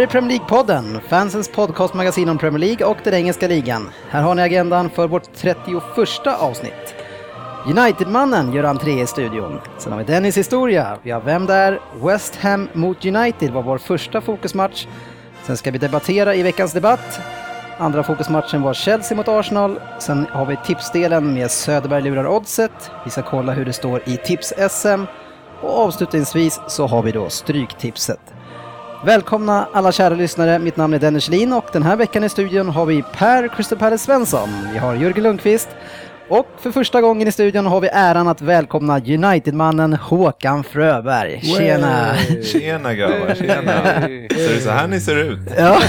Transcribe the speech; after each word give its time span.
Här 0.00 0.06
är 0.06 0.10
Premier 0.10 0.38
League-podden, 0.38 1.00
fansens 1.08 1.48
podcastmagasin 1.48 2.28
om 2.28 2.38
Premier 2.38 2.58
League 2.58 2.86
och 2.86 2.96
den 3.04 3.14
engelska 3.14 3.48
ligan. 3.48 3.90
Här 4.08 4.22
har 4.22 4.34
ni 4.34 4.42
agendan 4.42 4.90
för 4.90 5.08
vårt 5.08 5.34
31 5.34 5.82
avsnitt. 6.26 6.94
United-mannen 7.66 8.52
gör 8.52 8.64
entré 8.64 9.00
i 9.00 9.06
studion. 9.06 9.60
Sen 9.78 9.92
har 9.92 9.98
vi 9.98 10.04
Dennis 10.04 10.36
historia. 10.36 10.98
Vi 11.02 11.10
har 11.10 11.20
Vem 11.20 11.46
där? 11.46 11.80
West 12.02 12.36
Ham 12.36 12.68
mot 12.72 13.04
United 13.04 13.50
var 13.50 13.62
vår 13.62 13.78
första 13.78 14.20
fokusmatch. 14.20 14.86
Sen 15.42 15.56
ska 15.56 15.70
vi 15.70 15.78
debattera 15.78 16.34
i 16.34 16.42
veckans 16.42 16.72
debatt. 16.72 17.20
Andra 17.78 18.02
fokusmatchen 18.02 18.62
var 18.62 18.74
Chelsea 18.74 19.16
mot 19.16 19.28
Arsenal. 19.28 19.80
Sen 19.98 20.26
har 20.30 20.46
vi 20.46 20.56
tipsdelen 20.66 21.34
med 21.34 21.50
Söderberg 21.50 22.02
lurar 22.02 22.26
oddset. 22.26 22.90
Vi 23.04 23.10
ska 23.10 23.22
kolla 23.22 23.52
hur 23.52 23.64
det 23.64 23.72
står 23.72 24.02
i 24.08 24.16
tips-SM. 24.16 25.04
Och 25.62 25.78
avslutningsvis 25.78 26.60
så 26.68 26.86
har 26.86 27.02
vi 27.02 27.12
då 27.12 27.28
Stryktipset. 27.28 28.20
Välkomna 29.04 29.68
alla 29.72 29.92
kära 29.92 30.14
lyssnare, 30.14 30.58
mitt 30.58 30.76
namn 30.76 30.94
är 30.94 30.98
Dennis 30.98 31.28
Lin 31.28 31.52
och 31.52 31.64
den 31.72 31.82
här 31.82 31.96
veckan 31.96 32.24
i 32.24 32.28
studion 32.28 32.68
har 32.68 32.86
vi 32.86 33.02
Per 33.02 33.48
Crystal 33.48 33.78
Palace 33.78 34.04
Svensson, 34.04 34.48
vi 34.72 34.78
har 34.78 34.94
Jörgen 34.94 35.22
Lundqvist 35.22 35.68
och 36.28 36.46
för 36.58 36.70
första 36.70 37.00
gången 37.00 37.28
i 37.28 37.32
studion 37.32 37.66
har 37.66 37.80
vi 37.80 37.88
äran 37.92 38.28
att 38.28 38.40
välkomna 38.40 38.98
United-mannen 38.98 39.92
Håkan 39.92 40.64
Fröberg. 40.64 41.40
Tjena! 41.40 42.14
Tjena 42.52 42.94
grabbar, 42.94 43.34
tjena! 43.34 43.82
Så 44.30 44.50
är 44.50 44.54
det 44.54 44.60
så 44.60 44.70
här 44.70 44.88
ni 44.88 45.00
ser 45.00 45.16
ut? 45.16 45.38
Ja. 45.58 45.80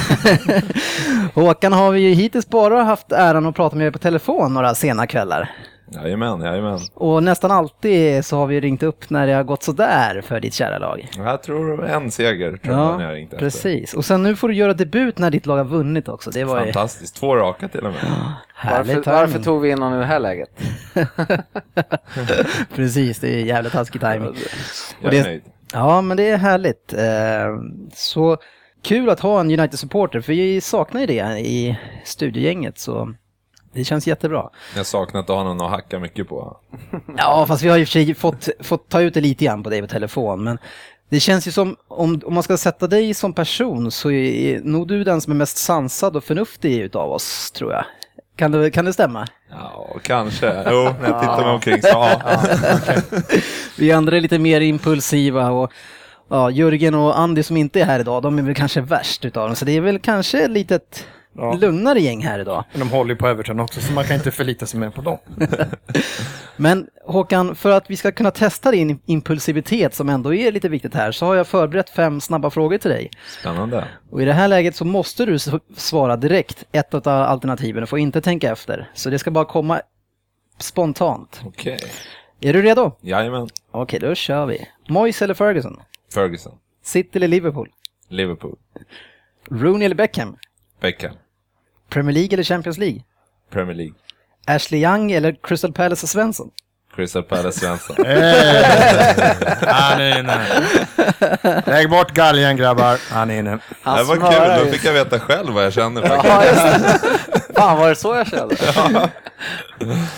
Håkan 1.41 1.73
har 1.73 1.91
vi 1.91 1.99
ju 1.99 2.14
hittills 2.14 2.49
bara 2.49 2.83
haft 2.83 3.11
äran 3.11 3.45
att 3.45 3.55
prata 3.55 3.75
med 3.75 3.93
på 3.93 3.99
telefon 3.99 4.53
några 4.53 4.75
sena 4.75 5.08
kvällar. 5.08 5.49
Jajamän, 5.94 6.42
jajamän. 6.42 6.80
Och 6.94 7.23
nästan 7.23 7.52
alltid 7.52 8.25
så 8.25 8.38
har 8.38 8.47
vi 8.47 8.59
ringt 8.61 8.84
upp 8.84 9.09
när 9.09 9.28
det 9.28 9.34
har 9.34 9.44
gått 9.44 9.64
sådär 9.64 10.22
för 10.22 10.39
ditt 10.39 10.53
kära 10.53 10.78
lag. 10.80 11.08
Jag 11.17 11.44
tror 11.44 11.86
en 11.86 12.11
seger 12.11 12.58
tror 12.58 12.75
jag 12.78 12.98
ni 13.00 13.03
har 13.06 13.11
ringt 13.14 13.33
efter. 13.33 13.45
precis. 13.45 13.94
Och 13.94 14.06
sen 14.06 14.23
nu 14.23 14.36
får 14.36 14.48
du 14.48 14.53
göra 14.53 14.73
debut 14.73 15.17
när 15.17 15.31
ditt 15.31 15.45
lag 15.45 15.58
har 15.58 15.64
vunnit 15.66 16.08
också. 16.08 16.30
Det 16.31 16.44
var 16.44 16.59
ju 16.66 16.73
Fantastiskt, 16.73 17.16
två 17.16 17.36
raka 17.36 17.67
till 17.67 17.80
och 17.86 17.94
med. 17.94 18.02
härligt. 18.56 18.95
Varför, 18.95 19.11
varför 19.11 19.39
tog 19.39 19.61
vi 19.61 19.70
in 19.72 19.81
honom 19.81 19.98
i 19.98 20.02
det 20.02 20.08
här 20.08 20.20
läget? 20.20 20.50
Precis, 22.76 23.20
det 23.20 23.33
är 23.42 23.45
jävligt 23.45 23.73
taskig 23.73 24.02
timing. 24.02 24.36
Jag 25.02 25.11
det- 25.11 25.20
är 25.20 25.23
nöjd. 25.23 25.42
Ja, 25.73 26.02
men 26.02 26.17
det 26.17 26.30
är 26.30 26.38
härligt. 26.38 26.94
Eh, 26.94 27.61
Så 27.94 28.38
kul 28.83 29.09
att 29.09 29.20
ha 29.20 29.39
en 29.39 29.52
United-supporter, 29.52 30.22
för 30.22 30.33
vi 30.33 30.61
saknar 30.61 31.02
ju 31.02 31.08
det 31.08 31.39
i 31.39 31.78
studiogänget. 32.05 32.80
Så 32.80 33.14
det 33.73 33.83
känns 33.83 34.08
jättebra. 34.08 34.50
Jag 34.75 34.86
saknar 34.86 35.19
att 35.22 35.27
ha 35.27 35.44
någon 35.44 35.61
att 35.61 35.69
hacka 35.69 36.00
mycket 36.00 36.27
på. 36.27 36.58
Ja, 37.17 37.45
fast 37.47 37.64
vi 37.64 37.69
har 37.69 37.77
ju 37.77 38.16
fått, 38.16 38.50
fått 38.59 38.89
ta 38.89 39.02
ut 39.02 39.14
det 39.14 39.22
lite 39.22 39.45
grann 39.45 39.64
på 39.64 39.69
dig 39.69 39.81
på 39.81 39.88
telefon. 39.88 40.44
Men 40.44 40.58
det 41.09 41.19
känns 41.19 41.47
ju 41.47 41.52
som, 41.52 41.75
om, 41.88 42.22
om 42.25 42.33
man 42.33 42.44
ska 42.44 42.58
sätta 42.58 42.88
dig 42.88 43.14
som 43.14 43.33
person 43.33 43.92
så 43.92 44.11
är 44.11 44.59
nog 44.64 44.88
du 44.88 45.03
den 45.03 45.22
som 45.22 45.31
är 45.31 45.38
mest 45.38 45.58
sansad 45.58 46.16
och 46.16 46.23
förnuftig 46.23 46.80
utav 46.80 47.11
oss, 47.11 47.52
tror 47.52 47.72
jag. 47.72 47.86
Kan 48.36 48.52
det, 48.52 48.71
kan 48.71 48.86
det 48.86 48.93
stämma? 48.93 49.27
Ja, 49.49 49.88
kanske. 50.03 50.64
Jo, 50.71 50.89
när 51.02 51.09
jag 51.09 51.21
tittar 51.21 51.42
mig 51.42 51.53
omkring 51.53 51.82
så 51.82 51.88
ja. 51.88 52.21
Vi 53.77 53.92
andra 53.92 54.17
är 54.17 54.21
lite 54.21 54.39
mer 54.39 54.61
impulsiva 54.61 55.49
och 55.49 55.71
ja, 56.30 56.49
Jörgen 56.49 56.95
och 56.95 57.20
Andy 57.20 57.43
som 57.43 57.58
inte 57.58 57.82
är 57.82 57.86
här 57.86 57.99
idag, 57.99 58.23
de 58.23 58.39
är 58.39 58.43
väl 58.43 58.55
kanske 58.55 58.82
värst 58.82 59.26
utav 59.26 59.48
dem. 59.48 59.55
Så 59.55 59.65
det 59.65 59.71
är 59.71 59.82
väl 59.82 59.99
kanske 59.99 60.42
ett 60.42 60.52
litet 60.52 61.05
Ja. 61.33 61.53
lugnare 61.53 61.99
gäng 61.99 62.23
här 62.23 62.39
idag. 62.39 62.64
Men 62.71 62.80
de 62.80 62.89
håller 62.89 63.09
ju 63.09 63.15
på 63.15 63.27
Everton 63.27 63.59
också, 63.59 63.81
så 63.81 63.93
man 63.93 64.03
kan 64.03 64.15
inte 64.15 64.31
förlita 64.31 64.65
sig 64.65 64.80
mer 64.80 64.89
på 64.89 65.02
dem. 65.02 65.17
Men 66.55 66.87
Håkan, 67.05 67.55
för 67.55 67.71
att 67.71 67.89
vi 67.89 67.95
ska 67.97 68.11
kunna 68.11 68.31
testa 68.31 68.71
din 68.71 68.99
impulsivitet 69.05 69.95
som 69.95 70.09
ändå 70.09 70.33
är 70.33 70.52
lite 70.52 70.70
viktigt 70.70 70.93
här, 70.93 71.11
så 71.11 71.25
har 71.25 71.36
jag 71.36 71.47
förberett 71.47 71.89
fem 71.89 72.21
snabba 72.21 72.49
frågor 72.49 72.77
till 72.77 72.89
dig. 72.91 73.09
Spännande. 73.39 73.87
Och 74.09 74.21
i 74.21 74.25
det 74.25 74.33
här 74.33 74.47
läget 74.47 74.75
så 74.75 74.86
måste 74.86 75.25
du 75.25 75.39
svara 75.75 76.17
direkt 76.17 76.64
ett 76.71 76.93
av 76.93 77.08
alternativen, 77.08 77.81
du 77.81 77.87
får 77.87 77.99
inte 77.99 78.21
tänka 78.21 78.52
efter. 78.52 78.89
Så 78.93 79.09
det 79.09 79.20
ska 79.20 79.31
bara 79.31 79.45
komma 79.45 79.81
spontant. 80.58 81.41
Okej. 81.45 81.80
Är 82.41 82.53
du 82.53 82.61
redo? 82.61 82.91
Jajamän. 83.02 83.49
Okej, 83.71 83.99
då 83.99 84.15
kör 84.15 84.45
vi. 84.45 84.67
Moyes 84.89 85.21
eller 85.21 85.33
Ferguson? 85.33 85.80
Ferguson. 86.14 86.53
City 86.83 87.09
eller 87.14 87.27
Liverpool? 87.27 87.70
Liverpool. 88.09 88.55
Rooney 89.49 89.86
eller 89.86 89.95
Beckham? 89.95 90.37
Beckham. 90.81 91.14
Premier 91.89 92.14
League 92.14 92.33
eller 92.33 92.43
Champions 92.43 92.77
League? 92.77 93.03
Premier 93.52 93.75
League. 93.75 93.93
Ashley 94.47 94.81
Young 94.81 95.11
eller 95.11 95.36
Crystal 95.43 95.73
Palace 95.73 96.05
och 96.05 96.09
Svensson? 96.09 96.52
Crystal 96.95 97.23
Palace 97.23 97.59
Svensson. 97.59 97.95
Han 99.67 100.02
är 100.02 100.20
inne. 100.20 100.39
Lägg 101.65 101.89
bort 101.89 102.11
galgen 102.11 102.58
grabbar. 102.58 102.99
Han 103.09 103.31
är 103.31 103.39
inne. 103.39 103.59
Han 103.81 103.97
Det 103.97 104.03
var 104.03 104.15
kul, 104.15 104.65
då 104.65 104.71
fick 104.71 104.86
jag 104.86 104.93
veta 104.93 105.20
själv 105.20 105.53
vad 105.53 105.65
jag 105.65 105.73
känner 105.73 106.02
faktiskt. 106.02 106.86
Ja. 107.33 107.39
Fan, 107.55 107.77
var 107.77 107.89
det 107.89 107.95
så 107.95 108.15
jag 108.15 108.27
kände? 108.27 108.55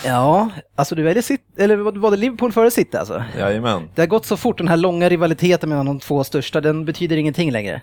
Ja, 0.04 0.50
alltså 0.76 0.94
du 0.94 1.02
väljer 1.02 1.22
City, 1.22 1.44
eller 1.58 1.76
var 1.76 1.92
var 1.92 2.10
det 2.10 2.16
Liverpool 2.16 2.52
före 2.52 2.70
City 2.70 2.96
alltså? 2.96 3.24
Jajamän. 3.38 3.90
Det 3.94 4.02
har 4.02 4.06
gått 4.06 4.26
så 4.26 4.36
fort, 4.36 4.58
den 4.58 4.68
här 4.68 4.76
långa 4.76 5.08
rivaliteten 5.08 5.68
mellan 5.68 5.86
de 5.86 6.00
två 6.00 6.24
största, 6.24 6.60
den 6.60 6.84
betyder 6.84 7.16
ingenting 7.16 7.50
längre. 7.50 7.80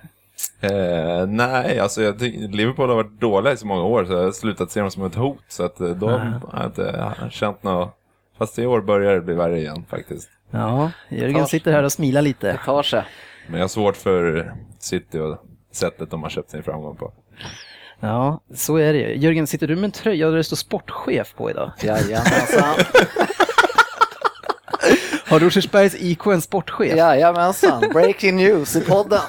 Eh, 0.62 1.28
nej, 1.28 1.80
alltså 1.80 2.02
jag 2.04 2.22
Liverpool 2.22 2.90
har 2.90 2.96
varit 2.96 3.20
dåliga 3.20 3.54
i 3.54 3.58
så 3.58 3.68
många 3.68 3.84
år 3.84 4.06
så 4.06 4.14
jag 4.14 4.24
har 4.24 4.32
slutat 4.32 4.72
se 4.72 4.80
dem 4.80 4.92
som 4.92 5.06
ett 5.06 5.16
hot. 5.16 5.44
Så 5.48 5.64
att 5.64 5.80
eh, 5.80 5.90
då 5.90 6.10
har 6.10 6.42
jag 6.54 6.66
inte 6.66 7.16
känt 7.32 7.64
något. 7.64 7.98
Fast 8.38 8.60
i 8.60 8.66
år 8.66 8.82
börjar 8.82 9.14
det 9.14 9.22
bli 9.22 9.34
värre 9.34 9.60
igen 9.60 9.86
faktiskt. 9.90 10.30
Ja, 10.52 10.92
Jörgen 11.10 11.48
sitter 11.48 11.72
här 11.72 11.84
och 11.84 11.92
smilar 11.92 12.22
lite. 12.22 12.60
Tar 12.66 12.84
sig. 12.84 13.04
Men 13.48 13.56
jag 13.56 13.64
har 13.64 13.70
svårt 13.70 13.98
för 13.98 14.54
City 14.80 15.20
och 15.20 15.38
sättet 15.72 16.12
de 16.12 16.24
har 16.24 16.30
köpt 16.30 16.52
sin 16.52 16.64
framgång 16.64 16.96
på. 16.96 17.14
Ja, 18.00 18.42
så 18.56 18.78
är 18.78 18.94
det 18.94 19.00
ju. 19.00 19.18
Jörgen, 19.18 19.48
sitter 19.48 19.68
du 19.68 19.76
med 19.76 19.84
en 19.84 19.92
tröja 19.92 20.30
där 20.30 20.38
det 20.38 20.44
står 20.44 20.58
sportchef 20.58 21.34
på 21.36 21.50
idag? 21.50 21.72
Jajamensan. 21.82 22.76
Har 25.32 25.40
Rosersbergs 25.40 25.96
IK 25.96 26.26
en 26.26 26.42
sportchef? 26.42 26.98
Jajamensan. 26.98 27.84
Breaking 27.94 28.36
news 28.36 28.76
i 28.76 28.82
podden. 28.82 29.20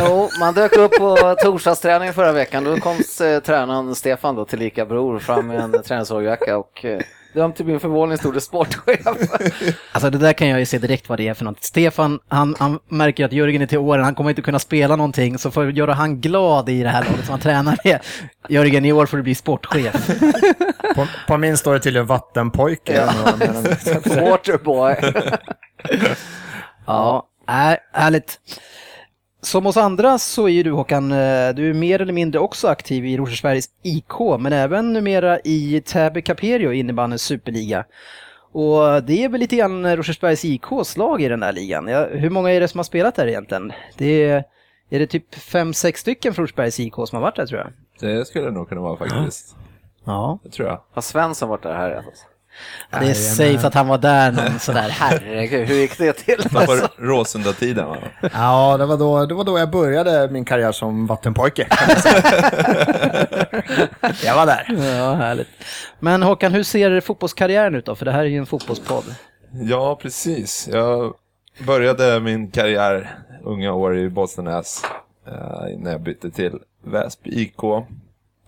Jo, 0.00 0.30
man 0.40 0.54
dök 0.54 0.76
upp 0.76 0.92
på 0.92 1.36
torsdagsträningen 1.42 2.14
förra 2.14 2.32
veckan. 2.32 2.64
Då 2.64 2.76
kom 2.76 2.96
eh, 2.96 3.42
tränaren 3.42 3.94
Stefan 3.94 4.34
då, 4.34 4.44
tillika 4.44 4.86
bror, 4.86 5.18
fram 5.18 5.46
med 5.46 5.60
en 5.60 5.82
träningsårjacka 5.82 6.58
och 6.58 6.84
eh, 6.84 7.00
dömt 7.34 7.56
till 7.56 7.66
min 7.66 7.80
förvåning 7.80 8.18
stod 8.18 8.34
det 8.34 8.40
sportchef. 8.40 9.00
Alltså 9.92 10.10
det 10.10 10.18
där 10.18 10.32
kan 10.32 10.48
jag 10.48 10.58
ju 10.60 10.66
se 10.66 10.78
direkt 10.78 11.08
vad 11.08 11.18
det 11.18 11.28
är 11.28 11.34
för 11.34 11.44
något. 11.44 11.64
Stefan, 11.64 12.20
han, 12.28 12.56
han 12.58 12.78
märker 12.88 13.24
att 13.24 13.32
Jörgen 13.32 13.62
är 13.62 13.66
till 13.66 13.78
åren, 13.78 14.04
han 14.04 14.14
kommer 14.14 14.30
inte 14.30 14.42
kunna 14.42 14.58
spela 14.58 14.96
någonting, 14.96 15.38
så 15.38 15.50
för 15.50 15.68
att 15.68 15.76
göra 15.76 15.92
han 15.92 16.20
glad 16.20 16.68
i 16.68 16.82
det 16.82 16.88
här 16.88 17.04
laget 17.04 17.24
som 17.24 17.30
han 17.30 17.40
tränar 17.40 17.78
med. 17.84 18.00
Jörgen, 18.48 18.84
i 18.84 18.92
år 18.92 19.06
får 19.06 19.16
du 19.16 19.22
bli 19.22 19.34
sportchef. 19.34 20.20
På, 20.94 21.06
på 21.26 21.36
min 21.36 21.56
står 21.56 21.74
det 21.74 21.80
tydligen 21.80 22.06
vattenpojke. 22.06 22.94
Ja. 22.94 23.12
Waterboy. 24.30 24.96
Ja, 26.86 27.26
äh, 27.48 27.76
härligt. 27.92 28.38
Som 29.44 29.66
oss 29.66 29.76
andra 29.76 30.18
så 30.18 30.44
är 30.48 30.52
ju 30.52 30.62
du 30.62 30.70
Håkan, 30.72 31.12
eh, 31.12 31.54
du 31.54 31.70
är 31.70 31.74
mer 31.74 32.02
eller 32.02 32.12
mindre 32.12 32.40
också 32.40 32.68
aktiv 32.68 33.06
i 33.06 33.16
Rosersbergs 33.16 33.68
IK, 33.82 34.38
men 34.38 34.52
även 34.52 34.92
numera 34.92 35.38
i 35.44 35.82
Täby 35.86 36.22
Caperio 36.22 36.72
innebandyns 36.72 37.22
superliga. 37.22 37.84
Och 38.52 39.02
det 39.02 39.24
är 39.24 39.28
väl 39.28 39.40
lite 39.40 39.56
grann 39.56 39.96
Rosersbergs 39.96 40.44
IKs 40.44 40.96
lag 40.96 41.22
i 41.22 41.28
den 41.28 41.42
här 41.42 41.52
ligan. 41.52 41.88
Ja, 41.88 42.06
hur 42.06 42.30
många 42.30 42.50
är 42.50 42.60
det 42.60 42.68
som 42.68 42.78
har 42.78 42.84
spelat 42.84 43.14
där 43.14 43.26
egentligen? 43.26 43.72
Det 43.96 44.24
är, 44.24 44.44
är 44.90 44.98
det 44.98 45.06
typ 45.06 45.34
fem 45.34 45.74
sex 45.74 46.00
stycken 46.00 46.34
från 46.34 46.42
Rosersbergs 46.42 46.80
IK 46.80 46.94
som 46.94 47.08
har 47.12 47.20
varit 47.20 47.36
där 47.36 47.46
tror 47.46 47.60
jag. 47.60 47.72
Det 48.00 48.24
skulle 48.24 48.44
det 48.44 48.50
nog 48.50 48.68
kunna 48.68 48.80
vara 48.80 48.96
faktiskt. 48.96 49.56
Ja, 50.04 50.38
Det 50.44 50.50
tror 50.50 50.68
jag. 50.68 50.80
Har 50.92 51.02
Svensson 51.02 51.48
varit 51.48 51.62
där 51.62 51.74
här? 51.74 51.94
Alltså? 51.96 52.26
Det 52.90 53.14
sägs 53.14 53.64
att 53.64 53.74
han 53.74 53.88
var 53.88 53.98
där 53.98 54.32
någon 54.32 54.58
sådär. 54.58 54.88
Herregud, 54.88 55.68
hur 55.68 55.74
gick 55.74 55.98
det 55.98 56.12
till? 56.12 56.36
Det 56.42 56.52
var 56.52 56.66
på 56.66 56.88
Råsunda-tiden 56.98 57.86
va? 57.86 57.96
Ja, 58.32 58.76
det 58.76 58.86
var, 58.86 58.96
då, 58.96 59.26
det 59.26 59.34
var 59.34 59.44
då 59.44 59.58
jag 59.58 59.70
började 59.70 60.28
min 60.30 60.44
karriär 60.44 60.72
som 60.72 61.06
vattenpojke. 61.06 61.66
jag 64.24 64.36
var 64.36 64.46
där. 64.46 64.66
Ja, 64.98 65.14
härligt. 65.14 65.48
Men 66.00 66.22
Håkan, 66.22 66.52
hur 66.52 66.62
ser 66.62 67.00
fotbollskarriären 67.00 67.74
ut 67.74 67.86
då? 67.86 67.94
För 67.94 68.04
det 68.04 68.12
här 68.12 68.20
är 68.20 68.24
ju 68.24 68.38
en 68.38 68.46
fotbollspodd. 68.46 69.04
Ja, 69.52 69.98
precis. 70.02 70.68
Jag 70.72 71.14
började 71.66 72.20
min 72.20 72.50
karriär 72.50 73.18
unga 73.42 73.72
år 73.72 73.98
i 73.98 74.08
Bollstanäs 74.08 74.82
eh, 75.26 75.74
innan 75.74 75.92
jag 75.92 76.00
bytte 76.00 76.30
till 76.30 76.58
Väsby 76.84 77.30
IK. 77.30 77.62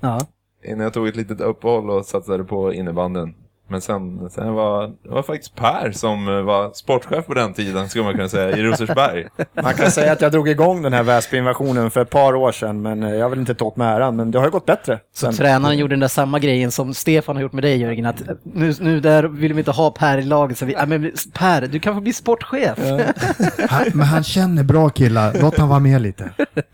Ja. 0.01 0.21
Innan 0.65 0.81
jag 0.81 0.93
tog 0.93 1.09
ett 1.09 1.17
litet 1.17 1.41
uppehåll 1.41 1.91
och 1.91 2.07
satsade 2.07 2.45
på 2.45 2.73
innebanden. 2.73 3.35
Men 3.69 3.81
sen, 3.81 4.31
sen 4.31 4.55
var 4.55 4.87
det 4.87 5.09
var 5.09 5.23
faktiskt 5.23 5.55
Per 5.55 5.93
som 5.93 6.29
eh, 6.29 6.43
var 6.43 6.71
sportchef 6.75 7.27
på 7.27 7.35
den 7.35 7.55
tiden, 7.55 7.89
skulle 7.89 8.05
man 8.05 8.15
kunna 8.15 8.29
säga, 8.29 8.57
i 8.57 8.63
Rosersberg. 8.63 9.27
Man 9.63 9.75
kan 9.75 9.91
säga 9.91 10.13
att 10.13 10.21
jag 10.21 10.33
drog 10.33 10.49
igång 10.49 10.83
den 10.83 10.93
här 10.93 11.03
Väsby-invasionen 11.03 11.91
för 11.91 12.01
ett 12.01 12.11
par 12.11 12.35
år 12.35 12.53
sedan, 12.53 12.83
men 12.83 13.03
eh, 13.03 13.15
jag 13.15 13.25
har 13.25 13.31
väl 13.31 13.39
inte 13.39 13.55
tagit 13.55 13.77
med 13.77 13.97
äran, 13.97 14.17
men 14.17 14.31
det 14.31 14.39
har 14.39 14.45
ju 14.45 14.51
gått 14.51 14.67
bättre. 14.67 14.99
Så 15.15 15.27
sen. 15.27 15.35
tränaren 15.35 15.79
gjorde 15.79 15.93
den 15.93 16.01
där 16.01 16.09
samma 16.09 16.39
grejen 16.39 16.71
som 16.71 16.95
Stefan 16.95 17.37
har 17.37 17.43
gjort 17.43 17.53
med 17.53 17.65
dig 17.65 17.77
Jörgen, 17.77 18.07
att 18.07 18.23
nu, 18.43 18.75
nu 18.81 19.01
där 19.01 19.23
vill 19.23 19.53
vi 19.53 19.59
inte 19.59 19.71
ha 19.71 19.91
Per 19.91 20.19
i 20.19 20.23
laget, 20.23 20.59
så 20.59 20.65
vi, 20.65 20.73
ja, 20.73 20.87
men 20.87 21.13
Per, 21.33 21.67
du 21.67 21.81
kan 21.81 21.95
få 21.95 22.01
bli 22.01 22.13
sportchef. 22.13 22.79
Han, 23.71 23.85
men 23.95 24.07
han 24.07 24.25
känner 24.25 24.63
bra 24.63 24.89
killar, 24.89 25.37
låt 25.41 25.59
han 25.59 25.69
vara 25.69 25.81
med 25.81 26.03
lite. 26.03 26.31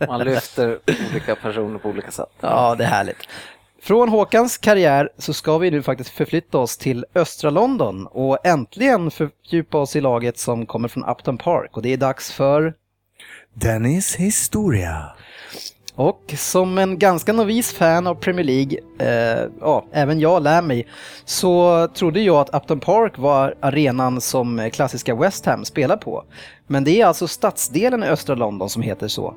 Man 0.07 0.23
lyfter 0.23 0.79
olika 1.11 1.35
personer 1.35 1.79
på 1.79 1.89
olika 1.89 2.11
sätt. 2.11 2.29
Ja, 2.41 2.75
det 2.75 2.83
är 2.83 2.87
härligt. 2.87 3.17
Från 3.83 4.09
Håkans 4.09 4.57
karriär 4.57 5.09
så 5.17 5.33
ska 5.33 5.57
vi 5.57 5.71
nu 5.71 5.83
faktiskt 5.83 6.09
förflytta 6.09 6.57
oss 6.57 6.77
till 6.77 7.05
östra 7.15 7.49
London 7.49 8.07
och 8.07 8.45
äntligen 8.45 9.11
fördjupa 9.11 9.77
oss 9.77 9.95
i 9.95 10.01
laget 10.01 10.37
som 10.37 10.65
kommer 10.65 10.87
från 10.87 11.05
Upton 11.05 11.37
Park 11.37 11.77
och 11.77 11.81
det 11.81 11.93
är 11.93 11.97
dags 11.97 12.31
för 12.31 12.73
Dennis 13.53 14.15
historia. 14.15 15.05
Och 15.95 16.33
som 16.37 16.77
en 16.77 16.99
ganska 16.99 17.33
novis 17.33 17.73
fan 17.73 18.07
av 18.07 18.15
Premier 18.15 18.45
League, 18.45 18.77
eh, 18.99 19.49
ja, 19.61 19.85
även 19.91 20.19
jag 20.19 20.43
lär 20.43 20.61
mig, 20.61 20.87
så 21.25 21.87
trodde 21.87 22.21
jag 22.21 22.37
att 22.37 22.61
Upton 22.61 22.79
Park 22.79 23.17
var 23.17 23.55
arenan 23.59 24.21
som 24.21 24.69
klassiska 24.73 25.15
West 25.15 25.45
Ham 25.45 25.65
spelar 25.65 25.97
på. 25.97 26.23
Men 26.67 26.83
det 26.83 27.01
är 27.01 27.05
alltså 27.05 27.27
stadsdelen 27.27 28.03
i 28.03 28.07
östra 28.07 28.35
London 28.35 28.69
som 28.69 28.81
heter 28.81 29.07
så. 29.07 29.35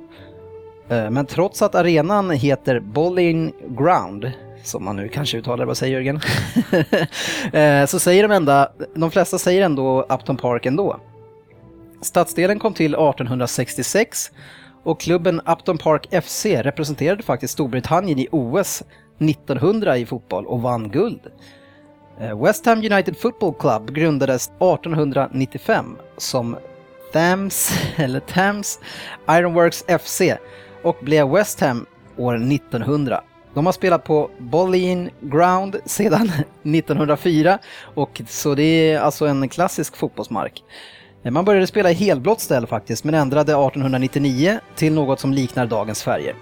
Eh, 0.88 1.11
men 1.11 1.27
trots 1.27 1.62
att 1.62 1.75
arenan 1.75 2.31
heter 2.31 2.81
Bowling 2.81 3.53
Ground, 3.69 4.33
som 4.62 4.85
man 4.85 4.97
nu 4.97 5.09
kanske 5.09 5.38
uttalar 5.38 5.65
vad 5.65 5.77
säger 5.77 5.94
Jörgen? 5.94 6.21
eh, 7.53 7.87
så 7.87 7.99
säger 7.99 8.23
de 8.23 8.31
enda, 8.35 8.73
de 8.94 9.11
flesta 9.11 9.38
säger 9.38 9.62
ändå 9.62 10.03
Upton 10.03 10.37
Park 10.37 10.67
ändå. 10.67 11.00
Stadsdelen 12.03 12.59
kom 12.59 12.75
till 12.75 12.94
1866 12.94 14.31
och 14.83 15.00
klubben 15.00 15.41
Upton 15.47 15.79
Park 15.79 16.25
FC 16.25 16.47
representerade 16.47 17.23
faktiskt 17.23 17.53
Storbritannien 17.53 18.19
i 18.19 18.29
OS 18.31 18.83
1900 19.19 19.97
i 19.97 20.06
fotboll 20.06 20.47
och 20.47 20.62
vann 20.62 20.91
guld. 20.91 21.21
Eh, 22.21 22.43
West 22.43 22.67
Ham 22.67 22.79
United 22.79 23.17
Football 23.17 23.55
Club 23.55 23.94
grundades 23.94 24.49
1895 24.49 25.97
som 26.17 26.56
Thames, 27.12 27.71
eller 27.97 28.21
Thames 28.21 28.79
Ironworks 29.31 29.85
FC 30.03 30.23
och 30.82 30.96
blev 31.00 31.31
West 31.31 31.61
Ham 31.61 31.87
år 32.17 32.34
1900. 32.34 33.20
De 33.55 33.67
har 33.67 33.73
spelat 33.73 34.05
på 34.05 34.31
Boleyn 34.38 35.11
Ground 35.20 35.76
sedan 35.84 36.31
1904 36.62 37.58
och 37.94 38.23
så 38.28 38.55
det 38.55 38.62
är 38.62 39.00
alltså 39.00 39.26
en 39.26 39.49
klassisk 39.49 39.96
fotbollsmark. 39.96 40.62
Man 41.31 41.44
började 41.44 41.67
spela 41.67 41.90
i 41.90 41.94
helblått 41.94 42.40
ställ 42.40 42.67
faktiskt, 42.67 43.05
men 43.05 43.14
ändrade 43.14 43.52
1899 43.52 44.61
till 44.75 44.93
något 44.93 45.20
som 45.20 45.32
liknar 45.32 45.67
dagens 45.67 46.02
färger. 46.02 46.34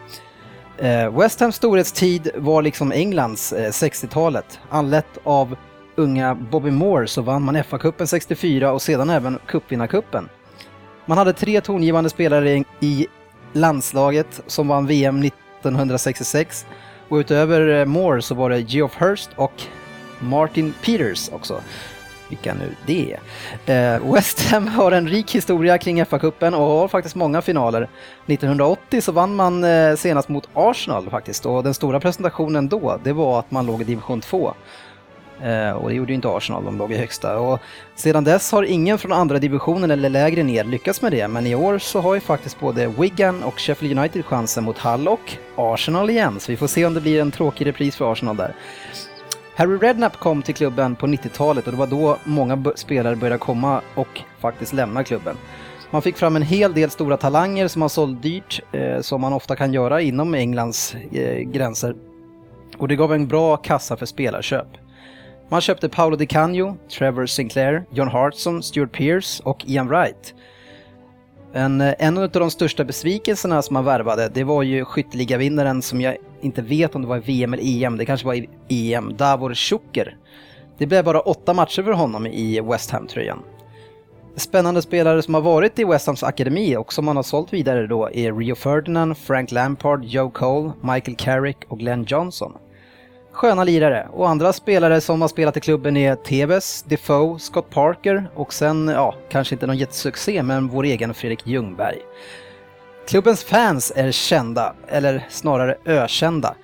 Eh, 0.78 1.19
West 1.19 1.40
Hams 1.40 1.56
storhetstid 1.56 2.31
var 2.34 2.62
liksom 2.62 2.92
Englands 2.92 3.52
eh, 3.52 3.70
60-talet. 3.70 4.60
Anlett 4.70 5.19
av 5.25 5.56
unga 5.96 6.34
Bobby 6.34 6.70
Moore 6.70 7.06
så 7.06 7.22
vann 7.22 7.42
man 7.42 7.56
FA-cupen 7.56 8.06
64 8.06 8.72
och 8.72 8.82
sedan 8.82 9.10
även 9.10 9.38
cupvinnarcupen. 9.46 10.28
Man 11.06 11.19
hade 11.19 11.32
tre 11.32 11.60
tongivande 11.60 12.10
spelare 12.10 12.64
i 12.81 13.06
landslaget 13.55 14.41
som 14.47 14.69
vann 14.69 14.87
VM 14.87 15.23
1966 15.23 16.67
och 17.09 17.17
utöver 17.17 17.81
eh, 17.81 17.85
Moore 17.85 18.23
så 18.23 18.35
var 18.35 18.51
det 18.51 18.61
Geoff 18.61 18.95
Hurst 19.01 19.31
och 19.37 19.62
Martin 20.21 20.75
Peters 20.85 21.29
också. 21.33 21.61
Vilka 22.29 22.55
nu 22.55 22.75
det 22.87 23.17
är. 23.67 23.95
Eh, 23.95 24.12
West 24.12 24.41
Ham 24.41 24.69
har 24.69 24.93
en 24.93 25.09
rik 25.09 25.35
historia 25.35 25.79
kring 25.79 26.05
FA-cupen 26.05 26.55
och 26.55 26.67
har 26.67 26.89
faktiskt 26.89 27.15
många 27.15 27.43
finaler. 27.43 27.89
1980 28.27 29.01
så 29.01 29.12
vann 29.12 29.35
man 29.35 29.65
eh, 29.65 29.97
senast 29.97 30.29
mot 30.29 30.49
Arsenal 30.55 31.11
faktiskt 31.11 31.47
och 31.47 31.62
den 31.62 31.75
stora 31.75 32.01
presentationen 32.01 32.69
då 32.69 32.99
det 33.05 33.12
var 33.12 33.39
att 33.39 33.51
man 33.51 33.67
låg 33.67 33.81
i 33.81 33.85
division 33.85 34.21
2. 34.21 34.55
Eh, 35.44 35.70
och 35.70 35.88
det 35.88 35.94
gjorde 35.94 36.12
ju 36.12 36.14
inte 36.14 36.29
Arsenal, 36.29 36.64
de 36.64 36.79
låg 36.79 36.93
i 36.93 36.96
högsta. 36.96 37.38
Och 37.38 37.61
sedan 37.94 38.25
dess 38.25 38.52
har 38.52 38.62
ingen 38.62 38.99
från 38.99 39.12
andra 39.12 39.38
divisionen 39.38 39.91
eller 39.91 40.08
lägre 40.08 40.43
ner 40.43 40.64
lyckats 40.64 41.02
med 41.02 41.12
det, 41.12 41.29
men 41.29 41.46
i 41.46 41.55
år 41.55 41.79
så 41.79 42.00
har 42.00 42.14
ju 42.14 42.20
faktiskt 42.20 42.61
både 42.61 42.87
Wigan 42.87 43.43
och 43.43 43.61
Sheffield 43.61 43.99
United 43.99 44.25
chansen 44.25 44.64
mot 44.64 44.79
Hull 44.79 45.08
och 45.08 45.37
Arsenal 45.56 46.11
igen, 46.11 46.41
så 46.41 46.52
vi 46.52 46.56
får 46.56 46.67
se 46.67 46.87
om 46.87 46.94
det 46.94 47.00
blir 47.00 47.20
en 47.20 47.31
tråkig 47.31 47.67
repris 47.67 47.96
för 47.96 48.12
Arsenal 48.12 48.37
där. 48.37 48.55
Harry 49.56 49.76
Redknapp 49.76 50.17
kom 50.19 50.43
till 50.43 50.55
klubben 50.55 50.96
på 50.96 51.06
90-talet 51.06 51.67
och 51.67 51.73
det 51.73 51.79
var 51.79 51.87
då 51.87 52.17
många 52.25 52.64
spelare 52.75 53.17
började 53.17 53.38
komma 53.38 53.81
och 53.94 54.20
faktiskt 54.41 54.73
lämna 54.73 55.05
klubben. 55.05 55.37
Man 55.91 56.02
fick 56.02 56.17
fram 56.17 56.37
en 56.37 56.43
hel 56.43 56.75
del 56.75 56.91
stora 56.91 57.17
talanger 57.17 57.69
som 57.69 57.81
man 57.81 57.91
sålde 57.91 58.20
dyrt, 58.20 58.61
eh, 58.73 59.00
som 59.00 59.20
man 59.20 59.32
ofta 59.32 59.56
kan 59.56 59.73
göra 59.73 60.00
inom 60.00 60.35
Englands 60.35 60.94
eh, 61.12 61.38
gränser. 61.38 61.94
Och 62.79 62.88
det 62.88 62.96
gav 62.96 63.12
en 63.12 63.26
bra 63.26 63.56
kassa 63.56 63.96
för 63.96 64.06
spelarköp. 64.06 64.67
Man 65.49 65.61
köpte 65.61 65.88
Paolo 65.88 66.17
Di 66.17 66.26
Canio, 66.26 66.76
Trevor 66.99 67.26
Sinclair, 67.26 67.85
John 67.91 68.08
Hartson, 68.08 68.62
Stuart 68.62 68.93
Pearce 68.93 69.43
och 69.43 69.64
Ian 69.67 69.88
Wright. 69.88 70.35
En, 71.52 71.81
eh, 71.81 71.94
en 71.99 72.19
av 72.19 72.31
de 72.31 72.50
största 72.50 72.85
besvikelserna 72.85 73.62
som 73.62 73.75
man 73.75 73.85
värvade, 73.85 74.29
det 74.29 74.44
var 74.44 74.62
ju 74.62 74.85
skytteligavinnaren 74.85 75.82
som 75.82 76.00
jag 76.00 76.17
inte 76.41 76.62
vet 76.62 76.94
om 76.94 77.02
det 77.02 77.08
var 77.08 77.17
i 77.17 77.20
VM 77.20 77.55
eller 77.55 77.85
EM, 77.85 77.96
det 77.96 78.05
kanske 78.05 78.26
var 78.26 78.35
i 78.35 78.49
EM, 78.69 79.17
Davor 79.17 79.55
Schuker. 79.55 80.17
Det 80.79 80.87
blev 80.87 81.05
bara 81.05 81.20
åtta 81.20 81.55
matcher 81.55 81.82
för 81.82 81.93
honom 81.93 82.26
i 82.26 82.61
West 82.61 82.91
Ham-tröjan. 82.91 83.38
Spännande 84.37 84.82
spelare 84.82 85.23
som 85.23 85.35
har 85.35 85.41
varit 85.41 85.79
i 85.79 85.85
West 85.85 86.06
Hams 86.06 86.23
akademi 86.23 86.76
och 86.76 86.93
som 86.93 87.05
man 87.05 87.17
har 87.17 87.23
sålt 87.23 87.52
vidare 87.52 87.87
då 87.87 88.11
är 88.12 88.32
Rio 88.32 88.55
Ferdinand, 88.55 89.19
Frank 89.19 89.52
Lampard, 89.52 90.05
Joe 90.05 90.31
Cole, 90.31 90.73
Michael 90.81 91.17
Carrick 91.17 91.56
och 91.69 91.79
Glenn 91.79 92.05
Johnson. 92.08 92.52
Sköna 93.34 93.64
lirare 93.64 94.08
och 94.12 94.28
andra 94.28 94.52
spelare 94.52 95.00
som 95.00 95.20
har 95.20 95.28
spelat 95.28 95.56
i 95.56 95.60
klubben 95.60 95.96
är 95.96 96.16
Tevez, 96.16 96.82
Defoe, 96.82 97.38
Scott 97.38 97.70
Parker 97.70 98.31
och 98.34 98.52
sen, 98.52 98.88
ja, 98.88 99.14
kanske 99.28 99.54
inte 99.54 99.66
någon 99.66 99.76
jättesuccé, 99.76 100.42
men 100.42 100.69
vår 100.69 100.84
egen 100.84 101.14
Fredrik 101.14 101.46
Ljungberg. 101.46 101.98
Klubbens 103.08 103.44
fans 103.44 103.92
är 103.96 104.10
kända, 104.10 104.74
eller 104.88 105.26
snarare 105.31 105.76
ökända. 105.84 106.55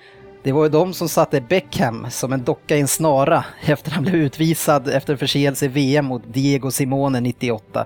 Det 0.43 0.51
var 0.51 0.63
ju 0.63 0.69
de 0.69 0.93
som 0.93 1.09
satte 1.09 1.41
Beckham 1.41 2.07
som 2.09 2.33
en 2.33 2.43
docka 2.43 2.77
i 2.77 2.81
en 2.81 2.87
snara 2.87 3.45
efter 3.65 3.91
han 3.91 4.03
blev 4.03 4.15
utvisad 4.15 4.87
efter 4.87 5.15
förseelse 5.15 5.65
i 5.65 5.67
VM 5.67 6.05
mot 6.05 6.23
Diego 6.33 6.71
Simone 6.71 7.19
98. 7.19 7.85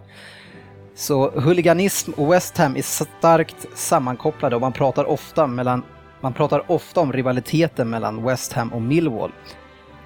Så 0.96 1.30
huliganism 1.30 2.12
och 2.12 2.34
West 2.34 2.58
Ham 2.58 2.76
är 2.76 2.82
starkt 2.82 3.66
sammankopplade 3.76 4.56
och 4.56 4.62
man 4.62 4.74
pratar 4.74 5.06
ofta, 5.06 5.48
mellan, 5.48 5.84
man 6.26 6.34
pratar 6.34 6.72
ofta 6.72 7.02
om 7.02 7.14
rivaliteten 7.14 7.90
mellan 7.90 8.24
West 8.24 8.54
Ham 8.54 8.74
och 8.74 8.82
Millwall. 8.82 9.32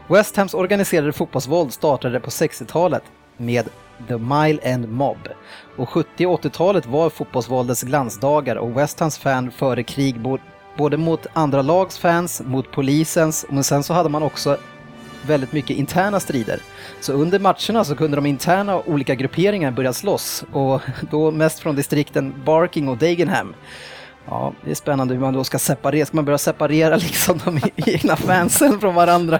West 0.07 0.37
Hams 0.37 0.53
organiserade 0.53 1.13
fotbollsvåld 1.13 1.73
startade 1.73 2.19
på 2.19 2.29
60-talet 2.29 3.03
med 3.37 3.69
The 4.07 4.17
Mile 4.17 4.59
End 4.61 4.89
Mob. 4.89 5.17
Och 5.77 5.89
70 5.89 6.25
och 6.25 6.41
80-talet 6.41 6.85
var 6.85 7.09
fotbollsvåldets 7.09 7.83
glansdagar 7.83 8.55
och 8.55 8.77
West 8.77 8.99
Hams 8.99 9.17
fan 9.17 9.51
före 9.51 9.83
krig 9.83 10.15
både 10.77 10.97
mot 10.97 11.27
andra 11.33 11.61
lags 11.61 11.97
fans, 11.97 12.41
mot 12.45 12.71
polisens, 12.71 13.45
men 13.49 13.63
sen 13.63 13.83
så 13.83 13.93
hade 13.93 14.09
man 14.09 14.23
också 14.23 14.57
väldigt 15.27 15.51
mycket 15.51 15.77
interna 15.77 16.19
strider. 16.19 16.59
Så 17.01 17.13
under 17.13 17.39
matcherna 17.39 17.83
så 17.83 17.95
kunde 17.95 18.17
de 18.17 18.25
interna 18.25 18.81
olika 18.85 19.15
grupperingar 19.15 19.71
börja 19.71 19.93
slåss 19.93 20.43
och 20.51 20.81
då 21.11 21.31
mest 21.31 21.59
från 21.59 21.75
distrikten 21.75 22.33
Barking 22.45 22.89
och 22.89 22.97
Dagenham. 22.97 23.53
Ja, 24.29 24.53
det 24.65 24.71
är 24.71 24.75
spännande 24.75 25.13
hur 25.13 25.21
man 25.21 25.33
då 25.33 25.43
ska 25.43 25.59
separera, 25.59 26.05
ska 26.05 26.15
man 26.15 26.25
börja 26.25 26.37
separera 26.37 26.95
liksom 26.97 27.39
de 27.45 27.59
egna 27.75 28.15
fansen 28.15 28.79
från 28.79 28.95
varandra? 28.95 29.39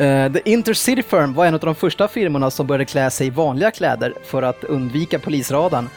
Uh, 0.00 0.32
The 0.32 0.40
Intercity 0.44 1.02
Firm 1.02 1.34
var 1.34 1.46
en 1.46 1.54
av 1.54 1.60
de 1.60 1.74
första 1.74 2.08
firmorna 2.08 2.50
som 2.50 2.66
började 2.66 2.84
klä 2.84 3.10
sig 3.10 3.26
i 3.26 3.30
vanliga 3.30 3.70
kläder 3.70 4.14
för 4.24 4.42
att 4.42 4.64
undvika 4.64 5.18
polisradarn. 5.18 5.88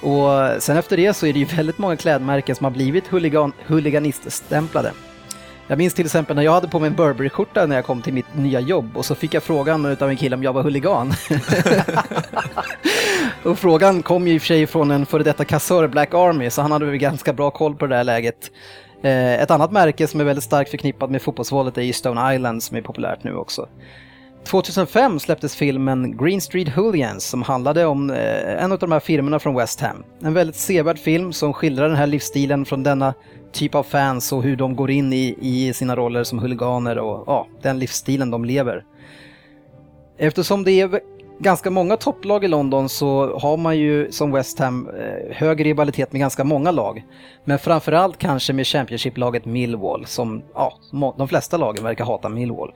Och 0.00 0.62
sen 0.62 0.76
efter 0.76 0.96
det 0.96 1.14
så 1.14 1.26
är 1.26 1.32
det 1.32 1.38
ju 1.38 1.44
väldigt 1.44 1.78
många 1.78 1.96
klädmärken 1.96 2.56
som 2.56 2.64
har 2.64 2.70
blivit 2.70 3.08
huligan, 3.08 3.52
huliganiststämplade. 3.66 4.92
Jag 5.68 5.78
minns 5.78 5.94
till 5.94 6.04
exempel 6.04 6.36
när 6.36 6.42
jag 6.42 6.52
hade 6.52 6.68
på 6.68 6.78
mig 6.78 6.86
en 6.86 6.96
Burberry-skjorta 6.96 7.66
när 7.66 7.76
jag 7.76 7.84
kom 7.84 8.02
till 8.02 8.12
mitt 8.12 8.36
nya 8.36 8.60
jobb 8.60 8.96
och 8.96 9.04
så 9.04 9.14
fick 9.14 9.34
jag 9.34 9.42
frågan 9.42 9.84
utav 9.84 10.08
en 10.10 10.16
kille 10.16 10.36
om 10.36 10.42
jag 10.42 10.52
var 10.52 10.62
huligan. 10.62 11.12
och 13.44 13.58
frågan 13.58 14.02
kom 14.02 14.28
ju 14.28 14.34
i 14.34 14.38
och 14.38 14.42
för 14.42 14.46
sig 14.46 14.66
från 14.66 14.90
en 14.90 15.06
före 15.06 15.22
detta 15.22 15.44
kassör, 15.44 15.88
Black 15.88 16.14
Army, 16.14 16.50
så 16.50 16.62
han 16.62 16.72
hade 16.72 16.84
väl 16.84 16.96
ganska 16.96 17.32
bra 17.32 17.50
koll 17.50 17.74
på 17.74 17.86
det 17.86 17.96
där 17.96 18.04
läget. 18.04 18.50
Eh, 19.02 19.34
Ett 19.42 19.50
annat 19.50 19.72
märke 19.72 20.06
som 20.06 20.20
är 20.20 20.24
väldigt 20.24 20.44
starkt 20.44 20.70
förknippat 20.70 21.10
med 21.10 21.22
fotbollsvåldet 21.22 21.78
är 21.78 21.82
ju 21.82 21.92
Stone 21.92 22.34
Island 22.34 22.62
som 22.62 22.76
är 22.76 22.82
populärt 22.82 23.24
nu 23.24 23.34
också. 23.36 23.68
2005 24.44 25.18
släpptes 25.20 25.56
filmen 25.56 26.16
Green 26.16 26.40
Street 26.40 26.68
Hooligans 26.68 27.24
som 27.24 27.42
handlade 27.42 27.86
om 27.86 28.10
eh, 28.10 28.64
en 28.64 28.72
av 28.72 28.78
de 28.78 28.92
här 28.92 29.00
firmorna 29.00 29.38
från 29.38 29.54
West 29.54 29.80
Ham. 29.80 30.04
En 30.22 30.34
väldigt 30.34 30.56
sevärd 30.56 30.98
film 30.98 31.32
som 31.32 31.52
skildrar 31.52 31.88
den 31.88 31.96
här 31.96 32.06
livsstilen 32.06 32.64
från 32.64 32.82
denna 32.82 33.14
typ 33.56 33.74
av 33.74 33.82
fans 33.82 34.32
och 34.32 34.42
hur 34.42 34.56
de 34.56 34.76
går 34.76 34.90
in 34.90 35.12
i, 35.12 35.36
i 35.40 35.72
sina 35.72 35.96
roller 35.96 36.24
som 36.24 36.38
huliganer 36.38 36.98
och 36.98 37.24
ja, 37.26 37.46
den 37.62 37.78
livsstilen 37.78 38.30
de 38.30 38.44
lever. 38.44 38.84
Eftersom 40.18 40.64
det 40.64 40.72
är 40.72 41.00
ganska 41.38 41.70
många 41.70 41.96
topplag 41.96 42.44
i 42.44 42.48
London 42.48 42.88
så 42.88 43.38
har 43.38 43.56
man 43.56 43.78
ju 43.78 44.12
som 44.12 44.32
West 44.32 44.58
Ham 44.58 44.88
eh, 44.88 45.36
hög 45.36 45.64
rivalitet 45.64 46.12
med 46.12 46.20
ganska 46.20 46.44
många 46.44 46.70
lag. 46.70 47.04
Men 47.44 47.58
framförallt 47.58 48.18
kanske 48.18 48.52
med 48.52 48.66
Championship-laget 48.66 49.44
Millwall 49.44 50.06
som, 50.06 50.42
ja, 50.54 50.78
de 51.16 51.28
flesta 51.28 51.56
lagen 51.56 51.84
verkar 51.84 52.04
hata 52.04 52.28
Millwall. 52.28 52.72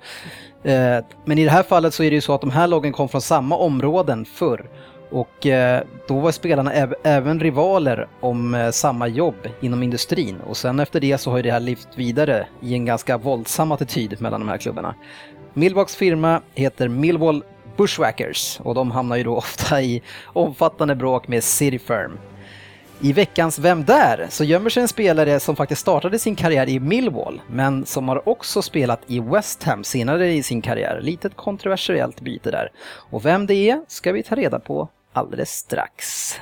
Eh, 0.64 1.04
men 1.24 1.38
i 1.38 1.44
det 1.44 1.50
här 1.50 1.62
fallet 1.62 1.94
så 1.94 2.02
är 2.02 2.10
det 2.10 2.14
ju 2.14 2.20
så 2.20 2.34
att 2.34 2.40
de 2.40 2.50
här 2.50 2.66
lagen 2.66 2.92
kom 2.92 3.08
från 3.08 3.20
samma 3.20 3.56
områden 3.56 4.24
förr. 4.24 4.70
Och 5.10 5.46
eh, 5.46 5.82
då 6.08 6.18
var 6.18 6.32
spelarna 6.32 6.72
äv- 6.72 6.94
även 7.02 7.40
rivaler 7.40 8.08
om 8.20 8.54
eh, 8.54 8.70
samma 8.70 9.08
jobb 9.08 9.48
inom 9.60 9.82
industrin. 9.82 10.36
Och 10.40 10.56
sen 10.56 10.80
efter 10.80 11.00
det 11.00 11.18
så 11.18 11.30
har 11.30 11.36
ju 11.36 11.42
det 11.42 11.52
här 11.52 11.60
lyft 11.60 11.88
vidare 11.94 12.46
i 12.62 12.74
en 12.74 12.84
ganska 12.84 13.18
våldsam 13.18 13.72
attityd 13.72 14.20
mellan 14.20 14.40
de 14.40 14.48
här 14.48 14.58
klubbarna. 14.58 14.94
Millwalks 15.54 15.96
firma 15.96 16.40
heter 16.54 16.88
Millwall 16.88 17.44
Bushwackers 17.76 18.60
och 18.62 18.74
de 18.74 18.90
hamnar 18.90 19.16
ju 19.16 19.24
då 19.24 19.36
ofta 19.36 19.82
i 19.82 20.02
omfattande 20.24 20.94
bråk 20.94 21.28
med 21.28 21.44
City 21.44 21.78
Firm. 21.78 22.18
I 23.02 23.12
veckans 23.12 23.58
Vem 23.58 23.84
där? 23.84 24.26
så 24.30 24.44
gömmer 24.44 24.70
sig 24.70 24.82
en 24.82 24.88
spelare 24.88 25.40
som 25.40 25.56
faktiskt 25.56 25.80
startade 25.80 26.18
sin 26.18 26.36
karriär 26.36 26.68
i 26.68 26.80
Millwall, 26.80 27.40
men 27.50 27.86
som 27.86 28.08
har 28.08 28.28
också 28.28 28.62
spelat 28.62 29.00
i 29.06 29.20
West 29.20 29.62
Ham 29.62 29.84
senare 29.84 30.32
i 30.32 30.42
sin 30.42 30.62
karriär. 30.62 31.00
Litet 31.02 31.36
kontroversiellt 31.36 32.20
byte 32.20 32.50
där. 32.50 32.70
Och 33.10 33.24
vem 33.24 33.46
det 33.46 33.54
är 33.70 33.82
ska 33.88 34.12
vi 34.12 34.22
ta 34.22 34.34
reda 34.34 34.58
på 34.58 34.88
alldeles 35.12 35.50
strax. 35.50 36.34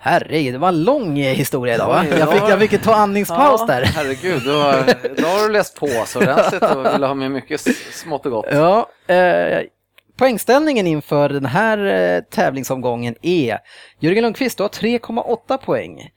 Herregud, 0.00 0.54
det 0.54 0.58
var 0.58 0.68
en 0.68 0.84
lång 0.84 1.16
historia 1.16 1.74
idag 1.74 1.88
va? 1.88 2.04
Jag 2.18 2.32
fick, 2.32 2.42
ja. 2.42 2.50
jag 2.50 2.60
fick 2.60 2.82
ta 2.82 2.94
andningspaus 2.94 3.60
Ja, 3.60 3.66
där. 3.66 3.82
Herregud, 3.82 4.42
då, 4.44 4.52
då 5.16 5.26
har 5.26 5.46
du 5.46 5.52
läst 5.52 5.80
på 5.80 5.88
så 6.06 6.18
ordentligt 6.18 6.62
och 6.62 6.94
vill 6.94 7.02
ha 7.02 7.14
med 7.14 7.30
mycket 7.30 7.60
smått 7.92 8.26
och 8.26 8.32
gott. 8.32 8.46
Ja, 8.50 8.88
eh, 9.14 9.62
poängställningen 10.16 10.86
inför 10.86 11.28
den 11.28 11.46
här 11.46 11.78
eh, 11.86 12.20
tävlingsomgången 12.20 13.14
är 13.22 13.58
Jörgen 14.00 14.22
Lundqvist, 14.22 14.56
du 14.56 14.64
har 14.64 14.70
3,8 14.70 15.56
poäng. 15.56 16.10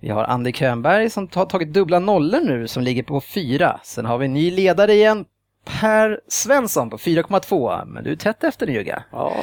Vi 0.00 0.08
har 0.08 0.24
Andy 0.24 0.52
Könberg 0.52 1.10
som 1.10 1.28
har 1.34 1.46
tagit 1.46 1.72
dubbla 1.72 1.98
nollor 1.98 2.40
nu 2.40 2.68
som 2.68 2.82
ligger 2.82 3.02
på 3.02 3.20
4. 3.20 3.80
Sen 3.82 4.06
har 4.06 4.18
vi 4.18 4.24
en 4.24 4.34
ny 4.34 4.50
ledare 4.50 4.92
igen, 4.92 5.24
Per 5.64 6.20
Svensson 6.28 6.90
på 6.90 6.96
4,2. 6.96 7.84
Men 7.86 8.04
du 8.04 8.12
är 8.12 8.16
tätt 8.16 8.44
efter 8.44 8.66
nu 8.66 8.72
Jugga. 8.72 9.02
Ja, 9.12 9.34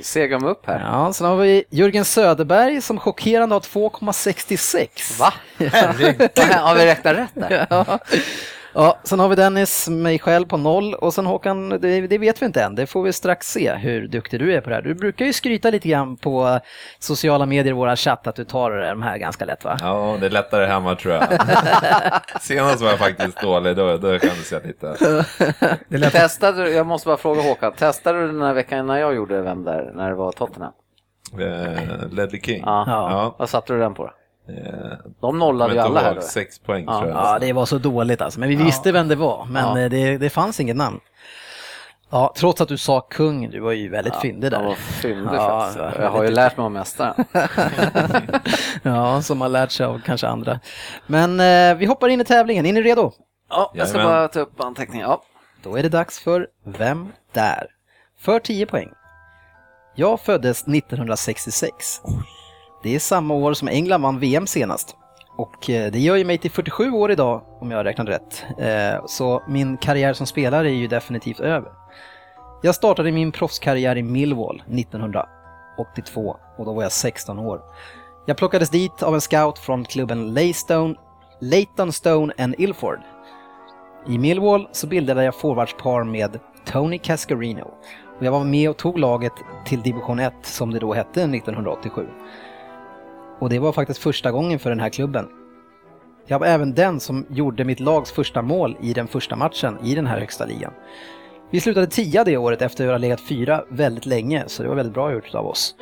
segar 0.00 0.40
mig 0.40 0.50
upp 0.50 0.66
här. 0.66 0.80
Ja, 0.80 1.12
sen 1.12 1.26
har 1.26 1.36
vi 1.36 1.64
Jörgen 1.70 2.04
Söderberg 2.04 2.80
som 2.82 2.98
chockerande 3.00 3.54
har 3.54 3.60
2,66. 3.60 5.18
Va? 5.18 5.34
Har 6.60 6.74
vi 6.74 6.86
räknat 6.86 7.16
rätt 7.16 7.30
där? 7.34 7.66
Ja. 7.70 7.98
Ja, 8.74 8.98
sen 9.04 9.20
har 9.20 9.28
vi 9.28 9.34
Dennis, 9.34 9.88
mig 9.88 10.18
själv 10.18 10.46
på 10.46 10.56
noll 10.56 10.94
och 10.94 11.14
sen 11.14 11.26
Håkan, 11.26 11.68
det, 11.68 12.06
det 12.06 12.18
vet 12.18 12.42
vi 12.42 12.46
inte 12.46 12.62
än. 12.62 12.74
Det 12.74 12.86
får 12.86 13.02
vi 13.02 13.12
strax 13.12 13.52
se 13.52 13.74
hur 13.74 14.08
duktig 14.08 14.40
du 14.40 14.54
är 14.54 14.60
på 14.60 14.68
det 14.70 14.74
här. 14.74 14.82
Du 14.82 14.94
brukar 14.94 15.24
ju 15.24 15.32
skryta 15.32 15.70
lite 15.70 15.88
grann 15.88 16.16
på 16.16 16.60
sociala 16.98 17.46
medier 17.46 17.72
i 17.72 17.76
våra 17.76 17.96
chatt 17.96 18.26
att 18.26 18.36
du 18.36 18.44
tar 18.44 18.70
de 18.70 19.02
här 19.02 19.18
ganska 19.18 19.44
lätt 19.44 19.64
va? 19.64 19.76
Ja, 19.80 20.16
det 20.20 20.26
är 20.26 20.30
lättare 20.30 20.66
hemma 20.66 20.94
tror 20.94 21.14
jag. 21.14 21.24
Senast 22.40 22.82
var 22.82 22.88
jag 22.88 22.98
faktiskt 22.98 23.40
dålig, 23.40 23.76
då, 23.76 23.96
då 23.96 24.18
kan 24.18 24.30
du 24.30 24.44
se 24.44 24.60
lite. 24.60 24.96
Det 25.88 25.98
lät 25.98 26.12
Testade 26.12 26.64
du, 26.64 26.70
jag 26.70 26.86
måste 26.86 27.06
bara 27.06 27.16
fråga 27.16 27.42
Håkan, 27.42 27.72
testade 27.72 28.20
du 28.20 28.26
den 28.26 28.42
här 28.42 28.54
veckan 28.54 28.86
när 28.86 28.98
jag 28.98 29.14
gjorde 29.14 29.42
Vem 29.42 29.64
där, 29.64 29.92
när 29.94 30.08
det 30.08 30.14
var 30.14 30.32
Tottenham? 30.32 30.72
Eh, 31.38 32.08
Ledley 32.10 32.40
King. 32.40 32.62
Ja. 32.66 32.84
Ja. 32.86 33.34
Vad 33.38 33.48
satte 33.48 33.72
du 33.72 33.78
den 33.78 33.94
på 33.94 34.04
då? 34.04 34.12
De 35.20 35.38
nollade 35.38 35.74
ju 35.74 35.80
alla 35.80 36.00
här. 36.00 36.20
Sex 36.20 36.58
poäng 36.58 36.84
Ja. 36.86 36.98
tror 36.98 37.10
jag. 37.10 37.18
Ja, 37.18 37.38
det 37.38 37.52
var 37.52 37.66
så 37.66 37.78
dåligt 37.78 38.20
alltså. 38.20 38.40
Men 38.40 38.48
vi 38.48 38.56
visste 38.56 38.92
vem 38.92 39.08
det 39.08 39.16
var, 39.16 39.44
men 39.50 39.64
Ja. 39.76 39.78
eh, 39.84 39.90
det, 39.90 40.18
det 40.18 40.30
fanns 40.30 40.60
inget 40.60 40.76
namn. 40.76 41.00
Ja, 42.10 42.32
trots 42.36 42.60
att 42.60 42.68
du 42.68 42.78
sa 42.78 43.00
kung, 43.00 43.50
du 43.50 43.60
var 43.60 43.72
ju 43.72 43.88
väldigt 43.88 44.16
fyndig 44.16 44.50
Han 44.52 44.64
var 44.64 44.70
där. 44.70 44.76
fyndig 44.76 45.34
Ja, 45.34 45.60
faktiskt. 45.74 46.00
Jag 46.00 46.10
har 46.10 46.22
ju 46.24 46.30
lärt 46.30 46.56
mig 46.56 46.64
av 46.64 46.70
mästaren. 46.72 47.24
ja, 48.82 49.22
som 49.22 49.40
har 49.40 49.48
lärt 49.48 49.70
sig 49.70 49.86
av 49.86 50.00
kanske 50.04 50.26
andra. 50.28 50.60
Men 51.06 51.40
eh, 51.40 51.74
vi 51.78 51.86
hoppar 51.86 52.08
in 52.08 52.20
i 52.20 52.24
tävlingen, 52.24 52.66
är 52.66 52.72
ni 52.72 52.82
redo? 52.82 53.12
Ja, 53.50 53.72
jag 53.74 53.88
ska 53.88 53.98
Jajamän. 53.98 54.16
bara 54.18 54.28
ta 54.28 54.40
upp 54.40 54.60
anteckningen. 54.60 55.08
Ja. 55.08 55.22
Då 55.62 55.76
är 55.76 55.82
det 55.82 55.88
dags 55.88 56.18
för 56.20 56.46
Vem 56.64 57.08
där? 57.32 57.66
För 58.20 58.38
10 58.38 58.66
poäng. 58.66 58.88
Jag 59.94 60.20
föddes 60.20 60.62
1966. 60.68 62.00
Det 62.82 62.94
är 62.94 62.98
samma 62.98 63.34
år 63.34 63.54
som 63.54 63.68
England 63.68 64.02
vann 64.02 64.18
VM 64.18 64.46
senast. 64.46 64.96
Och 65.36 65.70
eh, 65.70 65.92
det 65.92 65.98
gör 65.98 66.16
ju 66.16 66.24
mig 66.24 66.38
till 66.38 66.50
47 66.50 66.90
år 66.90 67.12
idag 67.12 67.42
om 67.60 67.70
jag 67.70 67.78
har 67.78 67.84
räknat 67.84 68.08
rätt. 68.08 68.44
Eh, 68.58 69.06
så 69.06 69.42
min 69.48 69.76
karriär 69.76 70.12
som 70.12 70.26
spelare 70.26 70.68
är 70.68 70.74
ju 70.74 70.86
definitivt 70.86 71.40
över. 71.40 71.72
Jag 72.62 72.74
startade 72.74 73.12
min 73.12 73.32
proffskarriär 73.32 73.96
i 73.96 74.02
Millwall 74.02 74.62
1982 74.66 76.36
och 76.58 76.64
då 76.64 76.72
var 76.72 76.82
jag 76.82 76.92
16 76.92 77.38
år. 77.38 77.60
Jag 78.26 78.36
plockades 78.36 78.70
dit 78.70 79.02
av 79.02 79.14
en 79.14 79.20
scout 79.20 79.58
från 79.58 79.84
klubben 79.84 80.34
Laystone 80.34 80.94
Leighton 81.40 81.92
Stone 81.92 82.32
and 82.38 82.54
Ilford. 82.58 82.98
I 84.08 84.18
Millwall 84.18 84.68
så 84.72 84.86
bildade 84.86 85.24
jag 85.24 85.34
forwardspar 85.34 86.04
med 86.04 86.38
Tony 86.64 86.98
Cascarino 86.98 87.62
och 88.18 88.26
jag 88.26 88.32
var 88.32 88.44
med 88.44 88.70
och 88.70 88.76
tog 88.76 88.98
laget 88.98 89.32
till 89.66 89.82
division 89.82 90.18
1 90.18 90.34
som 90.42 90.70
det 90.70 90.78
då 90.78 90.94
hette 90.94 91.22
1987. 91.22 92.06
Och 93.42 93.48
det 93.48 93.58
var 93.58 93.72
faktiskt 93.72 94.00
första 94.00 94.30
gången 94.30 94.58
för 94.58 94.70
den 94.70 94.80
här 94.80 94.88
klubben. 94.88 95.28
Jag 96.26 96.38
var 96.38 96.46
även 96.46 96.74
den 96.74 97.00
som 97.00 97.26
gjorde 97.30 97.64
mitt 97.64 97.80
lags 97.80 98.12
första 98.12 98.42
mål 98.42 98.76
i 98.80 98.92
den 98.92 99.08
första 99.08 99.36
matchen 99.36 99.78
i 99.84 99.94
den 99.94 100.06
här 100.06 100.20
högsta 100.20 100.46
ligan. 100.46 100.72
Vi 101.50 101.60
slutade 101.60 101.86
tia 101.86 102.24
det 102.24 102.36
året 102.36 102.62
efter 102.62 102.84
att 102.84 102.90
ha 102.90 102.98
legat 102.98 103.20
fyra 103.20 103.64
väldigt 103.68 104.06
länge, 104.06 104.44
så 104.46 104.62
det 104.62 104.68
var 104.68 104.76
väldigt 104.76 104.94
bra 104.94 105.12
gjort 105.12 105.34
av 105.34 105.46
oss. 105.46 105.74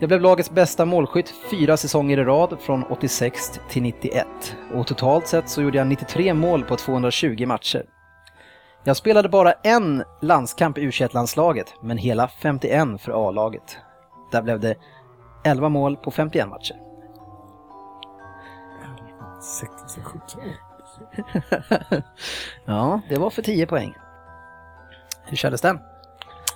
Jag 0.00 0.08
blev 0.08 0.20
lagets 0.20 0.50
bästa 0.50 0.84
målskytt 0.84 1.34
fyra 1.50 1.76
säsonger 1.76 2.18
i 2.18 2.24
rad 2.24 2.56
från 2.60 2.84
86 2.84 3.60
till 3.70 3.82
91 3.82 4.26
och 4.74 4.86
totalt 4.86 5.26
sett 5.26 5.48
så 5.48 5.62
gjorde 5.62 5.78
jag 5.78 5.86
93 5.86 6.34
mål 6.34 6.64
på 6.64 6.76
220 6.76 7.46
matcher. 7.46 7.84
Jag 8.84 8.96
spelade 8.96 9.28
bara 9.28 9.52
en 9.52 10.04
landskamp 10.22 10.78
i 10.78 10.82
u 10.82 10.90
landslaget 11.10 11.74
men 11.82 11.98
hela 11.98 12.28
51 12.28 13.00
för 13.00 13.28
A-laget. 13.28 13.78
Där 14.32 14.42
blev 14.42 14.60
det 14.60 14.74
11 15.44 15.68
mål 15.68 15.96
på 15.96 16.10
51 16.10 16.48
matcher. 16.48 16.85
60, 19.46 20.00
70. 20.04 20.22
Ja, 22.64 23.00
det 23.08 23.18
var 23.18 23.30
för 23.30 23.42
10 23.42 23.66
poäng. 23.66 23.94
Hur 25.24 25.36
kändes 25.36 25.60
den? 25.60 25.78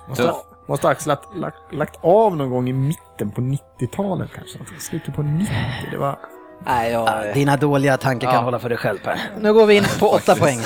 Måste, 0.07 0.33
måste 0.67 0.87
Axel 0.89 1.07
lagt, 1.09 1.35
lagt, 1.35 1.73
lagt 1.73 1.99
av 2.01 2.37
någon 2.37 2.49
gång 2.49 2.69
i 2.69 2.73
mitten 2.73 3.31
på 3.31 3.41
90-talet 3.41 4.29
kanske? 4.35 4.59
Slutet 4.79 5.15
på 5.15 5.21
90? 5.21 5.53
Det 5.91 5.97
var... 5.97 6.19
Nej, 6.65 6.95
Ah, 6.95 7.23
Dina 7.33 7.57
dåliga 7.57 7.97
tankar 7.97 8.27
kan 8.27 8.35
Ja. 8.35 8.41
hålla 8.41 8.59
för 8.59 8.69
dig 8.69 8.77
själv 8.77 8.97
Per. 9.03 9.19
Nu 9.39 9.53
går 9.53 9.65
vi 9.65 9.77
in 9.77 9.83
på 9.99 10.07
8 10.09 10.35
poäng. 10.35 10.59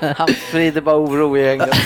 han 0.16 0.28
sprider 0.48 0.80
bara 0.80 0.96
oro 0.96 1.36
i 1.36 1.44
gänget. 1.44 1.76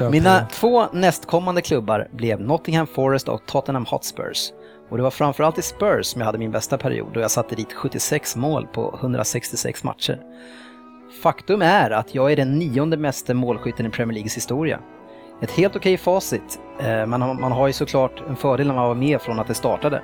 Mina 0.10 0.46
två 0.46 0.86
nästkommande 0.92 1.62
klubbar 1.62 2.08
blev 2.12 2.40
Nottingham 2.40 2.86
Forest 2.86 3.28
och 3.28 3.46
Tottenham 3.46 3.86
Hotspurs. 3.86 4.50
Och 4.92 4.98
det 4.98 5.02
var 5.02 5.10
framförallt 5.10 5.58
i 5.58 5.62
Spurs 5.62 6.06
som 6.06 6.20
jag 6.20 6.26
hade 6.26 6.38
min 6.38 6.50
bästa 6.50 6.78
period 6.78 7.08
då 7.14 7.20
jag 7.20 7.30
satte 7.30 7.54
dit 7.54 7.72
76 7.72 8.36
mål 8.36 8.66
på 8.66 8.98
166 9.00 9.84
matcher. 9.84 10.20
Faktum 11.22 11.62
är 11.62 11.90
att 11.90 12.14
jag 12.14 12.32
är 12.32 12.36
den 12.36 12.58
nionde 12.58 12.96
meste 12.96 13.34
målskytten 13.34 13.86
i 13.86 13.90
Premier 13.90 14.14
Leagues 14.14 14.36
historia. 14.36 14.80
Ett 15.42 15.50
helt 15.50 15.76
okej 15.76 15.96
facit, 15.96 16.60
eh, 16.78 17.06
men 17.06 17.20
man 17.20 17.52
har 17.52 17.66
ju 17.66 17.72
såklart 17.72 18.22
en 18.28 18.36
fördel 18.36 18.66
när 18.66 18.74
man 18.74 18.88
var 18.88 18.94
med 18.94 19.22
från 19.22 19.40
att 19.40 19.46
det 19.46 19.54
startade. 19.54 20.02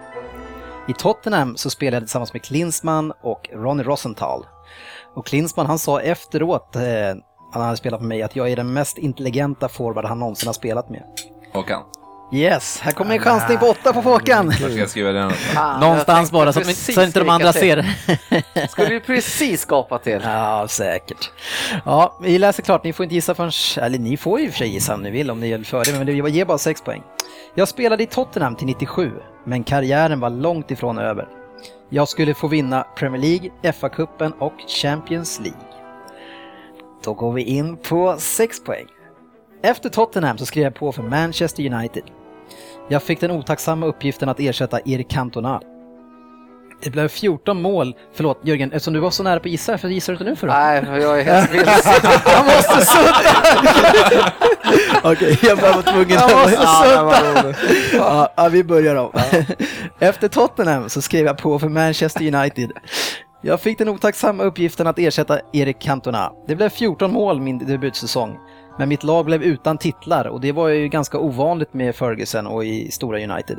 I 0.89 0.93
Tottenham 0.93 1.57
så 1.57 1.71
spelade 1.71 1.97
jag 1.97 2.03
tillsammans 2.03 2.33
med 2.33 2.43
Klinsmann 2.43 3.13
och 3.23 3.51
Ronny 3.53 3.83
Rosenthal. 3.83 4.47
Och 5.15 5.27
Klinsmann 5.27 5.67
han 5.67 5.79
sa 5.79 6.01
efteråt, 6.01 6.77
eh, 6.77 6.83
när 6.83 7.23
han 7.53 7.63
hade 7.63 7.77
spelat 7.77 8.01
med 8.01 8.09
mig, 8.09 8.23
att 8.23 8.37
jag 8.37 8.51
är 8.51 8.57
den 8.57 8.73
mest 8.73 8.99
intelligenta 8.99 9.69
forward 9.69 10.05
han 10.05 10.19
någonsin 10.19 10.47
har 10.47 10.55
spelat 10.55 10.91
med. 10.91 11.03
Håkan, 11.53 11.83
Yes, 12.33 12.81
här 12.81 12.93
kommer 12.93 13.15
en 13.15 13.21
chansning 13.21 13.59
på 13.59 13.67
åtta 13.67 13.93
på 13.93 14.01
Håkan. 14.01 14.47
var 14.47 14.53
ska 14.53 14.69
jag 14.69 14.91
skriva 14.91 15.13
den? 15.13 15.31
Fan, 15.31 15.81
Någonstans 15.81 16.31
bara 16.31 16.53
så, 16.53 16.61
att- 16.61 16.77
så 16.77 17.03
inte 17.03 17.19
de 17.21 17.29
andra 17.29 17.53
till. 17.53 17.61
ser. 17.61 18.67
Skulle 18.69 18.93
ju 18.95 19.01
precis 19.01 19.61
skapa 19.61 19.99
till. 19.99 20.21
Ja, 20.25 20.67
säkert. 20.69 21.31
Ja, 21.85 22.19
vi 22.23 22.39
läser 22.39 22.63
klart. 22.63 22.85
Ni 22.85 22.93
får 22.93 23.05
inte 23.05 23.15
gissa 23.15 23.35
förrän... 23.35 23.85
Eller 23.87 23.99
ni 23.99 24.17
får 24.17 24.41
ju 24.41 24.51
för 24.51 24.59
sig 24.59 24.69
gissa 24.69 24.95
om 24.95 25.03
ni 25.03 25.11
vill, 25.11 25.31
om 25.31 25.41
ni 25.41 25.51
är 25.51 25.63
för 25.63 25.85
det, 25.85 25.93
men 25.93 26.07
det 26.07 26.31
ger 26.31 26.45
bara 26.45 26.59
6 26.59 26.83
poäng. 26.83 27.03
Jag 27.55 27.69
spelade 27.69 28.03
i 28.03 28.07
Tottenham 28.07 28.57
till 28.57 28.67
97, 28.67 29.13
men 29.45 29.65
karriären 29.65 30.21
var 30.21 30.31
långt 30.31 30.71
ifrån 30.71 30.99
över. 30.99 31.29
Jag 31.89 32.09
skulle 32.09 32.35
få 32.35 32.49
vinna 32.49 32.87
Premier 32.97 33.23
League, 33.23 33.51
FA-cupen 33.63 34.33
och 34.39 34.53
Champions 34.83 35.41
League. 35.41 35.61
Då 37.05 37.15
går 37.15 37.33
vi 37.33 37.43
in 37.43 37.77
på 37.77 38.17
6 38.19 38.65
poäng. 38.65 38.87
Efter 39.63 39.89
Tottenham 39.89 40.39
så 40.39 40.47
skrev 40.47 40.65
jag 40.65 40.75
på 40.75 40.93
för 40.93 41.03
Manchester 41.03 41.73
United. 41.75 42.03
Jag 42.89 43.03
fick 43.03 43.21
den 43.21 43.31
otacksamma 43.31 43.87
uppgiften 43.87 44.29
att 44.29 44.41
ersätta 44.41 44.81
Erik 44.85 45.11
Cantona. 45.11 45.61
Det 46.83 46.91
blev 46.91 47.09
14 47.09 47.63
mål, 47.63 47.95
förlåt 48.15 48.41
Jörgen, 48.43 48.73
eftersom 48.73 48.95
du 48.95 49.01
var 49.01 49.11
så 49.11 49.23
nära 49.23 49.41
på 49.41 49.47
att 49.49 49.51
gissa, 49.51 49.73
varför 49.73 49.89
gissar 49.89 50.13
du 50.13 50.17
inte 50.17 50.25
nu 50.31 50.37
för 50.37 50.47
då? 50.47 50.53
Nej, 50.53 51.03
jag 51.03 51.21
är 51.21 51.25
helt 51.25 51.51
vilse. 51.55 52.01
Jag 52.27 52.45
måste 52.45 52.87
sudda! 52.87 54.33
Okej, 55.13 55.39
jag 55.43 55.59
bara 55.59 55.73
var 55.73 55.83
tvungen 55.83 56.11
Ja, 56.11 56.45
att... 56.45 56.51
det 56.89 57.03
var 57.03 57.43
roligt. 57.43 57.57
Ja, 57.93 58.33
ja, 58.37 58.49
vi 58.49 58.65
börjar 58.65 58.97
om. 58.97 59.11
Efter 59.99 60.29
Tottenham 60.29 60.89
så 60.89 61.03
skrev 61.03 61.27
jag 61.27 61.39
på 61.39 61.59
för 61.59 61.69
Manchester 61.69 62.35
United. 62.35 62.73
Jag 63.43 63.61
fick 63.61 63.79
den 63.79 63.89
otacksamma 63.89 64.43
uppgiften 64.43 64.87
att 64.87 64.99
ersätta 64.99 65.41
Erik 65.53 65.79
Cantona. 65.81 66.33
Det 66.47 66.57
blev 66.57 66.69
14 66.69 67.13
mål 67.13 67.41
min 67.41 67.59
debutsäsong, 67.67 68.39
men 68.79 68.89
mitt 68.89 69.05
lag 69.05 69.25
blev 69.25 69.43
utan 69.43 69.79
titlar 69.79 70.25
och 70.29 70.41
det 70.41 70.53
var 70.53 70.69
ju 70.69 70.89
ganska 70.89 71.19
ovanligt 71.19 71.75
med 71.75 71.97
Ferguson 71.97 72.47
och 72.47 72.65
i 72.65 72.91
stora 72.91 73.19
United. 73.19 73.59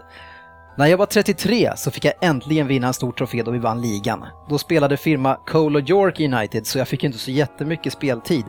När 0.78 0.86
jag 0.88 0.98
var 0.98 1.06
33 1.06 1.72
så 1.76 1.92
fick 1.92 2.06
jag 2.06 2.14
äntligen 2.22 2.68
vinna 2.68 2.88
en 2.88 2.94
stor 2.94 3.12
trofé 3.12 3.44
då 3.44 3.52
vi 3.52 3.60
vann 3.60 3.82
ligan. 3.82 4.26
Då 4.50 4.58
spelade 4.58 4.98
firma 4.98 5.38
Cole 5.48 5.80
och 5.80 5.90
York 5.90 6.20
United 6.20 6.68
så 6.68 6.78
jag 6.78 6.88
fick 6.88 7.04
inte 7.04 7.18
så 7.18 7.32
jättemycket 7.32 7.94
speltid. 7.94 8.46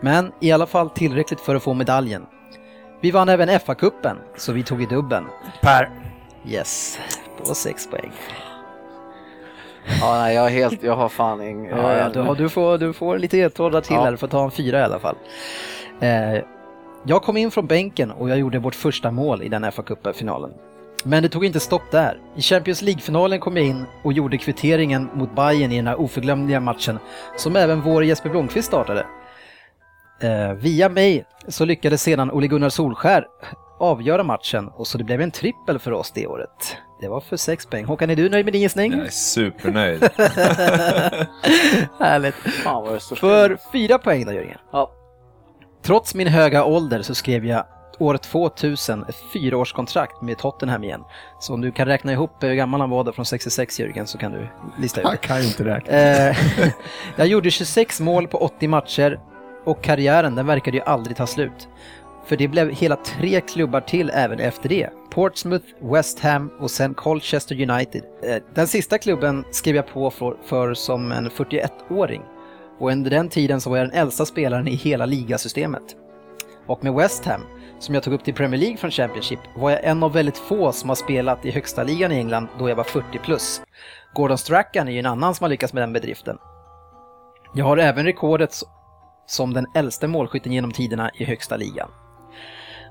Men 0.00 0.32
i 0.40 0.52
alla 0.52 0.66
fall 0.66 0.90
tillräckligt 0.90 1.40
för 1.40 1.54
att 1.54 1.62
få 1.62 1.74
medaljen. 1.74 2.22
Vi 3.00 3.10
vann 3.10 3.28
även 3.28 3.48
FA-cupen, 3.48 4.16
så 4.36 4.52
vi 4.52 4.62
tog 4.62 4.82
i 4.82 4.86
dubben. 4.86 5.24
Per. 5.60 5.90
Yes, 6.46 6.98
på 7.38 7.54
sex 7.54 7.90
poäng. 7.90 8.12
Ja, 10.00 10.14
nej, 10.18 10.34
jag 10.34 10.46
är 10.46 10.50
helt, 10.50 10.82
jag 10.82 10.96
har 10.96 11.08
fan 11.08 11.42
ing... 11.42 11.66
Ja, 11.66 11.96
ja, 11.96 12.08
du, 12.08 12.34
du, 12.34 12.48
får, 12.48 12.78
du 12.78 12.92
får 12.92 13.18
lite 13.18 13.36
ledtrådar 13.36 13.80
till 13.80 13.94
Ja. 13.94 14.04
här, 14.04 14.10
du 14.10 14.16
får 14.16 14.28
ta 14.28 14.44
en 14.44 14.50
fyra 14.50 14.80
i 14.80 14.82
alla 14.82 14.98
fall. 14.98 15.16
Eh, 16.02 16.42
jag 17.04 17.22
kom 17.22 17.36
in 17.36 17.50
från 17.50 17.66
bänken 17.66 18.10
och 18.10 18.30
jag 18.30 18.38
gjorde 18.38 18.58
vårt 18.58 18.74
första 18.74 19.10
mål 19.10 19.42
i 19.42 19.48
den 19.48 19.72
fa 19.72 19.82
Cup-finalen. 19.82 20.50
Men 21.04 21.22
det 21.22 21.28
tog 21.28 21.44
inte 21.44 21.60
stopp 21.60 21.90
där. 21.90 22.20
I 22.36 22.42
Champions 22.42 22.82
League-finalen 22.82 23.40
kom 23.40 23.56
jag 23.56 23.66
in 23.66 23.84
och 24.04 24.12
gjorde 24.12 24.38
kvitteringen 24.38 25.08
mot 25.14 25.34
Bayern 25.34 25.72
i 25.72 25.76
den 25.76 25.86
här 25.86 26.00
oförglömliga 26.00 26.60
matchen, 26.60 26.98
som 27.36 27.56
även 27.56 27.80
vår 27.80 28.04
Jesper 28.04 28.30
Blomqvist 28.30 28.68
startade. 28.68 29.06
Eh, 30.20 30.52
via 30.52 30.88
mig 30.88 31.24
så 31.48 31.64
lyckades 31.64 32.02
sedan 32.02 32.30
Ole 32.30 32.46
Gunnar 32.46 32.68
Solskär 32.68 33.26
avgöra 33.78 34.22
matchen 34.22 34.68
och 34.68 34.86
så 34.86 34.98
det 34.98 35.04
blev 35.04 35.20
en 35.20 35.30
trippel 35.30 35.78
för 35.78 35.92
oss 35.92 36.12
det 36.14 36.26
året. 36.26 36.76
Det 37.00 37.08
var 37.08 37.20
för 37.20 37.36
sex 37.36 37.66
poäng. 37.66 37.84
Håkan, 37.84 38.10
är 38.10 38.16
du 38.16 38.28
nöjd 38.28 38.44
med 38.44 38.52
din 38.52 38.62
gissning? 38.62 38.92
Jag 38.92 39.06
är 39.06 39.10
supernöjd. 39.10 40.02
Härligt. 41.98 42.34
Fan. 42.34 43.00
För 43.00 43.58
fyra 43.72 43.98
poäng 43.98 44.24
då 44.26 44.32
Jörgen. 44.32 44.58
Ja. 44.72 44.90
Trots 45.82 46.14
min 46.14 46.28
höga 46.28 46.64
ålder 46.64 47.02
så 47.02 47.14
skrev 47.14 47.46
jag 47.46 47.64
år 47.98 48.16
2000 48.16 49.04
ett 49.08 49.16
fyraårskontrakt 49.32 50.22
med 50.22 50.38
Tottenham 50.38 50.84
igen. 50.84 51.04
Så 51.40 51.54
om 51.54 51.60
du 51.60 51.72
kan 51.72 51.86
räkna 51.86 52.12
ihop 52.12 52.30
hur 52.40 52.54
gammal 52.54 52.80
han 52.80 52.90
var 52.90 53.04
då 53.04 53.12
från 53.12 53.24
66 53.24 53.80
Jörgen 53.80 54.06
så 54.06 54.18
kan 54.18 54.32
du 54.32 54.48
lista 54.78 55.00
ut 55.00 55.06
Han 55.06 55.16
det. 55.20 55.26
kan 55.26 55.40
ju 55.40 55.46
inte 55.46 55.64
räkna. 55.64 55.92
Eh, 55.92 56.36
jag 57.16 57.26
gjorde 57.26 57.50
26 57.50 58.00
mål 58.00 58.28
på 58.28 58.38
80 58.38 58.68
matcher 58.68 59.20
och 59.64 59.82
karriären 59.82 60.34
den 60.34 60.46
verkade 60.46 60.76
ju 60.76 60.82
aldrig 60.82 61.16
ta 61.16 61.26
slut. 61.26 61.68
För 62.26 62.36
det 62.36 62.48
blev 62.48 62.70
hela 62.70 62.96
tre 62.96 63.40
klubbar 63.40 63.80
till 63.80 64.10
även 64.14 64.38
efter 64.40 64.68
det. 64.68 64.88
Portsmouth, 65.10 65.64
West 65.80 66.20
Ham 66.20 66.50
och 66.60 66.70
sen 66.70 66.94
Colchester 66.94 67.70
United. 67.70 68.02
Eh, 68.22 68.36
Den 68.54 68.66
sista 68.66 68.98
klubben 68.98 69.44
skrev 69.50 69.76
jag 69.76 69.86
på 69.86 70.10
för, 70.10 70.36
för 70.46 70.74
som 70.74 71.12
en 71.12 71.30
41-åring. 71.30 72.22
Och 72.82 72.90
under 72.90 73.10
den 73.10 73.28
tiden 73.28 73.60
så 73.60 73.70
var 73.70 73.76
jag 73.76 73.88
den 73.88 73.98
äldsta 73.98 74.26
spelaren 74.26 74.68
i 74.68 74.74
hela 74.74 75.06
ligasystemet. 75.06 75.82
Och 76.66 76.84
med 76.84 76.94
West 76.94 77.24
Ham, 77.24 77.40
som 77.78 77.94
jag 77.94 78.04
tog 78.04 78.14
upp 78.14 78.24
till 78.24 78.34
Premier 78.34 78.60
League 78.60 78.76
från 78.76 78.90
Championship, 78.90 79.38
var 79.56 79.70
jag 79.70 79.84
en 79.84 80.02
av 80.02 80.12
väldigt 80.12 80.38
få 80.38 80.72
som 80.72 80.88
har 80.88 80.96
spelat 80.96 81.44
i 81.46 81.50
högsta 81.50 81.82
ligan 81.82 82.12
i 82.12 82.16
England 82.16 82.48
då 82.58 82.68
jag 82.68 82.76
var 82.76 82.84
40 82.84 83.18
plus. 83.18 83.62
Gordon 84.14 84.38
Strachan 84.38 84.88
är 84.88 84.92
ju 84.92 84.98
en 84.98 85.06
annan 85.06 85.34
som 85.34 85.44
har 85.44 85.48
lyckats 85.48 85.72
med 85.72 85.82
den 85.82 85.92
bedriften. 85.92 86.36
Jag 87.54 87.64
har 87.64 87.76
även 87.76 88.04
rekordet 88.04 88.54
som 89.26 89.54
den 89.54 89.66
äldste 89.74 90.06
målskytten 90.06 90.52
genom 90.52 90.72
tiderna 90.72 91.10
i 91.14 91.24
högsta 91.24 91.56
ligan. 91.56 91.88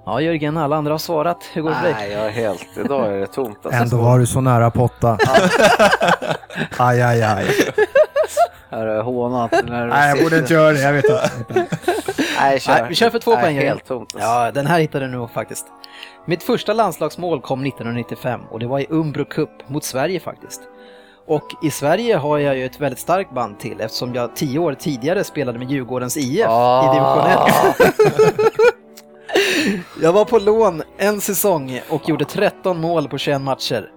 Ja 0.05 0.21
Jörgen, 0.21 0.57
alla 0.57 0.75
andra 0.75 0.93
har 0.93 0.97
svarat. 0.97 1.49
Hur 1.53 1.61
går 1.61 1.69
det 1.69 1.75
för 1.75 1.83
dig? 1.83 1.95
Nej, 1.97 2.11
jag 2.11 2.25
är 2.25 2.29
helt, 2.29 2.67
idag 2.85 3.07
är 3.15 3.19
det 3.19 3.27
tomt. 3.27 3.59
Alltså, 3.63 3.81
Ändå 3.81 3.97
var 3.97 4.19
du 4.19 4.25
så 4.25 4.41
nära 4.41 4.71
potta. 4.71 5.17
Aj, 6.77 7.01
aj, 7.01 7.23
aj. 7.23 7.45
Är 8.71 9.01
hånat. 9.01 9.51
när 9.51 9.83
du 9.83 9.89
Nej, 9.93 10.09
jag 10.09 10.23
borde 10.23 10.37
inte 10.37 10.53
göra 10.53 10.71
det. 10.73 10.81
Jag 10.81 10.93
vet 10.93 11.05
inte. 11.05 11.29
Nej, 12.41 12.59
kör. 12.59 12.73
Nej, 12.73 12.85
vi 12.89 12.95
kör 12.95 13.09
för 13.09 13.19
två 13.19 13.31
Nej, 13.31 13.41
poäng. 13.41 13.55
Helt 13.55 13.85
tomt. 13.85 14.15
Alltså. 14.15 14.29
Ja, 14.29 14.51
den 14.51 14.67
här 14.67 14.79
hittade 14.79 15.05
du 15.05 15.11
nog 15.11 15.31
faktiskt. 15.31 15.65
Mitt 16.25 16.43
första 16.43 16.73
landslagsmål 16.73 17.41
kom 17.41 17.65
1995 17.65 18.41
och 18.51 18.59
det 18.59 18.67
var 18.67 18.79
i 18.79 18.87
Umbro 18.89 19.25
Cup 19.25 19.69
mot 19.69 19.83
Sverige 19.83 20.19
faktiskt. 20.19 20.61
Och 21.27 21.43
i 21.63 21.71
Sverige 21.71 22.15
har 22.15 22.37
jag 22.37 22.57
ju 22.57 22.65
ett 22.65 22.79
väldigt 22.81 22.99
starkt 22.99 23.33
band 23.33 23.59
till 23.59 23.81
eftersom 23.81 24.13
jag 24.13 24.35
tio 24.35 24.59
år 24.59 24.73
tidigare 24.73 25.23
spelade 25.23 25.59
med 25.59 25.71
Djurgårdens 25.71 26.17
IF 26.17 26.27
i 26.27 26.87
division 26.93 27.25
1. 27.27 27.37
Jag 30.01 30.13
var 30.13 30.25
på 30.25 30.39
lån 30.39 30.83
en 30.97 31.21
säsong 31.21 31.81
och 31.89 32.09
gjorde 32.09 32.25
13 32.25 32.81
mål 32.81 33.07
på 33.07 33.17
21 33.17 33.41
matcher. 33.41 33.89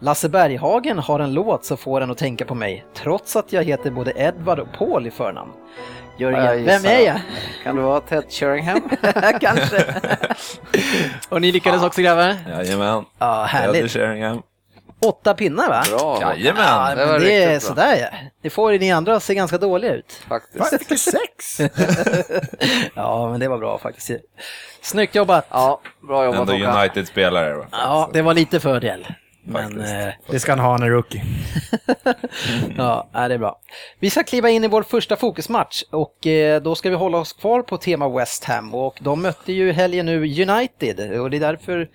Lasse 0.00 0.28
Berghagen 0.28 0.98
har 0.98 1.20
en 1.20 1.32
låt 1.34 1.64
som 1.64 1.76
får 1.76 2.00
en 2.00 2.10
att 2.10 2.18
tänka 2.18 2.44
på 2.44 2.54
mig, 2.54 2.84
trots 2.94 3.36
att 3.36 3.52
jag 3.52 3.64
heter 3.64 3.90
både 3.90 4.12
Edvard 4.16 4.58
och 4.58 4.72
Paul 4.78 5.06
i 5.06 5.10
förnamn. 5.10 5.50
Jörgen, 6.18 6.64
vem 6.64 6.84
är 6.84 7.00
jag? 7.00 7.20
Kan 7.64 7.76
du 7.76 7.82
vara 7.82 8.00
Ted 8.00 8.24
Sheringham? 8.28 8.90
Kanske. 9.40 9.84
och 11.28 11.40
ni 11.40 11.52
lyckades 11.52 11.82
också 11.82 12.02
grabbar? 12.02 12.36
Jajamän. 12.48 13.04
Ja, 13.18 13.44
härligt. 13.44 13.90
Sheringham. 13.92 14.42
Åtta 15.02 15.34
pinnar 15.34 15.68
va? 15.68 15.82
Bra. 15.90 16.18
Jajamän. 16.20 16.64
Ja, 16.66 16.94
Det 16.94 17.06
var 17.06 17.18
det 17.18 17.42
är 17.42 17.50
bra. 17.50 17.60
sådär 17.60 17.96
ja. 17.96 18.18
Det 18.42 18.50
får 18.50 18.72
ni 18.72 18.92
andra 18.92 19.16
att 19.16 19.22
se 19.22 19.34
ganska 19.34 19.58
dåliga 19.58 19.94
ut. 19.94 20.12
Faktiskt. 20.28 20.72
Vilket 20.72 21.00
sex! 21.00 21.60
Ja, 22.94 23.28
men 23.30 23.40
det 23.40 23.48
var 23.48 23.58
bra 23.58 23.78
faktiskt. 23.78 24.10
Snyggt 24.82 25.14
jobbat! 25.14 25.46
Ja, 25.50 25.80
bra 26.08 26.24
jobbat 26.24 26.40
Ändå. 26.48 26.52
United-spelare. 26.52 27.66
Ja, 27.72 28.10
det 28.12 28.22
var 28.22 28.34
lite 28.34 28.60
fördel. 28.60 29.06
Men 29.52 29.80
eh, 29.80 30.14
Det 30.26 30.40
ska 30.40 30.52
han 30.52 30.58
ha, 30.58 30.72
han 30.72 30.82
är 30.82 30.90
rookie. 30.90 31.22
ja, 32.76 33.08
nej, 33.12 33.28
det 33.28 33.34
är 33.34 33.38
bra. 33.38 33.60
Vi 33.98 34.10
ska 34.10 34.22
kliva 34.22 34.50
in 34.50 34.64
i 34.64 34.68
vår 34.68 34.82
första 34.82 35.16
fokusmatch 35.16 35.82
och 35.90 36.26
eh, 36.26 36.62
då 36.62 36.74
ska 36.74 36.90
vi 36.90 36.96
hålla 36.96 37.18
oss 37.18 37.32
kvar 37.32 37.62
på 37.62 37.76
tema 37.76 38.08
West 38.08 38.44
Ham 38.44 38.74
och 38.74 38.98
de 39.00 39.22
mötte 39.22 39.52
ju 39.52 39.72
helgen 39.72 40.06
nu 40.06 40.42
United 40.42 41.20
och 41.20 41.30
det 41.30 41.36
är 41.36 41.40
därför 41.40 41.88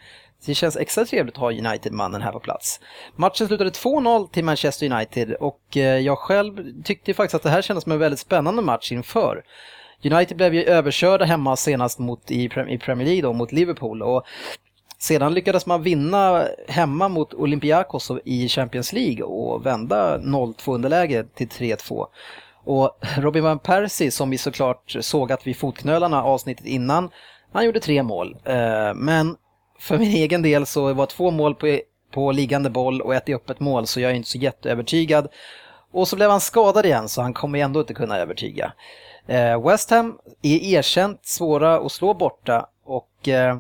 det 0.46 0.56
känns 0.56 0.78
extra 0.78 1.06
trevligt 1.06 1.36
att 1.36 1.42
ha 1.42 1.52
United-mannen 1.52 2.22
här 2.22 2.32
på 2.32 2.40
plats. 2.40 2.80
Matchen 3.16 3.48
slutade 3.48 3.70
2-0 3.70 4.30
till 4.30 4.44
Manchester 4.44 4.92
United 4.92 5.34
och 5.34 5.78
eh, 5.78 6.00
jag 6.00 6.18
själv 6.18 6.84
tyckte 6.84 7.14
faktiskt 7.14 7.36
att 7.36 7.44
det 7.44 7.50
här 7.50 7.62
kändes 7.62 7.84
som 7.84 7.92
en 7.92 8.00
väldigt 8.00 8.20
spännande 8.20 8.62
match 8.62 8.92
inför. 8.92 9.44
United 10.04 10.38
blev 10.38 10.54
ju 10.54 10.64
överkörda 10.64 11.26
hemma 11.26 11.56
senast 11.56 12.00
mot, 12.00 12.32
i, 12.32 12.44
i 12.44 12.78
Premier 12.78 13.06
League 13.06 13.22
då, 13.22 13.34
mot 13.34 13.52
Liverpool 13.52 14.02
och 14.02 14.26
sedan 14.98 15.34
lyckades 15.34 15.66
man 15.66 15.84
vinna 15.84 16.48
hemma 16.68 17.10
mot 17.10 17.34
Olympiakos 17.34 18.12
i 18.26 18.50
Champions 18.50 18.94
League 18.94 19.24
och 19.24 19.66
vända 19.66 20.18
0-2 20.18 20.76
underläge 20.76 21.26
till 21.36 21.48
3-2. 21.48 22.08
Och 22.64 23.00
Robin 23.18 23.44
van 23.44 23.60
Persie 23.60 24.12
som 24.12 24.30
vi 24.30 24.38
såklart 24.38 24.96
sågat 25.00 25.48
vid 25.48 25.58
fotknölarna 25.58 26.24
avsnittet 26.24 26.66
innan, 26.66 27.10
han 27.52 27.66
gjorde 27.66 27.80
tre 27.80 28.04
mål. 28.04 28.38
Eh, 28.44 28.94
men 28.96 29.36
för 29.80 29.98
min 29.98 30.12
egen 30.12 30.42
del 30.42 30.66
så 30.66 30.94
var 30.94 31.06
två 31.06 31.32
mål 31.32 31.56
på, 31.56 31.80
på 32.14 32.32
liggande 32.32 32.70
boll 32.70 33.02
och 33.02 33.16
ett 33.16 33.30
i 33.30 33.36
öppet 33.36 33.60
mål 33.60 33.88
så 33.88 34.00
jag 34.00 34.12
är 34.12 34.16
inte 34.16 34.30
så 34.30 34.38
jätteövertygad. 34.38 35.28
Och 35.92 36.08
så 36.08 36.16
blev 36.16 36.30
han 36.30 36.42
skadad 36.42 36.86
igen 36.86 37.10
så 37.10 37.22
han 37.22 37.34
kommer 37.34 37.60
ändå 37.60 37.80
inte 37.80 37.94
kunna 37.94 38.18
övertyga. 38.18 38.74
Eh, 39.28 39.68
West 39.68 39.90
Ham 39.90 40.18
är 40.42 40.64
erkänt 40.64 41.26
svåra 41.26 41.76
att 41.76 41.92
slå 41.92 42.14
borta 42.14 42.66
och 42.86 43.28
eh, 43.28 43.58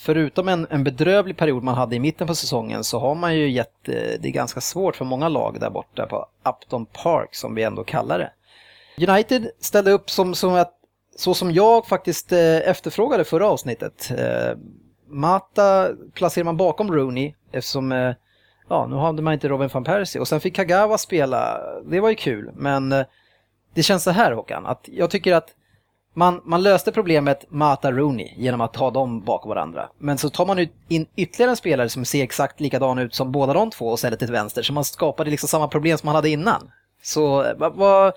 förutom 0.00 0.48
en, 0.48 0.66
en 0.70 0.84
bedrövlig 0.84 1.36
period 1.36 1.62
man 1.62 1.74
hade 1.74 1.96
i 1.96 2.00
mitten 2.00 2.26
på 2.26 2.34
säsongen 2.34 2.84
så 2.84 2.98
har 2.98 3.14
man 3.14 3.36
ju 3.36 3.50
gett 3.50 3.88
eh, 3.88 3.94
det 3.94 4.28
är 4.28 4.32
ganska 4.32 4.60
svårt 4.60 4.96
för 4.96 5.04
många 5.04 5.28
lag 5.28 5.60
där 5.60 5.70
borta 5.70 6.06
på 6.06 6.26
Upton 6.48 6.86
Park 6.86 7.34
som 7.34 7.54
vi 7.54 7.62
ändå 7.62 7.84
kallar 7.84 8.18
det. 8.18 8.32
United 9.12 9.50
ställde 9.60 9.90
upp 9.90 10.10
som, 10.10 10.34
som 10.34 10.54
att, 10.54 10.72
så 11.16 11.34
som 11.34 11.52
jag 11.52 11.86
faktiskt 11.86 12.32
eh, 12.32 12.56
efterfrågade 12.56 13.24
förra 13.24 13.48
avsnittet. 13.48 14.10
Eh, 14.18 14.58
Mata 15.08 15.88
placerar 16.14 16.44
man 16.44 16.56
bakom 16.56 16.92
Rooney 16.92 17.34
eftersom 17.52 18.14
ja, 18.68 18.86
nu 18.86 18.96
hade 18.96 19.22
man 19.22 19.34
inte 19.34 19.48
Robin 19.48 19.70
van 19.72 19.84
Persie 19.84 20.20
och 20.20 20.28
sen 20.28 20.40
fick 20.40 20.56
Kagawa 20.56 20.98
spela. 20.98 21.60
Det 21.84 22.00
var 22.00 22.08
ju 22.08 22.14
kul, 22.14 22.50
men 22.54 22.88
det 23.74 23.82
känns 23.82 24.02
så 24.02 24.10
här 24.10 24.32
Håkan, 24.32 24.66
att 24.66 24.88
jag 24.92 25.10
tycker 25.10 25.34
att 25.34 25.48
man, 26.14 26.40
man 26.44 26.62
löste 26.62 26.92
problemet 26.92 27.44
Mata 27.48 27.92
Rooney 27.92 28.34
genom 28.36 28.60
att 28.60 28.72
ta 28.72 28.90
dem 28.90 29.20
bakom 29.20 29.48
varandra. 29.48 29.88
Men 29.98 30.18
så 30.18 30.30
tar 30.30 30.46
man 30.46 30.58
ut 30.58 30.72
in 30.88 31.06
ytterligare 31.16 31.50
en 31.50 31.56
spelare 31.56 31.88
som 31.88 32.04
ser 32.04 32.22
exakt 32.22 32.60
likadan 32.60 32.98
ut 32.98 33.14
som 33.14 33.32
båda 33.32 33.52
de 33.52 33.70
två 33.70 33.86
och 33.86 33.98
ställer 33.98 34.16
till 34.16 34.32
vänster. 34.32 34.62
Så 34.62 34.72
man 34.72 34.84
skapade 34.84 35.30
liksom 35.30 35.48
samma 35.48 35.68
problem 35.68 35.98
som 35.98 36.06
man 36.06 36.14
hade 36.14 36.28
innan. 36.28 36.70
Så 37.02 37.54
vad, 37.56 38.12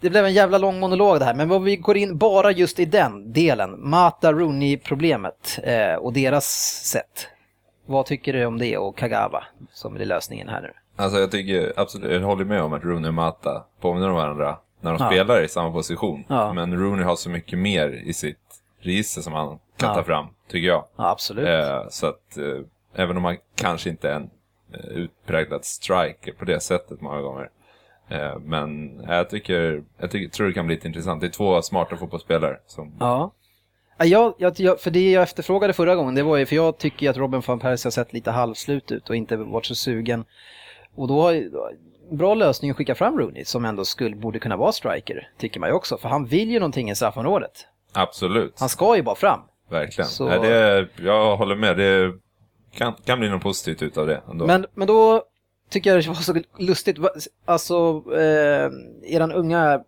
det 0.00 0.10
blev 0.10 0.24
en 0.24 0.34
jävla 0.34 0.58
lång 0.58 0.80
monolog 0.80 1.18
det 1.18 1.24
här, 1.24 1.34
men 1.34 1.48
vad 1.48 1.62
vi 1.62 1.76
går 1.76 1.96
in 1.96 2.18
bara 2.18 2.52
just 2.52 2.78
i 2.78 2.84
den 2.84 3.32
delen, 3.32 3.90
Mata 3.90 4.32
Rooney-problemet 4.32 5.58
eh, 5.62 5.94
och 5.94 6.12
deras 6.12 6.46
sätt. 6.84 7.26
Vad 7.86 8.06
tycker 8.06 8.32
du 8.32 8.44
om 8.44 8.58
det 8.58 8.78
och 8.78 8.98
Kagawa 8.98 9.44
som 9.72 9.96
är 9.96 10.04
lösningen 10.04 10.48
här 10.48 10.60
nu? 10.60 10.72
Alltså 10.96 11.18
jag 11.18 11.30
tycker 11.30 11.72
absolut, 11.76 12.12
jag 12.12 12.20
håller 12.20 12.44
med 12.44 12.62
om 12.62 12.72
att 12.72 12.84
Rooney 12.84 13.08
och 13.08 13.14
Mata 13.14 13.64
påminner 13.80 14.10
om 14.10 14.16
varandra 14.16 14.58
när 14.80 14.90
de 14.92 15.02
Ja. 15.04 15.10
spelar 15.10 15.42
i 15.42 15.48
samma 15.48 15.72
position. 15.72 16.24
Ja. 16.28 16.52
Men 16.52 16.76
Rooney 16.80 17.04
har 17.04 17.16
så 17.16 17.30
mycket 17.30 17.58
mer 17.58 17.88
i 18.04 18.12
sitt 18.12 18.38
register 18.80 19.22
som 19.22 19.32
han 19.32 19.48
kan 19.76 19.88
Ja. 19.88 19.94
ta 19.94 20.02
fram, 20.02 20.26
tycker 20.48 20.68
jag. 20.68 20.84
Ja, 20.96 21.10
absolut. 21.10 21.48
Eh, 21.48 21.88
så 21.90 22.06
att 22.06 22.36
eh, 22.36 22.60
även 23.02 23.16
om 23.16 23.24
han 23.24 23.36
kanske 23.54 23.90
inte 23.90 24.10
är 24.10 24.14
en 24.14 24.30
eh, 24.74 24.80
utpräglad 24.90 25.64
striker 25.64 26.32
på 26.32 26.44
det 26.44 26.60
sättet 26.60 27.00
många 27.00 27.20
gånger. 27.20 27.50
Eh, 28.08 28.38
men 28.38 29.00
jag 29.08 29.30
tycker, 29.30 29.82
jag 29.98 30.10
tycker, 30.10 30.28
tror 30.32 30.46
det 30.46 30.52
kan 30.52 30.66
bli 30.66 30.74
lite 30.74 30.88
intressant. 30.88 31.20
Det 31.20 31.26
är 31.26 31.30
två 31.30 31.62
smarta 31.62 31.96
fotbollsspelare 31.96 32.56
som 32.66 32.92
Ja. 33.00 33.32
Ja, 33.98 34.34
Jag, 34.38 34.52
jag, 34.60 34.80
för 34.80 34.90
det 34.90 35.10
jag 35.10 35.22
efterfrågade 35.22 35.72
förra 35.72 35.94
gången, 35.94 36.14
det 36.14 36.22
var 36.22 36.36
ju 36.36 36.46
för 36.46 36.56
jag 36.56 36.78
tycker 36.78 37.10
att 37.10 37.16
Robin 37.16 37.42
van 37.46 37.58
Persie 37.58 37.86
har 37.86 37.90
sett 37.90 38.12
lite 38.12 38.30
halvslut 38.30 38.92
ut 38.92 39.08
och 39.10 39.16
inte 39.16 39.36
varit 39.36 39.66
så 39.66 39.74
sugen. 39.74 40.24
Och 40.94 41.08
då 41.08 41.22
har 41.22 41.32
ju- 41.32 41.48
då- 41.50 41.70
bra 42.10 42.34
lösning 42.34 42.70
att 42.70 42.76
skicka 42.76 42.94
fram 42.94 43.18
Rooney 43.18 43.44
som 43.44 43.64
ändå 43.64 43.84
skulle, 43.84 44.16
borde 44.16 44.38
kunna 44.38 44.56
vara 44.56 44.72
striker, 44.72 45.28
tycker 45.38 45.60
man 45.60 45.68
ju 45.68 45.74
också. 45.74 45.98
För 45.98 46.08
han 46.08 46.26
vill 46.26 46.50
ju 46.50 46.58
någonting 46.58 46.90
i 46.90 46.94
straffområdet. 46.94 47.66
absolut, 47.92 48.54
Han 48.60 48.68
ska 48.68 48.96
ju 48.96 49.02
bara 49.02 49.14
fram. 49.14 49.40
verkligen. 49.70 50.08
Så- 50.10 50.28
Nej, 50.28 50.38
det, 50.40 50.88
jag 50.96 51.36
håller 51.36 51.56
med. 51.56 51.76
Det 51.76 52.12
kan, 52.74 52.94
kan 53.04 53.18
bli 53.20 53.28
något 53.28 53.42
positivt 53.42 53.82
utav 53.82 54.06
det 54.06 54.22
ändå. 54.30 54.46
Men, 54.46 54.66
men 54.74 54.86
då 54.86 55.22
tycker 55.70 55.90
jag 55.94 56.02
det 56.04 56.08
var 56.08 56.14
så 56.14 56.34
lustigt, 56.58 56.96
alltså 57.44 58.02
eh, 58.14 58.70
eran 59.14 59.32
unga 59.32 59.80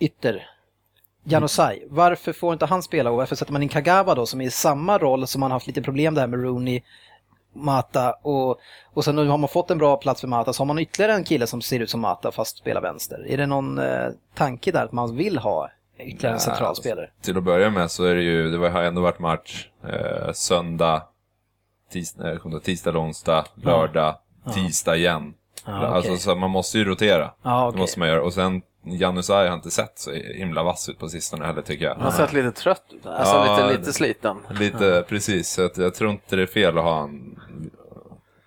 ytter, 0.00 0.46
Janosai, 1.24 1.82
varför 1.90 2.32
får 2.32 2.52
inte 2.52 2.66
han 2.66 2.82
spela 2.82 3.10
och 3.10 3.16
varför 3.16 3.36
sätter 3.36 3.52
man 3.52 3.62
in 3.62 3.68
Kagawa 3.68 4.14
då 4.14 4.26
som 4.26 4.40
är 4.40 4.44
i 4.44 4.50
samma 4.50 4.98
roll 4.98 5.26
som 5.26 5.40
man 5.40 5.50
har 5.50 5.56
haft 5.56 5.66
lite 5.66 5.82
problem 5.82 6.14
det 6.14 6.20
här 6.20 6.28
med 6.28 6.42
Rooney, 6.42 6.82
Mata 7.52 8.12
och, 8.22 8.58
och 8.94 9.04
sen 9.04 9.16
nu 9.16 9.28
har 9.28 9.38
man 9.38 9.48
fått 9.48 9.70
en 9.70 9.78
bra 9.78 9.96
plats 9.96 10.20
för 10.20 10.28
Mata 10.28 10.52
så 10.52 10.60
har 10.60 10.66
man 10.66 10.78
ytterligare 10.78 11.12
en 11.14 11.24
kille 11.24 11.46
som 11.46 11.60
ser 11.62 11.80
ut 11.80 11.90
som 11.90 12.00
Mata 12.00 12.32
fast 12.32 12.58
spelar 12.58 12.80
vänster. 12.80 13.26
Är 13.28 13.36
det 13.36 13.46
någon 13.46 13.78
eh, 13.78 14.08
tanke 14.34 14.72
där 14.72 14.84
att 14.84 14.92
man 14.92 15.16
vill 15.16 15.38
ha 15.38 15.70
ytterligare 15.98 16.34
en 16.34 16.40
centralspelare? 16.40 17.10
Till 17.22 17.36
att 17.36 17.42
börja 17.44 17.70
med 17.70 17.90
så 17.90 18.04
är 18.04 18.14
det 18.14 18.22
ju, 18.22 18.50
det 18.50 18.70
har 18.70 18.82
ändå 18.82 19.00
varit 19.02 19.18
match 19.18 19.68
eh, 19.88 20.32
söndag, 20.32 21.02
tisdag, 21.92 22.30
eh, 22.32 22.46
det, 22.50 22.60
tisdag, 22.60 22.98
onsdag, 22.98 23.44
lördag, 23.54 24.14
tisdag 24.54 24.96
igen. 24.96 25.34
Ja, 25.66 25.72
Alltså 25.72 26.10
okej. 26.10 26.20
så 26.20 26.34
man 26.34 26.50
måste 26.50 26.78
ju 26.78 26.84
rotera. 26.84 27.30
Ja, 27.42 27.60
Det 27.62 27.66
okej. 27.68 27.80
måste 27.80 27.98
man 27.98 28.08
göra. 28.08 28.22
Och 28.22 28.32
sen 28.32 28.62
Janusaj 28.84 29.48
har 29.48 29.54
inte 29.54 29.70
sett 29.70 29.98
så 29.98 30.12
himla 30.12 30.62
vass 30.62 30.88
ut 30.88 30.98
på 30.98 31.08
sistone 31.08 31.46
heller 31.46 31.62
tycker 31.62 31.84
jag. 31.84 31.94
Han 31.94 32.02
har 32.02 32.10
sett 32.10 32.32
lite 32.32 32.52
trött 32.52 32.84
ut. 32.90 33.06
Alltså 33.06 33.34
Ja, 33.34 33.66
lite, 33.68 33.78
lite 33.78 33.92
sliten. 33.92 34.36
Lite, 34.50 35.04
precis. 35.08 35.50
Så 35.50 35.64
att 35.64 35.76
jag 35.78 35.94
tror 35.94 36.10
inte 36.10 36.36
det 36.36 36.42
är 36.42 36.46
fel 36.46 36.78
att 36.78 36.84
ha 36.84 37.02
en, 37.02 37.40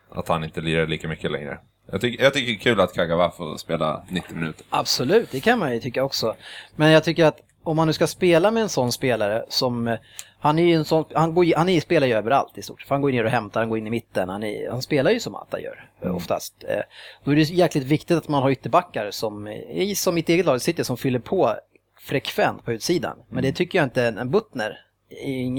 att 0.10 0.28
han 0.28 0.44
inte 0.44 0.62
lirar 0.62 0.88
lika 0.88 1.08
mycket 1.08 1.32
längre. 1.32 1.60
Jag 1.92 2.02
tycker, 2.02 2.24
jag 2.24 2.34
tycker 2.34 2.48
det 2.52 2.58
är 2.58 2.60
kul 2.60 2.82
att 2.82 2.94
Kagawa 2.94 3.32
får 3.32 3.58
spela 3.58 4.04
90 4.10 4.36
minuter. 4.36 4.66
Absolut, 4.70 5.32
det 5.32 5.40
kan 5.40 5.60
man 5.60 5.74
ju 5.74 5.80
tycka 5.80 6.04
också. 6.04 6.36
Men 6.76 6.92
jag 6.92 7.04
tycker 7.04 7.26
att 7.26 7.38
om 7.64 7.76
man 7.76 7.88
nu 7.88 7.94
ska 7.94 8.08
spela 8.08 8.52
med 8.52 8.64
en 8.64 8.70
sån 8.70 8.92
spelare 8.92 9.46
som, 9.50 9.88
eh, 9.88 9.98
han 10.44 10.60
är 10.60 10.64
ju 10.64 10.74
en 10.74 10.86
sån, 10.86 11.06
han, 11.14 11.34
går, 11.34 11.56
han 11.56 11.70
är, 11.70 11.82
spelar 11.82 12.08
ju 12.08 12.14
överallt 12.14 12.58
i 12.58 12.62
stort 12.62 12.82
sett. 12.82 12.90
Han 12.90 13.02
går 13.02 13.12
ner 13.12 13.24
och 13.24 13.32
hämtar, 13.32 13.60
han 13.60 13.70
går 13.70 13.78
in 13.78 13.88
i 13.88 13.90
mitten, 13.90 14.30
han, 14.30 14.44
är, 14.44 14.70
han 14.72 14.82
spelar 14.82 15.12
ju 15.12 15.20
som 15.20 15.36
Atta 15.36 15.60
gör 15.62 15.90
eh, 16.02 16.16
oftast. 16.16 16.64
Eh, 16.68 16.82
Då 17.24 17.32
är 17.32 17.36
det 17.36 17.42
jäkligt 17.42 17.84
viktigt 17.84 18.18
att 18.18 18.28
man 18.28 18.44
har 18.44 18.50
ytterbackar 18.52 19.12
som, 19.12 19.62
som 19.96 20.16
mitt 20.16 20.30
eget 20.30 20.46
lag 20.46 20.62
sitter, 20.62 20.84
som 20.84 20.98
fyller 20.98 21.20
på 21.20 21.56
frekvent 22.00 22.66
på 22.66 22.74
utsidan. 22.74 23.18
Men 23.30 23.44
det 23.44 23.52
tycker 23.52 23.80
jag 23.80 23.86
inte 23.86 24.04
en, 24.04 24.32
Butner, 24.32 24.86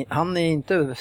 han 0.08 0.36
är 0.36 0.46
inte 0.46 0.94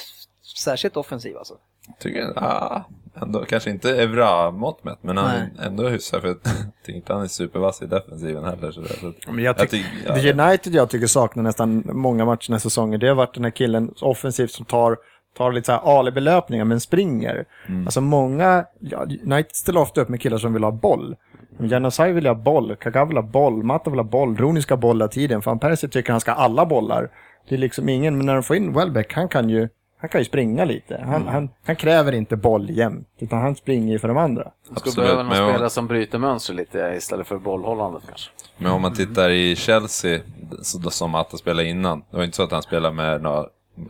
särskilt 0.56 0.96
offensiv 0.96 1.36
alltså. 1.36 1.54
Tycker 1.98 2.20
jag, 2.20 2.32
ja, 2.36 2.84
ändå, 3.22 3.44
kanske 3.44 3.70
inte 3.70 4.02
Evra-mått 4.02 4.84
mätt, 4.84 4.98
men 5.00 5.16
han 5.16 5.30
är 5.30 5.50
ändå 5.66 5.88
hyfsad. 5.88 6.20
För 6.20 6.28
jag 6.28 6.36
tycker 6.86 6.96
inte 6.96 7.12
han 7.12 7.22
är 7.22 7.26
supervass 7.26 7.82
i 7.82 7.86
defensiven 7.86 8.44
heller. 8.44 8.70
Så 8.70 8.80
där, 8.80 9.14
Men 9.32 9.44
jag 9.44 9.58
tyck, 9.58 9.70
tycker- 9.70 9.88
ja, 10.06 10.14
det 10.14 10.42
United 10.44 10.74
jag 10.74 10.90
tycker 10.90 11.06
saknar 11.06 11.42
nästan 11.42 11.82
många 11.86 12.24
matcher 12.24 12.46
den 12.48 12.54
här 12.54 12.58
säsongen, 12.60 13.00
det 13.00 13.08
har 13.08 13.14
varit 13.14 13.34
den 13.34 13.44
här 13.44 13.50
killen 13.50 13.94
offensivt 14.00 14.50
som 14.50 14.64
tar, 14.64 14.96
tar 15.36 15.52
lite 15.52 15.66
så 15.66 15.72
här 15.72 15.98
alibi-löpningar 15.98 16.64
men 16.64 16.80
springer. 16.80 17.44
Mm. 17.68 17.86
Alltså 17.86 18.00
många, 18.00 18.64
ja, 18.80 19.02
United 19.02 19.54
ställer 19.56 19.80
ofta 19.80 20.00
upp 20.00 20.08
med 20.08 20.20
killar 20.20 20.38
som 20.38 20.52
vill 20.52 20.64
ha 20.64 20.70
boll. 20.72 21.16
Men 21.58 21.68
Janusaj 21.68 22.12
vill 22.12 22.26
ha 22.26 22.34
boll, 22.34 22.76
Kagawa 22.76 23.04
vill 23.06 23.16
ha 23.16 23.22
boll, 23.22 23.62
Matta 23.62 23.90
vill 23.90 23.98
ha 23.98 24.04
boll, 24.04 24.36
Rooney 24.36 24.62
ska 24.62 24.74
ha 24.74 24.80
boll 24.80 24.96
hela 24.96 25.08
tiden. 25.08 25.40
Van 25.44 25.58
Persie 25.58 25.88
tycker 25.88 26.10
han 26.12 26.20
ska 26.20 26.32
ha 26.32 26.38
alla 26.44 26.66
bollar. 26.66 27.10
Det 27.48 27.54
är 27.54 27.58
liksom 27.58 27.88
ingen, 27.88 28.16
men 28.16 28.26
när 28.26 28.34
de 28.34 28.42
får 28.42 28.56
in 28.56 28.72
Welbeck, 28.72 29.12
han 29.14 29.28
kan 29.28 29.48
ju, 29.50 29.68
han 30.04 30.08
kan 30.08 30.20
ju 30.20 30.24
springa 30.24 30.64
lite. 30.64 31.00
Han, 31.04 31.14
Mm. 31.22 31.28
han, 31.34 31.48
han 31.66 31.76
kräver 31.76 32.12
inte 32.12 32.36
boll 32.36 32.70
jämt, 32.70 33.08
utan 33.18 33.38
han 33.40 33.56
springer 33.56 33.92
ju 33.92 33.98
för 33.98 34.08
de 34.08 34.16
andra. 34.16 34.50
Du 34.70 34.90
skulle 34.90 35.04
behöva 35.06 35.22
någon 35.22 35.34
spelare 35.34 35.70
som 35.70 35.86
bryter 35.86 36.18
mönster 36.18 36.54
lite 36.54 36.94
istället 36.96 37.26
för 37.26 37.38
bollhållandet 37.38 38.02
kanske. 38.08 38.30
Men 38.56 38.72
om 38.72 38.82
man 38.82 38.94
tittar 38.94 39.30
i 39.30 39.56
Chelsea, 39.56 40.20
så- 40.62 40.90
som 40.90 41.14
Atta 41.14 41.36
spelade 41.36 41.68
innan, 41.68 42.00
det 42.10 42.16
var 42.16 42.24
inte 42.24 42.36
så 42.36 42.42
att 42.42 42.52
han 42.52 42.62
spelade 42.62 42.94
med 42.94 43.22
några, 43.22 43.38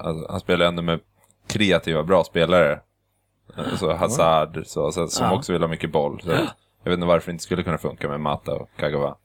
alltså, 0.00 0.30
han 0.30 0.40
spelade 0.40 0.68
ändå 0.68 0.82
med 0.82 1.00
kreativa, 1.46 2.02
bra 2.02 2.24
spelare. 2.24 2.80
Så 3.76 3.92
Hazard, 3.94 4.62
så, 4.66 4.92
så, 4.92 5.06
som 5.08 5.26
Ja. 5.26 5.36
också 5.36 5.52
vill 5.52 5.62
ha 5.62 5.68
mycket 5.68 5.92
boll. 5.92 6.20
Så 6.24 6.30
jag 6.30 6.90
vet 6.90 6.94
inte 6.94 7.06
varför 7.06 7.26
det 7.26 7.32
inte 7.32 7.44
skulle 7.44 7.62
kunna 7.62 7.78
funka 7.78 8.08
med 8.08 8.20
Mata 8.20 8.52
och 8.54 8.68
Kagawa. 8.76 9.16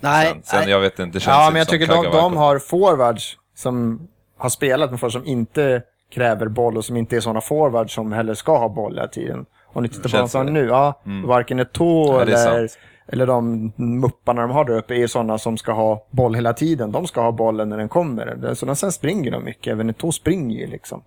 Nej, 0.00 0.26
Sen, 0.32 0.42
sen 0.42 0.60
nej. 0.60 0.70
jag 0.70 0.80
vet 0.80 0.98
inte, 0.98 1.16
det 1.16 1.20
känns 1.20 1.36
Ja, 1.36 1.48
men 1.52 1.58
jag 1.58 1.68
tycker 1.68 1.86
de, 1.86 2.04
de 2.04 2.36
har 2.36 2.58
forwards 2.58 3.38
som 3.54 4.00
har 4.38 4.48
spelat 4.48 4.90
med 4.90 5.00
folk 5.00 5.12
som 5.12 5.24
inte 5.26 5.82
kräver 6.16 6.48
boll 6.48 6.76
och 6.76 6.84
som 6.84 6.96
inte 6.96 7.16
är 7.16 7.20
sådana 7.20 7.40
forwards 7.40 7.94
som 7.94 8.12
heller 8.12 8.34
ska 8.34 8.58
ha 8.58 8.68
boll 8.68 8.94
hela 8.94 9.08
tiden. 9.08 9.46
Om 9.66 9.82
ni 9.82 9.88
tittar 9.88 10.28
på 10.28 10.38
dem 10.38 10.54
nu, 10.54 10.66
ja, 10.66 11.00
varken 11.26 11.60
Eto'o 11.60 12.18
Ja, 12.18 12.24
det 12.24 12.32
är 12.32 12.56
eller, 12.56 12.70
eller 13.06 13.26
de 13.26 13.72
mupparna 13.76 14.42
de 14.42 14.50
har 14.50 14.64
där 14.64 14.76
uppe 14.76 14.94
är 14.94 15.06
sådana 15.06 15.38
som 15.38 15.56
ska 15.56 15.72
ha 15.72 16.06
boll 16.10 16.34
hela 16.34 16.52
tiden. 16.52 16.92
De 16.92 17.06
ska 17.06 17.20
ha 17.20 17.32
bollen 17.32 17.68
när 17.68 17.76
den 17.78 17.88
kommer. 17.88 18.26
Det 18.36 18.48
är 18.48 18.54
Så 18.54 18.74
sen 18.74 18.92
springer 18.92 19.30
de 19.30 19.44
mycket, 19.44 19.72
även 19.72 19.90
Eto'o 19.90 20.10
springer 20.10 20.58
ju 20.58 20.66
liksom. 20.66 21.02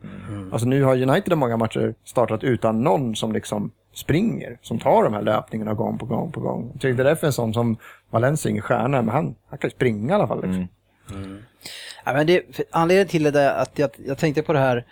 Alltså 0.52 0.68
nu 0.68 0.84
har 0.84 1.02
United 1.02 1.34
i 1.34 1.36
många 1.36 1.58
matcher 1.58 1.94
startat 2.06 2.44
utan 2.44 2.84
någon 2.84 3.16
som 3.16 3.32
liksom 3.32 3.72
springer, 3.94 4.58
som 4.62 4.80
tar 4.80 5.04
de 5.04 5.14
här 5.14 5.22
löpningarna 5.22 5.74
gång 5.74 5.98
på 5.98 6.06
gång 6.06 6.32
på 6.32 6.40
gång. 6.40 6.70
Jag 6.74 6.82
tycker 6.82 7.04
därför 7.04 7.28
en 7.28 7.34
sån 7.34 7.54
som 7.54 7.78
Valencia, 8.10 8.52
ingen 8.52 8.62
stjärna, 8.62 9.02
men 9.02 9.16
han, 9.16 9.36
han 9.50 9.60
kan 9.60 9.68
ju 9.68 9.72
springa 9.72 10.14
i 10.14 10.16
alla 10.16 10.28
fall. 10.28 10.42
Liksom. 10.42 10.68
Ja, 12.10 12.14
men 12.14 12.28
det, 12.28 12.44
anledningen 12.72 13.08
till 13.08 13.24
det 13.24 13.56
att 13.56 13.80
jag, 13.80 13.90
jag 14.06 14.18
tänkte 14.18 14.42
på 14.42 14.54
det 14.54 14.60
här 14.60 14.86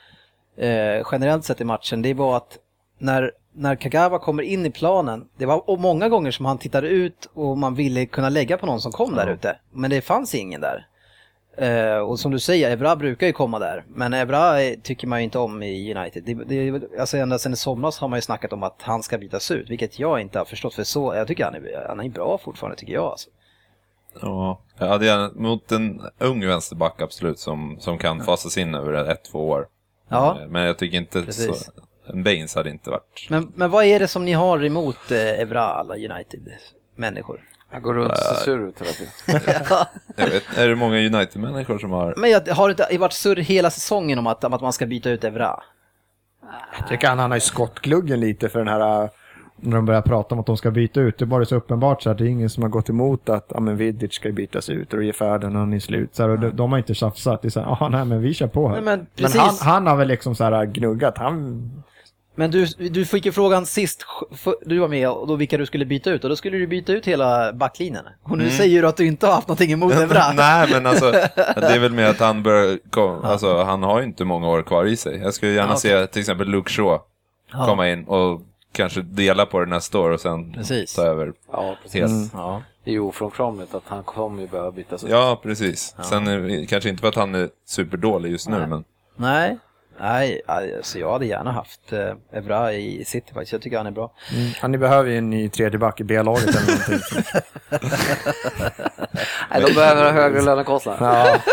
eh, 0.57 1.07
generellt 1.11 1.45
sett 1.45 1.61
i 1.61 1.63
matchen, 1.63 2.01
det 2.01 2.13
var 2.13 2.37
att 2.37 2.57
när, 2.97 3.31
när 3.53 3.75
Kagawa 3.75 4.19
kommer 4.19 4.43
in 4.43 4.65
i 4.65 4.71
planen, 4.71 5.27
det 5.37 5.45
var 5.45 5.69
och 5.69 5.79
många 5.79 6.09
gånger 6.09 6.31
som 6.31 6.45
han 6.45 6.57
tittade 6.57 6.87
ut 6.87 7.29
och 7.33 7.57
man 7.57 7.75
ville 7.75 8.05
kunna 8.05 8.29
lägga 8.29 8.57
på 8.57 8.65
någon 8.65 8.81
som 8.81 8.91
kom 8.91 9.15
där 9.15 9.27
ute, 9.27 9.59
men 9.71 9.89
det 9.89 10.01
fanns 10.01 10.35
ingen 10.35 10.61
där. 10.61 10.87
Eh, 11.57 11.97
och 11.97 12.19
som 12.19 12.31
du 12.31 12.39
säger, 12.39 12.71
Evra 12.71 12.95
brukar 12.95 13.27
ju 13.27 13.33
komma 13.33 13.59
där, 13.59 13.83
men 13.87 14.13
Evra 14.13 14.61
eh, 14.61 14.79
tycker 14.83 15.07
man 15.07 15.19
ju 15.19 15.23
inte 15.23 15.39
om 15.39 15.63
i 15.63 15.95
United. 15.95 16.23
Det, 16.23 16.33
det, 16.33 16.99
alltså 16.99 17.17
ända 17.17 17.39
sedan 17.39 17.53
i 17.53 17.55
somras 17.55 17.99
har 17.99 18.07
man 18.07 18.17
ju 18.17 18.21
snackat 18.21 18.53
om 18.53 18.63
att 18.63 18.81
han 18.81 19.03
ska 19.03 19.17
bytas 19.17 19.51
ut, 19.51 19.69
vilket 19.69 19.99
jag 19.99 20.21
inte 20.21 20.37
har 20.37 20.45
förstått, 20.45 20.73
för 20.73 20.83
så, 20.83 21.15
jag 21.15 21.27
tycker 21.27 21.43
han 21.43 21.55
är, 21.55 21.85
han 21.87 21.99
är 21.99 22.09
bra 22.09 22.37
fortfarande 22.37 22.77
tycker 22.77 22.93
jag. 22.93 23.05
Alltså. 23.05 23.29
Ja, 24.21 24.61
jag 24.77 24.87
hade 24.87 25.05
gärna, 25.05 25.31
mot 25.35 25.71
en 25.71 26.01
ung 26.19 26.47
vänsterback 26.47 27.01
absolut 27.01 27.39
som, 27.39 27.77
som 27.79 27.97
kan 27.97 28.23
fasas 28.23 28.57
in 28.57 28.75
över 28.75 29.11
ett, 29.11 29.23
två 29.31 29.49
år. 29.49 29.67
Ja. 30.09 30.37
Men 30.49 30.61
jag 30.61 30.77
tycker 30.77 30.97
inte 30.97 31.21
Precis. 31.21 31.65
så, 31.65 31.71
en 32.13 32.23
Baines 32.23 32.55
hade 32.55 32.69
inte 32.69 32.89
varit... 32.89 33.27
Men, 33.29 33.51
men 33.55 33.71
vad 33.71 33.85
är 33.85 33.99
det 33.99 34.07
som 34.07 34.25
ni 34.25 34.33
har 34.33 34.65
emot 34.65 35.11
eh, 35.11 35.41
Evra, 35.41 35.61
alla 35.61 35.95
United-människor? 35.95 37.41
Jag 37.71 37.81
går 37.81 37.93
runt 37.93 38.11
och 38.11 38.17
ser 38.17 38.35
sur 38.35 38.67
ut 38.67 38.81
hela 38.81 38.91
tiden. 38.91 39.41
Jag 40.15 40.29
vet, 40.29 40.57
är 40.57 40.67
det 40.67 40.75
många 40.75 40.97
United-människor 40.97 41.79
som 41.79 41.91
har... 41.91 42.13
Men 42.17 42.29
jag 42.29 42.47
har 42.47 42.67
det 42.67 42.71
inte 42.71 42.97
varit 42.97 43.13
surr 43.13 43.35
hela 43.35 43.69
säsongen 43.69 44.19
om 44.19 44.27
att, 44.27 44.43
om 44.43 44.53
att 44.53 44.61
man 44.61 44.73
ska 44.73 44.85
byta 44.85 45.09
ut 45.09 45.23
Evra? 45.23 45.63
Jag 46.79 46.87
tycker 46.87 47.07
han, 47.07 47.19
han 47.19 47.31
har 47.31 47.37
ju 47.37 47.41
skottgluggen 47.41 48.19
lite 48.19 48.49
för 48.49 48.59
den 48.59 48.67
här, 48.67 49.09
när 49.59 49.75
de 49.75 49.85
börjar 49.85 50.01
prata 50.01 50.35
om 50.35 50.39
att 50.39 50.45
de 50.45 50.57
ska 50.57 50.71
byta 50.71 51.01
ut. 51.01 51.17
Det 51.17 51.23
är 51.23 51.27
bara 51.27 51.45
så 51.45 51.55
uppenbart 51.55 52.01
så 52.01 52.09
att 52.09 52.17
det 52.17 52.23
är 52.23 52.27
ingen 52.27 52.49
som 52.49 52.63
har 52.63 52.69
gått 52.69 52.89
emot 52.89 53.29
att 53.29 53.51
ja, 53.53 53.59
men 53.59 53.77
Vidic 53.77 54.13
ska 54.13 54.31
bytas 54.31 54.69
ut 54.69 54.93
och 54.93 55.03
ge 55.03 55.13
färden 55.13 55.55
och 55.55 55.59
han 55.59 55.73
är 55.73 55.79
slut. 55.79 56.15
Så 56.15 56.23
här, 56.23 56.29
och 56.29 56.39
de, 56.39 56.49
de 56.49 56.71
har 56.71 56.77
inte 56.77 56.93
tjafsat. 56.93 57.41
Det 57.41 57.47
är 57.47 57.49
så 57.49 57.59
här, 57.59 57.77
ja 57.79 57.89
nej 57.89 58.05
men 58.05 58.21
vi 58.21 58.33
kör 58.33 58.47
på 58.47 58.67
här. 58.67 58.75
Nej, 58.75 58.83
men 58.83 59.07
men 59.21 59.31
han, 59.39 59.55
han 59.61 59.87
har 59.87 59.95
väl 59.95 60.07
liksom 60.07 60.35
så 60.35 60.43
här 60.43 60.65
gnuggat. 60.65 61.17
Han, 61.17 61.71
Men 62.35 62.51
du, 62.51 62.65
du 62.65 63.05
fick 63.05 63.25
ju 63.25 63.31
frågan 63.31 63.65
sist, 63.65 64.05
du 64.65 64.79
var 64.79 64.87
med, 64.87 65.09
och 65.09 65.27
då 65.27 65.35
vilka 65.35 65.57
du 65.57 65.65
skulle 65.65 65.85
byta 65.85 66.11
ut 66.11 66.23
och 66.23 66.29
då 66.29 66.35
skulle 66.35 66.57
du 66.57 66.67
byta 66.67 66.93
ut 66.93 67.05
hela 67.07 67.53
backlinjen. 67.53 68.05
Och 68.23 68.37
nu 68.37 68.49
säger 68.49 68.81
du 68.81 68.87
att 68.87 68.97
du 68.97 69.05
inte 69.05 69.27
har 69.27 69.33
haft 69.33 69.47
någonting 69.47 69.71
emot 69.71 69.93
Evra. 69.93 70.23
Nej, 70.35 70.69
men 70.71 70.85
alltså, 70.85 71.11
det 71.35 71.75
är 71.75 71.79
väl 71.79 71.93
mer 71.93 72.05
att 72.05 72.19
han 72.19 72.43
bör 72.43 72.79
kom, 72.89 73.23
alltså, 73.23 73.63
han 73.63 73.83
har 73.83 73.99
ju 73.99 74.05
inte 74.05 74.25
många 74.25 74.47
år 74.47 74.61
kvar 74.61 74.85
i 74.85 74.97
sig. 74.97 75.17
Jag 75.17 75.33
skulle 75.33 75.51
gärna 75.51 75.71
Ja, 75.71 75.75
se 75.77 76.07
till 76.07 76.19
exempel 76.19 76.47
Luke 76.47 76.71
Shaw 76.71 76.99
komma 77.65 77.89
in 77.89 78.03
och 78.03 78.41
kanske 78.77 79.01
dela 79.01 79.45
på 79.45 79.59
det 79.59 79.65
nästa 79.65 79.99
år 79.99 80.09
och 80.11 80.19
sen 80.19 80.53
Precis. 80.53 80.95
ta 80.95 81.01
över 81.01 81.33
Ja, 81.51 81.75
precis. 81.83 82.01
helt. 82.01 82.31
Ja. 82.33 82.61
Det 82.83 82.91
är 82.91 82.93
ju 82.93 82.99
ofrånkomligt 82.99 83.75
att 83.75 83.83
han 83.87 84.03
kommer 84.03 84.41
ju 84.41 84.47
behöva 84.47 84.71
bytas 84.71 85.03
ut. 85.03 85.09
Ja, 85.09 85.39
precis. 85.43 85.95
Sen 86.09 86.27
är, 86.27 86.65
kanske 86.65 86.89
inte 86.89 87.01
för 87.01 87.07
att 87.09 87.15
han 87.15 87.35
är 87.35 87.49
superdålig 87.65 88.31
just 88.31 88.49
nu, 88.49 88.67
men 88.67 88.83
Nej, 89.15 89.57
nej, 89.99 90.41
alltså 90.47 90.99
jag 90.99 91.11
hade 91.11 91.25
gärna 91.25 91.51
haft 91.51 91.93
eh, 91.93 92.13
Evra 92.39 92.73
i 92.73 93.05
City 93.05 93.33
faktiskt. 93.33 93.51
Jag 93.51 93.61
tycker 93.61 93.77
han 93.77 93.87
är 93.87 93.91
bra. 93.91 94.11
Mm. 94.35 94.51
Ja, 94.61 94.67
ni 94.67 94.77
behöver 94.77 95.09
ju 95.09 95.17
en 95.17 95.29
ny 95.29 95.49
tredje 95.49 95.79
back 95.79 95.99
i 95.99 96.03
B-laget 96.03 96.47
eller 96.47 96.67
någonting. 96.67 96.99
Nej, 99.51 99.61
de 99.67 99.73
behöver 99.73 100.03
ha 100.03 100.11
högre 100.11 100.41
lönekostnader. 100.41 101.41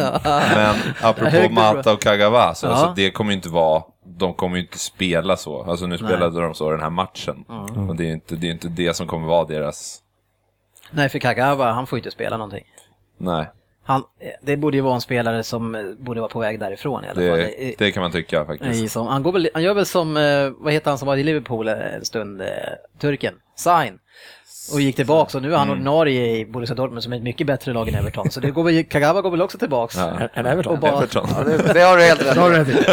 Ja, 0.00 0.20
Men 0.54 0.76
apropå 1.02 1.48
Mata 1.50 1.92
och 1.92 2.00
Kagawa, 2.02 2.54
så 2.54 2.66
Ja. 2.66 2.70
alltså, 2.70 2.92
det 2.96 3.10
kommer 3.10 3.30
ju 3.30 3.36
inte 3.36 3.48
vara, 3.48 3.82
de 4.16 4.34
kommer 4.34 4.56
ju 4.56 4.62
inte 4.62 4.78
spela 4.78 5.36
så. 5.36 5.62
Alltså 5.62 5.86
nu 5.86 5.98
spelade 5.98 6.40
de 6.42 6.54
så 6.54 6.70
den 6.70 6.80
här 6.80 6.90
matchen. 6.90 7.44
Och 7.88 7.96
det 7.96 8.04
är 8.08 8.12
inte 8.12 8.36
det, 8.36 8.46
är 8.46 8.50
inte 8.52 8.68
det 8.68 8.94
som 8.94 9.06
kommer 9.06 9.26
vara 9.28 9.44
deras, 9.44 10.02
Nej, 10.90 11.08
för 11.08 11.18
Kagawa, 11.18 11.72
han 11.72 11.86
får 11.86 11.96
ju 11.96 12.00
inte 12.00 12.10
spela 12.10 12.36
någonting. 12.36 12.64
nej. 13.18 13.50
Han, 13.84 14.02
eh, 14.20 14.30
det 14.42 14.56
borde 14.56 14.76
ju 14.76 14.80
vara 14.80 14.94
en 14.94 15.00
spelare 15.00 15.42
som 15.42 15.74
eh, 15.74 15.82
borde 15.98 16.20
vara 16.20 16.30
på 16.30 16.38
väg 16.38 16.60
därifrån 16.60 17.04
i 17.04 17.08
alla 17.08 17.14
fall. 17.14 17.38
Det, 17.38 17.62
I- 17.62 17.74
det 17.78 17.92
kan 17.92 18.00
man 18.02 18.12
tycka 18.12 18.44
faktiskt. 18.44 18.92
som, 18.92 19.06
han, 19.06 19.22
går 19.22 19.32
väl, 19.32 19.50
han 19.54 19.62
gör 19.62 19.74
väl 19.74 19.86
som, 19.86 20.16
eh, 20.16 20.50
vad 20.58 20.72
heter 20.72 20.90
han 20.90 20.98
som 20.98 21.08
var 21.08 21.16
i 21.16 21.22
Liverpool 21.22 21.68
en 21.68 22.04
stund, 22.04 22.40
eh, 22.42 22.46
turken, 23.00 23.34
Sain. 23.56 23.98
Och 24.72 24.80
gick 24.80 24.96
tillbaks 24.96 25.34
och 25.34 25.42
nu 25.42 25.52
är 25.52 25.56
han 25.56 25.70
ordinarie 25.70 26.36
i 26.36 26.46
Borussia 26.46 26.74
Dortmund 26.76 27.02
som 27.02 27.12
är 27.12 27.16
ett 27.16 27.22
mycket 27.22 27.46
bättre 27.46 27.72
lag 27.72 27.88
än 27.88 27.94
Everton. 27.94 28.30
Så 28.30 28.40
det 28.40 28.50
går 28.50 28.64
väl, 28.64 28.84
Kagawa 28.84 29.20
går 29.20 29.30
väl 29.30 29.42
också 29.42 29.58
tillbaks. 29.58 29.96
Ja. 29.96 30.28
en 30.34 30.46
Everton. 30.46 30.72
Och 30.72 30.78
bara, 30.78 30.92
Everton. 30.92 31.26
Ja, 31.36 31.44
det, 31.44 31.72
det 31.72 31.80
har 31.80 31.96
du 31.96 32.02
helt 32.02 32.20
rätt 32.22 32.68
i. 32.68 32.84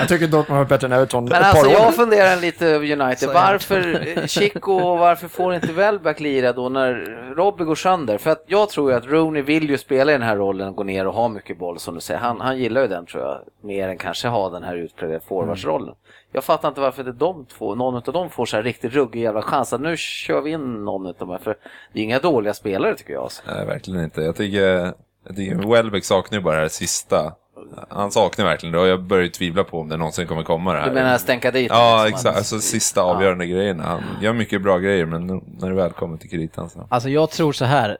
Jag 0.00 0.08
tycker 0.08 0.26
Dortmund 0.26 0.58
har 0.58 0.64
bättre 0.64 0.86
än 0.86 0.92
Everton 0.92 1.24
Men 1.24 1.42
alltså 1.42 1.66
år. 1.66 1.72
jag 1.72 1.94
funderar 1.94 2.36
lite 2.40 2.66
över 2.66 2.92
United. 2.92 3.28
Är 3.28 3.32
det. 3.32 3.34
Varför 3.34 4.06
eh, 4.18 4.26
Chico 4.26 4.96
varför 4.96 5.28
får 5.28 5.54
inte 5.54 5.72
Welbeck 5.72 6.20
lira 6.20 6.52
då 6.52 6.68
när 6.68 6.94
Robbie 7.36 7.64
går 7.64 7.74
sönder? 7.74 8.18
För 8.18 8.30
att 8.30 8.44
jag 8.46 8.68
tror 8.68 8.90
ju 8.90 8.96
att 8.96 9.06
Rooney 9.06 9.42
vill 9.42 9.70
ju 9.70 9.78
spela 9.78 10.12
i 10.12 10.14
den 10.14 10.22
här 10.22 10.36
rollen, 10.36 10.76
gå 10.76 10.82
ner 10.84 11.06
och 11.06 11.14
ha 11.14 11.28
mycket 11.28 11.58
boll 11.58 11.78
som 11.78 11.94
du 11.94 12.00
säger. 12.00 12.20
Han, 12.20 12.40
han 12.40 12.58
gillar 12.58 12.80
ju 12.80 12.88
den 12.88 13.06
tror 13.06 13.22
jag, 13.22 13.38
mer 13.62 13.88
än 13.88 13.98
kanske 13.98 14.28
ha 14.28 14.50
den 14.50 14.62
här 14.62 14.76
utpräglade 14.76 15.20
forwardsrollen. 15.28 15.94
Jag 16.32 16.44
fattar 16.44 16.68
inte 16.68 16.80
varför 16.80 17.02
inte 17.08 17.24
de 17.24 17.46
två, 17.46 17.74
någon 17.74 17.94
av 17.94 18.02
dem 18.02 18.30
får 18.30 18.46
så 18.46 18.56
här 18.56 18.62
riktigt 18.62 18.92
ruggig 18.92 19.22
jävla 19.22 19.42
chans. 19.42 19.72
Att 19.72 19.80
nu 19.80 19.96
kör 19.96 20.40
vi 20.40 20.50
in 20.50 20.84
någon 20.84 20.97
av 21.06 21.14
dem 21.14 21.30
här, 21.30 21.38
för 21.38 21.56
det 21.92 22.00
är 22.00 22.04
inga 22.04 22.18
dåliga 22.18 22.54
spelare 22.54 22.94
tycker 22.94 23.12
jag. 23.12 23.22
Alltså. 23.22 23.42
Nej, 23.46 23.66
verkligen 23.66 24.04
inte. 24.04 24.20
Jag 24.22 24.36
tycker, 24.36 24.92
jag 25.26 25.36
tycker 25.36 25.70
Welbeck 25.72 26.04
saknar 26.04 26.38
ju 26.38 26.44
bara 26.44 26.54
det 26.54 26.60
här 26.60 26.68
sista. 26.68 27.34
Han 27.88 28.10
saknar 28.10 28.44
verkligen 28.44 28.72
det 28.72 28.78
och 28.78 28.86
jag 28.86 29.02
börjar 29.02 29.28
tvivla 29.28 29.64
på 29.64 29.80
om 29.80 29.88
det 29.88 29.96
någonsin 29.96 30.26
kommer 30.26 30.42
komma 30.42 30.72
det 30.72 30.80
här. 30.80 30.88
Du 30.88 30.94
menar 30.94 31.18
stänka 31.18 31.50
dit 31.50 31.70
Ja, 31.70 32.04
liksom, 32.06 32.18
exakt. 32.18 32.36
Alltså 32.36 32.60
sista 32.60 33.02
avgörande 33.02 33.46
grejerna. 33.46 33.82
Han 33.82 34.02
gör 34.22 34.32
mycket 34.32 34.62
bra 34.62 34.78
grejer, 34.78 35.06
men 35.06 35.26
när 35.26 35.68
det 35.68 35.74
väl 35.74 35.92
kommer 35.92 36.16
till 36.16 36.30
kritan 36.30 36.70
så... 36.70 36.86
Alltså 36.90 37.08
jag 37.08 37.30
tror 37.30 37.52
så 37.52 37.64
här. 37.64 37.98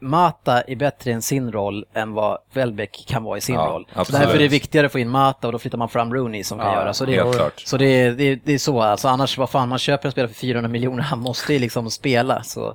Mata 0.00 0.60
är 0.60 0.76
bättre 0.76 1.10
i 1.10 1.22
sin 1.22 1.52
roll 1.52 1.84
än 1.94 2.12
vad 2.12 2.38
Welbeck 2.52 3.04
kan 3.08 3.24
vara 3.24 3.38
i 3.38 3.40
sin 3.40 3.54
Ja, 3.54 3.60
roll. 3.66 3.86
Så 3.94 4.00
absolut. 4.00 4.20
därför 4.20 4.34
är 4.34 4.42
det 4.42 4.48
viktigare 4.48 4.86
att 4.86 4.92
få 4.92 4.98
in 4.98 5.08
Mata 5.08 5.46
och 5.48 5.52
då 5.52 5.58
flyttar 5.58 5.78
man 5.78 5.88
fram 5.88 6.14
Rooney 6.14 6.44
som 6.44 6.58
kan 6.58 6.66
Ja, 6.68 6.74
göra. 6.74 6.94
Så 6.94 7.04
det, 7.04 7.12
helt 7.12 7.36
klart. 7.36 7.60
Så 7.66 7.76
det, 7.76 7.86
är- 7.86 8.12
det, 8.12 8.24
är- 8.24 8.40
det 8.44 8.52
är 8.52 8.58
så, 8.58 8.82
alltså 8.82 9.08
annars 9.08 9.38
vad 9.38 9.50
fan, 9.50 9.68
man 9.68 9.78
köper 9.78 10.08
en 10.08 10.12
spelare 10.12 10.28
för 10.28 10.34
400 10.40 10.68
miljoner, 10.68 11.02
han 11.02 11.18
måste 11.18 11.52
ju 11.52 11.58
liksom 11.58 11.90
spela. 11.90 12.42
Så, 12.42 12.74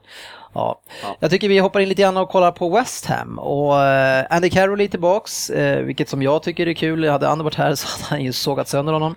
ja. 0.53 0.79
Jag 1.19 1.31
tycker 1.31 1.49
vi 1.49 1.59
hoppar 1.59 1.79
in 1.79 1.89
lite 1.89 2.01
grann 2.01 2.17
och 2.17 2.29
kollar 2.29 2.51
på 2.51 2.69
West 2.69 3.05
Ham. 3.05 3.39
Och 3.39 3.81
eh, 3.81 4.25
Andy 4.29 4.49
Carroll 4.49 4.81
är 4.81 4.87
tillbaks, 4.87 5.49
eh, 5.49 5.83
vilket 5.83 6.09
som 6.09 6.21
jag 6.21 6.43
tycker 6.43 6.67
är 6.67 6.73
kul. 6.73 7.07
Hade 7.09 7.27
han 7.27 7.43
varit 7.43 7.55
här 7.55 7.75
så 7.75 7.87
hade 7.87 8.09
han 8.09 8.21
ju 8.25 8.33
sågat 8.33 8.67
sönder 8.67 8.93
honom. 8.93 9.15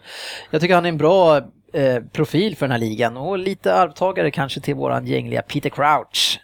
Jag 0.50 0.60
tycker 0.60 0.74
han 0.74 0.84
är 0.84 0.88
en 0.88 0.98
bra 0.98 1.40
eh, 1.76 2.02
profil 2.12 2.56
för 2.56 2.66
den 2.66 2.72
här 2.72 2.78
ligan 2.78 3.16
och 3.16 3.38
lite 3.38 3.74
arvtagare 3.74 4.30
kanske 4.30 4.60
till 4.60 4.74
våran 4.74 5.06
gängliga 5.06 5.42
Peter 5.42 5.70
Crouch. 5.70 6.40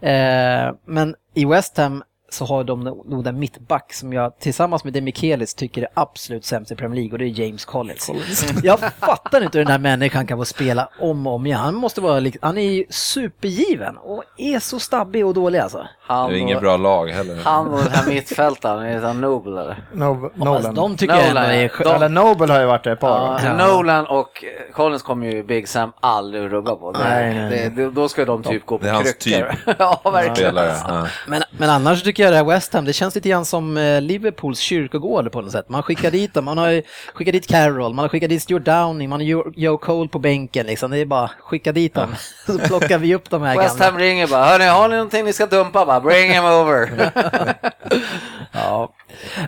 Eh, 0.00 0.74
men 0.84 1.14
i 1.34 1.44
West 1.44 1.76
Ham 1.76 2.02
så 2.34 2.44
har 2.44 2.64
de 2.64 2.84
nog 2.84 3.24
den 3.24 3.38
mittback 3.38 3.92
som 3.92 4.12
jag 4.12 4.38
tillsammans 4.38 4.84
med 4.84 4.92
Demichelis 4.92 5.54
tycker 5.54 5.82
är 5.82 5.88
absolut 5.94 6.44
sämst 6.44 6.72
i 6.72 6.76
Premier 6.76 6.96
League 6.96 7.12
och 7.12 7.18
det 7.18 7.24
är 7.24 7.44
James 7.46 7.64
Collins. 7.64 8.10
Jag 8.62 8.80
fattar 8.80 9.40
inte 9.44 9.58
hur 9.58 9.64
den 9.64 9.72
här 9.72 9.78
människan 9.78 10.26
kan 10.26 10.38
få 10.38 10.44
spela 10.44 10.88
om 11.00 11.26
och 11.26 11.34
om 11.34 11.46
igen. 11.46 11.58
Han 11.60 11.74
måste 11.74 12.00
vara, 12.00 12.30
han 12.42 12.58
är 12.58 12.62
ju 12.72 12.84
supergiven 12.90 13.96
och 13.96 14.22
är 14.36 14.58
så 14.58 14.78
stabbig 14.78 15.26
och 15.26 15.34
dålig 15.34 15.58
alltså. 15.58 15.86
Han 16.06 16.30
Det 16.30 16.36
är 16.36 16.40
inget 16.40 16.60
bra 16.60 16.76
lag 16.76 17.06
heller. 17.08 17.38
Han 17.44 17.66
och 17.66 17.78
den 17.78 17.92
här 17.92 18.06
mittfältaren, 18.08 18.82
är 18.86 19.00
han 19.00 19.20
Noble 19.20 19.60
eller? 19.60 19.76
No, 19.92 20.24
Alltså, 20.24 20.44
Nolan. 20.44 20.74
de 20.74 20.96
tycker 20.96 21.14
jag 21.14 21.28
Nolan, 21.28 21.44
är 21.44 21.62
ja. 21.62 21.84
De- 21.84 21.94
Eller 21.94 22.08
Noble 22.08 22.52
har 22.52 22.60
ju 22.60 22.66
varit 22.66 22.84
där 22.84 22.92
ett 22.92 23.00
par 23.00 23.38
Ja, 23.44 23.52
år. 23.68 23.76
Nolan 23.76 24.06
och 24.06 24.44
Collins 24.72 25.02
kommer 25.02 25.26
ju 25.26 25.42
Big 25.42 25.68
Sam 25.68 25.92
aldrig 26.00 26.44
att 26.44 26.50
rubba 26.50 26.76
på. 26.76 26.92
Det, 26.92 26.98
Nej, 26.98 27.34
nej, 27.34 27.50
nej. 27.50 27.70
Det, 27.76 27.82
det, 27.84 27.90
då 27.90 28.08
ska 28.08 28.24
de 28.24 28.42
typ 28.42 28.66
gå 28.66 28.78
på 28.78 28.84
Det 28.84 28.90
är 28.90 28.94
hans 28.94 29.12
kryckor. 29.12 29.54
ja, 29.78 30.00
verkligen. 30.04 30.34
Spelare. 30.36 30.74
Ja. 30.88 31.06
Men, 31.26 31.42
men 31.58 31.70
annars 31.70 32.02
tycker 32.02 32.22
jag 32.22 32.23
det 32.30 32.36
här 32.36 32.44
West 32.44 32.72
Ham, 32.72 32.84
det 32.84 32.92
känns 32.92 33.14
lite 33.14 33.28
grann 33.28 33.44
som 33.44 33.76
eh, 33.76 34.00
Liverpools 34.00 34.58
kyrkogård 34.58 35.32
på 35.32 35.40
något 35.40 35.52
sätt. 35.52 35.68
Man 35.68 35.82
skickar 35.82 36.10
dit 36.10 36.34
dem, 36.34 36.44
man 36.44 36.58
har 36.58 36.82
skickat 37.14 37.32
dit 37.32 37.46
Carroll, 37.46 37.94
man 37.94 38.02
har 38.02 38.08
skickat 38.08 38.28
dit 38.28 38.42
Stuart 38.42 38.64
Downing, 38.64 39.08
man 39.08 39.20
har 39.20 39.26
Joe 39.26 39.52
Joe 39.56 39.78
Cole 39.78 40.08
på 40.08 40.18
bänken 40.18 40.66
liksom. 40.66 40.90
Det 40.90 40.98
är 40.98 41.06
bara 41.06 41.30
skicka 41.40 41.72
dit 41.72 41.94
dem, 41.94 42.14
så 42.46 42.58
plockar 42.58 42.98
vi 42.98 43.14
upp 43.14 43.30
de 43.30 43.42
här 43.42 43.56
West 43.56 43.78
gamla. 43.78 43.84
Ham 43.84 43.98
ringer 43.98 44.26
bara, 44.26 44.44
hörni, 44.44 44.64
har 44.64 44.88
ni 44.88 44.94
någonting 44.94 45.24
ni 45.24 45.32
ska 45.32 45.46
dumpa? 45.46 45.86
Bara, 45.86 46.00
bring 46.00 46.30
him 46.30 46.44
over. 46.44 47.10
Ja. 48.52 48.94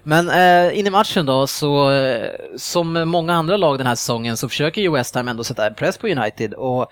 Men 0.02 0.28
eh, 0.28 0.78
in 0.78 0.86
i 0.86 0.90
matchen 0.90 1.26
då, 1.26 1.46
så 1.46 1.90
eh, 1.90 2.30
som 2.56 2.92
många 2.92 3.34
andra 3.34 3.56
lag 3.56 3.78
den 3.78 3.86
här 3.86 3.94
säsongen 3.94 4.36
så 4.36 4.48
försöker 4.48 4.82
ju 4.82 4.92
West 4.92 5.14
Ham 5.14 5.28
ändå 5.28 5.44
sätta 5.44 5.70
press 5.70 5.98
på 5.98 6.08
United 6.08 6.54
och 6.54 6.90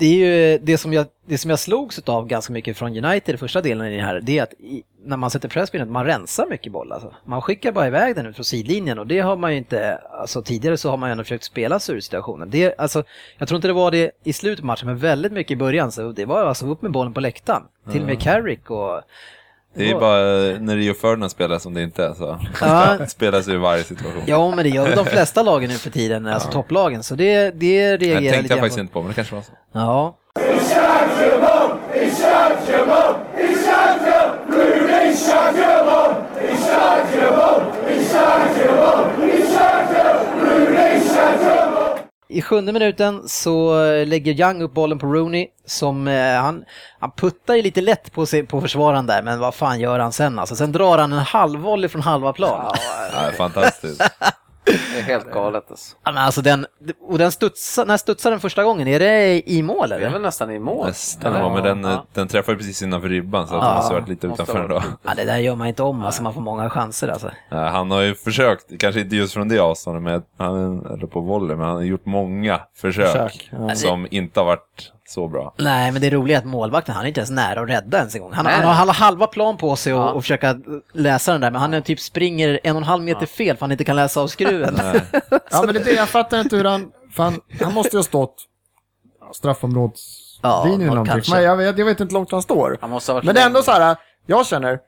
det 0.00 0.06
är 0.06 0.14
ju 0.14 0.58
det 0.58 0.78
som 0.78 0.92
jag, 0.92 1.06
det 1.26 1.38
som 1.38 1.50
jag 1.50 1.58
slogs 1.58 1.98
av 1.98 2.26
ganska 2.26 2.52
mycket 2.52 2.76
från 2.76 3.04
United 3.04 3.34
i 3.34 3.38
första 3.38 3.60
delen 3.60 3.86
i 3.86 3.96
det 3.96 4.02
här, 4.02 4.20
det 4.20 4.38
är 4.38 4.42
att 4.42 4.52
i, 4.52 4.82
när 5.04 5.16
man 5.16 5.30
sätter 5.30 5.48
press 5.48 5.70
på 5.70 5.76
United, 5.76 5.92
man 5.92 6.04
rensar 6.04 6.46
mycket 6.50 6.72
boll 6.72 6.92
alltså. 6.92 7.14
Man 7.24 7.42
skickar 7.42 7.72
bara 7.72 7.86
iväg 7.86 8.14
den 8.14 8.26
ut 8.26 8.34
från 8.34 8.44
sidlinjen 8.44 8.98
och 8.98 9.06
det 9.06 9.20
har 9.20 9.36
man 9.36 9.52
ju 9.52 9.58
inte, 9.58 9.96
alltså 9.96 10.42
tidigare 10.42 10.76
så 10.76 10.90
har 10.90 10.96
man 10.96 11.08
ju 11.08 11.12
ändå 11.12 11.24
försökt 11.24 11.44
spela 11.44 11.80
sig 11.80 11.96
ur 11.96 12.00
situationen. 12.00 12.50
Det, 12.50 12.74
alltså, 12.78 13.02
jag 13.38 13.48
tror 13.48 13.56
inte 13.56 13.68
det 13.68 13.74
var 13.74 13.90
det 13.90 14.10
i 14.24 14.32
slutet 14.32 14.62
av 14.62 14.66
matchen, 14.66 14.86
men 14.86 14.98
väldigt 14.98 15.32
mycket 15.32 15.50
i 15.50 15.56
början, 15.56 15.92
så 15.92 16.12
det 16.12 16.24
var 16.24 16.44
alltså 16.44 16.66
upp 16.66 16.82
med 16.82 16.92
bollen 16.92 17.14
på 17.14 17.20
läktaren. 17.20 17.62
Till 17.92 18.00
och 18.00 18.06
med 18.06 18.20
Carrick 18.20 18.70
och 18.70 19.02
Det 19.74 19.82
är 19.82 19.88
ju 19.88 19.94
bara 19.94 20.18
när 20.60 20.76
Rio 20.76 20.94
Ferdinand 20.94 21.30
spelar 21.30 21.58
som 21.58 21.74
det 21.74 21.82
inte 21.82 22.04
är 22.04 22.14
så. 22.14 22.38
Ja. 22.60 22.96
Det 22.98 23.06
spelas 23.06 23.48
ju 23.48 23.52
i 23.52 23.56
varje 23.56 23.84
situation. 23.84 24.22
Ja, 24.26 24.54
men 24.54 24.64
det 24.64 24.70
gör 24.70 24.96
de 24.96 25.04
flesta 25.04 25.42
lagen 25.42 25.70
nu 25.70 25.76
för 25.76 25.90
tiden, 25.90 26.26
alltså 26.26 26.50
topplagen. 26.50 27.02
Så 27.02 27.14
det, 27.14 27.50
det 27.50 27.50
det 27.50 27.96
reagerar 27.96 28.20
tänkte 28.20 28.42
lite 28.42 28.54
jag 28.54 28.58
grann 28.58 28.58
faktiskt 28.58 28.76
på. 28.76 28.80
inte 28.80 28.92
på, 28.92 29.00
men 29.00 29.08
det 29.08 29.14
kanske 29.14 29.34
var 29.34 29.42
så. 29.42 29.52
Ja. 29.72 30.16
I 42.30 42.42
sjunde 42.42 42.72
minuten 42.72 43.28
så 43.28 43.84
eh, 43.84 44.06
lägger 44.06 44.32
Young 44.40 44.62
upp 44.62 44.74
bollen 44.74 44.98
på 44.98 45.06
Rooney 45.06 45.46
som 45.66 46.08
eh, 46.08 46.34
han, 46.34 46.64
han 47.00 47.10
puttar 47.10 47.54
ju 47.54 47.62
lite 47.62 47.80
lätt 47.80 48.12
på, 48.12 48.26
sig, 48.26 48.46
på 48.46 48.60
försvararen 48.60 49.06
där 49.06 49.22
men 49.22 49.38
vad 49.38 49.54
fan 49.54 49.80
gör 49.80 49.98
han 49.98 50.12
sen 50.12 50.38
alltså? 50.38 50.56
Sen 50.56 50.72
drar 50.72 50.98
han 50.98 51.12
en 51.12 51.18
halvvolley 51.18 51.88
från 51.88 52.02
halva 52.02 52.32
plan. 52.32 52.74
Ja, 53.12 53.32
fantastiskt. 53.36 54.02
Det 54.94 54.98
är 54.98 55.02
helt 55.02 55.32
galet 55.32 55.64
alltså. 55.70 55.96
Ja, 56.04 56.12
men 56.12 56.24
alltså 56.24 56.42
den, 56.42 56.66
och 57.00 57.18
den 57.18 57.32
studsar, 57.32 57.86
när 57.86 57.96
studsar 57.96 58.30
den 58.30 58.40
första 58.40 58.64
gången? 58.64 58.88
Är 58.88 58.98
det 58.98 59.42
i 59.50 59.62
mål 59.62 59.88
Det 59.88 59.94
är 59.94 60.00
eller? 60.00 60.10
väl 60.10 60.22
nästan 60.22 60.50
i 60.50 60.58
mål. 60.58 60.86
Nästan, 60.86 61.34
ja, 61.34 61.54
men 61.54 61.62
den, 61.64 61.84
Ja. 61.92 62.04
den 62.14 62.28
träffar 62.28 62.54
precis 62.54 62.82
innanför 62.82 63.08
ribban 63.08 63.48
så 63.48 63.54
att 63.54 63.62
den 63.62 63.76
måste 63.76 63.94
varit 63.94 64.08
lite 64.08 64.26
utanför 64.26 64.60
ändå. 64.60 64.82
Ja, 65.02 65.10
det 65.16 65.24
där 65.24 65.38
gör 65.38 65.54
man 65.56 65.66
inte 65.66 65.82
om, 65.82 66.04
alltså 66.04 66.22
man 66.22 66.34
får 66.34 66.40
många 66.40 66.70
chanser 66.70 67.08
alltså. 67.08 67.30
Ja, 67.48 67.56
Han 67.68 67.90
har 67.90 68.00
ju 68.00 68.14
försökt, 68.14 68.78
kanske 68.80 69.00
inte 69.00 69.16
just 69.16 69.34
från 69.34 69.48
det 69.48 69.58
avståndet, 69.58 70.02
men 70.02 70.22
han, 70.46 70.86
eller 70.86 71.06
på 71.06 71.20
volley, 71.20 71.56
men 71.56 71.66
han 71.66 71.76
har 71.76 71.82
gjort 71.82 72.06
många 72.06 72.60
försök, 72.76 73.06
Försök, 73.06 73.50
ja. 73.52 73.74
som 73.74 74.06
inte 74.10 74.40
har 74.40 74.44
varit 74.44 74.92
så 75.10 75.28
bra. 75.28 75.54
Nej, 75.56 75.92
men 75.92 76.02
det 76.02 76.10
roliga 76.10 76.36
är 76.36 76.40
att 76.40 76.46
målvakten, 76.46 76.94
han 76.94 77.04
är 77.04 77.08
inte 77.08 77.20
ens 77.20 77.30
nära 77.30 77.60
att 77.60 77.68
rädda 77.68 77.98
ens 77.98 78.14
en 78.14 78.20
gång. 78.20 78.32
Han, 78.32 78.46
han 78.46 78.64
har 78.64 78.72
han 78.72 78.88
har 78.88 78.94
halva 78.94 79.26
plan 79.26 79.56
på 79.56 79.76
sig 79.76 79.94
och, 79.94 80.00
Ja. 80.00 80.10
och 80.10 80.22
försöka 80.22 80.56
läsa 80.92 81.32
den 81.32 81.40
där, 81.40 81.50
men 81.50 81.60
han 81.60 81.74
är 81.74 81.80
typ 81.80 82.00
springer 82.00 82.60
en 82.64 82.76
och 82.76 82.80
en 82.82 82.84
halv 82.88 83.02
meter 83.02 83.26
fel 83.26 83.56
för 83.56 83.60
han 83.60 83.72
inte 83.72 83.84
kan 83.84 83.96
läsa 83.96 84.20
av 84.20 84.26
skruven. 84.26 84.74
Ja, 85.50 85.62
men 85.64 85.74
det 85.74 85.80
är 85.80 85.84
det, 85.84 85.92
jag 85.92 86.08
fattar 86.08 86.40
inte 86.40 86.56
hur 86.56 86.64
han... 86.64 86.90
Han, 87.16 87.40
han 87.60 87.74
måste 87.74 87.96
ju 87.96 87.98
ha 87.98 88.04
stått 88.04 88.34
straffområdslinjen 89.32 90.40
Ja, 90.42 90.74
eller 90.74 90.86
någonting. 90.86 91.34
Men 91.34 91.42
jag 91.42 91.56
vet, 91.56 91.78
jag 91.78 91.84
vet 91.84 92.00
inte 92.00 92.12
hur 92.12 92.18
långt 92.18 92.30
han 92.32 92.42
står. 92.42 92.78
Han 92.80 92.90
måste 92.90 93.12
ha 93.12 93.14
varit 93.14 93.24
Men 93.24 93.34
det 93.34 93.40
är 93.40 93.46
ändå 93.46 93.62
så 93.62 93.70
här, 93.70 93.96
jag 94.26 94.46
känner, 94.46 94.78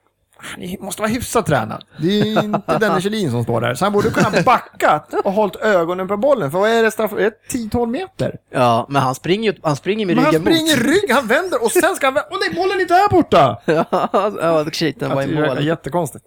han 0.42 0.76
måste 0.80 1.02
vara 1.02 1.10
hyfsat 1.12 1.46
tränad. 1.46 1.84
Det 1.98 2.20
är 2.20 2.44
inte 2.44 2.78
Dennis 2.78 3.02
Kjellin 3.02 3.30
som 3.30 3.42
står 3.44 3.60
där. 3.60 3.74
Så 3.74 3.84
han 3.84 3.92
borde 3.92 4.10
kunna 4.10 4.42
backa 4.44 5.02
och 5.24 5.32
hållit 5.32 5.56
ögonen 5.56 6.08
på 6.08 6.16
bollen. 6.16 6.50
För 6.50 6.58
vad 6.58 6.70
är 6.70 6.82
det 6.82 6.90
straff? 6.90 7.12
Är 7.12 7.16
det 7.16 7.32
10-12 7.52 7.86
meter? 7.86 8.36
Ja, 8.52 8.86
men 8.88 9.02
han 9.02 9.14
springer 9.14 9.52
ju 9.52 9.58
han 9.62 9.76
springer 9.76 10.06
med 10.06 10.16
Men 10.16 10.24
han 10.24 10.34
ryggen 10.34 10.46
springer 10.54 10.76
mot. 10.76 10.86
rygg, 10.86 11.10
han 11.10 11.26
vänder 11.26 11.64
och 11.64 11.70
sen 11.70 11.94
ska 11.96 12.06
han 12.06 12.14
vända. 12.14 12.28
Åh 12.30 12.38
nej, 12.40 12.54
bollen 12.56 12.76
är 12.76 12.80
inte 12.80 12.94
här 12.94 13.08
borta! 13.08 13.56
ja, 14.42 14.64
shit, 14.72 15.00
den 15.00 15.10
var 15.14 15.22
i 15.22 15.26
Det 15.26 15.38
är 15.42 15.46
mål. 15.54 15.64
jättekonstigt. 15.66 16.24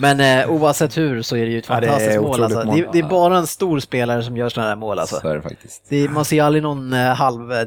Men 0.00 0.20
eh, 0.20 0.50
oavsett 0.50 0.96
hur 0.96 1.22
så 1.22 1.36
är 1.36 1.44
det 1.44 1.50
ju 1.50 1.58
ett 1.58 1.68
Ja, 1.68 1.80
det 1.80 1.86
är 1.86 1.90
fantastiskt 1.90 2.20
mål. 2.20 2.30
otroligt 2.30 2.44
Alltså. 2.56 2.66
mål. 2.66 2.76
Det, 2.76 2.88
det 2.92 2.98
är 2.98 3.08
bara 3.08 3.38
en 3.38 3.46
stor 3.46 3.80
spelare 3.80 4.22
som 4.22 4.36
gör 4.36 4.48
sådana 4.48 4.68
här 4.68 4.76
mål. 4.76 4.98
Alltså. 4.98 5.20
Så 5.20 5.28
är 5.28 5.34
det 5.36 5.42
faktiskt. 5.42 5.82
Det 5.88 6.08
man 6.08 6.24
ser 6.24 6.42
aldrig 6.42 6.62
någon 6.62 6.92
eh, 6.92 7.14
halv 7.14 7.52
eh, 7.52 7.62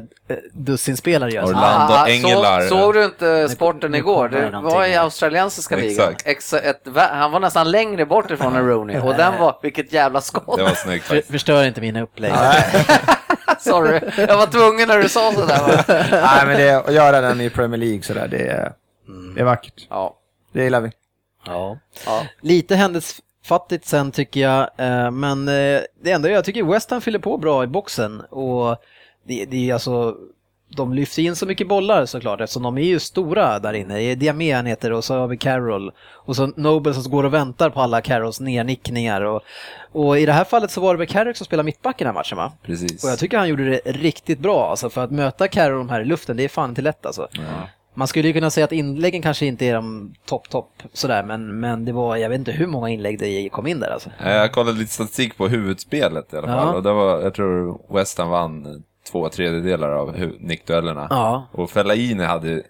göra 1.34 1.46
så. 1.46 1.52
Orlando 1.52 1.94
Ah, 1.94 2.06
Engelar. 2.08 2.60
Så, 2.60 2.68
såg 2.68 2.94
du 2.94 3.04
inte 3.04 3.48
sporten 3.48 3.90
nu 3.92 3.98
igår? 3.98 4.28
Det 4.28 4.50
var 4.60 4.84
i 4.86 4.96
australiensiska 4.96 5.76
ligan. 5.76 6.14
Han 6.94 7.32
var 7.32 7.40
nästan 7.40 7.70
längre 7.70 8.06
bort 8.06 8.30
ifrån 8.30 8.56
en 8.56 8.66
Rooney 8.68 8.98
och 8.98 9.14
den 9.14 9.38
var, 9.40 9.58
vilket 9.62 9.92
jävla 9.92 10.20
skott. 10.20 10.56
Det 10.56 10.62
var 10.62 10.70
snyggt 10.74 11.04
För, 11.04 11.20
förstör 11.32 11.64
inte 11.64 11.80
mina 11.80 12.00
upplägg. 12.02 12.32
Sorry, 13.60 14.00
jag 14.16 14.36
var 14.36 14.46
tvungen 14.46 14.88
när 14.88 14.98
du 14.98 15.08
sa 15.08 15.32
sådär. 15.32 15.84
Nej, 16.10 16.46
men 16.46 16.56
det, 16.56 16.74
att 16.74 16.94
göra 16.94 17.20
den 17.20 17.40
i 17.40 17.50
Premier 17.50 17.78
League 17.78 18.02
sådär, 18.02 18.28
det 18.30 18.46
är, 18.48 18.72
det 19.34 19.40
är 19.40 19.44
vackert. 19.44 19.86
Ja. 19.90 20.14
Det 20.52 20.62
gillar 20.64 20.80
vi. 20.80 20.90
Ja. 21.48 21.78
Ja. 22.06 22.26
Lite 22.40 22.76
händelsefattigt 22.76 23.86
sen 23.86 24.12
tycker 24.12 24.40
jag, 24.40 24.70
eh, 24.76 25.10
men 25.10 25.48
eh, 25.48 25.80
det 26.02 26.10
enda 26.12 26.30
jag 26.30 26.44
tycker 26.44 26.64
West 26.64 26.90
Ham 26.90 27.00
fyller 27.00 27.18
på 27.18 27.36
bra 27.36 27.64
i 27.64 27.66
boxen 27.66 28.20
och 28.20 28.76
det, 29.24 29.44
det 29.44 29.70
är 29.70 29.72
alltså 29.72 30.16
de 30.76 30.94
lyfter 30.94 31.22
in 31.22 31.36
så 31.36 31.46
mycket 31.46 31.68
bollar 31.68 32.06
såklart 32.06 32.40
eftersom 32.40 32.62
de 32.62 32.78
är 32.78 32.82
ju 32.82 32.98
stora 32.98 33.58
där 33.58 33.72
inne. 33.72 33.94
Det 33.94 34.02
är 34.02 34.16
Diamé 34.16 34.52
han 34.52 34.66
heter 34.66 34.92
och 34.92 35.04
så 35.04 35.14
har 35.14 35.26
vi 35.26 35.36
Carroll 35.36 35.92
och 36.12 36.36
så 36.36 36.46
Noble 36.46 36.94
som 36.94 37.12
går 37.12 37.24
och 37.24 37.34
väntar 37.34 37.70
på 37.70 37.80
alla 37.80 38.00
Carrolls 38.00 38.40
nernickningar 38.40 39.20
och, 39.20 39.42
och 39.92 40.18
i 40.18 40.26
det 40.26 40.32
här 40.32 40.44
fallet 40.44 40.70
så 40.70 40.80
var 40.80 40.94
det 40.94 40.98
väl 40.98 41.06
Carrick 41.06 41.36
som 41.36 41.46
spelade 41.46 41.64
mittback 41.64 42.00
i 42.00 42.04
den 42.04 42.14
här 42.14 42.20
matchen 42.20 42.38
va? 42.38 42.52
Precis. 42.62 43.04
Och 43.04 43.10
jag 43.10 43.18
tycker 43.18 43.38
han 43.38 43.48
gjorde 43.48 43.70
det 43.70 43.80
riktigt 43.84 44.38
bra 44.38 44.70
alltså 44.70 44.90
för 44.90 45.04
att 45.04 45.10
möta 45.10 45.48
Carroll 45.48 45.90
här 45.90 46.00
i 46.00 46.04
luften, 46.04 46.36
det 46.36 46.44
är 46.44 46.48
fan 46.48 46.68
inte 46.68 46.82
lätt 46.82 47.06
alltså. 47.06 47.28
Man 47.98 48.08
skulle 48.08 48.28
ju 48.28 48.34
kunna 48.34 48.50
säga 48.50 48.64
att 48.64 48.72
inläggen 48.72 49.22
kanske 49.22 49.46
inte 49.46 49.66
är 49.66 49.74
de 49.74 50.14
topp, 50.24 50.50
topp 50.50 50.82
sådär, 50.92 51.22
men, 51.22 51.60
men 51.60 51.84
det 51.84 51.92
var, 51.92 52.16
jag 52.16 52.28
vet 52.28 52.38
inte 52.38 52.52
hur 52.52 52.66
många 52.66 52.88
inlägg 52.88 53.18
det 53.18 53.48
kom 53.48 53.66
in 53.66 53.80
där 53.80 53.90
alltså. 53.90 54.10
Jag 54.24 54.52
kollade 54.52 54.78
lite 54.78 54.92
statistik 54.92 55.36
på 55.36 55.48
huvudspelet 55.48 56.32
i 56.32 56.36
alla 56.36 56.46
fall. 56.46 56.66
Ja. 56.66 56.74
Och 56.74 56.82
det 56.82 56.92
var, 56.92 57.20
jag 57.20 57.34
tror 57.34 57.80
West 57.94 58.18
Ham 58.18 58.28
vann 58.28 58.82
två 59.12 59.28
tredjedelar 59.28 59.90
av 59.90 60.14
nickduellerna. 60.40 61.06
Ja. 61.10 61.48
Och 61.52 61.70
Fellaini 61.70 62.24
hade 62.24 62.62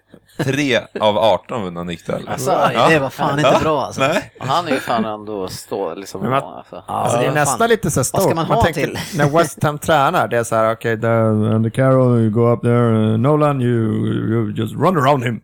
tre 0.43 0.79
av 0.99 1.17
18 1.17 1.63
vunna 1.63 1.83
nickdueller. 1.83 2.31
Alltså, 2.31 2.51
det 2.89 2.99
var 2.99 3.09
fan 3.09 3.39
inte 3.39 3.57
bra 3.61 3.81
alltså. 3.85 4.01
Nej. 4.01 4.31
Han 4.39 4.67
är 4.67 4.71
ju 4.71 4.79
fan 4.79 5.05
ändå 5.05 5.47
stå 5.47 5.93
liksom. 5.95 6.21
Man- 6.29 6.33
alltså. 6.33 6.83
Alltså, 6.87 7.17
det 7.17 7.23
är 7.23 7.27
fan. 7.27 7.33
nästan 7.35 7.69
lite 7.69 7.91
så 7.91 7.99
här 7.99 8.01
Vad 8.01 8.05
ska 8.05 8.17
Stoke. 8.19 8.35
man 8.35 8.45
ha 8.45 8.63
tänker, 8.63 8.81
till? 8.81 8.97
när 9.17 9.29
West 9.37 9.63
Ham 9.63 9.77
tränar, 9.77 10.27
det 10.27 10.37
är 10.37 10.43
så 10.43 10.55
här, 10.55 10.71
okej, 10.73 10.93
okay, 10.93 11.63
the 11.63 11.69
Carroll, 11.75 12.19
you 12.19 12.29
go 12.29 12.53
up 12.53 12.61
there, 12.61 13.11
uh, 13.11 13.17
Nolan, 13.17 13.61
you, 13.61 14.07
you 14.07 14.51
just 14.51 14.75
run 14.75 14.97
around 14.97 15.23
him 15.23 15.33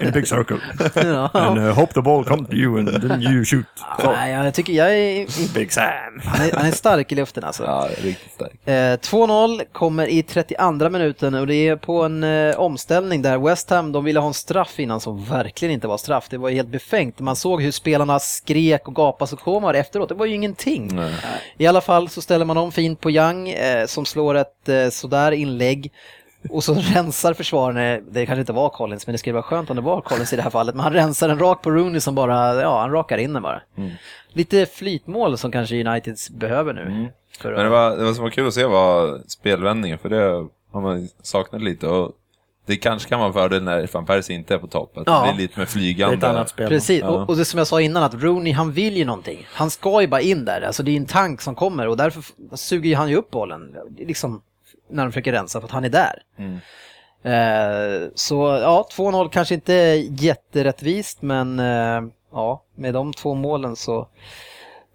in 0.00 0.08
a 0.08 0.10
big 0.14 0.28
circle. 0.28 0.56
Ja. 0.94 1.30
And 1.32 1.58
uh, 1.58 1.72
hope 1.74 1.92
the 1.94 2.02
ball 2.02 2.24
comes 2.24 2.48
to 2.48 2.54
you 2.54 2.78
and 2.78 2.88
then 2.88 3.22
you 3.22 3.44
shoot. 3.44 3.66
So, 4.00 4.10
Nej, 4.12 4.32
jag 4.32 4.54
tycker 4.54 4.72
jag 4.72 4.98
är, 4.98 5.54
Big 5.54 5.72
Sam. 5.72 5.84
han 6.24 6.46
är, 6.46 6.52
han 6.56 6.66
är 6.66 6.70
stark 6.70 7.12
i 7.12 7.14
luften 7.14 7.44
alltså. 7.44 7.64
Ja, 7.64 7.88
riktigt 8.02 8.32
stark. 8.32 8.68
Eh, 8.68 8.72
2-0 8.72 9.60
kommer 9.72 10.06
i 10.18 10.22
32 10.22 10.90
minuten 10.90 11.34
och 11.34 11.46
det 11.46 11.68
är 11.68 11.76
på 11.76 12.02
en 12.02 12.24
eh, 12.24 12.56
omställning 12.56 13.22
där 13.22 13.38
West 13.38 13.70
Ham, 13.70 13.92
de 13.92 14.04
ville 14.04 14.20
ha 14.20 14.28
en 14.28 14.34
straff 14.34 14.80
innan 14.80 15.00
som 15.00 15.24
verkligen 15.24 15.74
inte 15.74 15.88
var 15.88 15.98
straff. 15.98 16.26
Det 16.30 16.38
var 16.38 16.50
helt 16.50 16.68
befängt. 16.68 17.20
Man 17.20 17.36
såg 17.36 17.62
hur 17.62 17.70
spelarna 17.70 18.18
skrek 18.18 18.88
och 18.88 18.94
gapade 18.94 19.28
så 19.28 19.36
kom 19.36 19.64
efteråt. 19.64 20.08
Det 20.08 20.14
var 20.14 20.26
ju 20.26 20.34
ingenting. 20.34 20.90
Nej. 20.94 21.14
I 21.58 21.66
alla 21.66 21.80
fall 21.80 22.08
så 22.08 22.22
ställer 22.22 22.44
man 22.44 22.56
om 22.56 22.72
fint 22.72 23.00
på 23.00 23.10
Young 23.10 23.48
eh, 23.48 23.86
som 23.86 24.04
slår 24.04 24.34
ett 24.34 24.68
eh, 24.68 24.88
sådär 24.88 25.32
inlägg. 25.32 25.92
Och 26.50 26.64
så 26.64 26.74
rensar 26.94 27.34
försvararna, 27.34 28.00
det 28.10 28.26
kanske 28.26 28.40
inte 28.40 28.52
var 28.52 28.68
Collins, 28.68 29.06
men 29.06 29.12
det 29.12 29.18
skulle 29.18 29.32
vara 29.32 29.42
skönt 29.42 29.70
om 29.70 29.76
det 29.76 29.82
var 29.82 30.00
Collins 30.00 30.32
i 30.32 30.36
det 30.36 30.42
här 30.42 30.50
fallet. 30.50 30.74
Men 30.74 30.84
han 30.84 30.92
rensar 30.92 31.28
en 31.28 31.38
rak 31.38 31.62
på 31.62 31.70
Rooney 31.70 32.00
som 32.00 32.14
bara, 32.14 32.54
ja 32.62 32.80
han 32.80 32.90
rakar 32.90 33.18
in 33.18 33.32
den 33.32 33.42
bara. 33.42 33.60
Lite 34.32 34.66
flytmål 34.66 35.38
som 35.38 35.52
kanske 35.52 35.80
Uniteds 35.88 36.30
behöver 36.30 36.72
nu. 36.72 37.08
För 37.40 37.52
Men 37.54 37.64
det, 37.64 37.70
var, 37.70 37.96
det 37.96 38.04
var 38.04 38.12
som 38.12 38.22
var 38.24 38.30
kul 38.30 38.46
att 38.48 38.54
se 38.54 38.64
var 38.64 39.20
spelvändningen, 39.28 39.98
för 39.98 40.08
det 40.08 40.46
har 40.72 40.80
man 40.80 41.08
saknat 41.22 41.62
lite. 41.62 41.86
Och 41.88 42.12
det 42.66 42.76
kanske 42.76 43.08
kan 43.08 43.18
vara 43.18 43.28
en 43.28 43.32
fördel 43.34 43.62
när 43.62 43.88
Van 43.92 44.06
Persie 44.06 44.36
inte 44.36 44.54
är 44.54 44.58
på 44.58 44.66
topp, 44.66 44.96
att 44.98 45.02
Ja. 45.06 45.26
det 45.26 45.32
blir 45.34 45.42
lite 45.42 45.58
med 45.58 45.66
Det 45.66 45.70
är 45.70 45.72
flygande. 45.72 46.16
ett 46.16 46.24
annat 46.24 46.48
spel. 46.48 46.68
Precis, 46.68 47.00
Ja. 47.00 47.08
och, 47.08 47.28
och 47.30 47.36
det 47.36 47.44
som 47.44 47.58
jag 47.58 47.66
sa 47.66 47.80
innan 47.80 48.02
att 48.02 48.14
Rooney 48.14 48.52
han 48.52 48.72
vill 48.72 48.96
ju 48.96 49.04
någonting. 49.04 49.46
Han 49.52 49.70
ska 49.70 50.00
ju 50.00 50.06
bara 50.08 50.20
in 50.20 50.44
där, 50.44 50.60
alltså 50.62 50.82
det 50.82 50.90
är 50.90 50.96
en 50.96 51.06
tank 51.06 51.40
som 51.40 51.54
kommer 51.54 51.88
och 51.88 51.96
därför 51.96 52.24
suger 52.56 52.96
han 52.96 53.08
ju 53.10 53.16
upp 53.16 53.30
bollen. 53.30 53.74
Liksom 53.98 54.42
när 54.88 55.02
de 55.04 55.12
försöker 55.12 55.32
rensa 55.32 55.60
för 55.60 55.66
att 55.66 55.72
han 55.72 55.84
är 55.84 55.88
där. 55.88 56.22
Mm. 56.38 56.58
Eh, 57.22 58.08
så 58.14 58.34
ja, 58.62 58.88
2-0 58.92 59.28
kanske 59.28 59.54
inte 59.54 59.72
jätterättvist 60.10 61.22
men 61.22 61.58
eh, 61.58 62.02
ja, 62.32 62.62
med 62.74 62.94
de 62.94 63.12
två 63.12 63.34
målen 63.34 63.76
så 63.76 64.08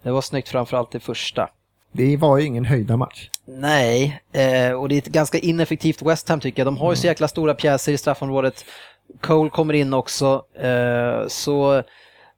det 0.02 0.10
var 0.10 0.20
snyggt 0.20 0.48
framförallt 0.48 0.90
det 0.90 1.00
första. 1.00 1.48
Det 1.92 2.16
var 2.16 2.38
ju 2.38 2.46
ingen 2.46 2.64
höjda 2.64 2.96
match. 2.96 3.30
Nej, 3.44 4.22
eh, 4.32 4.72
och 4.72 4.88
det 4.88 4.94
är 4.94 4.98
ett 4.98 5.06
ganska 5.06 5.38
ineffektivt 5.38 6.02
West 6.02 6.28
Ham 6.28 6.40
tycker 6.40 6.60
jag. 6.60 6.66
De 6.66 6.76
har 6.76 6.92
ju 6.92 6.96
så 6.96 7.06
jäkla 7.06 7.28
stora 7.28 7.54
pjäser 7.54 7.92
i 7.92 7.98
straffområdet. 7.98 8.64
Cole 9.20 9.50
kommer 9.50 9.74
in 9.74 9.94
också. 9.94 10.44
Eh, 10.60 11.28
så, 11.28 11.82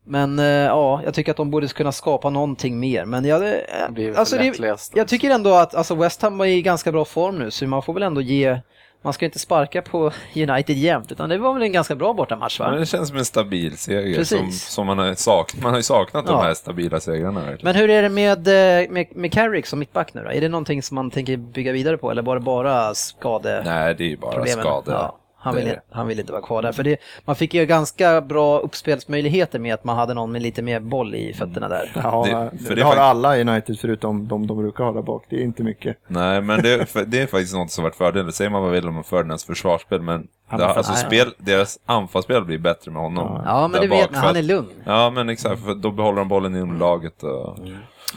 men 0.07 0.39
eh, 0.39 0.45
ja, 0.47 1.01
jag 1.05 1.15
tycker 1.15 1.31
att 1.31 1.37
de 1.37 1.51
borde 1.51 1.69
kunna 1.69 1.93
skapa 1.93 2.31
någonting 2.31 2.81
mer. 2.81 3.05
Men 3.05 3.25
jag, 3.25 3.43
eh, 3.49 4.19
alltså, 4.19 4.37
det, 4.37 4.91
jag 4.95 5.09
tycker 5.09 5.31
ändå 5.31 5.55
att 5.55 5.75
alltså 5.75 5.95
West 5.95 6.23
Ham 6.23 6.39
var 6.39 6.47
i 6.47 6.63
ganska 6.63 6.93
bra 6.93 7.05
form 7.05 7.39
nu, 7.39 7.51
så 7.51 7.67
man 7.67 7.83
får 7.83 7.95
väl 7.95 8.03
ändå 8.03 8.21
ge 8.21 8.61
man 9.05 9.13
ska 9.13 9.25
inte 9.25 9.39
sparka 9.39 9.83
på 9.83 10.13
United 10.37 10.77
jämt, 10.77 11.13
utan 11.13 11.29
det 11.29 11.39
var 11.39 11.55
väl 11.55 11.63
en 11.63 11.73
ganska 11.73 11.97
bra 11.97 12.13
bortamatch 12.15 12.61
va? 12.61 12.71
Men 12.71 12.81
det 12.81 12.87
känns 12.87 13.09
som 13.09 13.19
en 13.19 13.25
stabil 13.25 13.77
seger 13.79 14.17
Precis. 14.17 14.39
som, 14.39 14.51
som 14.53 14.87
man 14.87 14.99
har 14.99 15.15
saknat. 15.15 15.63
Man 15.63 15.73
har 15.73 15.79
ju 15.79 15.83
saknat 15.83 16.25
Ja. 16.29 16.33
de 16.33 16.43
här 16.43 16.55
stabila 16.55 17.01
segrarna 17.01 17.41
verkligen. 17.41 17.61
Men 17.63 17.75
hur 17.77 17.91
är 17.91 18.03
det 18.03 18.09
med, 18.09 18.49
eh, 18.49 18.91
med, 18.91 19.07
med 19.17 19.33
Carrick 19.33 19.67
som 19.67 19.79
mittback 19.79 20.15
nu 20.15 20.23
då? 20.23 20.31
Är 20.31 20.41
det 20.41 20.49
någonting 20.49 20.83
som 20.83 20.95
man 20.95 21.11
tänker 21.11 21.37
bygga 21.37 21.73
vidare 21.73 21.97
på 21.99 22.11
eller 22.11 22.23
var 22.23 22.35
det 22.35 22.41
bara 22.41 22.95
skade? 22.95 23.63
Nej, 23.65 23.95
det 23.95 24.05
är 24.05 24.09
ju 24.09 24.17
bara 24.17 24.47
skador. 24.47 24.95
Ja, 24.95 25.19
han, 25.45 25.55
Det 25.55 25.61
är 25.61 25.65
vill, 25.65 25.75
det. 25.75 25.81
han 25.97 26.07
vill 26.07 26.21
inte 26.21 26.33
vara 26.33 26.43
kvar 26.43 26.63
där. 26.63 26.73
För 26.73 26.83
det, 26.83 26.97
man 27.25 27.37
fick 27.37 27.55
ju 27.55 27.67
ganska 27.67 28.21
bra 28.21 28.59
uppspelsmöjligheter 28.59 29.59
med 29.59 29.75
att 29.75 29.85
man 29.85 29.97
hade 29.97 30.15
någon 30.15 30.33
med 30.33 30.43
lite 30.43 30.63
mer 30.63 30.81
boll 30.81 31.15
i 31.15 31.33
fötterna 31.33 31.69
där. 31.69 31.93
Ja, 31.95 32.25
Det- 32.27 32.59
det, 32.59 32.65
för 32.65 32.77
det 32.77 32.83
har 32.83 32.91
fakt- 32.91 33.01
alla 33.03 33.37
i 33.37 33.41
United 33.41 33.79
förutom 33.81 34.29
de 34.29 34.47
de 34.47 34.57
brukar 34.59 34.85
ha 34.85 34.93
där 34.93 35.03
bak. 35.03 35.25
Det 35.29 35.37
är 35.37 35.41
inte 35.45 35.63
mycket. 35.63 35.97
Nej, 36.07 36.41
men 36.41 36.63
det, 36.63 36.87
för, 36.91 37.05
det 37.05 37.21
är 37.23 37.27
faktiskt 37.27 37.55
något 37.55 37.71
som 37.71 37.85
varit 37.85 37.95
fördel. 37.97 38.33
Säger 38.33 38.51
man 38.51 38.63
vad 38.63 38.71
vill 38.71 38.89
om 38.89 39.05
Ferdinands 39.05 39.45
försvarsspel, 39.45 40.03
men 40.03 40.27
det, 40.59 40.67
alltså 40.67 40.93
spel, 40.93 41.35
deras 41.39 41.79
anfallsspel 41.87 42.45
blir 42.45 42.59
bättre 42.59 42.91
med 42.91 43.03
honom. 43.03 43.43
Ja, 43.45 43.69
men 43.69 43.81
det 43.81 43.87
vet 43.87 44.11
man. 44.13 44.21
Han 44.21 44.37
är 44.37 44.43
lugn. 44.43 44.69
Ja, 44.85 45.11
men 45.11 45.29
exakt. 45.29 45.65
För 45.65 45.75
då 45.75 45.91
behåller 45.91 46.19
de 46.19 46.29
bollen 46.29 46.57
inom 46.57 46.79
laget. 46.79 47.23
Och, 47.23 47.59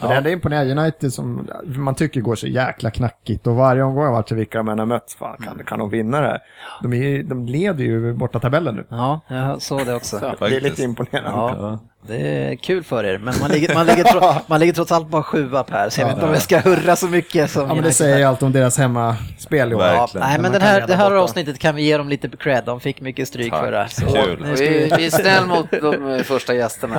Men 0.00 0.08
det 0.08 0.14
enda 0.16 0.30
imponerande 0.30 0.82
United 0.82 1.12
som 1.12 1.48
man 1.64 1.94
tycker 1.94 2.20
går 2.20 2.34
så 2.34 2.46
jäkla 2.46 2.90
knackigt 2.90 3.46
och 3.46 3.54
varje 3.54 3.82
omgång 3.82 4.04
har 4.04 4.12
varit 4.12 4.28
så 4.28 4.34
vilka 4.34 4.58
de 4.58 4.68
än 4.68 4.78
har 4.78 4.86
mött, 4.86 5.16
fan, 5.18 5.36
kan, 5.36 5.64
kan 5.64 5.78
de 5.78 5.90
vinna 5.90 6.20
det 6.20 6.26
här? 6.26 6.38
De, 6.82 6.92
är, 6.92 7.22
de 7.22 7.46
leder 7.46 7.84
ju 7.84 8.12
borta 8.14 8.40
tabellen 8.40 8.74
nu. 8.74 8.84
Ja, 8.88 9.20
jag 9.28 9.62
såg 9.62 9.86
det 9.86 9.94
också. 9.94 10.34
Det 10.38 10.56
är 10.56 10.60
lite 10.60 10.82
imponerande. 10.82 11.30
Ja, 11.30 11.78
det 12.06 12.16
är 12.16 12.56
kul 12.56 12.84
för 12.84 13.04
er, 13.04 13.18
men 13.18 13.34
man 13.40 13.50
ligger, 13.50 13.74
man 13.74 13.86
ligger, 13.86 14.04
tro, 14.04 14.20
man 14.46 14.60
ligger 14.60 14.72
trots 14.72 14.92
allt 14.92 15.08
bara 15.08 15.22
sjua 15.22 15.64
Per, 15.64 15.88
så 15.88 16.00
jag 16.00 16.06
vet 16.06 16.14
inte 16.14 16.26
om 16.26 16.32
jag 16.32 16.42
ska 16.42 16.58
hurra 16.58 16.96
så 16.96 17.06
mycket 17.08 17.50
som 17.50 17.68
Ja, 17.68 17.74
men 17.74 17.84
det 17.84 17.92
säger 17.92 18.26
allt 18.26 18.42
om 18.42 18.52
deras 18.52 18.78
hemmaspel 18.78 19.72
i 19.72 19.74
år. 19.74 19.84
Ja, 19.84 20.08
nej, 20.14 20.38
men 20.38 20.52
den 20.52 20.62
här, 20.62 20.86
det 20.86 20.94
här 20.94 21.10
borta. 21.10 21.20
avsnittet 21.22 21.58
kan 21.58 21.74
vi 21.74 21.82
ge 21.82 21.96
dem 21.96 22.08
lite 22.08 22.28
cred. 22.28 22.64
De 22.64 22.80
fick 22.80 23.00
mycket 23.00 23.28
stryk 23.28 23.50
Tack. 23.50 23.64
förra. 23.64 23.88
Så 23.88 24.06
Kul. 24.06 24.44
Vi, 24.44 24.68
vi... 24.68 24.92
vi 24.96 25.06
är 25.06 25.10
snäll 25.20 25.46
mot 25.46 25.70
de 25.70 26.24
första 26.24 26.54
gästerna. 26.54 26.96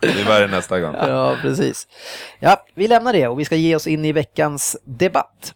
det 0.00 0.06
är 0.08 0.24
värre 0.28 0.46
nästa 0.46 0.80
gång. 0.80 0.94
Ja, 0.94 1.36
precis. 1.42 1.86
Ja, 2.38 2.64
vi 2.74 2.88
lämnar 2.88 3.12
det 3.12 3.28
och 3.28 3.40
vi 3.40 3.44
ska 3.44 3.56
ge 3.56 3.76
oss 3.76 3.86
in 3.86 4.04
i 4.04 4.12
veckans 4.12 4.76
debatt. 4.84 5.54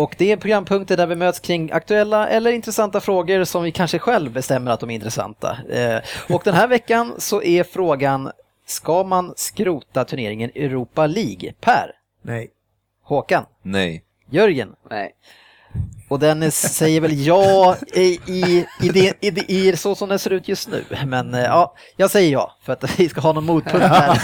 Och 0.00 0.14
det 0.18 0.32
är 0.32 0.36
programpunkter 0.36 0.96
där 0.96 1.06
vi 1.06 1.16
möts 1.16 1.40
kring 1.40 1.72
aktuella 1.72 2.28
eller 2.28 2.52
intressanta 2.52 3.00
frågor 3.00 3.44
som 3.44 3.62
vi 3.62 3.72
kanske 3.72 3.98
själv 3.98 4.32
bestämmer 4.32 4.70
att 4.70 4.80
de 4.80 4.90
är 4.90 4.94
intressanta. 4.94 5.58
Eh, 5.70 6.00
Och 6.28 6.42
den 6.44 6.54
här 6.54 6.68
veckan 6.68 7.14
så 7.18 7.42
är 7.42 7.64
frågan, 7.64 8.30
ska 8.66 9.04
man 9.04 9.32
skrota 9.36 10.04
turneringen 10.04 10.50
Europa 10.54 11.06
League? 11.06 11.52
Per, 11.60 11.92
Nej. 12.22 12.50
Håkan, 13.02 13.44
Nej. 13.62 14.04
Jörgen 14.30 14.74
Nej. 14.90 15.12
och 16.08 16.18
Dennis 16.18 16.56
säger 16.56 17.00
väl 17.00 17.26
ja 17.26 17.76
i, 17.94 18.20
i, 18.26 18.66
i, 18.82 18.88
det, 18.88 19.14
i, 19.20 19.30
det, 19.30 19.52
i 19.52 19.76
så 19.76 19.94
som 19.94 20.08
det 20.08 20.18
ser 20.18 20.30
ut 20.32 20.48
just 20.48 20.68
nu. 20.68 20.84
Men 21.06 21.34
eh, 21.34 21.40
ja, 21.40 21.74
jag 21.96 22.10
säger 22.10 22.32
ja 22.32 22.56
för 22.62 22.72
att 22.72 22.98
vi 23.00 23.08
ska 23.08 23.20
ha 23.20 23.32
någon 23.32 23.44
motpunkt 23.46 23.86
här. 23.86 24.18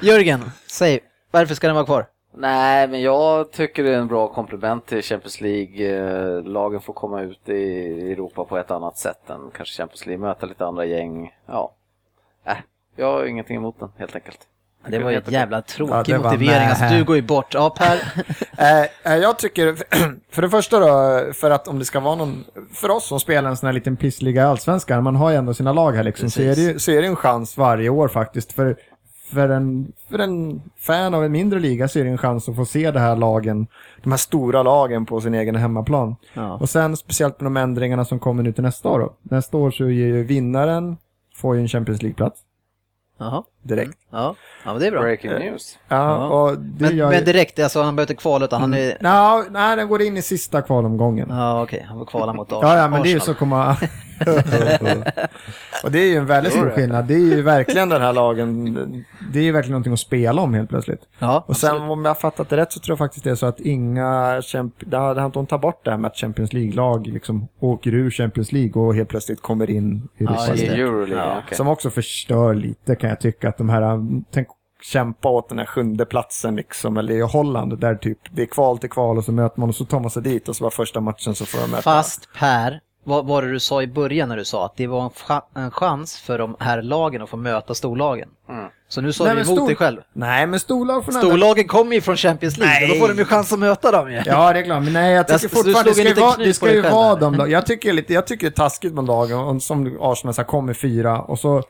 Jörgen, 0.04 0.50
säg 0.66 1.00
varför 1.30 1.54
ska 1.54 1.66
den 1.66 1.76
vara 1.76 1.86
kvar? 1.86 2.06
Nej, 2.40 2.88
men 2.88 3.00
jag 3.02 3.50
tycker 3.52 3.84
det 3.84 3.90
är 3.94 3.98
en 3.98 4.08
bra 4.08 4.28
komplement 4.28 4.86
till 4.86 5.02
Champions 5.02 5.40
League. 5.40 5.96
Eh, 6.36 6.42
Lagen 6.42 6.80
får 6.80 6.92
komma 6.92 7.22
ut 7.22 7.48
i 7.48 8.12
Europa 8.12 8.44
på 8.44 8.58
ett 8.58 8.70
annat 8.70 8.98
sätt 8.98 9.30
än 9.30 9.50
kanske 9.56 9.76
Champions 9.82 10.06
League, 10.06 10.26
möta 10.26 10.46
lite 10.46 10.64
andra 10.66 10.84
gäng. 10.84 11.34
Ja, 11.46 11.72
äh, 12.46 12.52
jag 12.96 13.12
har 13.12 13.24
ingenting 13.24 13.56
emot 13.56 13.80
den 13.80 13.88
helt 13.96 14.14
enkelt. 14.14 14.38
Det 14.88 14.98
var 14.98 15.10
ju 15.10 15.16
ett 15.16 15.30
jävla 15.32 15.56
Ja, 15.56 15.62
tråkig 15.62 16.16
var 16.18 16.24
motivering. 16.32 16.66
Alltså, 16.68 16.84
du 16.84 17.04
går 17.04 17.16
ju 17.16 17.22
bort. 17.22 17.54
Ja, 17.54 17.70
Per. 17.78 17.98
Eh, 18.60 19.12
eh, 19.12 19.16
jag 19.16 19.38
tycker, 19.38 19.74
för 20.30 20.42
det 20.42 20.50
första 20.50 20.78
då, 20.80 21.32
för 21.32 21.50
att 21.50 21.68
om 21.68 21.78
det 21.78 21.84
ska 21.84 22.00
vara 22.00 22.14
någon, 22.14 22.44
för 22.74 22.88
oss 22.90 23.06
som 23.08 23.20
spelar 23.20 23.50
en 23.50 23.56
sån 23.56 23.66
här 23.66 23.72
liten 23.72 23.96
pissliga 23.96 24.46
allsvenskan, 24.46 25.02
man 25.04 25.16
har 25.16 25.30
ju 25.30 25.36
ändå 25.36 25.54
sina 25.54 25.72
lag 25.72 25.92
här 25.92 26.02
liksom, 26.02 26.30
så 26.30 26.42
är, 26.42 26.54
det, 26.54 26.60
ju- 26.62 26.78
så 26.78 26.90
är 26.90 27.00
det 27.02 27.08
en 27.08 27.16
chans 27.16 27.56
varje 27.56 27.88
år 27.88 28.08
faktiskt. 28.08 28.52
För, 28.52 28.76
för, 29.28 29.48
en, 29.48 29.92
för 30.10 30.18
en 30.18 30.62
fan 30.76 31.14
av 31.14 31.24
en 31.24 31.32
mindre 31.32 31.60
liga 31.60 31.88
så 31.88 31.98
är 31.98 32.04
det 32.04 32.10
en 32.10 32.18
chans 32.18 32.48
att 32.48 32.56
få 32.56 32.64
se 32.64 32.90
det 32.90 33.00
här 33.00 33.16
lagen, 33.16 33.66
de 34.02 34.10
här 34.10 34.18
stora 34.18 34.62
lagen 34.62 35.06
på 35.06 35.20
sin 35.20 35.34
egen 35.34 35.56
hemmaplan. 35.56 36.16
Ja. 36.34 36.52
Och 36.52 36.68
sen 36.68 36.96
speciellt 36.96 37.40
med 37.40 37.46
de 37.46 37.56
ändringarna 37.56 38.04
som 38.04 38.18
kommer 38.18 38.42
nu 38.42 38.52
till 38.52 38.64
nästa 38.64 38.88
år 38.88 38.98
då. 38.98 39.14
Nästa 39.22 39.56
år 39.56 39.70
så 39.70 39.90
ger 39.90 40.06
ju 40.06 40.24
vinnaren, 40.24 40.96
får 41.34 41.56
ju 41.56 41.62
en 41.62 41.68
Champions 41.68 42.02
League-plats 42.02 42.40
Direkt. 43.62 43.98
Ja. 44.10 44.34
ja, 44.64 44.72
men 44.72 44.80
det 44.80 44.86
är 44.86 44.90
bra. 44.90 45.00
Breaking 45.00 45.30
news. 45.30 45.78
Ja, 45.88 45.96
Ja. 45.96 46.26
och 46.26 46.58
det 46.58 46.84
Men, 46.84 46.96
gör 46.96 47.10
men 47.10 47.24
direkt, 47.24 47.58
alltså 47.58 47.82
han 47.82 47.96
behöver 47.96 48.12
inte 48.12 48.22
kvala 48.22 48.44
utan 48.44 48.60
han 48.60 48.74
är... 48.74 48.96
Nå, 49.00 49.44
nej, 49.50 49.76
den 49.76 49.88
går 49.88 50.02
in 50.02 50.16
i 50.16 50.22
sista 50.22 50.62
kvalomgången. 50.62 51.28
Ja, 51.30 51.62
okej. 51.62 51.84
Han 51.88 51.98
får 51.98 52.06
kvala 52.06 52.32
mot 52.32 52.52
Arsenal. 52.52 52.76
Ja, 52.76 52.82
ja, 52.82 52.88
men 52.88 53.02
det 53.02 53.08
är 53.08 53.12
ju 53.14 53.20
så 53.20 53.34
komma... 53.34 53.76
och 55.84 55.90
det 55.90 55.98
är 55.98 56.06
ju 56.06 56.16
en 56.16 56.26
väldigt 56.26 56.52
stor 56.52 56.70
skillnad. 56.70 57.04
Det 57.04 57.14
är 57.14 57.18
ju 57.18 57.42
verkligen 57.42 57.88
den 57.88 58.02
här 58.02 58.12
lagen, 58.12 59.04
det 59.32 59.38
är 59.38 59.42
ju 59.42 59.52
verkligen 59.52 59.72
någonting 59.72 59.92
att 59.92 59.98
spela 60.00 60.42
om 60.42 60.54
helt 60.54 60.68
plötsligt. 60.68 61.00
Ja, 61.18 61.44
Och 61.46 61.56
sen 61.56 61.76
om 61.76 62.04
jag 62.04 62.10
har 62.10 62.14
fattat 62.20 62.48
det 62.48 62.56
rätt 62.56 62.72
så 62.72 62.80
tror 62.80 62.92
jag 62.92 62.98
faktiskt 62.98 63.24
det 63.24 63.30
är 63.30 63.34
så 63.34 63.46
att 63.46 63.60
inga, 63.60 64.42
det 64.78 64.96
hade 64.96 65.20
han 65.20 65.46
tar 65.46 65.58
bort 65.58 65.84
det 65.84 65.90
här 65.90 65.98
med 65.98 66.08
att 66.08 66.16
Champions 66.16 66.52
League-lag 66.52 67.06
liksom 67.06 67.48
åker 67.60 67.94
ur 67.94 68.10
Champions 68.10 68.52
League 68.52 68.82
och 68.82 68.94
helt 68.94 69.08
plötsligt 69.08 69.42
kommer 69.42 69.70
in 69.70 70.08
i 70.18 70.24
Europa. 70.24 70.46
League. 70.54 70.82
Euroleague, 70.82 71.16
Ja. 71.24 71.42
okej. 71.44 71.56
Som 71.56 71.68
också 71.68 71.90
förstör 71.90 72.54
lite 72.54 72.94
kan 72.94 73.10
jag 73.10 73.20
tycka 73.20 73.47
att 73.48 73.58
de 73.58 73.68
här, 73.68 74.00
tänk 74.32 74.48
kämpa 74.82 75.28
åt 75.28 75.48
den 75.48 75.58
här 75.58 75.66
sjunde 75.66 76.04
platsen 76.06 76.56
liksom, 76.56 76.96
eller 76.96 77.14
i 77.14 77.20
Holland 77.20 77.78
där 77.78 77.94
typ 77.94 78.18
det 78.30 78.42
är 78.42 78.46
kval 78.46 78.78
till 78.78 78.90
kval 78.90 79.18
och 79.18 79.24
så 79.24 79.32
möter 79.32 79.60
man 79.60 79.68
och 79.68 79.74
så 79.74 79.84
tar 79.84 80.00
man 80.00 80.10
sig 80.10 80.22
dit 80.22 80.48
och 80.48 80.56
så 80.56 80.64
var 80.64 80.70
första 80.70 81.00
matchen 81.00 81.34
så 81.34 81.46
får 81.46 81.60
de 81.60 81.70
möta. 81.70 81.82
Fast 81.82 82.28
Per, 82.38 82.80
vad 83.04 83.26
var 83.26 83.42
det 83.42 83.52
du 83.52 83.60
sa 83.60 83.82
i 83.82 83.86
början 83.86 84.28
när 84.28 84.36
du 84.36 84.44
sa 84.44 84.64
att 84.66 84.76
det 84.76 84.86
var 84.86 85.02
en, 85.04 85.10
cha- 85.10 85.42
en 85.54 85.70
chans 85.70 86.20
för 86.20 86.38
de 86.38 86.56
här 86.60 86.82
lagen 86.82 87.22
att 87.22 87.28
få 87.28 87.36
möta 87.36 87.74
storlagen? 87.74 88.28
Så 88.90 89.00
nu 89.00 89.12
sa 89.12 89.24
Nej, 89.24 89.34
du 89.34 89.40
emot 89.40 89.56
stor- 89.56 89.66
dig 89.66 89.76
själv. 89.76 90.00
Nej, 90.12 90.46
men 90.46 90.60
storlag 90.60 91.04
från 91.04 91.16
andra 91.16 91.28
Storlagen 91.28 91.68
kommer 91.68 91.94
ju 91.94 92.00
från 92.00 92.16
Champions 92.16 92.56
League 92.58 92.82
och 92.82 92.88
då 92.88 92.92
Nej. 92.94 93.00
får 93.00 93.08
de 93.08 93.18
ju 93.18 93.24
chans 93.24 93.52
att 93.52 93.58
möta 93.58 93.90
dem 93.92 94.10
ju. 94.12 94.22
Ja, 94.26 94.52
det 94.52 94.58
är 94.58 94.62
klart. 94.64 94.82
Men 94.82 94.92
nej, 94.92 95.12
jag 95.14 95.28
tycker 95.28 95.42
du 95.42 95.48
fortfarande 95.48 95.90
det 95.90 95.94
ska, 95.94 96.08
ju 96.08 96.14
vara, 96.14 96.36
det 96.36 96.54
ska 96.54 96.72
ju 96.72 96.80
vara 96.82 97.14
de 97.14 97.34
lag. 97.34 97.50
Jag 97.50 97.66
tycker, 97.66 97.92
lite, 97.92 98.12
jag 98.14 98.26
tycker 98.26 98.46
det 98.46 98.52
är 98.52 98.62
taskigt 98.62 98.94
med 98.94 99.04
lagen 99.06 99.38
och 99.38 99.62
som 99.62 99.98
Arsenal 100.00 100.34
så 100.34 100.40
här, 100.40 100.46
kommer 100.46 100.72
fyra 100.74 101.20
och 101.20 101.38
så 101.38 101.62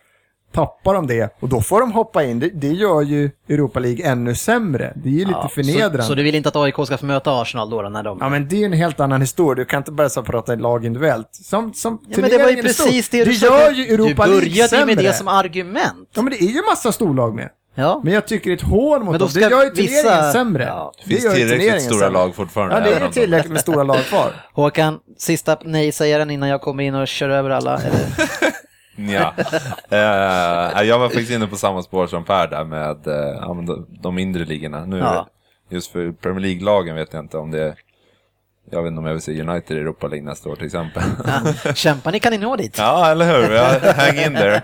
tappar 0.53 0.95
de 0.95 1.07
det 1.07 1.37
och 1.41 1.49
då 1.49 1.61
får 1.61 1.81
de 1.81 1.93
hoppa 1.93 2.25
in. 2.25 2.41
Det, 2.41 2.49
det 2.55 2.69
gör 2.69 3.03
ju 3.03 3.31
Europa 3.49 3.81
League 3.81 4.07
ännu 4.07 4.35
sämre. 4.35 4.93
Det 4.97 5.09
är 5.09 5.13
ju 5.13 5.19
lite 5.19 5.31
Ja, 5.43 5.49
förnedrande. 5.55 6.03
Så, 6.03 6.09
så 6.09 6.15
du 6.15 6.23
vill 6.23 6.35
inte 6.35 6.49
att 6.49 6.57
AIK 6.57 6.75
ska 6.87 6.99
få 6.99 7.07
möta 7.07 7.41
Arsenal 7.41 7.71
då, 7.71 7.83
då 7.83 7.89
när 7.89 8.03
de... 8.03 8.19
Ja 8.21 8.29
men 8.29 8.49
det 8.49 8.57
är 8.57 8.59
ju 8.59 8.65
en 8.65 8.73
helt 8.73 9.01
annan 9.01 9.21
historia, 9.21 9.55
du 9.55 9.65
kan 9.65 9.79
inte 9.79 9.93
börja 9.93 10.11
så 10.11 10.23
prata 10.23 10.55
lag 10.55 10.85
individuellt. 10.87 11.29
Som, 11.33 11.73
som 11.75 11.99
Ja, 12.09 12.17
men 12.21 12.31
det 12.31 12.39
var 12.39 12.51
ju 12.51 12.63
precis 12.63 13.09
det 13.09 13.25
du 13.25 13.31
Det 13.31 13.37
gör 13.37 13.71
ju 13.71 13.85
Europa 13.95 14.27
Du 14.27 14.31
League 14.33 14.41
började 14.41 14.47
ju 14.47 14.69
sämre. 14.69 14.87
med 14.87 14.97
det 15.05 15.13
som 15.13 15.29
argument. 15.29 16.09
Ja 16.15 16.23
men 16.23 16.33
det 16.33 16.43
är 16.45 16.49
ju 16.49 16.63
massa 16.71 16.93
storlag 16.93 17.35
med. 17.35 17.49
Ja. 17.75 18.01
Men 18.05 18.13
jag 18.15 18.27
tycker 18.27 18.51
det 18.51 18.55
är 18.55 18.57
ett 18.57 18.63
hån 18.63 19.05
mot 19.05 19.19
dem. 19.19 19.29
Det 19.35 19.41
gör 19.41 19.65
ju 19.65 19.71
turneringen 19.71 19.77
vissa- 20.05 20.33
sämre. 20.33 20.65
Ja. 20.65 20.93
Det 21.05 21.15
finns 21.15 21.35
tillräckligt 21.35 21.83
stora 21.83 21.99
sämre. 21.99 22.11
lag 22.13 22.35
fortfarande. 22.35 22.75
Ja 22.75 22.81
det 22.81 22.97
är 22.97 23.01
de- 23.01 23.13
tillräckligt 23.13 23.53
med 23.53 23.61
stora 23.61 23.83
lag 23.83 23.97
kvar. 24.05 24.33
Håkan, 24.53 24.99
sista 25.19 25.57
nej-sägaren 25.65 26.31
innan 26.31 26.49
jag 26.49 26.61
kommer 26.61 26.83
in 26.85 26.95
och 26.95 27.09
kör 27.09 27.29
över 27.29 27.51
alla. 27.51 27.81
Ja. 28.99 29.35
Eh, 29.91 30.83
jag 30.83 30.99
var 30.99 31.09
faktiskt 31.09 31.31
inne 31.31 31.47
på 31.47 31.57
samma 31.57 31.83
spår 31.83 32.07
som 32.07 32.25
Per 32.25 32.47
där 32.47 32.65
med 32.65 33.07
eh, 33.07 33.39
ja, 33.41 33.57
de, 34.03 34.15
mindre 34.15 34.45
ligorna. 34.45 34.85
Nu, 34.85 34.99
Ja. 34.99 35.29
Just 35.71 35.93
för 35.93 36.13
Premier 36.13 36.41
League-lagen 36.41 36.95
vet 36.95 37.13
jag 37.13 37.25
inte 37.25 37.39
om 37.39 37.51
det 37.51 37.75
Jag 38.71 38.83
vet 38.83 38.89
inte 38.89 38.99
om 38.99 39.07
jag 39.07 39.13
vill 39.13 39.23
se 39.23 39.43
United 39.43 39.77
i 39.77 39.81
Europa 39.81 40.07
League 40.09 40.25
nästa 40.29 40.49
år 40.49 40.57
till 40.57 40.67
exempel. 40.67 41.03
Ja, 41.27 41.73
kämpa, 41.75 42.11
ni 42.11 42.21
kan 42.21 42.33
ni 42.33 42.39
nå 42.39 42.57
dit. 42.57 42.79
ja, 42.79 43.11
eller 43.11 43.27
hur? 43.27 43.55
Jag, 43.55 43.81
hang 43.95 44.17
in 44.27 44.35
there. 44.35 44.63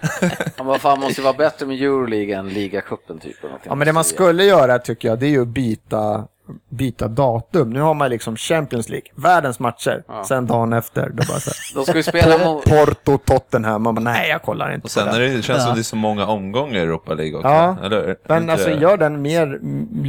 Ja, 0.57 0.65
vad 0.65 0.81
fan, 0.81 1.01
måste 1.01 1.21
ju 1.21 1.25
vara 1.25 1.35
bättre 1.37 1.67
med 1.67 1.83
Euroleague 1.83 2.37
än 2.37 2.49
ligacupen 2.49 3.19
typ. 3.19 3.37
Ja, 3.65 3.75
men 3.75 3.87
det 3.87 3.93
man 3.93 4.05
skulle 4.05 4.45
göra 4.45 4.79
tycker 4.79 5.09
jag, 5.09 5.19
det 5.19 5.27
är 5.27 5.31
ju 5.31 5.43
att 5.43 5.49
byta, 5.49 6.25
byta 6.69 7.09
datum. 7.09 7.71
Nu 7.71 7.81
har 7.81 7.95
man 7.95 8.11
liksom 8.11 8.37
Champions 8.37 8.89
League, 8.89 9.07
världens 9.15 9.59
matcher. 9.61 10.03
Sen 10.29 10.47
dagen 10.47 10.73
efter, 10.73 11.09
då 11.09 11.23
bara 11.29 11.41
så 11.41 11.51
här, 11.51 11.75
De 11.75 11.85
ska 11.85 11.97
ju 11.97 12.03
spela 12.03 12.39
mot... 12.39 12.65
Porto, 12.65 13.19
Tottenham. 13.19 13.83
Man 13.83 13.95
bara, 13.95 14.01
nej 14.01 14.29
jag 14.29 14.43
kollar 14.43 14.75
inte 14.75 14.85
Och 14.85 14.91
sen 14.91 15.09
på 15.09 15.15
är 15.15 15.21
det. 15.21 15.29
det, 15.37 15.43
känns 15.43 15.59
det 15.59 15.65
som 15.65 15.75
det 15.75 15.81
är 15.81 15.83
så 15.83 15.97
många 15.97 16.27
omgångar 16.27 16.75
i 16.75 16.81
Europa 16.81 17.15
League 17.15 17.37
också. 17.37 17.49
Ja. 17.49 17.77
Eller? 17.85 18.17
Men 18.29 18.43
Inte- 18.43 18.53
alltså 18.53 18.71
gör 18.71 18.97
den 18.97 19.23
mer, 19.23 19.59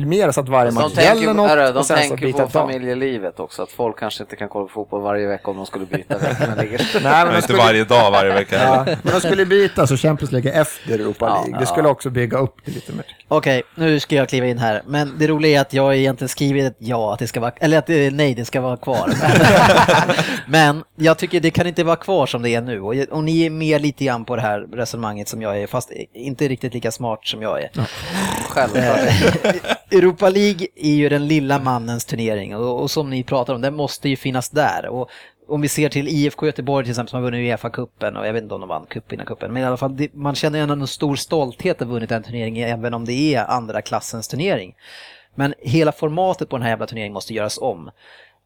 mer 0.06 0.32
så 0.32 0.42
att 0.42 0.50
varje 0.50 0.72
match 0.72 0.94
tänker, 0.94 1.16
gäller 1.16 1.34
något 1.34 1.50
hörru, 1.50 1.72
de 1.72 1.78
och 1.80 1.86
sen 1.86 1.98
så 1.98 2.02
tänker 2.10 2.26
byta 2.26 2.44
på 2.44 2.50
familjelivet 2.50 3.40
också, 3.40 3.64
att 3.64 3.72
folk 3.72 4.00
kanske 4.00 4.24
inte 4.24 4.36
kan 4.36 4.50
kolla 4.50 4.66
på 4.66 4.72
fotboll 4.72 5.02
varje 5.02 5.28
vecka 5.28 5.52
om 5.52 5.58
de 5.58 5.66
skulle 5.66 5.86
byta 5.86 6.18
veckorna 6.18 6.56
ligger. 6.62 6.78
Nej, 6.94 7.04
men 7.04 7.12
Men 7.12 7.26
de 7.28 7.36
inte 7.36 7.42
skulle, 7.42 7.58
varje 7.60 7.84
dag, 7.84 8.12
varje 8.12 8.34
vecka 8.34 8.56
ja, 8.64 8.86
men 9.04 9.14
de 9.14 9.20
skulle 9.22 9.46
byta 9.46 9.88
så 9.88 9.98
Champions 9.98 10.32
League 10.32 10.52
är 10.52 10.62
efter 10.62 10.92
Europa 11.00 11.26
Ja, 11.26 11.42
League. 11.44 11.60
Det 11.60 11.66
skulle 11.66 11.88
också 11.88 12.10
bygga 12.10 12.38
upp 12.38 12.56
det 12.66 12.72
lite 12.72 12.92
mer. 12.94 13.06
Okej, 13.28 13.64
nu 13.76 14.00
ska 14.00 14.16
jag 14.16 14.30
kliva 14.30 14.46
in 14.48 14.58
här. 14.58 14.82
Men 14.86 15.14
det 15.18 15.28
roliga 15.28 15.58
är 15.58 15.62
att 15.62 15.74
jag 15.74 15.96
egentligen 15.96 16.24
skrivit 16.28 16.65
ett 16.65 16.76
ja, 16.80 17.13
att 17.13 17.19
det 17.19 17.28
ska 17.28 17.39
vara, 17.39 17.51
eller 17.59 17.78
att 17.78 17.88
det, 17.88 18.13
nej, 18.13 18.36
det 18.36 18.45
ska 18.45 18.61
vara 18.61 18.78
kvar. 18.78 19.13
Men 20.47 20.84
jag 20.95 21.17
tycker 21.17 21.39
det 21.39 21.51
kan 21.51 21.67
inte 21.67 21.84
vara 21.84 21.95
kvar 21.95 22.26
som 22.26 22.41
det 22.41 22.49
är 22.49 22.61
nu. 22.61 22.82
Och, 22.82 22.95
och 23.11 23.23
ni 23.23 23.45
är 23.45 23.49
med 23.49 23.82
lite 23.82 24.05
grann 24.05 24.26
på 24.26 24.36
det 24.36 24.41
här 24.41 24.59
resonemanget 24.59 25.28
som 25.28 25.41
jag 25.41 25.61
är, 25.61 25.67
fast 25.67 25.91
inte 26.13 26.47
riktigt 26.47 26.73
lika 26.73 26.91
smart 26.91 27.28
som 27.28 27.41
jag 27.41 27.61
är. 27.61 27.69
Självklart. 28.49 28.97
Eh, 28.97 29.97
Europa 29.97 30.30
League 30.30 30.67
är 30.76 30.93
ju 30.93 31.09
den 31.09 31.28
lilla 31.28 31.59
mannens 31.59 32.05
turnering 32.05 32.55
och, 32.55 32.82
och 32.82 32.91
som 32.91 33.09
ni 33.09 33.23
pratar 33.23 33.53
om, 33.53 33.61
den 33.61 33.76
måste 33.76 34.09
ju 34.09 34.15
finnas 34.15 34.49
där. 34.49 34.88
Och 34.88 35.09
om 35.47 35.61
vi 35.61 35.67
ser 35.67 35.89
till 35.89 36.07
IFK 36.07 36.45
Göteborg 36.45 36.86
till 36.86 36.91
exempel 36.91 37.09
som 37.09 37.17
har 37.17 37.32
vunnit 37.32 37.53
Uefa-cupen 37.53 38.17
och 38.17 38.28
jag 38.28 38.34
vet 38.34 38.43
inte 38.43 38.55
om 38.55 38.61
de 38.61 38.69
vann 38.69 38.86
cupen, 38.86 39.53
men 39.53 39.57
i 39.57 39.65
alla 39.65 39.78
fall 39.78 40.07
man 40.13 40.36
känner 40.36 40.59
ju 40.59 40.63
ändå 40.63 40.73
en 40.73 40.88
stor 40.88 41.15
stolthet 41.15 41.82
att 41.82 41.88
ha 41.88 41.93
vunnit 41.93 42.11
en 42.11 42.23
turnering 42.23 42.57
även 42.59 42.93
om 42.93 43.05
det 43.05 43.36
är 43.36 43.45
andra 43.45 43.82
klassens 43.82 44.28
turnering. 44.28 44.76
Men 45.36 45.54
hela 45.60 45.92
formatet 45.92 46.50
på 46.50 46.56
den 46.56 46.64
här 46.64 46.70
jävla 46.70 46.88
turneringen 46.88 47.14
måste 47.14 47.34
göras 47.34 47.58
om. 47.58 47.92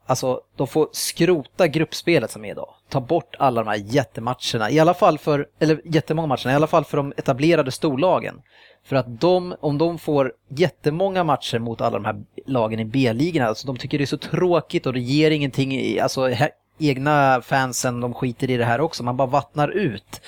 Alltså, 0.06 0.42
de 0.56 0.68
får 0.68 0.90
skrota 0.92 1.68
gruppspelet 1.68 2.32
som 2.32 2.46
är 2.46 2.52
idag. 2.52 2.70
Ta 2.90 3.02
bort 3.02 3.36
alla 3.40 3.64
de 3.64 3.70
här 3.70 3.82
jättematcherna, 3.86 4.72
i 4.72 4.80
alla 4.80 4.94
fall 4.94 5.18
för, 5.18 5.48
eller 5.60 5.82
jättemånga 5.86 6.28
matcherna, 6.28 6.52
i 6.52 6.56
alla 6.56 6.68
fall 6.68 6.86
för 6.86 6.98
de 6.98 7.14
etablerade 7.18 7.72
storlagen. 7.72 8.42
För 8.84 8.96
att 8.96 9.22
de, 9.22 9.56
om 9.60 9.78
de 9.78 10.00
får 10.00 10.34
jättemånga 10.48 11.24
matcher 11.24 11.60
mot 11.60 11.82
alla 11.82 12.00
de 12.00 12.06
här 12.06 12.24
lagen 12.46 12.80
i 12.80 12.86
B-ligorna, 12.86 13.48
alltså 13.48 13.68
de 13.68 13.78
tycker 13.78 13.98
det 13.98 14.04
är 14.04 14.06
så 14.06 14.18
tråkigt 14.18 14.86
och 14.86 14.94
det 14.94 15.00
ger 15.00 15.32
ingenting, 15.32 15.74
i, 15.76 16.00
alltså 16.00 16.28
he, 16.28 16.50
egna 16.80 17.42
fansen, 17.42 18.02
de 18.02 18.14
skiter 18.14 18.50
i 18.50 18.58
det 18.58 18.66
här 18.66 18.82
också, 18.82 19.04
man 19.04 19.18
bara 19.18 19.28
vattnar 19.28 19.68
ut. 19.70 20.22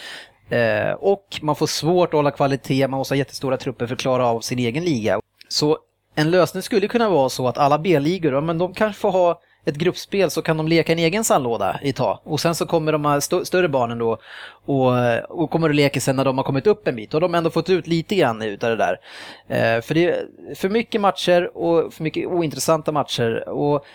Eh, 0.50 0.92
och 0.92 1.40
man 1.42 1.56
får 1.56 1.68
svårt 1.68 2.10
att 2.10 2.14
hålla 2.14 2.32
kvalitet, 2.32 2.88
man 2.88 2.98
måste 2.98 3.14
ha 3.14 3.18
jättestora 3.18 3.58
trupper 3.58 3.88
för 3.88 3.94
att 3.94 4.02
klara 4.02 4.28
av 4.28 4.42
sin 4.42 4.60
egen 4.60 4.84
liga. 4.84 5.20
Så 5.48 5.78
en 6.16 6.32
lösning 6.32 6.64
skulle 6.64 6.88
kunna 6.88 7.10
vara 7.10 7.30
så 7.30 7.48
att 7.48 7.58
alla 7.58 7.80
B-ligor, 7.80 8.34
ja, 8.34 8.42
men 8.42 8.58
de 8.58 8.74
kanske 8.74 9.02
får 9.02 9.12
ha 9.12 9.42
ett 9.66 9.76
gruppspel 9.76 10.32
så 10.32 10.42
kan 10.42 10.58
de 10.58 10.68
leka 10.68 10.92
en 10.92 11.00
egen 11.00 11.24
sandlåda 11.24 11.80
i 11.84 11.94
tag. 11.94 12.20
Och 12.24 12.40
sen 12.40 12.56
så 12.56 12.66
kommer 12.66 12.92
de 12.92 13.06
här 13.06 13.18
st 13.18 13.46
större 13.46 13.70
barnen 13.70 13.98
då 13.98 14.18
och, 14.66 14.94
och 15.30 15.50
kommer 15.52 15.70
att 15.70 15.76
leka 15.76 16.00
sen 16.00 16.16
när 16.16 16.26
de 16.26 16.38
har 16.38 16.46
kommit 16.46 16.68
upp 16.68 16.88
en 16.88 16.96
bit. 16.96 17.14
Och 17.14 17.22
de 17.22 17.34
har 17.34 17.38
ändå 17.38 17.50
fått 17.50 17.70
ut 17.70 17.88
lite 17.88 18.16
grann 18.16 18.42
utav 18.42 18.70
det 18.70 18.76
där. 18.76 19.00
Eh, 19.48 19.82
för 19.82 19.94
det 19.94 20.06
är 20.06 20.26
för 20.56 20.70
mycket 20.70 21.02
matcher 21.02 21.58
och 21.58 21.94
för 21.94 22.04
mycket 22.04 22.28
ointressanta 22.28 22.92
matcher. 22.92 23.50
Och 23.50 23.86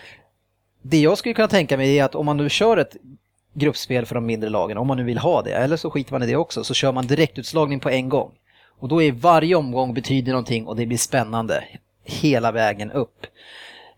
det 0.81 0.99
jag 0.99 1.17
skulle 1.17 1.33
kunna 1.33 1.47
tänka 1.47 1.77
mig 1.77 1.99
är 1.99 2.03
att 2.03 2.15
om 2.15 2.25
man 2.25 2.37
nu 2.37 2.49
kör 2.49 2.77
ett 2.77 2.95
gruppspel 3.53 4.05
för 4.05 4.15
de 4.15 4.25
mindre 4.25 4.49
lagen, 4.49 4.77
om 4.77 4.87
man 4.87 4.97
nu 4.97 5.03
vill 5.03 5.17
ha 5.17 5.41
det, 5.41 5.51
eller 5.51 5.77
så 5.77 5.91
skiter 5.91 6.11
man 6.11 6.23
i 6.23 6.25
det 6.25 6.35
också, 6.35 6.63
så 6.63 6.73
kör 6.73 6.91
man 6.91 7.07
direktutslagning 7.07 7.79
på 7.79 7.89
en 7.89 8.09
gång. 8.09 8.31
Och 8.79 8.87
då 8.87 9.01
är 9.01 9.11
varje 9.11 9.55
omgång 9.55 9.93
betyder 9.93 10.31
någonting 10.31 10.67
och 10.67 10.75
det 10.75 10.85
blir 10.85 10.97
spännande 10.97 11.63
hela 12.07 12.51
vägen 12.51 12.91
upp. 12.91 13.25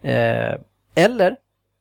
Eh, 0.01 0.53
eller 0.95 1.36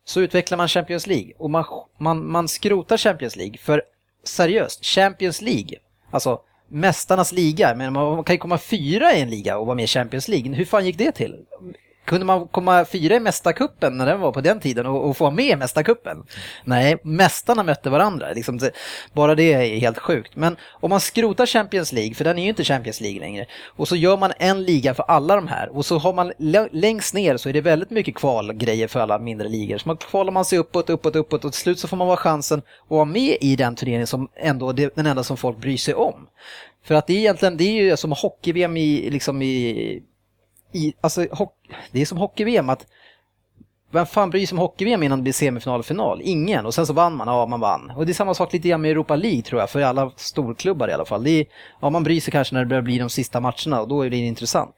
så 0.04 0.20
utvecklar 0.20 0.58
man 0.58 0.68
Champions 0.68 1.06
League 1.06 1.32
och 1.38 1.50
man, 1.50 1.64
man, 1.98 2.30
man 2.30 2.48
skrotar 2.48 2.96
Champions 2.96 3.36
League. 3.36 3.58
För 3.58 3.82
seriöst, 4.24 4.84
Champions 4.84 5.42
League, 5.42 5.78
alltså 6.10 6.40
mästarnas 6.68 7.32
liga, 7.32 7.74
men 7.74 7.92
man 7.92 8.24
kan 8.24 8.34
ju 8.34 8.38
komma 8.38 8.58
fyra 8.58 9.12
i 9.14 9.20
en 9.20 9.30
liga 9.30 9.58
och 9.58 9.66
vara 9.66 9.76
med 9.76 9.84
i 9.84 9.86
Champions 9.86 10.28
League. 10.28 10.54
Hur 10.54 10.64
fan 10.64 10.86
gick 10.86 10.98
det 10.98 11.12
till? 11.12 11.44
Kunde 12.08 12.26
man 12.26 12.48
komma 12.48 12.84
fyra 12.84 13.14
i 13.14 13.20
Mästarkuppen 13.20 13.96
när 13.96 14.06
den 14.06 14.20
var 14.20 14.32
på 14.32 14.40
den 14.40 14.60
tiden 14.60 14.86
och, 14.86 15.08
och 15.08 15.16
få 15.16 15.24
vara 15.24 15.34
med 15.34 15.46
i 15.46 15.56
Mästarkuppen? 15.56 16.24
Nej, 16.64 16.96
mästarna 17.02 17.62
mötte 17.62 17.90
varandra. 17.90 18.32
Liksom, 18.34 18.60
bara 19.12 19.34
det 19.34 19.52
är 19.52 19.78
helt 19.78 19.98
sjukt. 19.98 20.36
Men 20.36 20.56
om 20.70 20.90
man 20.90 21.00
skrotar 21.00 21.46
Champions 21.46 21.92
League, 21.92 22.14
för 22.14 22.24
den 22.24 22.38
är 22.38 22.42
ju 22.42 22.48
inte 22.48 22.64
Champions 22.64 23.00
League 23.00 23.20
längre, 23.20 23.46
och 23.76 23.88
så 23.88 23.96
gör 23.96 24.16
man 24.16 24.32
en 24.38 24.62
liga 24.62 24.94
för 24.94 25.02
alla 25.02 25.36
de 25.36 25.48
här 25.48 25.76
och 25.76 25.86
så 25.86 25.98
har 25.98 26.12
man 26.12 26.32
längst 26.72 27.14
ner 27.14 27.36
så 27.36 27.48
är 27.48 27.52
det 27.52 27.60
väldigt 27.60 27.90
mycket 27.90 28.14
kvalgrejer 28.14 28.88
för 28.88 29.00
alla 29.00 29.18
mindre 29.18 29.48
ligor. 29.48 29.78
Så 29.78 29.88
man 29.88 29.96
kvalar 29.96 30.32
man 30.32 30.44
sig 30.44 30.58
uppåt, 30.58 30.90
uppåt, 30.90 31.16
uppåt 31.16 31.44
och 31.44 31.52
till 31.52 31.60
slut 31.60 31.78
så 31.78 31.88
får 31.88 31.96
man 31.96 32.06
vara 32.06 32.16
chansen 32.16 32.58
att 32.58 32.90
vara 32.90 33.04
med 33.04 33.36
i 33.40 33.56
den 33.56 33.74
turneringen 33.74 34.06
som 34.06 34.28
ändå 34.36 34.68
är 34.68 34.90
den 34.94 35.06
enda 35.06 35.22
som 35.22 35.36
folk 35.36 35.58
bryr 35.58 35.76
sig 35.76 35.94
om. 35.94 36.28
För 36.84 36.94
att 36.94 37.06
det 37.06 37.12
är 37.12 37.18
egentligen, 37.18 37.56
det 37.56 37.64
är 37.64 37.82
ju 37.82 37.96
som 37.96 38.12
hockey-VM 38.12 38.76
i, 38.76 39.10
liksom 39.10 39.42
i, 39.42 40.02
i 40.72 40.94
alltså 41.00 41.26
det 41.92 42.00
är 42.00 42.06
som 42.06 42.18
hockey-VM 42.18 42.68
att 42.70 42.86
vem 43.90 44.06
fan 44.06 44.30
bryr 44.30 44.46
sig 44.46 44.56
om 44.56 44.58
hockey-VM 44.58 45.02
innan 45.02 45.18
det 45.18 45.22
blir 45.22 45.32
semifinal 45.32 45.78
och 45.80 45.86
final? 45.86 46.20
Ingen. 46.24 46.66
Och 46.66 46.74
sen 46.74 46.86
så 46.86 46.92
vann 46.92 47.16
man, 47.16 47.28
ja 47.28 47.46
man 47.46 47.60
vann. 47.60 47.92
Och 47.96 48.06
det 48.06 48.12
är 48.12 48.14
samma 48.14 48.34
sak 48.34 48.52
lite 48.52 48.68
grann 48.68 48.80
med 48.80 48.90
Europa 48.90 49.16
League 49.16 49.42
tror 49.42 49.60
jag, 49.60 49.70
för 49.70 49.80
alla 49.80 50.10
storklubbar 50.16 50.88
i 50.88 50.92
alla 50.92 51.04
fall. 51.04 51.24
Det 51.24 51.30
är, 51.30 51.46
ja 51.80 51.90
man 51.90 52.04
bryr 52.04 52.20
sig 52.20 52.32
kanske 52.32 52.54
när 52.54 52.60
det 52.60 52.66
börjar 52.66 52.82
bli 52.82 52.98
de 52.98 53.10
sista 53.10 53.40
matcherna 53.40 53.80
och 53.80 53.88
då 53.88 54.06
är 54.06 54.10
det 54.10 54.16
intressant. 54.16 54.74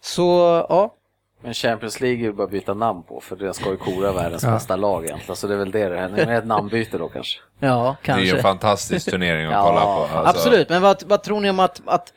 Så, 0.00 0.22
ja. 0.68 0.94
Men 1.42 1.54
Champions 1.54 2.00
League 2.00 2.18
är 2.18 2.22
ju 2.22 2.32
bara 2.32 2.46
byta 2.46 2.74
namn 2.74 3.02
på 3.02 3.20
för 3.20 3.36
det 3.36 3.54
ska 3.54 3.70
ju 3.70 3.76
kora 3.76 4.12
världens 4.12 4.44
bästa 4.44 4.76
lag 4.76 5.04
egentligen. 5.04 5.36
Så 5.36 5.46
det 5.46 5.54
är 5.54 5.58
väl 5.58 5.70
det 5.70 5.88
det 5.88 5.98
är. 5.98 6.08
Det 6.08 6.22
är 6.22 6.38
ett 6.38 6.46
namnbyte 6.46 6.98
då 6.98 7.08
kanske. 7.08 7.40
Ja, 7.58 7.96
Det 8.02 8.10
är 8.10 8.14
kanske. 8.14 8.24
ju 8.24 8.36
en 8.36 8.42
fantastisk 8.42 9.10
turnering 9.10 9.46
att 9.46 9.52
Ja, 9.52 9.62
kolla 9.66 9.80
på. 9.80 10.18
Alltså, 10.18 10.38
Absolut, 10.38 10.68
men 10.68 10.82
vad, 10.82 11.02
vad 11.06 11.22
tror 11.22 11.40
ni 11.40 11.50
om 11.50 11.60
att, 11.60 11.82
att 11.84 12.12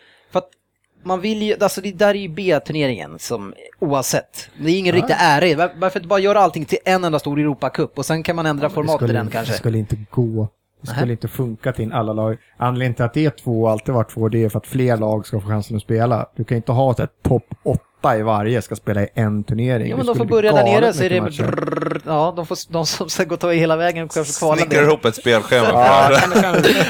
man 1.08 1.22
vill 1.22 1.42
ju, 1.42 1.56
alltså 1.60 1.82
det 1.82 1.92
där 1.92 2.10
är 2.10 2.20
ju 2.20 2.30
B-turneringen 2.30 3.20
som 3.20 3.54
oavsett. 3.80 4.50
Det 4.58 4.72
är 4.72 4.80
ingen 4.80 4.96
riktig 4.96 5.16
ära 5.20 5.70
Varför 5.76 6.00
inte 6.00 6.08
bara 6.08 6.20
göra 6.20 6.40
allting 6.40 6.66
till 6.66 6.78
en 6.86 7.04
enda 7.04 7.20
stor 7.20 7.40
Europacup 7.40 7.98
och 7.98 8.06
sen 8.06 8.24
kan 8.24 8.36
man 8.36 8.46
ändra 8.46 8.70
format 8.70 9.02
i 9.02 9.08
den 9.08 9.30
kanske? 9.30 9.54
Det 9.54 9.58
skulle 9.58 9.78
inte 9.78 9.98
gå. 10.10 10.48
Det 10.82 10.88
skulle 10.88 11.02
Nähä. 11.02 11.12
inte 11.12 11.28
funka 11.28 11.74
till 11.74 11.94
alla 11.94 12.14
lag. 12.14 12.38
Anledningen 12.58 12.94
till 12.94 13.06
att 13.06 13.14
det 13.14 13.26
är 13.26 13.30
två 13.30 13.62
och 13.62 13.72
alltid 13.72 13.96
varit 13.96 14.10
två, 14.10 14.30
det 14.30 14.44
är 14.44 14.50
för 14.50 14.60
att 14.60 14.68
fler 14.68 14.98
lag 14.98 15.28
ska 15.28 15.42
få 15.42 15.48
chansen 15.48 15.78
att 15.78 15.84
spela. 15.84 16.30
Du 16.36 16.44
kan 16.44 16.58
inte 16.58 16.72
ha 16.72 16.92
ett 16.92 17.24
topp 17.24 17.54
åtta 18.02 18.18
i 18.18 18.22
varje 18.22 18.62
ska 18.62 18.76
spela 18.76 19.02
i 19.02 19.08
en 19.14 19.44
turnering. 19.44 19.90
Ja 19.90 19.98
men 19.98 20.06
de 20.06 20.16
får 20.16 20.26
börja 20.26 20.52
där 20.52 20.64
nere 20.64 20.94
så 20.94 21.04
är 21.04 21.10
det 21.10 21.22
brrrr, 21.22 22.02
ja 22.06 22.34
de, 22.36 22.46
får, 22.46 22.58
de 22.70 22.86
som 22.86 23.10
ska 23.10 23.24
gå 23.24 23.38
ta 23.38 23.52
hela 23.52 23.76
vägen 23.76 24.04
och 24.06 24.12
kanske 24.12 24.40
kvala 24.40 24.56
Snickrar 24.62 24.82
ner. 24.82 24.88
ihop 24.88 25.06
ett 25.06 25.16
spelschema 25.16 25.68
Ja, 25.68 26.10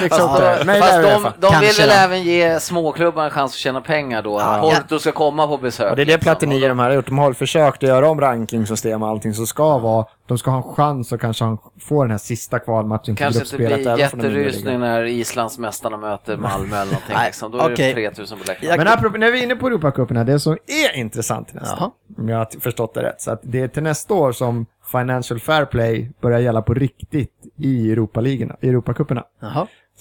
liksom, 0.01 0.10
Fast, 0.10 0.66
Nej, 0.66 0.82
fast 0.82 0.93
de, 1.01 1.32
de 1.47 1.60
vill 1.60 1.76
väl 1.80 1.88
då. 1.89 1.93
även 1.93 2.24
ge 2.24 2.60
småklubbarna 2.60 3.26
en 3.26 3.32
chans 3.32 3.51
att 3.51 3.58
tjäna 3.58 3.82
pengar 3.82 4.22
då. 4.22 4.38
Att 4.38 4.62
Porto 4.62 4.99
ska 4.99 5.12
komma 5.12 5.47
på 5.47 5.58
besök. 5.58 5.89
Och 5.89 5.95
det 5.95 6.01
är 6.01 6.05
det. 6.05 6.18
Platini 6.18 6.60
de 6.68 6.80
här 6.80 6.89
har 6.89 6.95
gjort. 6.95 7.05
De 7.05 7.18
har 7.18 7.34
försökt 7.34 7.84
att 7.84 7.89
göra 7.89 8.10
om 8.10 8.22
rankingsystem 8.22 9.03
och 9.03 9.10
allting 9.10 9.34
som 9.34 9.47
ska 9.47 9.78
vara. 9.78 10.05
De 10.26 10.38
ska 10.38 10.51
ha 10.51 10.58
en 10.58 10.64
chans 10.76 11.14
att 11.14 11.22
kanske 11.22 11.58
få 11.82 12.03
den 12.03 12.12
här 12.12 12.18
sista 12.18 12.60
kvalmatchen 12.60 13.03
till 13.03 13.16
Kanske 13.16 13.41
inte 13.43 13.58
blir 13.58 13.99
jätterysning 13.99 14.80
när 14.80 15.03
Islandsmästarna 15.05 15.97
möter 15.97 16.38
Malmö 16.38 16.76
eller 16.76 16.86
någonting. 16.86 17.16
Nej, 17.16 17.26
Liksom. 17.26 17.51
Då 17.51 17.58
är 17.58 17.74
okej. 17.74 17.93
det 17.93 18.10
3000 18.12 18.38
på 18.38 18.43
läktaren. 18.47 18.78
Men 18.78 18.88
apropå, 18.88 19.18
när 19.18 19.32
vi 19.32 19.39
är 19.39 19.43
inne 19.43 19.55
på 19.55 19.68
Europacupen 19.68 20.18
här, 20.18 20.24
det 20.24 20.39
som 20.39 20.53
är 20.53 20.97
intressant 20.98 21.54
nästa, 21.54 21.78
Jaha. 21.80 21.91
om 22.18 22.30
jag 22.30 22.38
har 22.38 22.60
förstått 22.60 22.93
det 22.93 23.04
rätt, 23.04 23.22
så 23.22 23.32
att 23.32 23.39
det 23.43 23.62
är 23.62 23.68
till 23.68 23.84
nästa 23.84 24.14
år 24.14 24.32
som 24.32 24.66
Financial 24.91 25.39
Fair 25.39 25.66
Play 25.66 26.12
börjar 26.22 26.39
gälla 26.39 26.62
på 26.62 26.74
riktigt 26.74 27.32
i 27.58 27.91
Europaligorna, 27.91 28.56
i 28.62 28.70
Europacuperna. 28.70 29.24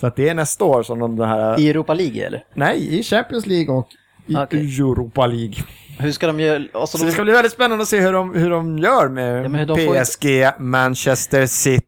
Så 0.01 0.07
att 0.07 0.17
det 0.17 0.29
är 0.29 0.35
nästa 0.35 0.65
år 0.65 0.83
som 0.83 0.99
de 0.99 1.21
här, 1.21 1.61
I 1.61 1.71
Europa 1.71 1.95
League 1.95 2.27
eller? 2.27 2.45
nej, 2.55 2.99
i 2.99 3.03
Champions 3.03 3.47
League 3.47 3.75
och 3.75 3.89
i 4.27 4.37
Okej. 4.37 4.61
Europa 4.81 5.27
League. 5.27 5.55
Hur 5.99 6.13
ska 6.13 6.27
de 6.27 6.41
göra? 6.41 6.63
Alltså, 6.75 6.99
Så 6.99 7.05
det 7.05 7.11
de, 7.11 7.15
ska 7.15 7.23
bli 7.25 7.33
väldigt 7.33 7.53
spännande 7.53 7.83
att 7.83 7.89
se 7.89 8.01
hur 8.01 8.13
de, 8.13 8.35
hur 8.35 8.51
de 8.51 8.79
gör 8.79 9.09
med 9.09 9.45
Ja, 9.61 9.65
de 9.65 9.87
får 9.87 10.05
PSG, 10.05 10.61
Manchester 10.63 11.47
City 11.47 11.87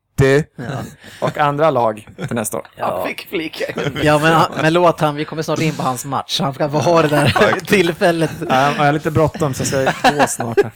och 1.21 1.39
andra 1.39 1.71
lag 1.71 2.09
till 2.27 2.37
nästa 2.37 2.57
år. 2.57 2.67
Ja. 2.77 3.05
Fick 3.07 3.29
flika 3.29 3.65
ja 4.03 4.19
men, 4.19 4.63
men 4.63 4.73
låt 4.73 5.01
han, 5.01 5.15
vi 5.17 5.25
kommer 5.25 5.43
snart 5.43 5.61
in 5.61 5.75
på 5.75 5.83
hans 5.83 6.05
match. 6.05 6.41
Han 6.41 6.55
ska 6.55 6.69
få 6.71 6.79
ha 6.79 7.03
det 7.03 7.09
där 7.09 7.61
tillfället. 7.67 8.31
Ja, 8.49 8.63
jag 8.77 8.85
har 8.85 8.93
lite 8.93 9.11
bråttom 9.11 9.55
så 9.55 9.77
jag 9.77 9.95
ska 9.95 10.11
gå 10.11 10.27
snart. 10.27 10.59
här. 10.63 10.73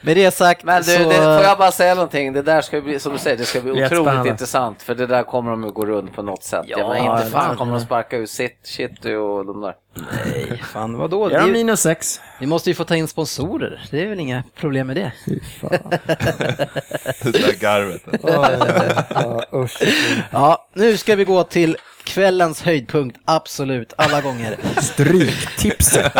Med 0.00 0.16
det 0.16 0.30
sagt 0.30 0.64
Men 0.64 0.82
du, 0.82 0.92
så... 0.94 0.98
det, 1.08 1.14
får 1.14 1.24
jag 1.24 1.58
bara 1.58 1.70
säga 1.72 1.94
någonting? 1.94 2.32
Det 2.32 2.42
där 2.42 2.60
ska 2.60 2.80
bli, 2.80 3.00
som 3.00 3.12
du 3.12 3.18
säger, 3.18 3.36
det 3.36 3.44
ska 3.44 3.60
bli 3.60 3.70
otroligt 3.70 3.90
Jättespännande. 3.92 4.30
intressant. 4.30 4.82
För 4.82 4.94
det 4.94 5.06
där 5.06 5.22
kommer 5.22 5.50
de 5.50 5.64
att 5.64 5.74
gå 5.74 5.86
runt 5.86 6.14
på 6.16 6.22
något 6.22 6.42
sätt. 6.44 6.64
Ja, 6.66 6.78
Ja, 6.78 6.88
men 6.88 7.16
inte 7.18 7.30
fan 7.30 7.56
kommer 7.56 7.72
de 7.72 7.80
sparka 7.80 8.16
ut 8.16 8.30
City 8.30 8.56
City 8.62 9.14
och 9.14 9.46
de 9.46 9.60
där. 9.60 9.74
Nej, 9.94 10.62
fan 10.72 10.96
vadå? 10.98 11.28
De 11.28 11.34
Det, 11.34 11.52
minus 11.52 11.80
sex? 11.80 12.20
vi 12.40 12.46
måste 12.46 12.70
ju 12.70 12.74
få 12.74 12.84
ta 12.84 12.96
in 12.96 13.08
sponsorer. 13.08 13.82
Det 13.90 14.02
är 14.02 14.06
väl 14.06 14.20
inga 14.20 14.42
problem 14.56 14.86
med 14.86 14.96
det. 14.96 15.12
Fy 15.26 15.40
fan. 15.60 15.70
Det 17.22 17.32
där 17.32 17.60
garvet. 17.60 18.02
Ja, 18.22 19.42
usch. 19.54 19.82
Ja, 20.30 20.68
nu 20.74 20.96
ska 20.96 21.16
vi 21.16 21.24
gå 21.24 21.44
till 21.44 21.76
kvällens 22.04 22.62
höjdpunkt, 22.62 23.18
absolut, 23.24 23.92
alla 23.96 24.20
gånger. 24.20 24.56
Stryktipset 24.80 26.12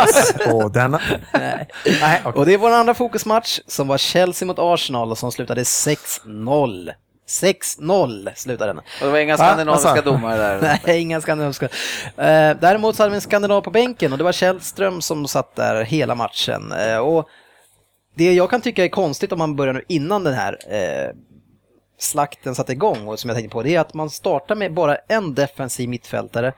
på 0.45 0.69
denna. 0.69 1.01
Nej. 1.33 1.69
Nej, 2.01 2.21
okej. 2.25 2.39
Och 2.41 2.47
det 2.47 2.55
är 2.55 2.59
vår 2.59 2.71
andra 2.71 2.95
fokusmatch 2.95 3.61
som 3.66 3.89
var 3.89 3.99
Chelsea 3.99 4.47
mot 4.47 4.59
Arsenal 4.59 5.11
och 5.11 5.19
som 5.19 5.33
slutade 5.33 5.62
6-0. 5.62 6.91
6-0 7.29 8.35
slutade 8.35 8.70
den. 8.70 8.79
Och 8.79 8.85
det 9.01 9.11
var 9.11 9.18
inga 9.18 9.37
skandinaviska 9.37 10.03
domare 10.03 10.37
där. 10.37 10.81
Nej, 10.87 11.01
inga 11.01 11.20
skandinaviska. 11.20 11.64
Eh, 12.16 12.57
däremot 12.61 12.97
så 12.97 13.03
hade 13.03 13.11
vi 13.11 13.14
en 13.14 13.20
skandinav 13.20 13.61
på 13.61 13.70
bänken 13.70 14.12
och 14.12 14.18
det 14.18 14.24
var 14.24 14.33
Källström 14.33 15.01
som 15.01 15.29
satt 15.29 15.57
där 15.57 15.85
hela 15.85 16.14
matchen. 16.14 16.72
Eh, 16.72 16.99
och 16.99 17.29
det 18.14 18.33
jag 18.33 18.51
kan 18.51 18.61
tycka 18.61 18.85
är 18.85 18.89
konstigt 18.89 19.33
om 19.33 19.39
man 19.39 19.57
börjar 19.57 19.74
nu 19.74 19.83
innan 19.89 20.24
den 20.24 20.35
här 20.35 20.59
eh, 20.68 21.14
slakten 21.99 22.55
satte 22.55 22.72
igång 22.72 23.09
och 23.09 23.18
som 23.18 23.31
jag 23.31 23.37
tänkte 23.37 23.53
på 23.53 23.62
det 23.62 23.74
är 23.74 23.81
att 23.81 23.95
man 23.95 24.11
startar 24.11 24.55
med 24.55 24.74
bara 24.74 24.97
en 24.97 25.35
defensiv 25.35 25.89
mittfältare 25.89 26.53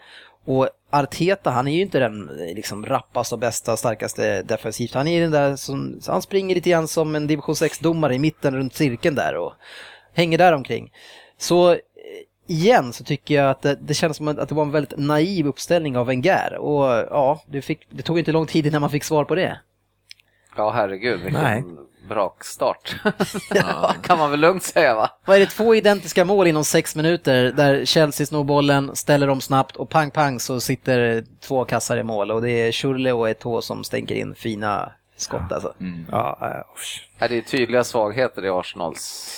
och 0.44 0.68
Arteta 0.90 1.50
han 1.50 1.68
är 1.68 1.72
ju 1.72 1.82
inte 1.82 1.98
den 1.98 2.28
eh, 2.28 2.54
liksom 2.54 2.86
rappaste 2.86 3.34
och 3.34 3.38
bästa 3.38 3.76
starkaste 3.76 4.42
defensivt. 4.42 4.94
Han 4.94 5.08
är 5.08 5.20
den 5.20 5.30
där 5.30 5.56
som, 5.56 6.00
han 6.06 6.22
springer 6.22 6.54
lite 6.54 6.70
grann 6.70 6.88
som 6.88 7.14
en 7.14 7.26
division 7.26 7.54
6-domare 7.54 8.14
i 8.14 8.18
mitten 8.18 8.56
runt 8.56 8.74
cirkeln 8.74 9.14
där 9.14 9.36
och 9.36 9.52
hänger 10.14 10.38
där 10.38 10.52
omkring. 10.52 10.92
Så 11.38 11.72
eh, 11.72 11.78
igen 12.46 12.92
så 12.92 13.04
tycker 13.04 13.34
jag 13.34 13.50
att 13.50 13.62
det, 13.62 13.78
det 13.80 13.94
känns 13.94 14.16
som 14.16 14.28
att 14.28 14.48
det 14.48 14.54
var 14.54 14.62
en 14.62 14.70
väldigt 14.70 14.98
naiv 14.98 15.46
uppställning 15.46 15.96
av 15.96 16.06
Wenger 16.06 16.54
och 16.58 16.84
ja, 17.10 17.42
det, 17.46 17.62
fick, 17.62 17.86
det 17.90 18.02
tog 18.02 18.18
inte 18.18 18.32
lång 18.32 18.46
tid 18.46 18.66
innan 18.66 18.80
man 18.80 18.90
fick 18.90 19.04
svar 19.04 19.24
på 19.24 19.34
det. 19.34 19.60
Ja, 20.56 20.70
herregud, 20.70 21.20
vilken 21.20 21.42
Nej. 21.42 21.64
brakstart. 22.08 22.96
ja. 23.54 23.94
kan 24.02 24.18
man 24.18 24.30
väl 24.30 24.40
lugnt 24.40 24.62
säga 24.62 24.94
va? 24.94 25.10
Vad 25.24 25.36
är 25.36 25.40
det, 25.40 25.46
två 25.46 25.74
identiska 25.74 26.24
mål 26.24 26.46
inom 26.46 26.64
sex 26.64 26.96
minuter 26.96 27.52
där 27.52 27.84
Chelsea 27.84 28.26
snor 28.26 28.44
bollen, 28.44 28.96
ställer 28.96 29.28
om 29.28 29.40
snabbt 29.40 29.76
och 29.76 29.88
pang 29.90 30.10
pang 30.10 30.40
så 30.40 30.60
sitter 30.60 31.24
två 31.40 31.64
kassar 31.64 31.96
i 31.96 32.02
mål 32.02 32.30
och 32.30 32.42
det 32.42 32.50
är 32.50 32.72
Schürrle 32.72 33.10
och 33.10 33.28
Eto'o 33.28 33.60
som 33.60 33.84
stänker 33.84 34.14
in 34.14 34.34
fina 34.34 34.92
skott 35.20 35.52
alltså. 35.52 35.72
Ja, 36.10 36.38
äh, 36.42 36.74
usch. 36.76 37.08
Ja, 37.18 37.28
det 37.28 37.38
är 37.38 37.42
tydliga 37.42 37.84
svagheter 37.84 38.44
i 38.44 38.50
Arsenals 38.50 39.36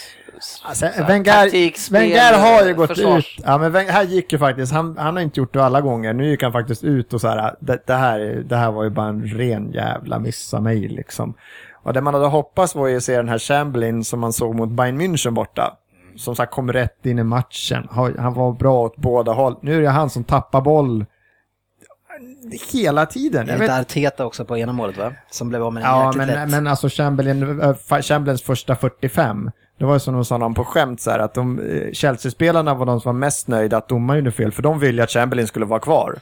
Alltså, 0.62 0.86
Wenger, 0.86 1.92
Wenger 1.92 2.38
har 2.38 2.66
ju 2.66 2.74
gått 2.74 2.88
försvars. 2.88 3.38
ut. 3.38 3.44
Ja, 3.46 3.58
men 3.58 3.72
Wenger, 3.72 3.92
här 3.92 4.04
gick 4.04 4.32
ju 4.32 4.38
faktiskt, 4.38 4.72
han, 4.72 4.96
han 4.98 5.16
har 5.16 5.22
inte 5.22 5.40
gjort 5.40 5.52
det 5.52 5.64
alla 5.64 5.80
gånger. 5.80 6.12
Nu 6.12 6.26
gick 6.28 6.42
han 6.42 6.52
faktiskt 6.52 6.84
ut 6.84 7.12
och 7.12 7.20
så 7.20 7.28
här, 7.28 7.54
det, 7.60 7.86
det 7.86 7.94
här, 7.94 8.18
det 8.46 8.56
här 8.56 8.70
var 8.70 8.84
ju 8.84 8.90
bara 8.90 9.08
en 9.08 9.22
ren 9.26 9.72
jävla 9.72 10.18
miss 10.18 10.54
av 10.54 10.62
mig 10.62 10.88
liksom. 10.88 11.34
Och 11.82 11.92
det 11.92 12.00
man 12.00 12.14
hade 12.14 12.26
hoppats 12.26 12.74
var 12.74 12.86
ju 12.88 12.96
att 12.96 13.02
se 13.02 13.16
den 13.16 13.28
här 13.28 13.38
Chamberlain 13.38 14.04
som 14.04 14.20
man 14.20 14.32
såg 14.32 14.54
mot 14.54 14.68
Bayern 14.70 15.00
München 15.00 15.30
borta. 15.30 15.76
Som 16.16 16.36
sagt 16.36 16.52
kom 16.52 16.72
rätt 16.72 17.06
in 17.06 17.18
i 17.18 17.24
matchen. 17.24 17.88
Han 17.90 18.18
han 18.18 18.34
var 18.34 18.52
bra 18.52 18.80
åt 18.80 18.96
båda 18.96 19.32
håll. 19.32 19.56
Nu 19.62 19.76
är 19.76 19.80
det 19.82 19.88
han 19.88 20.10
som 20.10 20.24
tappar 20.24 20.60
boll 20.60 21.06
hela 22.72 23.06
tiden. 23.06 23.46
Det 23.46 23.52
Jag 23.52 23.58
är 23.58 23.62
lite 23.64 23.76
Arteta 23.80 24.24
också 24.26 24.44
på 24.44 24.58
ena 24.58 24.72
målet 24.72 24.96
va? 24.96 25.12
Som 25.30 25.48
blev 25.48 25.62
av 25.62 25.72
med 25.72 25.82
den 25.82 25.90
Ja, 25.90 26.12
men, 26.16 26.28
lätt. 26.28 26.48
men 26.50 26.66
alltså 26.66 26.88
Chamberlain, 26.88 27.60
fa- 27.62 28.02
Chamberlains 28.02 28.42
första 28.42 28.76
45, 28.76 29.50
det 29.78 29.84
var 29.84 29.92
ju 29.94 30.00
som 30.00 30.14
de 30.14 30.24
sa 30.24 30.38
någon 30.38 30.54
på 30.54 30.64
skämt 30.64 31.00
så 31.00 31.10
här 31.10 31.18
att 31.18 31.34
de, 31.34 31.58
eh, 31.58 31.92
Chelsea-spelarna 31.92 32.74
var 32.74 32.86
de 32.86 33.00
som 33.00 33.08
var 33.08 33.18
mest 33.20 33.48
nöjda 33.48 33.76
att 33.76 33.88
domaren 33.88 34.18
gjorde 34.18 34.30
fel, 34.32 34.52
för 34.52 34.62
de 34.62 34.78
ville 34.78 35.02
att 35.02 35.10
Chamberlain 35.10 35.46
skulle 35.46 35.66
vara 35.66 35.80
kvar. 35.80 36.18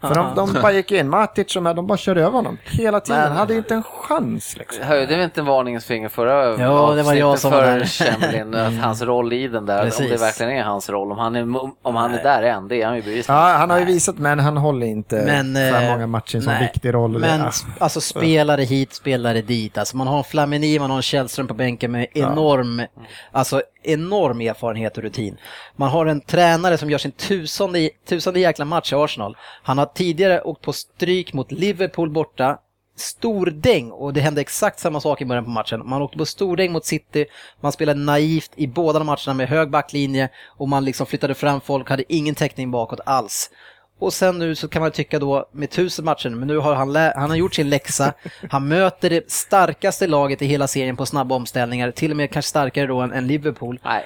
för 0.00 0.14
de, 0.14 0.26
de 0.36 0.52
bara 0.62 0.72
gick 0.72 0.92
in, 0.92 1.08
Matic 1.08 1.56
och 1.56 1.62
de 1.62 1.66
här, 1.66 1.74
de 1.74 1.86
bara 1.86 1.98
körde 1.98 2.20
över 2.20 2.32
honom 2.32 2.58
hela 2.64 3.00
tiden. 3.00 3.20
Men- 3.20 3.28
Han 3.28 3.36
hade 3.36 3.54
inte 3.54 3.74
en 3.74 3.82
chans 3.82 4.56
liksom. 4.56 4.84
Höjde 4.84 5.16
vi 5.16 5.24
inte 5.24 5.40
en 5.40 5.46
varningens 5.46 5.84
finger 5.84 6.08
förra 6.08 6.62
Ja, 6.62 6.92
det 6.94 7.02
var 7.02 7.14
jag 7.14 7.38
som 7.38 7.50
var 7.50 7.60
för 7.62 7.66
där. 7.78 7.84
Chamberlain, 7.84 8.54
att 8.54 8.84
hans 8.84 9.02
roll 9.02 9.32
i 9.32 9.48
den 9.48 9.66
där, 9.66 9.78
om 9.78 9.84
Precis. 9.84 10.10
det 10.10 10.16
verkligen 10.16 10.52
är 10.52 10.62
hans 10.62 10.90
roll, 10.90 11.12
om 11.12 11.18
han 11.18 11.36
är, 11.36 11.42
om 11.82 11.96
han 11.96 12.14
är 12.14 12.22
där 12.22 12.42
än, 12.42 12.68
det 12.68 12.82
är 12.82 12.86
han 12.86 12.96
ju 12.96 13.02
bevisligen. 13.02 13.40
Ja, 13.40 13.52
han 13.56 13.70
har 13.70 13.78
ju 13.78 13.84
visat, 13.84 14.18
men 14.18 14.38
han 14.40 14.56
håller 14.56 14.86
inte 14.86 15.22
Men, 15.26 15.54
för 15.54 15.82
eh, 15.84 15.90
många 15.92 16.06
matcher 16.06 16.40
som 16.40 16.52
viktig 16.60 16.94
roll. 16.94 17.18
Men 17.18 17.40
ja. 17.40 17.50
alltså 17.78 18.00
spelare 18.00 18.62
hit, 18.62 18.94
spelare 18.94 19.42
dit. 19.42 19.78
Alltså 19.78 19.96
man 19.96 20.06
har 20.06 20.22
Flamini, 20.22 20.78
man 20.78 20.90
har 20.90 20.96
en 20.96 21.02
Källström 21.02 21.46
på 21.46 21.54
bänken 21.54 21.92
med 21.92 22.06
enorm, 22.14 22.82
Mm. 22.96 23.08
alltså 23.32 23.62
enorm 23.82 24.40
erfarenhet 24.40 24.96
och 24.96 25.02
rutin. 25.02 25.38
Man 25.76 25.90
har 25.90 26.06
en 26.06 26.20
tränare 26.20 26.78
som 26.78 26.90
gör 26.90 26.98
sin 26.98 27.12
tusende, 27.12 27.90
tusende 28.08 28.40
jäkla 28.40 28.64
match 28.64 28.92
i 28.92 28.96
Arsenal. 28.96 29.36
Han 29.62 29.78
har 29.78 29.86
tidigare 29.86 30.42
åkt 30.42 30.62
på 30.62 30.72
stryk 30.72 31.32
mot 31.32 31.52
Liverpool 31.52 32.10
borta, 32.10 32.58
stordäng 32.96 33.90
och 33.90 34.12
det 34.12 34.20
hände 34.20 34.40
exakt 34.40 34.80
samma 34.80 35.00
sak 35.00 35.20
i 35.20 35.24
början 35.24 35.44
på 35.44 35.50
matchen. 35.50 35.82
Man 35.88 36.02
åkte 36.02 36.18
på 36.18 36.26
stordäng 36.26 36.72
mot 36.72 36.84
City, 36.84 37.26
man 37.60 37.72
spelade 37.72 38.00
naivt 38.00 38.50
i 38.56 38.66
båda 38.66 38.98
de 38.98 39.04
matcherna 39.04 39.34
med 39.34 39.48
hög 39.48 39.70
backlinje 39.70 40.28
och 40.46 40.68
man 40.68 40.84
liksom 40.84 41.06
flyttade 41.06 41.34
fram 41.34 41.60
folk, 41.60 41.90
hade 41.90 42.14
ingen 42.14 42.34
täckning 42.34 42.70
bakåt 42.70 43.00
alls. 43.06 43.50
Och 43.98 44.12
sen 44.12 44.38
nu 44.38 44.54
så 44.54 44.68
kan 44.68 44.82
man 44.82 44.90
tycka 44.90 45.18
då 45.18 45.48
med 45.52 45.70
tusen 45.70 46.04
matcher, 46.04 46.28
men 46.30 46.48
nu 46.48 46.58
har 46.58 46.74
han, 46.74 46.92
lä- 46.92 47.12
han 47.16 47.30
har 47.30 47.36
gjort 47.36 47.54
sin 47.54 47.70
läxa. 47.70 48.12
Han 48.50 48.68
möter 48.68 49.10
det 49.10 49.30
starkaste 49.30 50.06
laget 50.06 50.42
i 50.42 50.46
hela 50.46 50.66
serien 50.68 50.96
på 50.96 51.06
snabba 51.06 51.34
omställningar, 51.34 51.90
till 51.90 52.10
och 52.10 52.16
med 52.16 52.30
kanske 52.30 52.48
starkare 52.48 52.86
då 52.86 53.00
än, 53.00 53.12
än 53.12 53.26
Liverpool. 53.26 53.80
Nej. 53.84 54.04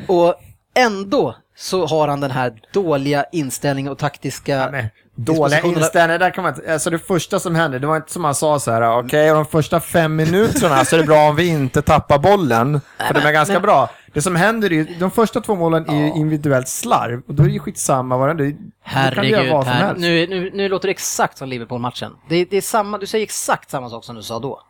och 0.08 0.36
ändå 0.74 1.36
så 1.56 1.86
har 1.86 2.08
han 2.08 2.22
den 2.22 2.32
här 2.32 2.54
dåliga 2.74 3.26
inställningen 3.32 3.92
och 3.92 3.98
taktiska... 3.98 4.70
Nej, 4.72 4.90
Dåliga 5.16 5.62
inställningar, 5.62 6.20
där 6.20 6.30
kan 6.30 6.44
man 6.44 6.54
inte, 6.56 6.74
alltså 6.74 6.90
det 6.90 7.00
första 7.00 7.40
som 7.40 7.56
hände, 7.56 7.80
det 7.80 7.88
var 7.88 7.96
inte 7.96 8.12
som 8.12 8.24
han 8.24 8.36
sa 8.36 8.60
så 8.60 8.72
här, 8.72 9.00
okej, 9.00 9.30
de 9.30 9.46
första 9.46 9.80
fem 9.80 10.16
minuterna 10.16 10.86
så 10.86 10.96
är 10.96 11.00
det 11.00 11.06
bra 11.06 11.30
om 11.30 11.36
vi 11.36 11.48
inte 11.48 11.82
tappar 11.82 12.18
bollen, 12.18 12.82
för 13.08 13.14
de 13.14 13.20
är 13.20 13.32
ganska 13.32 13.60
bra. 13.60 13.90
Det 14.14 14.22
som 14.22 14.36
händer 14.36 14.72
är 14.72 14.76
ju, 14.76 14.84
de 15.00 15.12
första 15.12 15.42
två 15.42 15.56
målen 15.56 15.90
är 15.90 15.96
ju 15.96 16.08
individuellt 16.08 16.68
slarv, 16.68 17.22
och 17.28 17.34
då 17.34 17.44
är 17.44 17.48
det 17.48 17.54
ju 17.54 17.60
skitsamma 17.60 18.18
vad 18.18 18.38
det 18.38 18.46
är. 18.46 18.56
Herregud, 18.84 19.52
vad 19.52 19.64
som 19.64 19.74
här, 19.74 19.88
helst. 19.88 20.02
nu, 20.02 20.28
nu, 20.28 20.52
nu 20.54 20.70
låter 20.70 20.88
det 20.88 20.92
exakt 20.92 21.38
som 21.38 21.50
Liverpool-matchen. 21.50 22.12
Det, 22.30 22.46
det 22.46 22.58
är 22.58 22.62
samma, 22.62 22.98
du 22.98 23.06
säger 23.06 23.24
exakt 23.24 23.70
samma 23.70 23.90
sak 23.90 24.06
som 24.06 24.16
du 24.16 24.22
sa 24.22 24.40
då. 24.40 24.62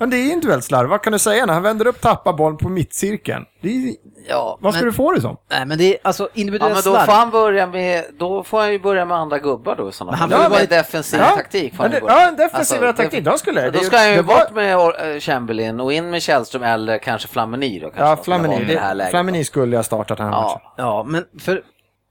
Men 0.00 0.10
det 0.10 0.16
är 0.16 0.32
individuellt 0.32 0.64
slarv, 0.64 0.88
vad 0.88 1.02
kan 1.02 1.12
du 1.12 1.18
säga 1.18 1.46
när 1.46 1.54
han 1.54 1.62
vänder 1.62 1.86
upp, 1.86 2.00
tappar 2.00 2.32
bollen 2.32 2.56
på 2.58 2.68
mittcirkeln? 2.68 3.44
Det 3.62 3.68
är, 3.68 3.94
Ja, 4.28 4.58
vad 4.60 4.74
ska 4.74 4.82
men, 4.82 4.90
du 4.90 4.96
få 4.96 5.12
det 5.12 5.20
som? 5.20 5.36
Nej, 5.50 5.66
men 5.66 5.78
det 5.78 5.84
är 5.94 5.98
alltså 6.02 6.22
Ja, 6.22 6.28
individuell 6.34 6.72
men 6.72 6.76
då 6.76 6.90
slarv. 6.90 7.04
får 7.06 7.12
han 7.12 7.30
börja 7.30 7.66
med, 7.66 8.04
då 8.18 8.44
får 8.44 8.60
han 8.60 8.72
ju 8.72 8.78
börja 8.78 9.04
med 9.04 9.16
andra 9.16 9.38
gubbar 9.38 9.76
då 9.76 9.88
i 9.88 9.92
sådana 9.92 10.10
Men 10.12 10.20
han 10.20 10.30
fall. 10.30 10.38
får 10.38 10.44
Ja, 10.44 10.48
ju 10.48 10.60
med 10.60 10.68
vara- 10.70 10.78
defensiv 10.82 11.20
Ja, 11.20 11.26
taktik. 11.36 11.72
ju 11.72 11.88
det- 11.88 12.00
börja. 12.00 12.14
ja, 12.14 12.28
en 12.28 12.36
defensivare 12.36 12.88
Alltså, 12.88 13.02
taktik, 13.02 13.24
då 13.24 13.38
skulle 13.38 13.60
det- 13.60 13.70
Då 13.70 13.78
det- 13.78 13.84
ska 13.84 13.96
han 13.96 14.10
ju 14.10 14.16
det 14.16 14.22
var- 14.22 14.38
bort 14.38 14.54
med 14.54 15.14
eh, 15.14 15.20
Chamberlain 15.20 15.80
och 15.80 15.92
in 15.92 16.10
med 16.10 16.22
Källström 16.22 16.62
eller 16.62 16.98
kanske 16.98 17.28
Flamini 17.28 17.78
då. 17.80 17.86
Kanske 17.90 18.02
Ja, 18.02 18.16
Flamini, 18.16 18.64
det 18.64 18.78
här 18.78 18.88
det, 18.88 18.94
läget. 18.94 19.10
Flamini 19.10 19.44
skulle 19.44 19.76
jag 19.76 19.84
startat 19.84 20.18
den 20.18 20.26
här 20.26 20.42
matchen. 20.42 20.60
Ja, 20.62 20.72
Ja, 20.76 21.04
men 21.06 21.24
för 21.40 21.62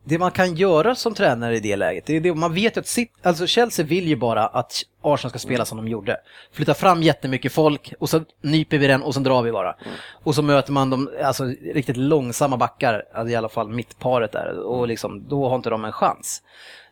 det 0.04 0.18
man 0.18 0.32
kan 0.32 0.56
göra 0.56 0.96
som 0.96 1.14
tränare 1.14 1.56
i 1.56 1.60
det 1.60 1.76
läget, 1.76 2.06
det 2.06 2.16
är 2.16 2.22
det, 2.22 2.36
man 2.36 2.54
vet 2.54 2.78
ju 2.78 2.80
att 2.80 2.88
sitt, 2.88 3.14
alltså 3.24 3.48
Chelsea 3.48 3.86
vill 3.86 4.08
ju 4.08 4.16
bara 4.16 4.48
att 4.48 4.74
Arsenal 5.02 5.30
ska 5.30 5.40
spela 5.40 5.66
som 5.66 5.78
de 5.78 5.88
gjorde. 5.88 6.18
Flytta 6.52 6.74
fram 6.74 7.04
jättemycket 7.04 7.52
folk 7.52 7.94
och 8.00 8.10
så 8.10 8.22
nyper 8.42 8.78
vi 8.78 8.88
den 8.88 9.02
och 9.02 9.14
sen 9.14 9.24
drar 9.24 9.42
vi 9.42 9.52
bara. 9.52 9.76
Och 10.24 10.36
så 10.36 10.42
möter 10.42 10.72
man 10.72 10.90
de 10.90 11.10
alltså, 11.24 11.44
riktigt 11.74 11.98
långsamma 11.98 12.58
backar, 12.58 13.04
alltså, 13.14 13.32
i 13.32 13.36
alla 13.36 13.50
fall 13.50 13.70
mittparet 13.70 14.32
där, 14.32 14.60
och 14.60 14.88
liksom, 14.88 15.28
då 15.28 15.50
har 15.50 15.56
inte 15.56 15.70
de 15.70 15.86
en 15.86 15.92
chans. 15.92 16.42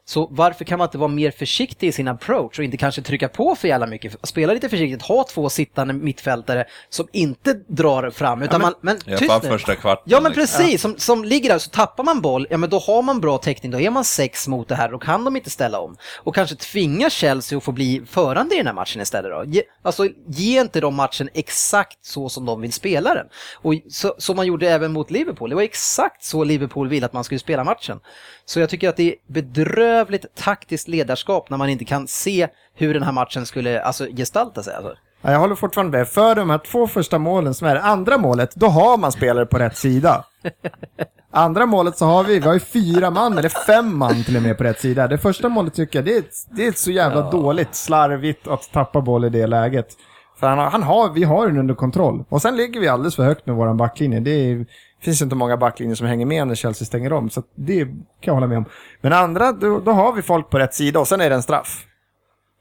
Så 0.09 0.27
varför 0.31 0.65
kan 0.65 0.79
man 0.79 0.87
inte 0.87 0.97
vara 0.97 1.07
mer 1.07 1.31
försiktig 1.31 1.87
i 1.87 1.91
sin 1.91 2.07
approach 2.07 2.59
och 2.59 2.65
inte 2.65 2.77
kanske 2.77 3.01
trycka 3.01 3.27
på 3.27 3.55
för 3.55 3.67
jävla 3.67 3.87
mycket? 3.87 4.15
Spela 4.23 4.53
lite 4.53 4.69
försiktigt, 4.69 5.01
ha 5.01 5.23
två 5.23 5.49
sittande 5.49 5.93
mittfältare 5.93 6.65
som 6.89 7.07
inte 7.11 7.53
drar 7.53 8.09
fram, 8.09 8.41
utan 8.41 8.61
man... 8.61 8.73
Men 8.81 8.99
tyst 8.99 9.27
fall 9.27 9.39
nu. 9.43 9.49
första 9.49 9.75
kvarten. 9.75 10.03
Ja 10.05 10.21
men 10.21 10.31
liksom. 10.31 10.63
precis, 10.63 10.81
som, 10.81 10.97
som 10.97 11.23
ligger 11.23 11.49
där 11.49 11.59
så 11.59 11.69
tappar 11.69 12.03
man 12.03 12.21
boll, 12.21 12.47
ja 12.49 12.57
men 12.57 12.69
då 12.69 12.79
har 12.79 13.01
man 13.01 13.21
bra 13.21 13.37
täckning, 13.37 13.71
då 13.71 13.79
är 13.79 13.89
man 13.89 14.03
sex 14.03 14.47
mot 14.47 14.67
det 14.67 14.75
här, 14.75 14.89
då 14.89 14.99
kan 14.99 15.25
de 15.25 15.35
inte 15.35 15.49
ställa 15.49 15.79
om. 15.79 15.97
Och 16.17 16.35
kanske 16.35 16.55
tvinga 16.55 17.09
Chelsea 17.09 17.57
att 17.57 17.63
få 17.63 17.71
bli 17.71 18.01
förande 18.05 18.55
i 18.55 18.57
den 18.57 18.67
här 18.67 18.73
matchen 18.73 19.01
istället 19.01 19.31
då. 19.31 19.43
Ge, 19.45 19.63
alltså 19.81 20.07
ge 20.27 20.61
inte 20.61 20.81
dem 20.81 20.95
matchen 20.95 21.29
exakt 21.33 22.05
så 22.05 22.29
som 22.29 22.45
de 22.45 22.61
vill 22.61 22.73
spela 22.73 23.13
den. 23.13 23.27
Och 23.55 23.73
så, 23.89 24.15
som 24.17 24.35
man 24.35 24.47
gjorde 24.47 24.69
även 24.69 24.93
mot 24.93 25.11
Liverpool, 25.11 25.49
det 25.49 25.55
var 25.55 25.63
exakt 25.63 26.23
så 26.23 26.43
Liverpool 26.43 26.87
ville 26.87 27.05
att 27.05 27.13
man 27.13 27.23
skulle 27.23 27.39
spela 27.39 27.63
matchen. 27.63 27.99
Så 28.45 28.59
jag 28.59 28.69
tycker 28.69 28.89
att 28.89 28.97
det 28.97 29.11
är 29.11 29.15
bedrövligt 29.27 29.96
taktiskt 30.35 30.87
ledarskap 30.87 31.49
när 31.49 31.57
man 31.57 31.69
inte 31.69 31.85
kan 31.85 32.07
se 32.07 32.47
hur 32.75 32.93
den 32.93 33.03
här 33.03 33.11
matchen 33.11 33.45
skulle 33.45 33.81
alltså, 33.81 34.05
gestalta 34.05 34.63
sig. 34.63 34.75
Alltså. 34.75 34.95
Ja, 35.21 35.31
jag 35.31 35.39
håller 35.39 35.55
fortfarande 35.55 35.97
med. 35.97 36.07
För 36.07 36.35
de 36.35 36.49
här 36.49 36.57
två 36.57 36.87
första 36.87 37.19
målen 37.19 37.53
som 37.53 37.67
är 37.67 37.75
det 37.75 37.81
andra 37.81 38.17
målet, 38.17 38.55
då 38.55 38.67
har 38.67 38.97
man 38.97 39.11
spelare 39.11 39.45
på 39.45 39.57
rätt 39.57 39.77
sida. 39.77 40.25
Andra 41.31 41.65
målet 41.65 41.97
så 41.97 42.05
har 42.05 42.23
vi, 42.23 42.39
vi 42.39 42.47
har 42.47 42.53
ju 42.53 42.59
fyra 42.59 43.09
man, 43.09 43.37
eller 43.37 43.49
fem 43.49 43.97
man 43.97 44.23
till 44.23 44.35
och 44.35 44.41
med 44.41 44.57
på 44.57 44.63
rätt 44.63 44.79
sida. 44.79 45.07
Det 45.07 45.17
första 45.17 45.49
målet 45.49 45.73
tycker 45.73 45.99
jag, 45.99 46.05
det 46.05 46.17
är, 46.17 46.23
det 46.55 46.67
är 46.67 46.71
så 46.71 46.91
jävla 46.91 47.31
dåligt, 47.31 47.75
slarvigt 47.75 48.47
att 48.47 48.71
tappa 48.71 49.01
boll 49.01 49.25
i 49.25 49.29
det 49.29 49.47
läget. 49.47 49.87
För 50.39 50.47
han 50.47 50.57
har, 50.57 50.69
han 50.69 50.83
har, 50.83 51.09
vi 51.09 51.23
har 51.23 51.47
den 51.47 51.57
under 51.57 51.75
kontroll. 51.75 52.23
Och 52.29 52.41
sen 52.41 52.55
ligger 52.57 52.79
vi 52.79 52.87
alldeles 52.87 53.15
för 53.15 53.23
högt 53.23 53.45
med 53.45 53.55
våran 53.55 53.77
backlinje. 53.77 54.19
Det 54.19 54.31
är, 54.31 54.65
finns 55.01 55.21
inte 55.21 55.35
många 55.35 55.57
backlinjer 55.57 55.95
som 55.95 56.07
hänger 56.07 56.25
med 56.25 56.47
när 56.47 56.55
Chelsea 56.55 56.85
stänger 56.85 57.13
om, 57.13 57.29
så 57.29 57.43
det 57.55 57.85
kan 57.85 57.95
jag 58.21 58.33
hålla 58.33 58.47
med 58.47 58.57
om. 58.57 58.65
Men 59.01 59.13
andra, 59.13 59.51
då, 59.51 59.79
då 59.79 59.91
har 59.91 60.13
vi 60.13 60.21
folk 60.21 60.49
på 60.49 60.59
rätt 60.59 60.73
sida 60.73 60.99
och 60.99 61.07
sen 61.07 61.21
är 61.21 61.29
det 61.29 61.35
en 61.35 61.43
straff. 61.43 61.83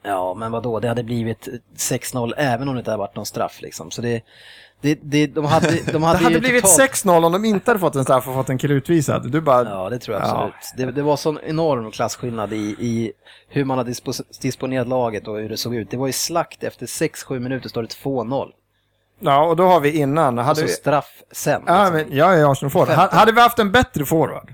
Ja, 0.02 0.34
men 0.34 0.52
vad 0.52 0.62
då? 0.62 0.80
det 0.80 0.88
hade 0.88 1.02
blivit 1.04 1.48
6-0 1.76 2.32
även 2.36 2.68
om 2.68 2.74
det 2.74 2.78
inte 2.78 2.90
hade 2.90 2.98
varit 2.98 3.16
någon 3.16 3.26
straff 3.26 3.62
liksom. 3.62 3.90
Så 3.90 4.02
det, 4.02 4.22
det, 4.80 4.98
det 5.02 5.26
de 5.26 5.44
hade, 5.44 5.80
de 5.92 6.02
hade, 6.02 6.18
Det 6.18 6.24
hade 6.24 6.40
blivit 6.40 6.64
totalt... 6.64 6.90
6-0 7.04 7.24
om 7.24 7.32
de 7.32 7.44
inte 7.44 7.70
hade 7.70 7.80
fått 7.80 7.94
en 7.94 8.04
straff 8.04 8.28
och 8.28 8.34
fått 8.34 8.48
en 8.48 8.58
kille 8.58 8.74
utvisad. 8.74 9.30
Du 9.32 9.40
bara... 9.40 9.68
Ja, 9.70 9.90
det 9.90 9.98
tror 9.98 10.16
jag 10.16 10.26
Ja. 10.26 10.50
absolut. 10.58 10.86
Det, 10.88 10.92
det 10.92 11.02
var 11.02 11.16
sån 11.16 11.38
enorm 11.46 11.90
klasskillnad 11.90 12.52
i, 12.52 12.56
i 12.78 13.12
hur 13.48 13.64
man 13.64 13.78
har 13.78 13.84
dispos- 13.84 14.40
disponerat 14.40 14.88
laget 14.88 15.28
och 15.28 15.36
hur 15.38 15.48
det 15.48 15.56
såg 15.56 15.74
ut. 15.74 15.90
Det 15.90 15.96
var 15.96 16.06
ju 16.06 16.12
slakt 16.12 16.64
efter 16.64 16.86
6-7 16.86 17.38
minuter 17.38 17.68
står 17.68 17.82
det 17.82 17.88
2-0. 17.88 18.48
Ja, 19.20 19.44
och 19.46 19.56
då 19.56 19.66
har 19.66 19.80
vi 19.80 19.90
innan. 19.90 20.38
Hade 20.38 20.48
Alltså 20.48 20.64
vi... 20.64 20.70
straff 20.70 21.08
sen. 21.32 21.62
Ja, 21.66 21.78
liksom. 21.90 21.94
men 21.94 22.16
jag 22.16 22.40
är 22.40 22.52
Arsenal-forward. 22.52 22.88
Ha- 22.96 23.08
Hade 23.12 23.32
vi 23.32 23.40
haft 23.40 23.58
en 23.58 23.72
bättre 23.72 24.04
forward 24.04 24.52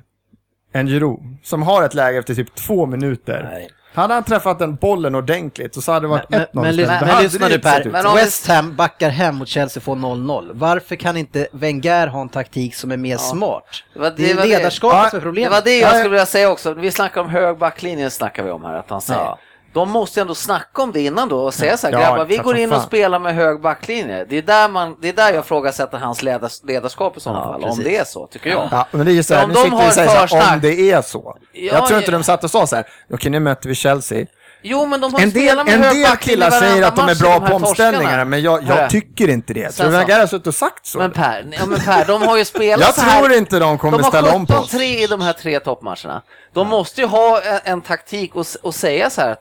än 0.74 0.86
Giroud, 0.86 1.20
som 1.42 1.62
har 1.62 1.82
ett 1.82 1.94
läge 1.94 2.18
efter 2.18 2.34
typ 2.34 2.54
två 2.54 2.86
minuter. 2.86 3.48
Nej. 3.52 3.68
Hade 3.94 4.14
han 4.14 4.22
träffat 4.24 4.58
den 4.58 4.74
bollen 4.74 5.14
ordentligt 5.14 5.82
så 5.84 5.92
hade 5.92 6.04
det 6.04 6.10
varit 6.10 6.30
Men, 6.30 6.40
1-0 6.40 6.46
men, 6.52 6.62
men, 6.76 6.86
men 6.86 6.88
hade 7.08 7.22
lyssna 7.22 7.48
det 7.48 7.54
nu 7.54 7.58
Per, 7.60 7.84
Men 7.90 8.06
om 8.06 8.14
West 8.14 8.46
Ham 8.48 8.76
backar 8.76 9.10
hem 9.10 9.34
mot 9.36 9.48
Chelsea 9.48 9.80
och 9.80 9.84
får 9.84 9.96
0-0. 9.96 10.50
Varför 10.54 10.96
kan 10.96 11.16
inte 11.16 11.46
Wenger 11.52 12.06
ha 12.06 12.20
en 12.20 12.28
taktik 12.28 12.74
som 12.74 12.92
är 12.92 12.96
mer 12.96 13.16
smart? 13.16 13.64
Det 13.94 14.00
var- 14.00 14.10
Det 14.16 14.30
är 14.30 14.34
det 14.36 14.42
det. 14.42 14.48
ledarskapet 14.48 14.98
Ja, 14.98 15.10
som 15.10 15.16
är 15.16 15.20
Det 15.20 15.24
problemet. 15.26 15.52
var 15.52 15.60
det 15.64 15.70
Ja, 15.78 15.86
jag 15.86 15.94
ja. 15.94 15.98
skulle 15.98 16.10
vilja 16.10 16.26
säga 16.26 16.50
också. 16.50 16.74
Vi 16.74 16.90
snackar 16.90 17.20
om 17.20 17.28
hög 17.28 17.58
backlinje, 17.58 18.10
snackar 18.10 18.42
vi 18.42 18.50
om 18.50 18.64
här, 18.64 18.74
att 18.74 18.90
han 18.90 19.00
säger. 19.00 19.20
Ja. 19.20 19.38
De 19.72 19.90
måste 19.90 20.20
ändå 20.20 20.34
snacka 20.34 20.82
om 20.82 20.92
det 20.92 21.00
innan 21.00 21.28
då 21.28 21.40
och 21.44 21.54
säga 21.54 21.76
så 21.76 21.86
här, 21.86 21.94
Ja, 21.94 22.00
grabbar, 22.00 22.24
vi 22.24 22.36
går 22.36 22.56
in 22.56 22.72
och 22.72 22.78
fan. 22.78 22.86
spelar 22.86 23.18
med 23.18 23.34
hög 23.34 23.60
backlinje. 23.60 24.24
Det 24.28 24.38
är 24.38 24.42
där, 24.42 24.68
man, 24.68 24.96
det 25.02 25.08
är 25.08 25.12
där 25.12 25.32
jag 25.32 25.44
ifrågasätter 25.44 25.98
hans 25.98 26.22
ledars, 26.22 26.60
ledarskap 26.64 27.16
i 27.16 27.20
sådana 27.20 27.40
Ja, 27.40 27.52
fall, 27.52 27.62
precis. 27.62 27.78
om 27.78 27.84
det 27.84 27.96
är 27.96 28.04
så, 28.04 28.26
tycker 28.26 28.50
jag. 28.50 28.68
Ja, 28.70 28.86
men 28.90 29.06
det 29.06 29.12
är 29.12 29.14
ju 29.14 29.22
så 29.22 29.34
här, 29.34 29.44
Om 29.44 29.52
de 29.52 29.72
har 29.72 29.90
säger 29.90 30.08
försnack- 30.26 30.52
om 30.54 30.60
det 30.60 30.90
är 30.90 31.02
så. 31.02 31.36
Ja, 31.52 31.72
jag 31.74 31.86
tror 31.86 31.98
inte 31.98 32.10
de 32.10 32.22
satt 32.22 32.44
och 32.44 32.50
sa 32.50 32.66
så 32.66 32.76
här, 32.76 32.86
okej 33.12 33.30
nu 33.30 33.40
möter 33.40 33.68
vi 33.68 33.74
Chelsea. 33.74 34.26
Jo, 34.64 34.86
men 34.86 35.00
de 35.00 35.14
har 35.14 35.20
En 35.20 35.30
del, 35.30 35.56
med 35.56 35.74
en 35.74 35.80
del 35.80 36.16
killar 36.16 36.50
säger 36.50 36.82
att 36.86 36.96
de 36.96 37.08
är 37.08 37.14
bra 37.22 37.38
de 37.38 37.48
på 37.50 37.54
omställningarna, 37.56 38.00
torskarna. 38.08 38.24
men 38.24 38.42
jag, 38.42 38.62
jag 38.68 38.90
tycker 38.90 39.28
inte 39.28 39.54
det. 39.54 39.70
Tror 39.70 39.86
du 39.86 39.92
så- 39.92 39.98
Wenger 39.98 40.18
har 40.20 40.26
suttit 40.26 40.46
och 40.46 40.54
sagt 40.54 40.86
så? 40.86 40.98
Men 40.98 41.10
Per, 41.10 41.48
ja, 41.58 41.66
men 41.66 41.78
per, 41.80 42.04
de 42.04 42.22
har 42.22 42.36
ju 42.36 42.44
spelat 42.44 42.80
Jag 42.86 42.94
så 42.94 43.00
här. 43.00 43.20
tror 43.20 43.32
inte 43.32 43.58
de 43.58 43.78
kommer 43.78 43.98
de 43.98 44.04
har 44.04 44.10
ställa 44.10 44.34
om 44.34 44.46
på 44.46 44.54
oss. 44.54 44.74
17-3 44.74 44.82
i 44.82 45.06
de 45.06 45.20
här 45.20 45.32
tre 45.32 45.60
toppmatcherna. 45.60 46.22
De 46.54 46.68
måste 46.68 47.00
ju 47.00 47.06
ha 47.06 47.40
en, 47.40 47.60
en 47.64 47.80
taktik 47.80 48.34
och, 48.36 48.46
och 48.62 48.74
säga 48.74 49.10
så 49.10 49.20
här 49.20 49.30
att 49.30 49.40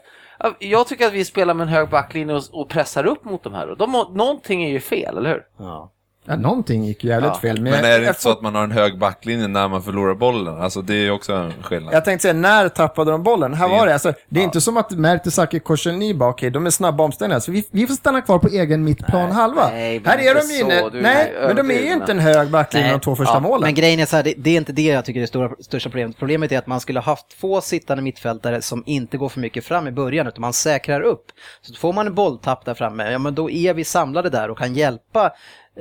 jag 0.59 0.87
tycker 0.87 1.07
att 1.07 1.13
vi 1.13 1.25
spelar 1.25 1.53
med 1.53 1.63
en 1.63 1.73
hög 1.73 1.89
backlinje 1.89 2.35
och, 2.35 2.43
och 2.51 2.69
pressar 2.69 3.05
upp 3.05 3.23
mot 3.25 3.43
de 3.43 3.53
här. 3.53 3.75
De, 3.75 3.91
någonting 3.91 4.63
är 4.63 4.69
ju 4.69 4.79
fel, 4.79 5.17
eller 5.17 5.29
hur? 5.29 5.47
Ja. 5.57 5.91
Ja, 6.31 6.37
någonting 6.37 6.83
gick 6.85 7.03
jävligt 7.03 7.31
Ja. 7.33 7.39
fel. 7.39 7.61
Men, 7.61 7.63
Men 7.63 7.73
jag, 7.73 7.79
är 7.93 7.99
det 7.99 8.05
jag, 8.05 8.11
inte 8.11 8.21
så 8.21 8.31
att 8.31 8.41
man 8.41 8.55
har 8.55 8.63
en 8.63 8.71
hög 8.71 8.97
backlinje 8.99 9.47
när 9.47 9.67
man 9.67 9.83
förlorar 9.83 10.13
bollen? 10.15 10.61
Alltså 10.61 10.81
det 10.81 10.93
är 10.93 10.97
ju 11.03 11.11
också 11.11 11.33
en 11.33 11.53
skillnad. 11.63 11.93
jag 11.93 12.05
tänkte 12.05 12.21
säga, 12.21 12.33
när 12.33 12.69
tappade 12.69 13.11
de 13.11 13.23
bollen? 13.23 13.53
Här 13.53 13.69
Det- 13.69 13.75
var 13.75 13.87
det, 13.87 13.93
alltså, 13.93 14.13
det 14.29 14.39
är 14.39 14.43
inte 14.43 14.61
som 14.61 14.77
att 14.77 14.91
Mertesacker, 14.91 15.59
Korselny 15.59 16.13
bara, 16.13 16.29
okej, 16.29 16.49
de 16.49 16.65
är 16.65 16.69
snabba 16.69 17.03
omställningar, 17.03 17.39
så 17.39 17.51
vi, 17.51 17.63
vi 17.71 17.87
får 17.87 17.93
stanna 17.93 18.21
kvar 18.21 18.39
på 18.39 18.47
egen 18.47 18.83
mittplan 18.83 19.31
halva. 19.31 19.69
nej, 19.71 19.99
men 19.99 20.09
här 20.11 20.19
är 20.19 20.35
de 20.35 20.53
ju 20.53 20.59
inne, 20.61 21.01
nej, 21.01 21.33
men 21.47 21.55
de 21.55 21.71
är 21.71 21.81
ju 21.81 21.93
inte 21.93 22.11
en 22.11 22.19
hög 22.19 22.49
backlinje 22.51 22.87
Nej. 22.87 22.93
de 22.97 22.99
två 23.03 23.15
första 23.15 23.33
Ja, 23.33 23.39
målen. 23.39 23.61
Men 23.61 23.73
grejen 23.73 23.99
är 23.99 24.05
så 24.05 24.15
här, 24.15 24.23
det, 24.23 24.33
det 24.37 24.49
är 24.49 24.57
inte 24.57 24.71
det 24.71 24.81
jag 24.81 25.05
tycker 25.05 25.19
är 25.19 25.21
det 25.21 25.27
stora, 25.27 25.49
största 25.59 25.89
problemet. 25.89 26.17
Problemet 26.17 26.51
är 26.51 26.57
att 26.57 26.67
man 26.67 26.79
skulle 26.79 26.99
ha 26.99 27.05
haft 27.05 27.39
två 27.41 27.61
sittande 27.61 28.03
mittfältare 28.03 28.61
som 28.61 28.83
inte 28.85 29.17
går 29.17 29.29
för 29.29 29.39
mycket 29.39 29.65
fram 29.65 29.87
i 29.87 29.91
början, 29.91 30.27
utan 30.27 30.41
man 30.41 30.53
säkrar 30.53 31.01
upp. 31.01 31.25
Så 31.61 31.73
får 31.73 31.93
man 31.93 32.07
en 32.07 32.13
bolltapp 32.15 32.65
där 32.65 32.73
framme, 32.73 33.11
ja 33.11 33.17
men 33.19 33.35
då 33.35 33.49
är 33.49 33.73
vi 33.73 33.83
samlade 33.83 34.29
där 34.29 34.49
och 34.49 34.57
kan 34.57 34.73
hjälpa 34.73 35.31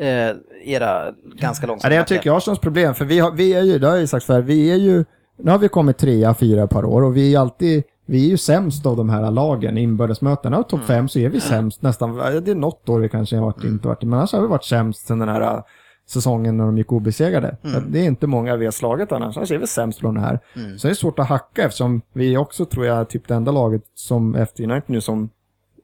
eh, 0.01 0.37
era 0.65 1.13
ganska 1.35 1.67
Ja, 1.67 1.69
långsamma 1.69 1.89
det 1.91 1.95
jag 1.97 2.07
tycker 2.07 2.27
jag 2.27 2.33
har 2.33 2.39
Arsenals 2.39 2.61
problem, 2.61 2.95
för 2.95 3.05
vi, 3.05 3.19
har, 3.19 3.31
vi 3.31 3.53
är 3.53 3.63
ju, 3.63 3.79
det 3.79 3.87
har 3.87 3.95
jag 3.95 4.01
ju 4.01 4.07
sagt 4.07 4.27
förr, 4.27 4.41
vi 4.41 4.71
är 4.71 4.77
ju, 4.77 5.05
nu 5.37 5.51
har 5.51 5.59
vi 5.59 5.69
kommit 5.69 5.99
trea, 5.99 6.35
fyra 6.35 6.67
par 6.67 6.85
år 6.85 7.03
och 7.03 7.17
vi 7.17 7.35
är 7.35 7.41
alltid, 7.41 7.83
vi 8.07 8.25
är 8.25 8.29
ju 8.29 8.37
sämst 8.37 8.87
av 8.87 8.97
de 8.97 9.11
här 9.11 9.31
lagen 9.31 9.79
i 9.79 9.83
inbördesmötena. 9.83 10.59
Och 10.59 10.69
topp 10.69 10.85
fem 10.85 11.09
så 11.09 11.19
är 11.19 11.29
vi 11.29 11.41
sämst 11.41 11.83
nästan, 11.83 12.17
det 12.17 12.51
är 12.51 12.55
något 12.55 12.89
år 12.89 13.01
vi 13.01 13.09
kanske 13.09 13.37
har 13.37 13.43
varit, 13.43 13.65
inte 13.65 13.89
varit, 13.89 14.03
men 14.03 14.19
annars 14.19 14.33
har 14.33 14.41
vi 14.41 14.47
varit 14.47 14.65
sämst 14.65 15.07
sen 15.07 15.19
den 15.19 15.29
här 15.29 15.41
äh, 15.41 15.63
säsongen 16.09 16.57
när 16.57 16.65
de 16.65 16.79
gick 16.79 16.93
obesegrade. 16.93 17.57
Det 17.89 17.99
är 18.01 18.05
inte 18.05 18.27
många 18.27 18.57
vi 18.57 18.65
har 18.65 18.73
slagit 18.73 19.13
annars, 19.13 19.37
annars 19.37 19.51
är 19.51 19.59
vi 19.59 19.67
sämst 19.67 19.99
från 19.99 20.15
det 20.15 20.21
här. 20.21 20.39
Så 20.79 20.87
det 20.87 20.93
är 20.93 20.95
svårt 20.95 21.19
att 21.19 21.29
hacka 21.29 21.63
eftersom 21.63 22.03
vi 22.13 22.35
är 22.35 22.39
också, 22.39 22.65
tror 22.65 22.87
jag, 22.87 23.09
typ 23.09 23.29
det 23.29 23.35
enda 23.35 23.53
laget 23.53 23.83
som 23.95 24.35
efter 24.35 24.65
United 24.65 24.91
nu 24.91 25.01
som 25.01 25.31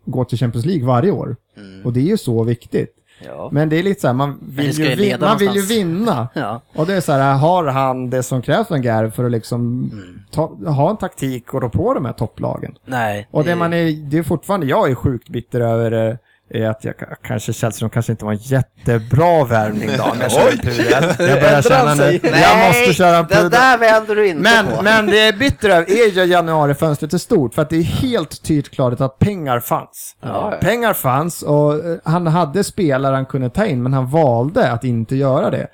går 0.05 0.25
till 0.25 0.39
Champions 0.39 0.67
League 0.67 0.87
varje 0.87 1.11
år. 1.11 1.37
Och 1.85 1.93
det 1.93 2.01
är 2.01 2.05
ju 2.05 2.17
så 2.17 2.45
viktigt. 2.45 2.96
Ja. 3.25 3.49
Men 3.53 3.69
det 3.69 3.79
är 3.79 3.83
lite 3.83 4.01
så 4.01 4.07
här, 4.07 4.15
man 4.15 4.39
vill, 4.43 4.77
det 4.77 4.83
ju, 4.83 4.95
vin- 4.95 5.17
man 5.21 5.39
vill 5.39 5.55
ju 5.55 5.63
vinna. 5.63 6.29
Ja. 6.35 6.61
Och 6.75 6.87
det 6.87 6.95
är 6.95 7.01
så 7.01 7.13
här, 7.13 7.35
har 7.35 7.67
han 7.67 8.11
det 8.11 8.23
som 8.23 8.43
krävs 8.43 8.71
en 8.71 8.83
Gär 8.83 9.11
för 9.11 9.25
att 9.25 9.31
liksom 9.31 9.91
ta, 10.31 10.47
ha 10.67 10.91
en 10.91 10.97
taktik 10.97 11.55
och 11.55 11.63
rå 11.63 11.69
på 11.69 11.95
de 11.95 12.05
här 12.05 12.13
topplagen? 12.13 12.75
Nej. 12.85 13.29
Och 13.31 13.45
det 13.45 13.57
man 13.57 13.73
är, 13.73 13.93
det 14.11 14.19
är 14.19 14.23
fortfarande, 14.23 14.67
jag 14.67 14.91
är 14.91 14.95
sjukt 14.95 15.29
bitter 15.29 15.61
över 15.61 16.09
eh, 16.11 16.17
är 16.51 16.67
att 16.71 16.85
jag 16.85 16.95
ka- 16.95 17.15
kanske 17.23 17.53
de 17.81 17.91
kanske 17.91 18.13
inte 18.13 18.25
var 18.25 18.33
en 18.33 18.39
jättebra 18.39 19.45
värvning 19.45 19.91
då, 19.99 20.05
om 20.05 20.21
jag 20.21 20.33
kör 20.33 20.51
en 20.53 20.59
pudel. 20.59 21.05
Jag 21.29 21.41
börjar 21.41 21.63
känna 21.63 21.95
nu, 21.95 22.21
jag 22.23 22.69
måste 22.69 22.93
köra 22.95 23.17
en 23.17 23.27
det 23.29 23.35
pudel. 23.35 23.51
där 23.51 23.79
vänder 23.79 24.15
du 24.17 24.27
inte 24.29 24.43
Men, 24.43 24.67
på. 24.67 24.83
men 24.83 25.07
det 25.07 25.21
är 25.21 25.33
bitter 25.33 25.69
är 25.71 26.11
ju 26.13 26.25
januarifönstret 26.25 27.13
är 27.13 27.19
stort, 27.19 27.55
för 27.55 27.63
att 27.63 27.71
det 27.71 27.77
är 27.77 27.83
helt 27.83 28.43
tydligt 28.43 28.71
klart 28.71 29.01
att 29.01 29.19
pengar 29.19 29.61
fanns. 29.61 30.17
Ja, 30.23 30.29
ja. 30.53 30.59
Pengar 30.61 30.93
fanns 30.93 31.43
och 31.43 31.75
eh, 31.75 31.97
han 32.05 32.27
hade 32.27 32.65
spelare 32.65 33.15
han 33.15 33.27
kunde 33.27 33.51
ta 33.51 33.67
in, 33.67 33.83
men 33.83 33.93
han 33.93 34.11
valde 34.11 34.73
att 34.73 34.85
inte 34.85 35.17
göra 35.17 35.51
det. 35.51 35.67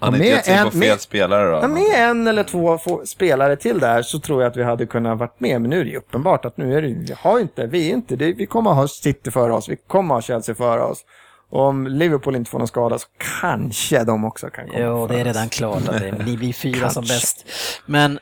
Han 0.00 0.14
har 0.14 0.20
gett 0.20 0.44
sig 0.44 0.54
en- 0.54 0.64
på 0.64 0.70
fel 0.70 0.78
med- 0.80 1.00
spelare 1.00 1.60
då? 1.60 1.68
Med 1.68 2.10
en 2.10 2.26
eller 2.26 2.44
två 2.44 2.78
spelare 3.04 3.56
till 3.56 3.78
där 3.78 4.02
så 4.02 4.18
tror 4.20 4.42
jag 4.42 4.50
att 4.50 4.56
vi 4.56 4.62
hade 4.62 4.86
kunnat 4.86 5.18
varit 5.18 5.40
med. 5.40 5.60
Men 5.60 5.70
nu 5.70 5.80
är 5.80 5.84
det 5.84 5.90
ju 5.90 5.96
uppenbart 5.96 6.44
att 6.44 6.56
nu 6.56 6.76
är 6.76 6.82
det, 6.82 6.88
vi 6.88 7.14
har 7.18 7.40
inte, 7.40 7.66
vi 7.66 7.88
är 7.90 7.94
inte 7.94 8.16
det. 8.16 8.32
Vi 8.32 8.46
kommer 8.46 8.70
att 8.70 8.76
ha 8.76 8.88
City 8.88 9.30
före 9.30 9.52
oss, 9.52 9.68
vi 9.68 9.76
kommer 9.76 10.14
att 10.14 10.16
ha 10.16 10.22
Chelsea 10.22 10.54
före 10.54 10.82
oss. 10.82 11.04
Och 11.50 11.60
om 11.60 11.86
Liverpool 11.86 12.36
inte 12.36 12.50
får 12.50 12.58
någon 12.58 12.68
skada 12.68 12.98
så 12.98 13.06
kanske 13.40 14.04
de 14.04 14.24
också 14.24 14.50
kan 14.50 14.66
komma 14.66 14.78
Jo, 14.80 15.06
det 15.06 15.20
är 15.20 15.24
redan 15.24 15.48
klart 15.48 15.88
att 15.88 15.98
det 16.00 16.12
ni 16.24 16.36
blir 16.36 16.52
fyra 16.52 16.90
som 16.90 17.02
bäst. 17.04 17.46
Men 17.86 18.18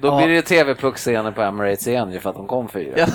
Då 0.00 0.08
Ja. 0.08 0.16
blir 0.16 0.28
det 0.28 0.34
ju 0.34 0.42
tv-puckscener 0.42 1.30
på 1.32 1.42
Emirates 1.42 1.86
igen 1.86 2.12
ju 2.12 2.20
för 2.20 2.30
att 2.30 2.36
de 2.36 2.46
kom 2.46 2.68
fyra. 2.68 2.94
det 2.96 3.06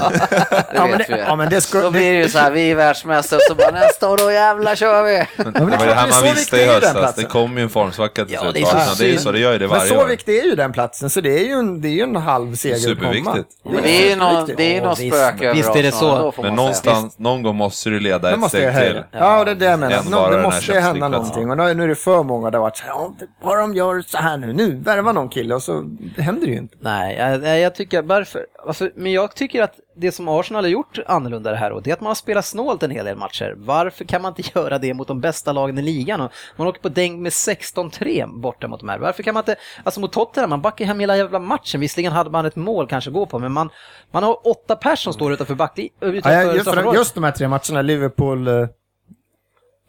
Ja, 0.74 0.88
men 0.88 0.98
vet 0.98 1.08
det, 1.08 1.14
vi. 1.16 1.20
ja, 1.22 1.36
men 1.36 1.50
det 1.50 1.62
ska, 1.62 1.82
Då 1.82 1.92
blir 1.92 2.12
det 2.14 2.18
ju 2.18 2.30
så 2.30 2.38
här, 2.40 2.52
vi 2.52 2.72
är 2.72 2.76
världsmästare 2.76 3.40
så 3.50 3.56
bara 3.56 3.72
nästa 3.72 4.10
år 4.10 4.18
då 4.18 4.32
jävlar 4.32 4.76
kör 4.76 5.04
vi. 5.04 5.24
Men 5.44 5.54
det 5.54 5.60
var 5.60 5.86
det 5.86 5.94
här 5.94 6.04
men 6.04 6.14
så 6.14 6.26
man 6.26 6.34
visste 6.36 6.58
i 6.58 6.60
är 6.60 6.64
ju 6.64 6.68
den 6.68 6.74
höstas. 6.76 6.94
platsen. 7.02 7.24
Det 7.24 7.30
kom 7.30 7.58
ju 7.58 7.64
en 7.64 7.70
formsvacka 7.70 8.26
till 8.26 8.34
Ja, 8.34 8.40
slut. 8.42 8.54
det. 8.54 8.60
Det 9.00 9.06
är 9.10 9.12
ju 9.12 9.18
så, 9.18 9.32
det 9.32 9.40
gör 9.40 9.52
ju 9.52 9.58
det 9.58 9.68
men 9.68 9.78
varje 9.78 9.90
så 9.90 10.02
år. 10.02 10.08
viktig 10.08 10.38
är 10.40 10.44
ju 10.44 10.56
den 10.56 10.72
platsen, 10.72 11.10
så 11.10 11.22
det 11.22 11.40
är 11.40 11.46
ju 11.48 11.52
en, 11.54 11.82
det 11.82 11.88
är 11.88 11.92
ju 11.92 12.02
en 12.02 12.16
halv 12.16 12.56
seger 12.56 12.76
att 12.76 12.84
komma. 13.00 13.14
Superviktigt. 13.14 13.50
Men 13.64 13.84
det 13.84 14.04
är 14.06 14.10
ju 14.10 14.16
någon, 14.16 14.50
det 14.58 14.78
är 14.78 14.82
någon 14.82 14.96
visst. 15.00 15.16
spöke 15.18 15.46
över 15.46 15.54
Visst 15.56 15.76
är 15.76 15.84
det 15.84 15.92
så. 15.92 16.34
Men 16.42 16.56
någonstans, 16.56 17.20
någon 17.20 17.44
gång 17.44 17.56
måste 17.56 17.90
du 17.90 18.00
leda 18.00 18.30
Det 18.30 18.36
ett 18.46 18.50
steg 18.50 18.76
till. 18.78 19.04
Ja, 19.12 19.44
det 19.44 19.52
är 19.52 19.56
det 19.56 19.66
jag 19.66 19.80
menar. 19.80 20.32
Det 20.32 20.42
måste 20.42 20.72
ju 20.72 20.80
hända 20.80 21.08
någonting. 21.08 21.50
Och 21.52 21.58
nu 21.58 21.84
är 21.84 21.88
det 21.88 21.96
för 21.96 22.24
många 22.24 22.50
där 22.52 22.60
varit 22.60 22.78
så 22.78 22.84
här, 22.84 22.90
"Ja, 22.92 23.14
bara 23.44 23.62
de 23.62 23.74
gör 23.76 24.02
så 24.08 24.18
här 24.18 24.38
nu, 24.38 24.54
nu 24.54 24.76
värvar 24.76 25.14
någon 25.14 25.30
kille 25.30 25.56
och 25.56 25.64
så 25.64 25.74
händer 26.18 26.46
det 26.48 26.52
ju 26.52 26.58
inte. 26.58 26.71
Nej, 26.80 27.16
jag, 27.16 27.60
jag- 27.60 27.76
tycker 27.76 28.02
varför, 28.02 28.46
alltså, 28.68 28.90
men 28.96 29.12
jag 29.12 29.36
tycker 29.36 29.64
att 29.64 29.80
det 29.96 30.12
som 30.12 30.28
Arsenal 30.28 30.64
har 30.64 30.70
gjort 30.70 31.00
annorlunda 31.08 31.52
det 31.52 31.58
här 31.58 31.72
och 31.72 31.84
det 31.84 31.90
är 31.90 31.94
att 31.94 32.02
man 32.02 32.08
har 32.08 32.16
spelat 32.16 32.46
snålt 32.46 32.84
en 32.84 32.92
hel 32.92 33.06
del 33.06 33.18
matcher. 33.18 33.54
Varför 33.58 34.06
kan 34.06 34.22
man 34.22 34.34
inte 34.38 34.52
göra 34.60 34.78
det 34.78 34.94
mot 34.94 35.08
de 35.08 35.22
bästa 35.22 35.52
lagen 35.52 35.78
i 35.78 35.82
ligan? 35.82 36.30
Man 36.56 36.68
åker 36.68 36.82
på 36.82 36.90
däng 36.90 37.22
med 37.22 37.30
16-3 37.32 38.42
borta 38.42 38.68
mot 38.68 38.80
de 38.80 38.90
här. 38.90 39.00
Varför 39.00 39.24
kan 39.24 39.34
man 39.34 39.42
inte, 39.42 39.56
alltså 39.84 40.00
mot 40.00 40.14
Tottenham, 40.14 40.50
man 40.50 40.62
backar 40.62 40.86
hem 40.86 41.00
hela 41.00 41.18
jävla 41.18 41.40
matchen. 41.40 41.82
Visserligen 41.82 42.12
hade 42.12 42.30
man 42.30 42.46
ett 42.46 42.56
mål 42.56 42.88
kanske 42.88 43.10
att 43.10 43.14
gå 43.14 43.26
på, 43.26 43.40
men 43.40 43.52
man, 43.52 43.70
man 44.12 44.24
har 44.24 44.48
åtta 44.48 44.76
pers 44.76 45.00
som 45.04 45.14
står 45.14 45.34
utanför 45.34 45.56
backli, 45.56 45.90
Ja, 46.00 46.08
just, 46.54 46.66
just 46.96 47.14
de 47.16 47.24
här 47.24 47.32
tre 47.32 47.48
matcherna, 47.48 47.82
Liverpool, 47.82 48.48
eh, 48.48 48.68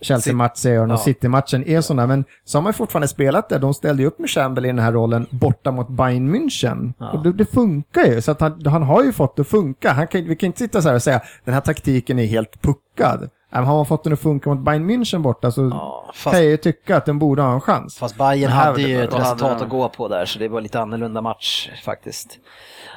Chelsea-matchen 0.03 0.90
och 0.90 0.96
Ja. 0.96 0.98
City-matchen 0.98 1.64
är 1.68 1.80
sådana, 1.80 2.07
men 2.07 2.24
så 2.44 2.59
har 2.59 2.62
man 2.62 2.72
fortfarande 2.72 3.09
spelat 3.09 3.48
där. 3.48 3.59
De 3.59 3.74
ställde 3.74 4.03
ju 4.03 4.07
upp 4.07 4.18
med 4.18 4.30
Chamberlain 4.30 4.74
i 4.74 4.76
den 4.76 4.84
här 4.84 4.92
rollen 4.92 5.26
borta 5.30 5.70
mot 5.70 5.88
Bayern 5.88 6.34
München. 6.36 6.92
Och 7.12 7.22
det, 7.22 7.32
det 7.32 7.44
funkar 7.44 8.05
ju, 8.05 8.20
så 8.20 8.30
att 8.30 8.40
han, 8.40 8.66
han 8.66 8.82
har 8.82 9.05
ju 9.05 9.12
fått 9.12 9.36
det 9.36 9.42
att 9.42 9.48
funka. 9.48 9.92
Han 9.92 10.07
kan, 10.07 10.24
vi 10.24 10.36
kan 10.36 10.46
inte 10.46 10.59
sitta 10.59 10.82
så 10.82 10.88
här 10.88 10.94
och 10.94 11.03
säga 11.03 11.20
den 11.44 11.55
här 11.55 11.61
taktiken 11.61 12.18
är 12.18 12.26
helt 12.26 12.62
puckad. 12.62 13.28
Men 13.53 13.64
har 13.64 13.74
man 13.76 13.86
fått 13.86 14.05
den 14.05 14.12
att 14.12 14.20
funka 14.20 14.50
mot 14.50 14.59
Bayern 14.59 14.90
München 14.90 15.18
borta 15.18 15.50
så 15.53 15.68
Ja, 15.72 16.11
fast- 16.14 16.34
kan 16.34 16.42
jag 16.42 16.50
ju 16.50 16.57
tycka 16.57 16.96
att 16.96 17.07
den 17.07 17.18
borde 17.18 17.42
ha 17.42 17.53
en 17.55 17.61
chans. 17.61 17.98
Fast 17.98 18.16
Bayern 18.18 18.50
hade 18.53 18.82
ju 18.82 19.03
ett 19.05 19.12
hade 19.12 19.24
resultat 19.24 19.62
att 19.62 19.68
gå 19.68 19.88
på 19.88 20.09
där, 20.09 20.24
så 20.26 20.38
det 20.38 20.48
var 20.48 20.61
lite 20.61 20.80
annorlunda 20.80 21.20
match 21.20 21.70
faktiskt. 21.84 22.38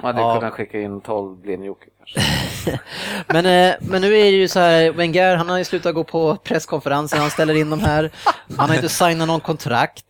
Man 0.02 0.16
hade 0.16 0.28
Ja. 0.28 0.40
kunnat 0.40 0.54
skicka 0.54 0.80
in 0.82 1.02
12 1.02 1.38
Blindjocke 1.42 1.86
kanske. 1.98 2.80
Men, 3.28 3.46
eh, 3.46 3.76
men 3.82 4.02
nu 4.02 4.08
är 4.08 4.24
det 4.32 4.38
ju 4.38 4.48
så 4.48 4.60
här, 4.60 4.92
Wenger 4.92 5.36
han 5.36 5.50
har 5.50 5.58
ju 5.58 5.64
slutat 5.64 5.96
gå 5.96 6.04
på 6.04 6.36
presskonferenser, 6.36 7.18
han 7.18 7.30
ställer 7.30 7.54
in 7.56 7.70
de 7.70 7.80
här. 7.80 8.12
Han 8.58 8.70
har 8.70 8.76
inte 8.76 8.90
signat 8.90 9.28
någon 9.28 9.40
kontrakt. 9.40 10.06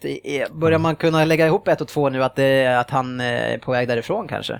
Börjar 0.51 0.79
man 0.79 0.95
kunna 0.95 1.25
lägga 1.25 1.47
ihop 1.47 1.67
ett 1.67 1.81
och 1.81 1.87
två 1.87 2.09
nu 2.09 2.23
att, 2.23 2.35
det, 2.35 2.79
att 2.79 2.89
han 2.89 3.19
eh, 3.19 3.53
är 3.53 3.57
på 3.57 3.71
väg 3.71 3.87
därifrån 3.87 4.27
kanske? 4.27 4.59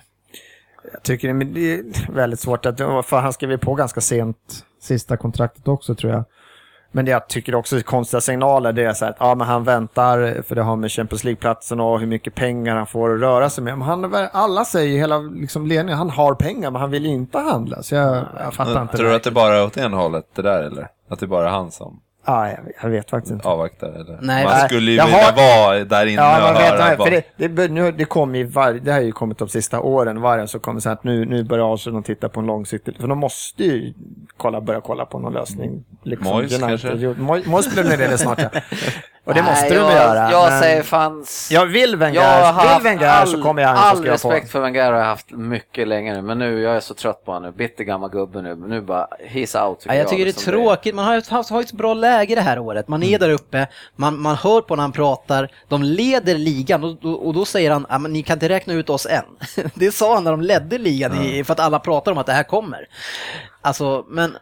Jag 0.94 1.04
tycker 1.04 1.34
det 1.34 1.60
är 1.74 2.12
väldigt 2.12 2.40
svårt 2.40 2.66
att, 2.66 2.78
för 2.78 3.20
han 3.20 3.34
skrev 3.34 3.52
ju 3.52 3.58
på 3.58 3.74
ganska 3.76 4.02
sent 4.02 4.38
sista 4.86 5.18
kontraktet 5.18 5.68
också 5.68 5.96
tror 5.96 6.14
jag. 6.14 6.24
Men 6.92 7.06
det 7.06 7.12
jag 7.12 7.28
tycker 7.28 7.56
också 7.56 7.78
är 7.78 7.82
konstiga 7.82 8.22
signaler, 8.22 8.74
det 8.74 8.84
är 8.84 8.94
så 8.94 9.06
här 9.06 9.12
att 9.12 9.18
ja, 9.20 9.36
men 9.36 9.48
han 9.48 9.64
väntar 9.64 10.42
för 10.42 10.56
det 10.56 10.62
har 10.62 10.76
med 10.76 10.92
Champions 10.92 11.24
League-platsen 11.24 11.80
och 11.80 12.00
hur 12.00 12.08
mycket 12.08 12.36
pengar 12.36 12.76
han 12.76 12.88
får 12.88 13.14
att 13.14 13.22
röra 13.22 13.50
sig 13.50 13.64
med. 13.64 13.78
Men 13.78 13.88
han, 13.88 14.28
alla 14.32 14.66
säger 14.66 14.94
ju 14.94 14.98
hela 14.98 15.18
liksom, 15.18 15.68
ledningen, 15.68 15.98
han 15.98 16.10
har 16.10 16.36
pengar 16.36 16.72
men 16.72 16.82
han 16.82 16.92
vill 16.92 17.06
inte 17.06 17.40
handla. 17.40 17.84
Så 17.84 17.96
jag, 17.96 18.26
jag 18.40 18.54
fattar 18.54 18.82
inte. 18.82 18.98
Tror 18.98 19.10
du 19.10 19.16
att 19.16 19.24
det 19.24 19.32
bara 19.32 19.56
är 19.56 19.66
åt 19.66 19.78
ena 19.78 19.98
hållet 19.98 20.26
det 20.36 20.42
där 20.42 20.64
eller? 20.64 20.88
Att 21.10 21.20
det 21.20 21.28
bara 21.28 21.46
är 21.46 21.52
han 21.52 21.72
som 21.72 22.02
Ja, 22.26 22.48
jag, 22.50 22.58
jag 22.82 22.90
vet 22.90 23.10
faktiskt 23.10 23.34
inte. 23.34 23.48
avvaktar 23.48 23.88
eller? 23.88 24.18
Nej, 24.22 24.44
Man 24.46 24.60
skulle 24.60 24.92
ju 24.92 24.98
Jag 24.98 25.06
vilja 25.06 25.20
har- 25.22 25.68
vara 25.68 25.84
där 25.86 26.06
inne 26.06 26.22
Ja, 26.22 26.50
och 26.52 26.56
vet, 26.56 26.70
höra 26.72 26.96
vad- 26.96 27.08
för 27.08 27.22
det, 27.38 27.48
det, 27.48 27.68
nu, 27.72 27.92
det 27.92 28.06
kommer 28.06 28.38
ju 28.38 28.44
var, 28.46 28.74
det 28.74 28.92
har 28.92 29.00
ju 29.02 29.12
kommit 29.12 29.38
de 29.38 29.48
sista 29.50 29.80
åren, 29.80 30.22
varje 30.22 30.48
så 30.48 30.60
kommer 30.60 30.80
så 30.80 30.90
här 30.90 30.94
att 30.94 31.04
nu, 31.04 31.26
nu 31.26 31.44
börjar 31.44 31.74
Arsenal 31.74 32.04
titta 32.04 32.30
på 32.30 32.40
en 32.40 32.46
långsiktig, 32.46 32.96
för 33.00 33.08
de 33.08 33.18
måste 33.20 33.64
ju 33.64 33.94
kolla, 34.38 34.62
börja 34.62 34.82
kolla 34.82 35.06
på 35.06 35.20
någon 35.20 35.34
lösning. 35.34 35.84
Liksom 36.04 36.34
Moyes 36.34 36.60
kanske? 36.60 36.96
Moyes 37.50 37.74
blir 37.74 37.84
med 37.84 38.00
det 38.00 38.18
snart 38.18 38.42
ja. 38.42 38.50
Och 39.26 39.34
det 39.34 39.42
måste 39.44 39.62
Nej, 39.62 39.70
du 39.70 39.76
jag, 39.76 39.86
väl 39.88 39.96
göra. 39.96 40.32
Jag 40.32 40.50
men- 40.50 40.62
säger 40.62 40.84
fanns... 40.84 41.52
Jag 41.52 41.66
vill 41.66 41.96
Wenger, 41.96 42.22
Jag 42.22 42.54
har 42.54 42.62
vill 42.64 42.72
haft 42.72 42.86
Wenger 42.86 43.08
all, 43.08 43.28
så 43.28 43.42
kommer 43.44 43.62
jag 43.62 43.70
han 43.70 43.78
all 43.78 44.06
jag 44.06 44.22
på. 44.22 44.30
respekt 44.30 44.52
för 44.52 44.60
Wenger 44.60 44.92
har 44.92 45.00
jag 45.00 45.06
haft 45.06 45.32
mycket 45.32 45.88
länge 45.88 46.14
nu, 46.14 46.22
men 46.22 46.40
nu, 46.40 46.62
jag 46.62 46.76
är 46.76 46.80
så 46.80 46.94
trött 46.94 47.26
på 47.26 47.32
honom 47.32 47.50
nu. 47.52 47.58
Bitter 47.58 47.84
gammal 47.84 48.10
gubbe 48.10 48.42
nu. 48.42 48.56
Nu 48.56 48.82
bara, 48.82 49.08
he's 49.30 49.68
out 49.68 49.84
Ja, 49.86 49.96
jag 49.96 50.08
tycker 50.10 50.18
det 50.26 50.32
är 50.32 50.34
liksom. 50.34 50.54
tråkigt, 50.54 50.96
man 50.96 51.06
har 51.06 51.16
ju 51.16 51.22
haft 51.30 51.52
ju 51.52 51.60
ett 51.62 51.72
bra 51.72 51.94
läge 51.94 52.36
det 52.36 52.42
här 52.42 52.60
året. 52.60 52.88
Man 52.88 53.04
är 53.04 53.20
där 53.20 53.30
uppe, 53.30 53.68
man, 53.96 54.22
man 54.22 54.36
hör 54.36 54.62
på 54.62 54.76
när 54.76 54.82
han 54.84 54.92
pratar, 54.92 55.50
de 55.68 55.84
leder 55.84 56.36
ligan 56.38 56.84
och, 56.84 57.26
och, 57.28 57.34
då 57.34 57.46
säger 57.46 57.72
han 57.72 57.86
att 57.90 58.02
ni 58.02 58.24
kan 58.24 58.34
inte 58.34 58.50
räkna 58.50 58.74
ut 58.74 58.90
oss 58.90 59.06
än. 59.06 59.26
Det 59.74 59.92
sa 59.92 60.14
han 60.14 60.24
när 60.24 60.32
de 60.32 60.42
ledde 60.42 60.78
ligan 60.78 61.22
i, 61.22 61.44
för 61.44 61.54
att 61.54 61.60
alla 61.60 61.80
pratar 61.80 62.12
om 62.12 62.18
att 62.18 62.26
det 62.26 62.34
här 62.34 62.44
kommer. 62.44 62.88
Alltså, 63.62 64.06
men 64.08 64.38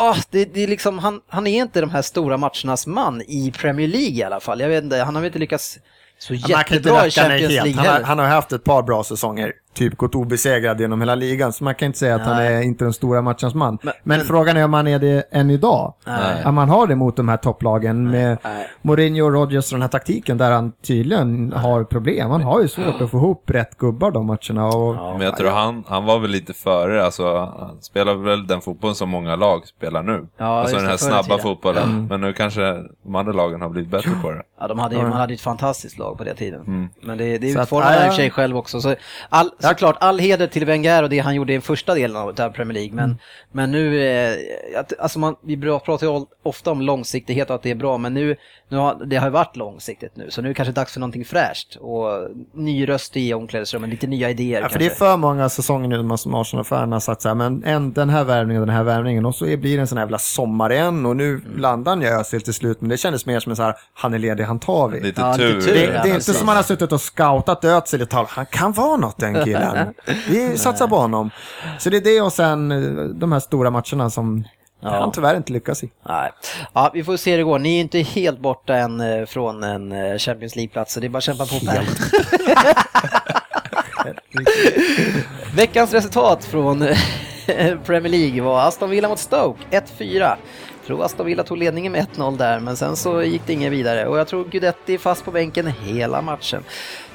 åh, 0.00 0.16
det, 0.30 0.44
det 0.44 0.62
är 0.62 0.66
liksom, 0.66 0.98
han, 0.98 1.20
han 1.28 1.46
är 1.46 1.62
inte 1.62 1.80
de 1.80 1.90
här 1.90 2.02
stora 2.02 2.36
matchernas 2.36 2.86
man 2.86 3.22
i 3.22 3.52
Premier 3.56 3.88
League 3.88 4.16
i 4.18 4.22
alla 4.22 4.40
fall. 4.40 4.60
Jag 4.60 4.68
vet 4.68 4.84
inte, 4.84 4.96
han 4.96 5.14
har 5.14 5.22
väl 5.22 5.26
inte 5.26 5.38
lyckats 5.38 5.78
så 6.18 6.34
jättebra 6.34 7.06
i 7.06 7.10
Champions. 7.10 7.52
League 7.52 7.74
Han 7.74 7.86
har, 7.86 8.00
han 8.00 8.18
har 8.18 8.26
haft 8.26 8.52
ett 8.52 8.64
par 8.64 8.82
bra 8.82 9.04
säsonger, 9.04 9.52
typ 9.74 9.96
gått 9.96 10.14
obesegrad 10.14 10.80
genom 10.80 11.00
hela 11.00 11.14
ligan, 11.14 11.52
så 11.52 11.64
man 11.64 11.74
kan 11.74 11.86
inte 11.86 11.98
säga 11.98 12.14
att 12.14 12.22
han 12.22 12.36
Nej. 12.36 12.54
är 12.54 12.62
inte 12.62 12.84
den 12.84 12.92
stora 12.92 13.22
matchens 13.22 13.54
man. 13.54 13.78
Men, 13.82 13.94
men- 14.02 14.20
frågan 14.20 14.56
är 14.56 14.64
om 14.64 14.72
han 14.74 14.86
är 14.86 14.98
det 14.98 15.24
än 15.30 15.50
idag. 15.50 15.94
Nej. 16.06 16.44
Om 16.44 16.54
man 16.54 16.68
har 16.68 16.86
det 16.86 16.94
mot 16.96 17.16
de 17.16 17.28
här 17.28 17.36
topplagen 17.36 18.10
med 18.10 18.38
Nej. 18.44 18.68
Mourinho 18.82 19.24
och 19.24 19.32
Rodgers 19.32 19.72
och 19.72 19.74
den 19.76 19.82
här 19.82 19.88
taktiken 19.88 20.38
där 20.38 20.50
han 20.50 20.72
tydligen 20.86 21.52
har 21.52 21.84
problem. 21.84 22.30
Han 22.30 22.42
har 22.42 22.60
ju 22.62 22.68
svårt 22.68 23.00
att 23.00 23.10
få 23.10 23.16
ihop 23.16 23.50
rätt 23.50 23.78
gubbar 23.78 24.10
de 24.10 24.26
matcherna. 24.26 24.66
Och, 24.66 24.94
Men 25.18 25.20
jag 25.20 25.36
tror 25.36 25.50
han, 25.50 25.84
han 25.88 26.04
var 26.04 26.18
väl 26.18 26.30
lite 26.30 26.52
före, 26.54 27.04
alltså 27.04 27.36
han 27.58 27.82
spelar 27.82 28.14
väl 28.14 28.46
den 28.46 28.60
fotbollen 28.60 28.94
som 28.94 29.08
många 29.10 29.36
lag 29.36 29.66
spelar 29.66 30.02
nu. 30.02 30.26
Ja, 30.36 30.60
alltså 30.60 30.76
den 30.76 30.86
här 30.86 30.96
snabba 30.96 31.22
tiden. 31.22 31.38
fotbollen. 31.38 32.06
Men 32.10 32.20
nu 32.20 32.32
kanske 32.32 32.60
de 33.04 33.14
andra 33.14 33.32
lagen 33.32 33.60
har 33.60 33.68
blivit 33.68 33.90
bättre 33.90 34.10
på 34.22 34.30
det. 34.30 34.42
Ja, 34.60 34.68
de 34.68 34.78
hade 34.78 34.94
ju, 34.96 35.02
man 35.02 35.12
hade 35.12 35.34
ett 35.34 35.40
fantastiskt 35.40 35.98
lag 35.98 36.18
på 36.18 36.24
den 36.24 36.36
tiden. 36.36 36.88
Men 37.02 37.18
det, 37.18 37.38
det 37.38 37.52
Så 37.52 37.58
att, 37.58 37.62
utformade 37.64 37.90
han 37.90 37.98
i 37.98 38.00
ja, 38.02 38.08
och 38.08 38.14
för 38.14 38.22
sig 38.22 38.30
själv 38.30 38.56
också. 38.56 38.80
Så 38.80 38.94
all, 39.28 39.50
såklart, 39.68 39.96
all 40.00 40.18
heder 40.18 40.46
till 40.46 40.64
Wenger 40.64 41.02
och 41.02 41.10
det 41.10 41.18
han 41.18 41.34
gjorde 41.34 41.52
i 41.52 41.56
den 41.56 41.62
första 41.62 41.94
delen 41.94 42.16
av 42.16 42.32
Premier 42.50 42.74
League. 42.74 42.92
Men, 42.94 43.18
men 43.52 43.70
nu, 43.70 44.06
eh, 44.08 44.36
att, 44.80 44.92
alltså 44.98 45.18
man, 45.18 45.36
vi 45.42 45.56
pratar 45.56 46.06
ju 46.06 46.24
ofta 46.42 46.70
om 46.70 46.80
långsiktighet 46.82 47.50
och 47.50 47.56
att 47.56 47.62
det 47.62 47.70
är 47.70 47.74
bra, 47.74 47.98
men 47.98 48.14
nu, 48.14 48.36
nu 48.68 48.76
har, 48.76 49.04
det 49.06 49.16
har 49.16 49.26
ju 49.26 49.32
varit 49.32 49.56
långsiktigt 49.56 50.16
nu. 50.16 50.30
Så 50.30 50.42
nu 50.42 50.48
är 50.48 50.50
det 50.50 50.54
kanske 50.54 50.72
dags 50.72 50.92
för 50.92 51.00
någonting 51.00 51.24
fräscht 51.24 51.76
och 51.80 52.28
ny 52.54 52.88
röst 52.88 53.16
i 53.16 53.34
omklädningsrummet, 53.34 53.90
lite 53.90 54.06
nya 54.06 54.30
idéer 54.30 54.60
ja, 54.60 54.68
för 54.68 54.68
kanske. 54.68 54.78
det 54.78 54.86
är 54.94 54.98
för 55.10 55.16
många 55.16 55.48
säsonger 55.48 56.02
nu 56.02 56.16
som 56.16 56.34
Arsenal-fan 56.34 56.92
har 56.92 57.00
sagt 57.00 57.22
så 57.22 57.28
här, 57.28 57.34
men 57.34 57.64
en, 57.64 57.92
den 57.92 58.10
här 58.10 58.24
värvningen 58.24 58.60
och 58.62 58.66
den 58.66 58.76
här 58.76 58.84
värvningen 58.84 59.26
och 59.26 59.34
så 59.34 59.46
är- 59.46 59.56
blir 59.56 59.76
det 59.76 59.80
en 59.80 59.86
sån 59.86 59.98
här 59.98 60.04
jävla 60.04 60.18
sommar 60.18 60.72
igen 60.72 61.06
och 61.06 61.16
nu 61.16 61.40
landar 61.56 61.92
han 61.92 62.02
i 62.02 62.06
Özil 62.06 62.40
till 62.40 62.54
slut, 62.54 62.80
men 62.80 62.90
det 62.90 62.96
kändes 62.96 63.26
mer 63.26 63.40
som 63.40 63.50
en 63.50 63.56
så 63.56 63.62
här, 63.62 63.74
han 63.94 64.14
är 64.14 64.18
ledig, 64.18 64.44
han 64.44 64.58
tar 64.58 64.88
vi. 64.88 65.00
Lite 65.00 65.20
Ja, 65.20 65.36
tur. 65.36 65.60
Det, 65.60 65.84
ja, 65.84 66.02
det 66.02 66.10
är 66.10 66.14
inte 66.14 66.34
som 66.34 66.46
man 66.46 66.56
har 66.56 66.62
suttit 66.62 66.92
och 66.92 67.00
scoutat 67.00 67.64
Özil 67.64 68.02
ett 68.02 68.10
tag. 68.10 68.26
Han 68.28 68.46
kan 68.46 68.72
vara 68.72 68.96
något 68.96 69.18
den 69.18 69.44
killen. 69.44 69.53
Vi 70.28 70.58
satsar 70.58 70.88
på 70.88 70.96
honom. 70.96 71.30
Så 71.78 71.90
det 71.90 71.96
är 71.96 72.00
det 72.00 72.20
och 72.20 72.32
sen 72.32 72.72
eh, 72.72 73.04
de 73.04 73.32
här 73.32 73.40
stora 73.40 73.70
matcherna 73.70 74.10
som 74.10 74.44
han 74.82 75.12
tyvärr 75.12 75.36
inte 75.36 75.52
lyckas 75.52 75.84
i. 75.84 75.90
Nej. 76.08 76.30
Ja, 76.72 76.90
vi 76.94 77.04
får 77.04 77.16
se 77.16 77.30
hur 77.30 77.38
det 77.38 77.44
går. 77.44 77.58
Ni 77.58 77.76
är 77.76 77.80
inte 77.80 77.98
helt 77.98 78.38
borta 78.38 78.76
än 78.76 79.00
eh, 79.00 79.26
från 79.26 79.62
en 79.62 79.92
eh, 79.92 80.18
Champions 80.18 80.56
League-plats, 80.56 80.92
så 80.92 81.00
det 81.00 81.06
är 81.06 81.08
bara 81.08 81.18
att 81.18 81.24
kämpa 81.24 81.46
på. 81.46 81.60
Per. 81.66 81.84
Veckans 85.56 85.92
resultat 85.92 86.44
från 86.44 86.78
Premier 87.84 88.12
League 88.12 88.42
var 88.42 88.60
Aston 88.68 88.90
Villa 88.90 89.08
mot 89.08 89.18
Stoke, 89.18 89.82
1-4. 89.98 90.18
Jag 90.18 90.36
tror 90.86 91.04
Aston 91.04 91.26
Villa 91.26 91.42
tog 91.42 91.58
ledningen 91.58 91.92
med 91.92 92.06
1-0 92.16 92.38
där, 92.38 92.60
men 92.60 92.76
sen 92.76 92.96
så 92.96 93.22
gick 93.22 93.42
det 93.46 93.52
inget 93.52 93.72
vidare. 93.72 94.06
Och 94.06 94.18
jag 94.18 94.28
tror 94.28 94.44
Guidetti 94.44 94.94
är 94.94 94.98
fast 94.98 95.24
på 95.24 95.30
bänken 95.30 95.66
hela 95.66 96.22
matchen. 96.22 96.62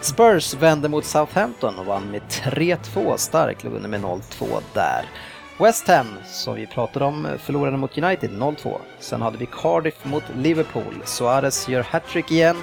Spurs 0.01 0.53
vände 0.53 0.89
mot 0.89 1.05
Southampton 1.05 1.79
och 1.79 1.85
vann 1.85 2.11
med 2.11 2.21
3-2. 2.29 3.17
Stark 3.17 3.63
låg 3.63 3.73
under 3.73 3.89
med 3.89 4.01
0-2 4.01 4.61
där. 4.73 5.05
West 5.59 5.87
Ham, 5.87 6.07
som 6.25 6.55
vi 6.55 6.67
pratade 6.67 7.05
om, 7.05 7.27
förlorade 7.43 7.77
mot 7.77 7.97
United 7.97 8.29
0-2. 8.31 8.77
Sen 8.99 9.21
hade 9.21 9.37
vi 9.37 9.45
Cardiff 9.45 9.95
mot 10.03 10.23
Liverpool. 10.35 11.01
Suarez 11.05 11.67
gör 11.69 11.83
hattrick 11.83 12.31
igen. 12.31 12.57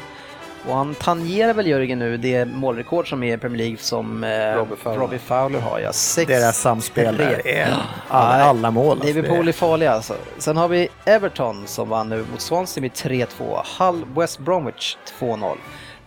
Och 0.69 0.75
han 0.77 0.95
tangerar 0.95 1.55
väl 1.55 1.67
Jörgen 1.67 1.99
nu 1.99 2.17
det 2.17 2.45
målrekord 2.45 3.09
som 3.09 3.23
är 3.23 3.35
i 3.35 3.39
Premier 3.39 3.59
League 3.59 3.77
som 3.77 4.25
eh, 4.25 4.29
Robbie 4.55 4.77
Fowler. 4.77 4.99
Robbie 4.99 5.19
Fowler 5.19 5.61
har. 5.61 5.79
Ja, 5.79 5.93
sex, 5.93 6.29
Deras 6.29 6.59
samspel 6.61 7.17
där 7.17 7.47
är 7.47 7.75
alla, 8.09 8.45
alla 8.45 8.71
mål. 8.71 8.91
alltså. 8.91 9.07
Liverpool 9.07 9.49
är 9.49 9.53
farliga 9.53 9.93
alltså. 9.93 10.15
Sen 10.39 10.57
har 10.57 10.69
vi 10.69 10.89
Everton 11.05 11.67
som 11.67 11.89
vann 11.89 12.09
nu 12.09 12.25
mot 12.33 12.41
Swansea 12.41 12.81
med 12.83 12.91
3-2. 12.91 13.63
Hull 13.79 14.05
West 14.17 14.39
Bromwich 14.39 14.97
2-0. 15.21 15.57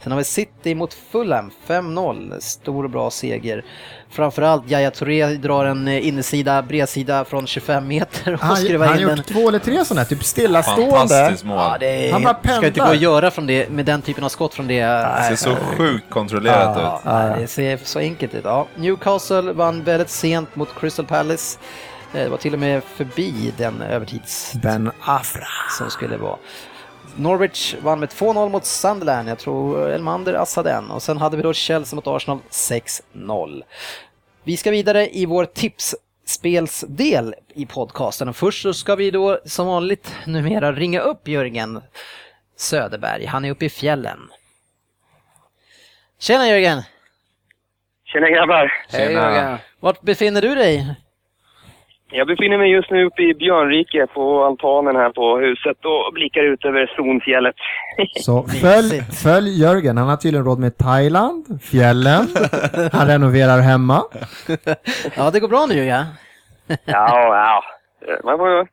Sen 0.04 0.12
har 0.12 0.18
vi 0.20 0.24
City 0.24 0.76
mot 0.76 0.94
Fulham 0.94 1.52
5-0. 1.68 2.40
Stor 2.40 2.84
och 2.84 2.90
bra 2.90 3.12
seger. 3.12 3.66
Framförallt 4.10 4.72
Yahya 4.72 4.92
Touré 4.92 5.26
drar 5.28 5.66
en 5.66 5.88
eh, 5.88 6.08
innersida, 6.08 6.62
bredsida 6.62 7.26
från 7.26 7.48
25 7.48 7.88
meter 7.88 8.34
och 8.34 8.40
Han, 8.40 8.58
skruvar 8.58 8.88
han 8.88 8.96
in 8.98 9.04
har 9.04 9.10
den. 9.10 9.18
gjort 9.18 9.28
två 9.28 9.48
eller 9.50 9.60
tre 9.60 9.86
sådana 9.86 10.02
här, 10.02 10.08
typ 10.08 10.24
stillastående. 10.24 10.92
Fantastiskt 10.98 11.44
mål. 11.44 11.58
Ja, 11.58 11.78
det 11.80 12.08
är, 12.10 12.12
Han 12.14 12.24
bara 12.24 12.38
ska 12.44 12.56
inte 12.56 12.62
pendlar. 12.62 12.86
gå 12.86 12.92
att 12.92 13.00
göra 13.02 13.32
från 13.32 13.48
det, 13.48 13.70
med 13.70 13.86
den 13.86 14.02
typen 14.02 14.24
av 14.24 14.30
skott 14.30 14.54
från 14.54 14.68
det. 14.68 14.82
Det 14.82 15.26
ser 15.30 15.36
så 15.36 15.56
sjukt 15.56 16.10
kontrollerat 16.10 16.78
Ja, 16.82 16.98
ut. 17.00 17.06
nej, 17.06 17.42
det 17.42 17.48
ser 17.48 17.80
så 17.84 18.00
enkelt 18.00 18.34
ut. 18.36 18.42
Ja. 18.46 18.68
Newcastle 18.76 19.42
vann 19.54 19.84
väldigt 19.84 20.10
sent 20.10 20.56
mot 20.56 20.70
Crystal 20.80 21.06
Palace. 21.06 21.60
Eh, 22.14 22.24
Det 22.24 22.30
var 22.30 22.38
till 22.38 22.54
och 22.54 22.60
med 22.60 22.84
förbi 22.84 23.54
den 23.58 23.82
övertids 23.82 24.54
Ben 24.64 24.92
Afra. 25.02 25.48
som 25.78 25.90
skulle 25.90 26.18
vara. 26.18 26.38
Norwich 27.20 27.76
vann 27.82 28.00
med 28.00 28.10
2-0 28.10 28.50
mot 28.50 28.66
Sunderland. 28.66 29.30
Jag 29.30 29.40
tror 29.40 29.90
Elmander 29.90 30.34
assade 30.34 30.70
den. 30.70 30.92
Och 30.92 31.04
sen 31.04 31.18
hade 31.18 31.38
vi 31.38 31.44
då 31.44 31.54
Chelsea 31.54 31.96
mot 31.96 32.08
Arsenal 32.08 32.40
6-0. 32.50 33.64
Vi 34.44 34.58
ska 34.58 34.72
vidare 34.72 35.10
i 35.18 35.26
vår 35.26 35.46
tipsspelsdel 35.46 37.36
i 37.56 37.66
podcasten. 37.66 38.30
Och 38.30 38.36
först 38.36 38.62
så 38.62 38.74
ska 38.74 38.96
vi 38.96 39.12
då 39.12 39.40
som 39.46 39.68
vanligt 39.68 40.16
numera 40.26 40.72
ringa 40.72 41.00
upp 41.00 41.28
Jörgen 41.28 41.82
Söderberg. 42.56 43.26
Han 43.26 43.46
är 43.46 43.52
uppe 43.52 43.66
i 43.66 43.70
fjällen. 43.70 44.20
Tjena 46.20 46.48
Jörgen! 46.48 46.84
Tjena 48.06 48.30
grabbar! 48.30 48.74
Hej. 48.90 49.14
Jörgen. 49.14 49.58
Vart 49.80 50.02
befinner 50.02 50.42
du 50.42 50.56
dig? 50.56 50.96
Jag 52.12 52.28
befinner 52.28 52.58
mig 52.58 52.72
just 52.72 52.92
nu 52.92 53.06
uppe 53.06 53.22
i 53.22 53.34
Björnrike 53.34 54.08
på 54.14 54.44
altanen 54.46 54.96
här 54.96 55.10
på 55.10 55.38
huset 55.38 55.78
och 55.86 56.14
blickar 56.14 56.42
ut 56.42 56.66
över 56.66 56.88
Stronfjället. 56.88 57.56
Så 58.16 58.44
följ, 58.44 59.02
följ 59.24 59.62
Jörgen, 59.62 59.98
han 59.98 60.10
har 60.10 60.18
tydligen 60.18 60.46
råd 60.46 60.60
med 60.60 60.78
Thailand, 60.78 61.62
fjällen, 61.72 62.28
han 62.92 63.08
renoverar 63.08 63.60
hemma. 63.62 64.04
Ja, 65.18 65.32
det 65.32 65.40
går 65.40 65.48
bra 65.48 65.66
nu 65.70 65.76
ja. 65.86 66.06
ja, 66.68 66.82
ja. 66.86 67.64
Man 68.24 68.38
får 68.38 68.68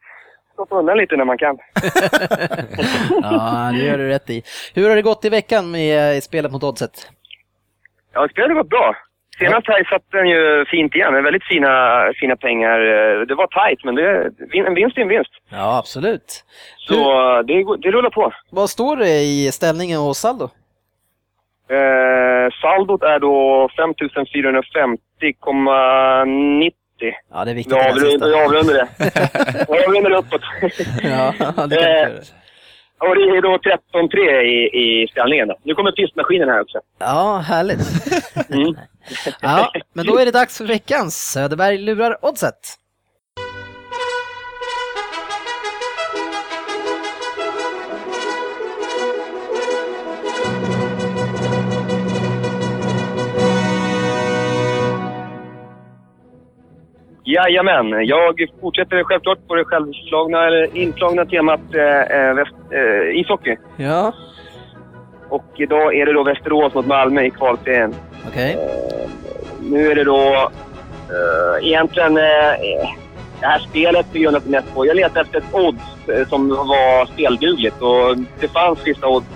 stoppa 0.53 0.74
undan 0.74 0.99
lite 0.99 1.16
när 1.16 1.24
man 1.24 1.39
kan. 1.39 1.59
Ja, 3.22 3.70
det 3.72 3.84
gör 3.84 3.99
du 3.99 4.09
rätt 4.09 4.30
i. 4.30 4.43
Hur 4.74 4.89
har 4.89 4.97
det 4.97 5.03
gått 5.03 5.24
i 5.24 5.28
veckan 5.28 5.70
med 5.70 6.22
spelet 6.22 6.53
mot 6.53 6.62
Oddset? 6.64 7.11
Ja, 8.12 8.28
spelet 8.28 8.51
har 8.51 8.62
gått 8.62 8.70
bra. 8.70 8.97
Senast 9.39 9.66
här 9.68 9.84
satt 9.84 10.03
den 10.12 10.28
ju 10.28 10.64
fint 10.70 10.95
igen. 10.95 11.12
med 11.12 11.22
Väldigt 11.22 11.45
fina, 11.45 12.03
fina 12.20 12.37
pengar. 12.37 12.78
Det 13.26 13.34
var 13.34 13.47
tight, 13.47 13.84
men 13.84 13.95
det, 13.95 14.30
en 14.66 14.74
vinst 14.74 14.99
är 14.99 15.03
en 15.03 15.09
vinst. 15.09 15.30
Ja, 15.51 15.78
absolut. 15.78 16.45
Så 16.78 16.95
det, 17.43 17.62
går- 17.62 17.76
det 17.76 17.91
rullar 17.91 18.11
på. 18.11 18.32
Vad 18.51 18.70
står 18.70 18.97
det 18.97 19.09
i 19.20 19.51
ställningen 19.53 20.01
och 20.01 20.16
saldo? 20.16 20.45
Eh, 21.70 22.51
saldot 22.62 23.03
är 23.03 23.18
då 23.18 23.68
5450,90. 23.78 26.72
Ja, 27.32 27.45
det 27.45 27.51
är 27.51 27.55
viktigt 27.55 27.76
Jag 27.76 27.95
det 28.20 28.45
avrundar, 28.45 28.74
det. 28.74 28.89
Jag 29.68 29.84
avrundar 29.89 30.11
det 30.11 30.16
uppåt. 30.16 30.41
Ja, 31.03 31.34
det 31.66 31.76
kan 31.76 31.82
Eh. 31.82 32.09
Och 32.99 33.14
det 33.14 33.22
är 33.22 33.42
då 33.42 33.59
13-3 33.59 34.40
i, 34.40 34.57
i 34.82 35.09
ställningen. 35.09 35.49
Då. 35.49 35.57
Nu 35.62 35.74
kommer 35.74 35.92
pistmaskinen 35.92 36.49
här 36.49 36.61
också. 36.61 36.78
Ja, 36.99 37.36
härligt. 37.38 37.78
Mm. 38.51 38.76
Ja, 39.40 39.72
men 39.92 40.07
då 40.07 40.18
är 40.18 40.24
det 40.24 40.30
dags 40.30 40.59
för 40.59 40.64
veckans 40.64 41.32
Söderberg 41.32 41.78
lurar 41.78 42.24
Oddset. 42.24 42.55
Jajamän, 57.29 58.07
jag 58.07 58.35
fortsätter 58.61 59.03
självklart 59.05 59.39
på 59.49 59.55
det 59.55 59.64
självslagna, 59.64 60.47
eller 60.47 60.77
inslagna 60.77 61.24
temat 61.24 61.61
eh, 61.74 62.01
eh, 62.18 62.35
väst, 62.35 62.55
eh, 62.70 63.20
ishockey. 63.20 63.57
Ja, 63.77 64.12
Och 65.29 65.45
idag 65.57 65.95
är 65.97 66.07
det 66.07 66.12
då 66.12 66.22
Västerås 66.22 66.74
mot 66.74 66.87
Malmö 66.87 67.22
i 67.22 67.31
kvalserien. 67.31 67.95
okej. 68.29 68.57
Nu 69.70 69.91
är 69.91 69.95
det 69.95 70.05
då 70.05 70.51
eh, 71.11 71.66
egentligen 71.68 72.16
eh, 72.16 72.51
eh, 72.53 72.89
det 73.41 73.47
här 73.47 73.59
spelet 73.59 74.07
är 74.14 74.18
grundat 74.18 74.47
mest 74.47 74.74
på... 74.74 74.87
Jag 74.87 74.97
letade 74.97 75.20
efter 75.20 75.39
ett 75.39 75.55
odds 75.55 76.09
eh, 76.09 76.29
som 76.29 76.49
var 76.49 77.07
speldugligt 77.07 77.83
och 77.83 78.16
det 78.41 78.49
fanns 78.49 78.87
vissa 78.87 79.09
odds 79.09 79.27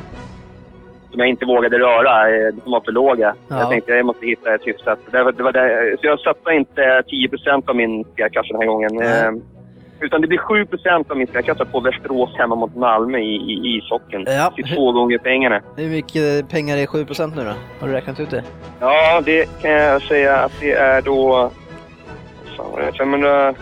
som 1.10 1.20
jag 1.20 1.28
inte 1.28 1.44
vågade 1.46 1.78
röra, 1.78 2.28
eh, 2.36 2.54
som 2.62 2.72
var 2.72 2.80
för 2.80 2.92
låga. 2.92 3.34
Ja. 3.48 3.58
Jag 3.60 3.70
tänkte 3.70 3.92
jag 3.92 4.06
måste 4.06 4.26
hitta 4.26 4.54
ett 4.54 4.66
hyfsat... 4.66 4.98
Det 5.10 5.22
var, 5.22 5.32
det 5.32 5.42
var 5.42 5.52
det, 5.52 5.96
så 6.00 6.06
jag 6.06 6.20
satsade 6.20 6.56
inte 6.56 7.02
10% 7.10 7.68
av 7.68 7.76
min 7.76 8.04
spelkassa 8.04 8.52
den 8.52 8.60
här 8.60 8.68
gången. 8.68 8.90
Nej. 8.94 9.24
Eh, 9.24 9.32
utan 10.00 10.20
det 10.20 10.26
blir 10.26 10.38
7% 10.38 11.10
av 11.10 11.16
min 11.16 11.26
spelkassa 11.26 11.64
på 11.64 11.80
Västerås 11.80 12.30
hemma 12.38 12.54
mot 12.54 12.76
Malmö 12.76 13.18
i, 13.18 13.34
i, 13.34 13.76
ishockeyn. 13.78 14.24
Ja. 14.26 14.52
Till 14.56 14.74
två 14.74 14.92
gånger 14.92 15.18
pengarna. 15.18 15.60
Hur 15.76 15.88
mycket 15.90 16.48
pengar 16.48 16.76
är 16.76 16.86
7% 16.86 17.36
nu 17.36 17.44
då? 17.44 17.52
Har 17.80 17.88
du 17.88 17.92
räknat 17.94 18.20
ut 18.20 18.30
det? 18.30 18.42
Ja, 18.80 19.20
det 19.24 19.62
kan 19.62 19.70
jag 19.70 20.02
säga 20.02 20.36
att 20.36 20.52
det 20.60 20.72
är 20.72 21.02
då... 21.02 21.26
vad 21.28 21.50
Fan 22.56 22.72
var 22.72 22.80
det? 22.80 22.92
500... 22.92 23.48
eh, 23.48 23.54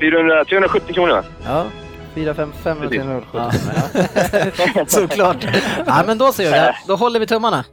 400, 0.00 0.44
370 0.44 0.94
kronor. 0.94 1.22
Ja, 1.44 1.64
4, 2.16 2.34
5, 2.34 2.52
5 2.52 2.78
Precis. 2.80 2.96
370. 2.96 4.86
Såklart. 4.86 5.36
Ja, 5.86 6.04
men 6.06 6.18
då 6.18 6.32
så 6.32 6.42
Jörgen, 6.42 6.74
då 6.88 6.96
håller 6.96 7.20
vi 7.20 7.26
tummarna. 7.26 7.64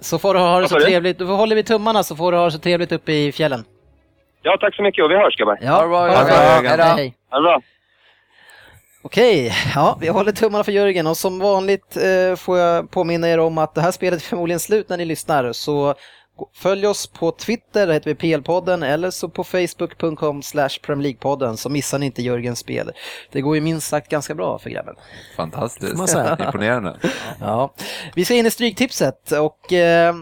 Så 0.00 0.18
får 0.18 0.34
du 0.34 0.40
ha 0.40 0.60
det 0.60 0.68
så 0.68 0.80
trevligt. 0.80 1.18
Då 1.18 1.24
håller 1.26 1.56
vi 1.56 1.62
tummarna 1.62 2.02
så 2.02 2.16
får 2.16 2.32
du 2.32 2.38
ha 2.38 2.44
det 2.44 2.50
så 2.50 2.58
trevligt 2.58 2.92
uppe 2.92 3.12
i 3.12 3.32
fjällen. 3.32 3.64
Ja, 4.42 4.56
tack 4.60 4.74
så 4.74 4.82
mycket 4.82 5.04
och 5.04 5.10
vi 5.10 5.16
hörs 5.16 5.36
grabbar. 5.36 5.58
Ja, 5.62 5.72
Ha 5.72 6.62
det 6.62 6.76
bra. 6.76 6.84
Hej 6.84 7.14
då. 7.30 7.60
Okej, 9.02 9.52
ja, 9.74 9.98
vi 10.00 10.08
håller 10.08 10.32
tummarna 10.32 10.64
för 10.64 10.72
Jörgen 10.72 11.06
och 11.06 11.16
som 11.16 11.38
vanligt 11.38 11.96
eh, 11.96 12.36
får 12.36 12.58
jag 12.58 12.90
påminna 12.90 13.28
er 13.28 13.38
om 13.38 13.58
att 13.58 13.74
det 13.74 13.80
här 13.80 13.90
spelet 13.90 14.20
är 14.20 14.24
förmodligen 14.24 14.60
slut 14.60 14.88
när 14.88 14.96
ni 14.96 15.04
lyssnar 15.04 15.52
så 15.52 15.94
följ 16.54 16.86
oss 16.86 17.06
på 17.06 17.32
Twitter, 17.32 17.86
där 17.86 17.94
heter 17.94 18.14
vi 18.14 18.14
PL-podden 18.14 18.86
eller 18.86 19.10
så 19.10 19.28
på 19.28 19.44
facebook.com 19.44 20.42
slash 20.42 20.70
Premier 20.82 21.12
League-podden 21.12 21.56
så 21.56 21.68
missar 21.68 21.98
ni 21.98 22.06
inte 22.06 22.22
Jörgens 22.22 22.58
spel. 22.58 22.92
Det 23.32 23.40
går 23.40 23.54
ju 23.54 23.60
minst 23.60 23.88
sagt 23.88 24.08
ganska 24.08 24.34
bra 24.34 24.58
för 24.58 24.70
grabben. 24.70 24.94
Fantastiskt. 25.36 25.96
Man 25.96 26.08
säga. 26.08 26.36
Imponerande. 26.46 26.96
Ja, 27.40 27.74
vi 28.14 28.24
ska 28.24 28.34
in 28.34 28.46
i 28.46 28.50
Stryktipset 28.50 29.32
och 29.32 29.72
eh, 29.72 30.14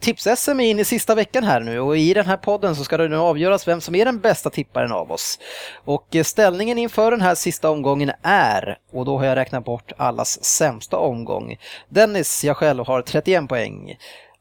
Tips-SM 0.00 0.60
är 0.60 0.70
inne 0.70 0.82
i 0.82 0.84
sista 0.84 1.14
veckan 1.14 1.44
här 1.44 1.60
nu 1.60 1.80
och 1.80 1.96
i 1.96 2.14
den 2.14 2.26
här 2.26 2.36
podden 2.36 2.76
så 2.76 2.84
ska 2.84 2.96
det 2.96 3.08
nu 3.08 3.16
avgöras 3.16 3.68
vem 3.68 3.80
som 3.80 3.94
är 3.94 4.04
den 4.04 4.20
bästa 4.20 4.50
tipparen 4.50 4.92
av 4.92 5.12
oss. 5.12 5.38
Och 5.84 6.16
eh, 6.16 6.24
ställningen 6.24 6.78
inför 6.78 7.10
den 7.10 7.20
här 7.20 7.34
sista 7.34 7.70
omgången 7.70 8.12
är, 8.22 8.78
och 8.92 9.04
då 9.04 9.18
har 9.18 9.24
jag 9.24 9.36
räknat 9.36 9.64
bort 9.64 9.92
allas 9.96 10.44
sämsta 10.44 10.96
omgång. 10.96 11.56
Dennis, 11.88 12.44
jag 12.44 12.56
själv, 12.56 12.86
har 12.86 13.02
31 13.02 13.48
poäng. 13.48 13.96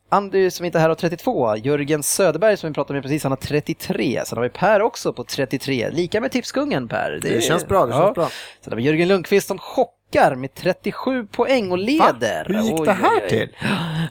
Andy 0.09 0.51
som 0.51 0.65
inte 0.65 0.77
är 0.77 0.79
här 0.79 0.89
har 0.89 0.95
32, 0.95 1.55
Jörgen 1.57 2.03
Söderberg 2.03 2.57
som 2.57 2.69
vi 2.69 2.73
pratade 2.73 2.93
med 2.93 3.03
precis, 3.03 3.23
han 3.23 3.31
har 3.31 3.37
33. 3.37 4.21
Sen 4.25 4.37
har 4.37 4.43
vi 4.43 4.49
Per 4.49 4.81
också 4.81 5.13
på 5.13 5.23
33, 5.23 5.89
lika 5.89 6.21
med 6.21 6.31
tipskungen 6.31 6.87
Per. 6.87 7.19
Det 7.21 7.43
känns 7.43 7.67
bra, 7.67 7.85
det 7.85 7.93
ja. 7.93 8.01
känns 8.03 8.15
bra. 8.15 8.29
Sen 8.61 8.71
har 8.73 8.77
vi 8.77 8.83
Jörgen 8.83 9.07
Lundqvist 9.07 9.47
som 9.47 9.57
chockar 9.59 10.35
med 10.35 10.53
37 10.53 11.27
poäng 11.27 11.71
och 11.71 11.77
leder. 11.77 12.45
Hur 12.47 12.61
gick 12.61 12.79
Oj, 12.79 12.85
det 12.85 12.93
här 12.93 13.21
oj. 13.23 13.29
till? 13.29 13.55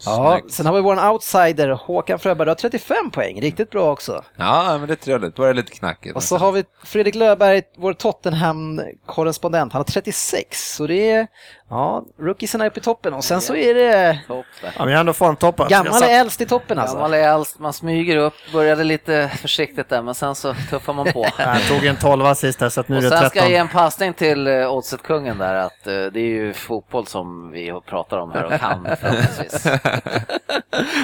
Ja, 0.05 0.39
Snyggt. 0.39 0.55
sen 0.55 0.67
har 0.67 0.75
vi 0.75 0.81
vår 0.81 1.11
outsider 1.11 1.69
Håkan 1.71 2.19
Fröberg, 2.19 2.47
du 2.47 2.51
har 2.51 2.55
35 2.55 3.11
poäng, 3.11 3.41
riktigt 3.41 3.71
bra 3.71 3.93
också. 3.93 4.25
Ja, 4.37 4.79
men 4.79 4.87
det 4.87 4.95
är 4.95 4.97
trevligt. 4.97 5.37
Då 5.37 5.43
är 5.43 5.49
det 5.49 5.55
lite 5.55 5.73
knackigt. 5.73 6.17
Och 6.17 6.23
så 6.23 6.37
har 6.37 6.53
vi 6.53 6.65
Fredrik 6.85 7.15
Löfberg, 7.15 7.63
vår 7.77 7.93
Tottenham-korrespondent, 7.93 9.73
han 9.73 9.81
har 9.81 9.85
36. 9.85 10.75
Så 10.77 10.87
det 10.87 11.11
är, 11.11 11.27
ja, 11.71 12.05
rookiesarna 12.19 12.65
är 12.65 12.71
uppe 12.71 12.81
i 12.81 12.83
toppen 12.83 13.15
och 13.15 13.25
sen 13.25 13.41
så 13.41 13.55
är 13.57 13.75
det 13.75 14.19
Topp 14.27 14.47
där. 14.61 14.73
Ja, 14.77 14.85
men 14.85 14.89
jag 14.89 14.97
har 14.97 15.01
ändå 15.01 15.13
formtoppad. 15.13 15.69
gammal 15.69 16.03
är 16.03 16.21
äldst 16.21 16.41
i 16.41 16.47
toppen 16.47 16.79
alltså. 16.79 16.97
Gammal 16.97 17.15
är 17.15 17.35
äldst, 17.35 17.59
man 17.59 17.73
smyger 17.73 18.17
upp, 18.17 18.35
började 18.53 18.85
lite 18.85 19.31
försiktigt 19.41 19.89
där 19.89 20.03
men 20.03 20.15
sen 20.15 20.35
så 20.35 20.55
tuffar 20.71 20.93
man 20.93 21.13
på. 21.13 21.27
Jag 21.39 21.69
tog 21.69 21.85
en 21.87 21.97
12 21.97 22.35
sist 22.35 22.61
här, 22.61 22.69
så 22.69 22.81
att 22.81 22.89
nu 22.89 22.95
är 22.97 22.99
Och 22.99 23.03
det 23.03 23.09
sen 23.09 23.19
13. 23.19 23.31
ska 23.31 23.39
jag 23.41 23.51
ge 23.51 23.57
en 23.57 23.69
passning 23.69 24.15
till 24.15 24.49
uh, 24.49 24.73
Oddset-kungen 24.73 25.39
där 25.39 25.55
att 25.55 25.73
uh, 25.87 25.93
det, 25.93 26.11
det 26.11 26.21
är 26.21 26.25
ju 26.25 26.53
fotboll 26.53 27.07
som 27.07 27.51
vi 27.51 27.73
pratar 27.87 28.19
om 28.19 28.33
här 28.33 28.45
och 28.45 28.61
kan 28.61 28.89
förhoppningsvis. 29.01 29.67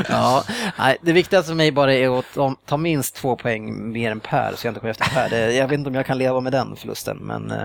Ja, 0.08 0.44
nej, 0.78 0.96
det 1.02 1.12
viktigaste 1.12 1.48
för 1.48 1.54
mig 1.54 1.72
bara 1.72 1.94
är 1.94 2.18
att 2.18 2.56
ta- 2.66 2.76
minst 2.76 3.14
två 3.14 3.36
poäng 3.36 3.92
mer 3.92 4.10
än 4.10 4.20
Per, 4.20 4.52
så 4.56 4.66
jag 4.66 4.70
inte 4.70 4.80
kommer 4.80 4.90
efter 4.90 5.04
Per. 5.14 5.28
Det, 5.30 5.52
jag 5.52 5.68
vet 5.68 5.78
inte 5.78 5.88
om 5.88 5.94
jag 5.94 6.06
kan 6.06 6.18
leva 6.18 6.40
med 6.40 6.52
den 6.52 6.76
förlusten, 6.76 7.16
men 7.16 7.50
eh, 7.50 7.62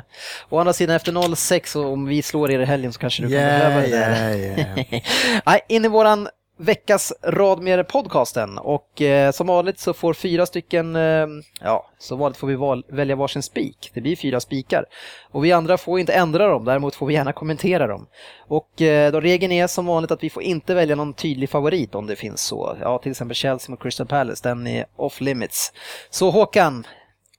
å 0.49 0.59
andra 0.59 0.73
sidan 0.73 0.95
efter 0.95 1.11
0-6 1.11 1.77
och 1.77 1.93
om 1.93 2.05
vi 2.05 2.21
slår 2.21 2.51
er 2.51 2.59
i 2.59 2.65
helgen 2.65 2.84
så 2.93 2.99
kanske 2.99 3.23
du 3.23 3.27
kommer 3.27 3.59
behöva 3.59 3.81
det 3.81 3.87
där. 3.87 4.35
Yeah, 4.35 4.79
yeah. 4.93 5.01
Nej, 5.45 5.61
in 5.67 5.85
i 5.85 5.87
våran 5.87 6.27
veckas 6.57 7.13
rad 7.23 7.61
med 7.61 7.87
podcasten 7.87 8.57
och 8.57 9.01
eh, 9.01 9.31
som 9.31 9.47
vanligt 9.47 9.79
så 9.79 9.93
får 9.93 10.13
fyra 10.13 10.45
stycken, 10.45 10.95
eh, 10.95 11.27
ja, 11.61 11.89
som 11.97 12.19
vanligt 12.19 12.37
får 12.37 12.47
vi 12.47 12.55
val, 12.55 12.85
välja 12.89 13.15
varsin 13.15 13.43
spik. 13.43 13.91
Det 13.93 14.01
blir 14.01 14.15
fyra 14.15 14.39
spikar. 14.39 14.85
Och 15.31 15.45
vi 15.45 15.51
andra 15.51 15.77
får 15.77 15.99
inte 15.99 16.13
ändra 16.13 16.47
dem, 16.47 16.65
däremot 16.65 16.95
får 16.95 17.05
vi 17.05 17.13
gärna 17.13 17.33
kommentera 17.33 17.87
dem. 17.87 18.07
Och 18.47 18.81
eh, 18.81 19.11
då 19.11 19.19
regeln 19.19 19.51
är 19.51 19.67
som 19.67 19.85
vanligt 19.85 20.11
att 20.11 20.23
vi 20.23 20.29
får 20.29 20.43
inte 20.43 20.73
välja 20.73 20.95
någon 20.95 21.13
tydlig 21.13 21.49
favorit 21.49 21.95
om 21.95 22.07
det 22.07 22.15
finns 22.15 22.41
så. 22.41 22.77
Ja, 22.81 22.97
till 22.97 23.11
exempel 23.11 23.35
Chelsea 23.35 23.71
mot 23.71 23.81
Crystal 23.81 24.07
Palace, 24.07 24.49
den 24.49 24.67
är 24.67 24.85
off 24.95 25.21
limits. 25.21 25.73
Så 26.09 26.29
Håkan, 26.29 26.87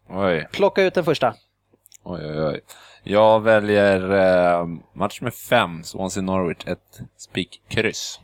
Oj, 0.09 0.49
plocka 0.53 0.83
ut 0.83 0.95
den 0.95 1.05
första. 1.05 1.35
oj, 2.05 2.21
oj. 2.25 2.45
oj. 2.45 2.61
Jag 3.09 3.41
väljer 3.41 4.13
eh, 4.61 4.67
match 4.95 5.21
med 5.21 5.35
fem, 5.35 5.83
Swansea 5.85 6.23
Norwich, 6.23 6.67
ett 6.67 7.01
spikkryss. 7.19 8.21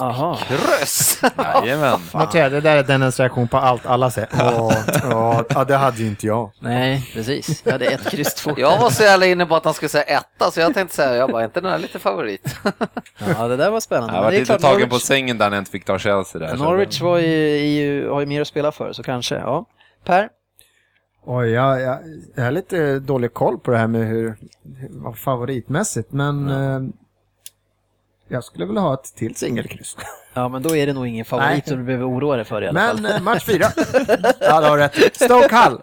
Aha. 0.00 0.38
Kröss! 0.48 1.20
Jajamän. 1.64 2.00
Notera, 2.14 2.48
det 2.48 2.60
där 2.60 2.76
är 2.76 2.82
Dennis 2.82 3.20
reaktion 3.20 3.48
på 3.48 3.56
allt 3.58 3.86
alla 3.86 4.10
säger. 4.10 4.28
Åh, 4.34 4.74
ja, 5.02 5.44
ja, 5.48 5.64
det 5.64 5.76
hade 5.76 5.98
ju 6.02 6.06
inte 6.06 6.26
jag. 6.26 6.50
Nej, 6.60 7.10
precis. 7.14 7.62
Jag 7.64 7.72
hade 7.72 7.84
ett 7.86 8.10
kryss 8.10 8.34
två. 8.34 8.50
Jag 8.56 8.78
var 8.80 8.90
så 8.90 9.02
jävla 9.02 9.26
inne 9.26 9.46
på 9.46 9.56
att 9.56 9.64
han 9.64 9.74
skulle 9.74 9.88
säga 9.88 10.04
etta, 10.04 10.50
så 10.50 10.60
jag 10.60 10.74
tänkte 10.74 10.96
säga, 10.96 11.16
jag 11.16 11.30
bara, 11.30 11.44
inte 11.44 11.60
den 11.60 11.70
här 11.70 11.78
lite 11.78 11.98
favorit? 11.98 12.56
Ja, 13.38 13.48
det 13.48 13.56
där 13.56 13.70
var 13.70 13.80
spännande. 13.80 14.14
Jag 14.14 14.22
var 14.22 14.30
lite 14.30 14.58
tagen 14.58 14.88
på 14.88 14.96
Norwich- 14.96 14.98
sängen 15.06 15.38
där 15.38 15.50
när 15.50 15.56
jag 15.56 15.60
inte 15.60 15.70
fick 15.70 15.84
ta 15.84 15.98
Chelsea 15.98 16.38
där. 16.40 16.56
Norwich 16.56 17.00
var 17.00 17.18
ju, 17.18 17.58
är 17.60 17.64
ju, 17.66 18.08
har 18.08 18.20
ju 18.20 18.26
mer 18.26 18.40
att 18.40 18.48
spela 18.48 18.72
för, 18.72 18.92
så 18.92 19.02
kanske. 19.02 19.34
Ja. 19.34 19.64
Per? 20.04 20.28
Oj, 21.26 21.48
jag, 21.50 21.80
jag, 21.80 21.98
jag 22.34 22.44
har 22.44 22.50
lite 22.50 22.98
dålig 22.98 23.34
koll 23.34 23.58
på 23.58 23.70
det 23.70 23.78
här 23.78 23.86
med 23.86 24.06
hur, 24.08 24.36
hur 24.78 25.12
favoritmässigt, 25.12 26.12
men 26.12 26.50
eh, 26.50 26.80
jag 28.28 28.44
skulle 28.44 28.66
vilja 28.66 28.80
ha 28.80 28.94
ett 28.94 29.14
till 29.16 29.36
singelkryss. 29.36 29.96
Ja, 30.34 30.48
men 30.48 30.62
då 30.62 30.76
är 30.76 30.86
det 30.86 30.92
nog 30.92 31.06
ingen 31.06 31.24
favorit 31.24 31.48
Nej. 31.50 31.62
som 31.66 31.78
du 31.78 31.84
behöver 31.84 32.08
oroa 32.08 32.36
dig 32.36 32.44
för 32.44 32.62
i 32.62 32.68
alla 32.68 32.80
Men 32.94 32.96
fall. 32.96 33.12
eh, 33.12 33.20
match 33.22 33.44
fyra. 33.44 33.66
ja, 34.40 34.60
du 34.60 34.66
har 34.66 34.78
rätt. 34.78 35.16
Stoke 35.16 35.56
Hull. 35.56 35.80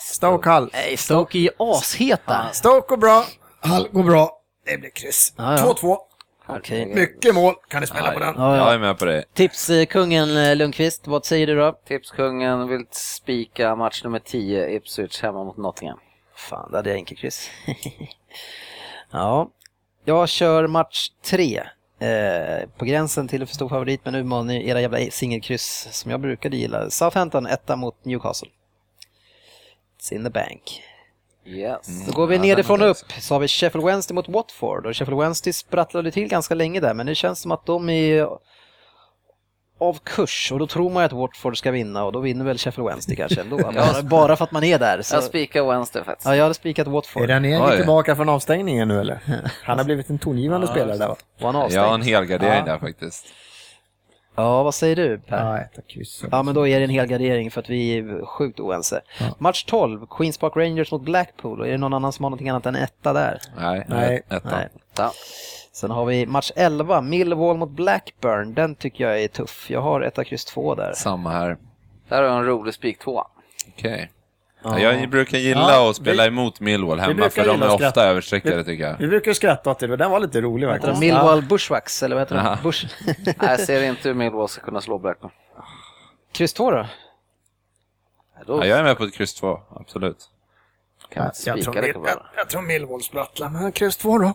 Stoke 0.00 0.50
Hull. 0.50 0.70
Nej, 0.72 0.96
Stoke 0.96 1.38
är 1.38 1.42
ju 1.42 1.50
asheta. 1.58 2.48
Stoke 2.52 2.86
går 2.88 2.96
bra. 2.96 3.24
Hull 3.62 3.88
går 3.92 4.02
bra. 4.02 4.30
Det 4.66 4.78
blir 4.78 4.90
kryss. 4.90 5.32
Ja, 5.36 5.58
ja. 5.58 6.06
2-2. 6.50 6.58
Okej. 6.58 6.86
Mycket 6.86 7.34
mål. 7.34 7.54
Kan 7.68 7.80
ni 7.80 7.86
spela 7.86 8.12
på 8.12 8.18
den? 8.20 8.34
Ja, 8.36 8.56
Jag 8.56 8.66
ja. 8.66 8.74
är 8.74 8.78
med 8.78 8.98
på 8.98 9.04
det. 9.04 9.24
Tipskungen 9.34 10.36
eh, 10.36 10.56
Lundqvist, 10.56 11.06
vad 11.06 11.24
säger 11.24 11.46
du 11.46 11.56
då? 11.56 11.72
Tipskungen 11.86 12.68
vill 12.68 12.86
spika 12.90 13.76
match 13.76 14.04
nummer 14.04 14.18
10, 14.18 14.70
Ipswich 14.76 15.22
hemma 15.22 15.44
mot 15.44 15.56
Nottingham. 15.56 15.98
Fan, 16.36 16.70
det 16.70 16.76
hade 16.76 16.90
jag 16.90 16.98
inte 16.98 17.14
kryss. 17.14 17.50
ja, 19.10 19.50
jag 20.04 20.28
kör 20.28 20.66
match 20.66 21.08
tre. 21.24 21.62
Eh, 21.98 22.68
på 22.78 22.84
gränsen 22.84 23.28
till 23.28 23.46
för 23.46 23.54
stor 23.54 23.68
favorit, 23.68 24.00
men 24.04 24.12
nu 24.12 24.22
var 24.22 24.42
ni 24.42 24.68
era 24.68 24.80
jävla 24.80 24.98
singelkryss 25.10 25.88
som 25.90 26.10
jag 26.10 26.20
brukade 26.20 26.56
gilla. 26.56 26.90
Southampton 26.90 27.46
etta 27.46 27.76
mot 27.76 28.04
Newcastle. 28.04 28.48
It's 30.00 30.12
in 30.14 30.24
the 30.24 30.30
bank. 30.30 30.82
Yes. 31.50 32.06
Då 32.06 32.12
går 32.12 32.26
vi 32.26 32.36
Ja, 32.36 32.42
nerifrån 32.42 32.80
och 32.80 32.86
är 32.86 32.90
upp, 32.90 33.12
så 33.20 33.34
har 33.34 33.40
vi 33.40 33.48
Sheffield 33.48 33.86
Wednesday 33.86 34.14
mot 34.14 34.28
Watford. 34.28 34.86
Och 34.86 34.96
Sheffield 34.96 35.20
Wednesday 35.20 35.52
sprattlade 35.52 36.10
till 36.10 36.28
ganska 36.28 36.54
länge 36.54 36.80
där, 36.80 36.94
men 36.94 37.06
det 37.06 37.14
känns 37.14 37.40
som 37.40 37.50
att 37.52 37.66
de 37.66 37.88
är 37.88 38.28
av 39.82 39.98
kurs 40.04 40.52
och 40.52 40.58
då 40.58 40.66
tror 40.66 40.90
man 40.90 41.04
att 41.04 41.12
Watford 41.12 41.58
ska 41.58 41.70
vinna 41.70 42.04
och 42.04 42.12
då 42.12 42.20
vinner 42.20 42.44
väl 42.44 42.58
Sheffield 42.58 42.88
Wednesday 42.88 43.16
kanske 43.16 43.40
ändå. 43.40 43.56
bara, 43.74 44.02
bara 44.02 44.36
för 44.36 44.44
att 44.44 44.52
man 44.52 44.64
är 44.64 44.78
där. 44.78 45.02
Så, 45.02 45.16
Jag 45.16 45.24
spikar 45.24 45.64
Wednesday 45.64 46.04
faktiskt. 46.04 46.26
ja, 46.26 46.36
jag 46.36 46.42
hade 46.42 46.54
spikat 46.54 46.86
Är 46.86 46.90
Watford. 46.90 47.30
Ranieri 47.30 47.70
Oj. 47.72 47.76
tillbaka 47.76 48.16
från 48.16 48.28
avstängningen 48.28 48.88
nu 48.88 49.00
eller? 49.00 49.18
Han 49.64 49.78
har 49.78 49.84
blivit 49.84 50.10
en 50.10 50.18
tongivande 50.18 50.66
spelare 50.66 50.96
där 50.98 51.08
va? 51.08 51.16
Var 51.40 51.52
han 51.52 51.70
Jag 51.70 51.80
har 51.80 51.88
en 51.88 51.94
avstängd? 51.94 52.14
helgardering 52.16 52.54
Ja. 52.66 52.72
där 52.72 52.78
faktiskt. 52.78 53.26
Ja, 54.40 54.62
vad 54.62 54.74
säger 54.74 54.96
du 54.96 55.18
Per? 55.18 55.46
Ja, 55.46 55.58
ett 55.58 55.86
kryss. 55.88 56.24
Ja, 56.30 56.42
men 56.42 56.54
då 56.54 56.68
är 56.68 56.78
det 56.78 56.84
en 56.84 56.90
hel 56.90 57.06
gardering 57.06 57.50
för 57.50 57.60
att 57.60 57.70
vi 57.70 57.98
är 57.98 58.26
sjukt 58.26 58.60
oense. 58.60 59.00
Match 59.38 59.64
12, 59.64 60.06
Queens 60.06 60.38
Park 60.38 60.56
Rangers 60.56 60.92
mot 60.92 61.02
Blackpool. 61.02 61.60
Och 61.60 61.66
är 61.66 61.70
det 61.72 61.78
någon 61.78 61.94
annan 61.94 62.12
som 62.12 62.24
har 62.24 62.30
någonting 62.30 62.48
annat 62.48 62.66
än 62.66 62.76
etta 62.76 63.12
där? 63.12 63.40
Nej, 63.56 63.84
Nej. 63.88 64.22
ettan. 64.28 64.52
Nej. 64.52 64.68
Ja. 64.98 65.12
Sen 65.72 65.90
har 65.90 66.04
vi 66.04 66.26
match 66.26 66.50
11, 66.56 67.00
Millwall 67.00 67.56
mot 67.56 67.70
Blackburn. 67.70 68.54
Den 68.54 68.74
tycker 68.74 69.04
jag 69.04 69.22
är 69.22 69.28
tuff. 69.28 69.70
Jag 69.70 69.80
har 69.80 70.00
etta 70.00 70.24
kryss 70.24 70.44
2 70.44 70.74
där. 70.74 70.92
Samma 70.92 71.30
här. 71.30 71.56
Där 72.08 72.16
har 72.16 72.24
jag 72.24 72.36
en 72.36 72.46
rolig 72.46 72.74
spik 72.74 72.98
tvåa. 72.98 73.26
Okej. 73.68 74.10
Ja. 74.62 74.78
Jag 74.78 75.10
brukar 75.10 75.38
gilla 75.38 75.60
Ja, 75.60 75.90
att 75.90 75.96
spela 75.96 76.22
vi- 76.22 76.28
emot 76.28 76.60
Millwall 76.60 76.96
vi 76.96 77.02
hemma, 77.02 77.30
för 77.30 77.46
de 77.46 77.62
är 77.62 77.70
ofta 77.74 78.04
överstreckade 78.04 78.64
tycker 78.64 78.84
jag. 78.84 78.96
Vi 78.98 79.06
brukar 79.06 79.32
skratta 79.32 79.70
åt 79.70 79.78
det, 79.78 79.96
den 79.96 80.10
var 80.10 80.20
lite 80.20 80.40
rolig 80.40 80.68
faktiskt. 80.68 81.00
Millwall 81.00 81.42
Bushwacks, 81.42 82.02
eller 82.02 82.16
vad 82.16 82.22
heter 82.22 82.36
de? 82.36 82.62
Bush... 82.62 82.86
Nej, 83.24 83.34
jag 83.40 83.60
ser 83.60 83.82
inte 83.82 84.08
hur 84.08 84.14
Millwall 84.14 84.48
ska 84.48 84.60
kunna 84.62 84.80
slå 84.80 84.98
Blackburn. 84.98 85.30
kryss 86.32 86.52
2 86.52 86.70
då? 86.70 86.86
Då 88.46 88.58
Ja, 88.58 88.66
jag 88.66 88.78
är 88.78 88.82
med 88.84 88.96
på 88.98 89.04
ett 89.04 89.14
kryss 89.14 89.34
2, 89.34 89.60
absolut. 89.76 90.16
kan 91.12 91.22
jag 91.24 91.56
Jag 91.56 91.64
tror, 91.64 91.74
det. 91.74 91.86
Jag, 91.88 92.04
jag 92.36 92.48
tror 92.48 92.62
Millwall 92.62 93.02
sprattlar, 93.02 93.48
men 93.48 93.72
kryss 93.72 93.96
två 93.96 94.18
då. 94.18 94.32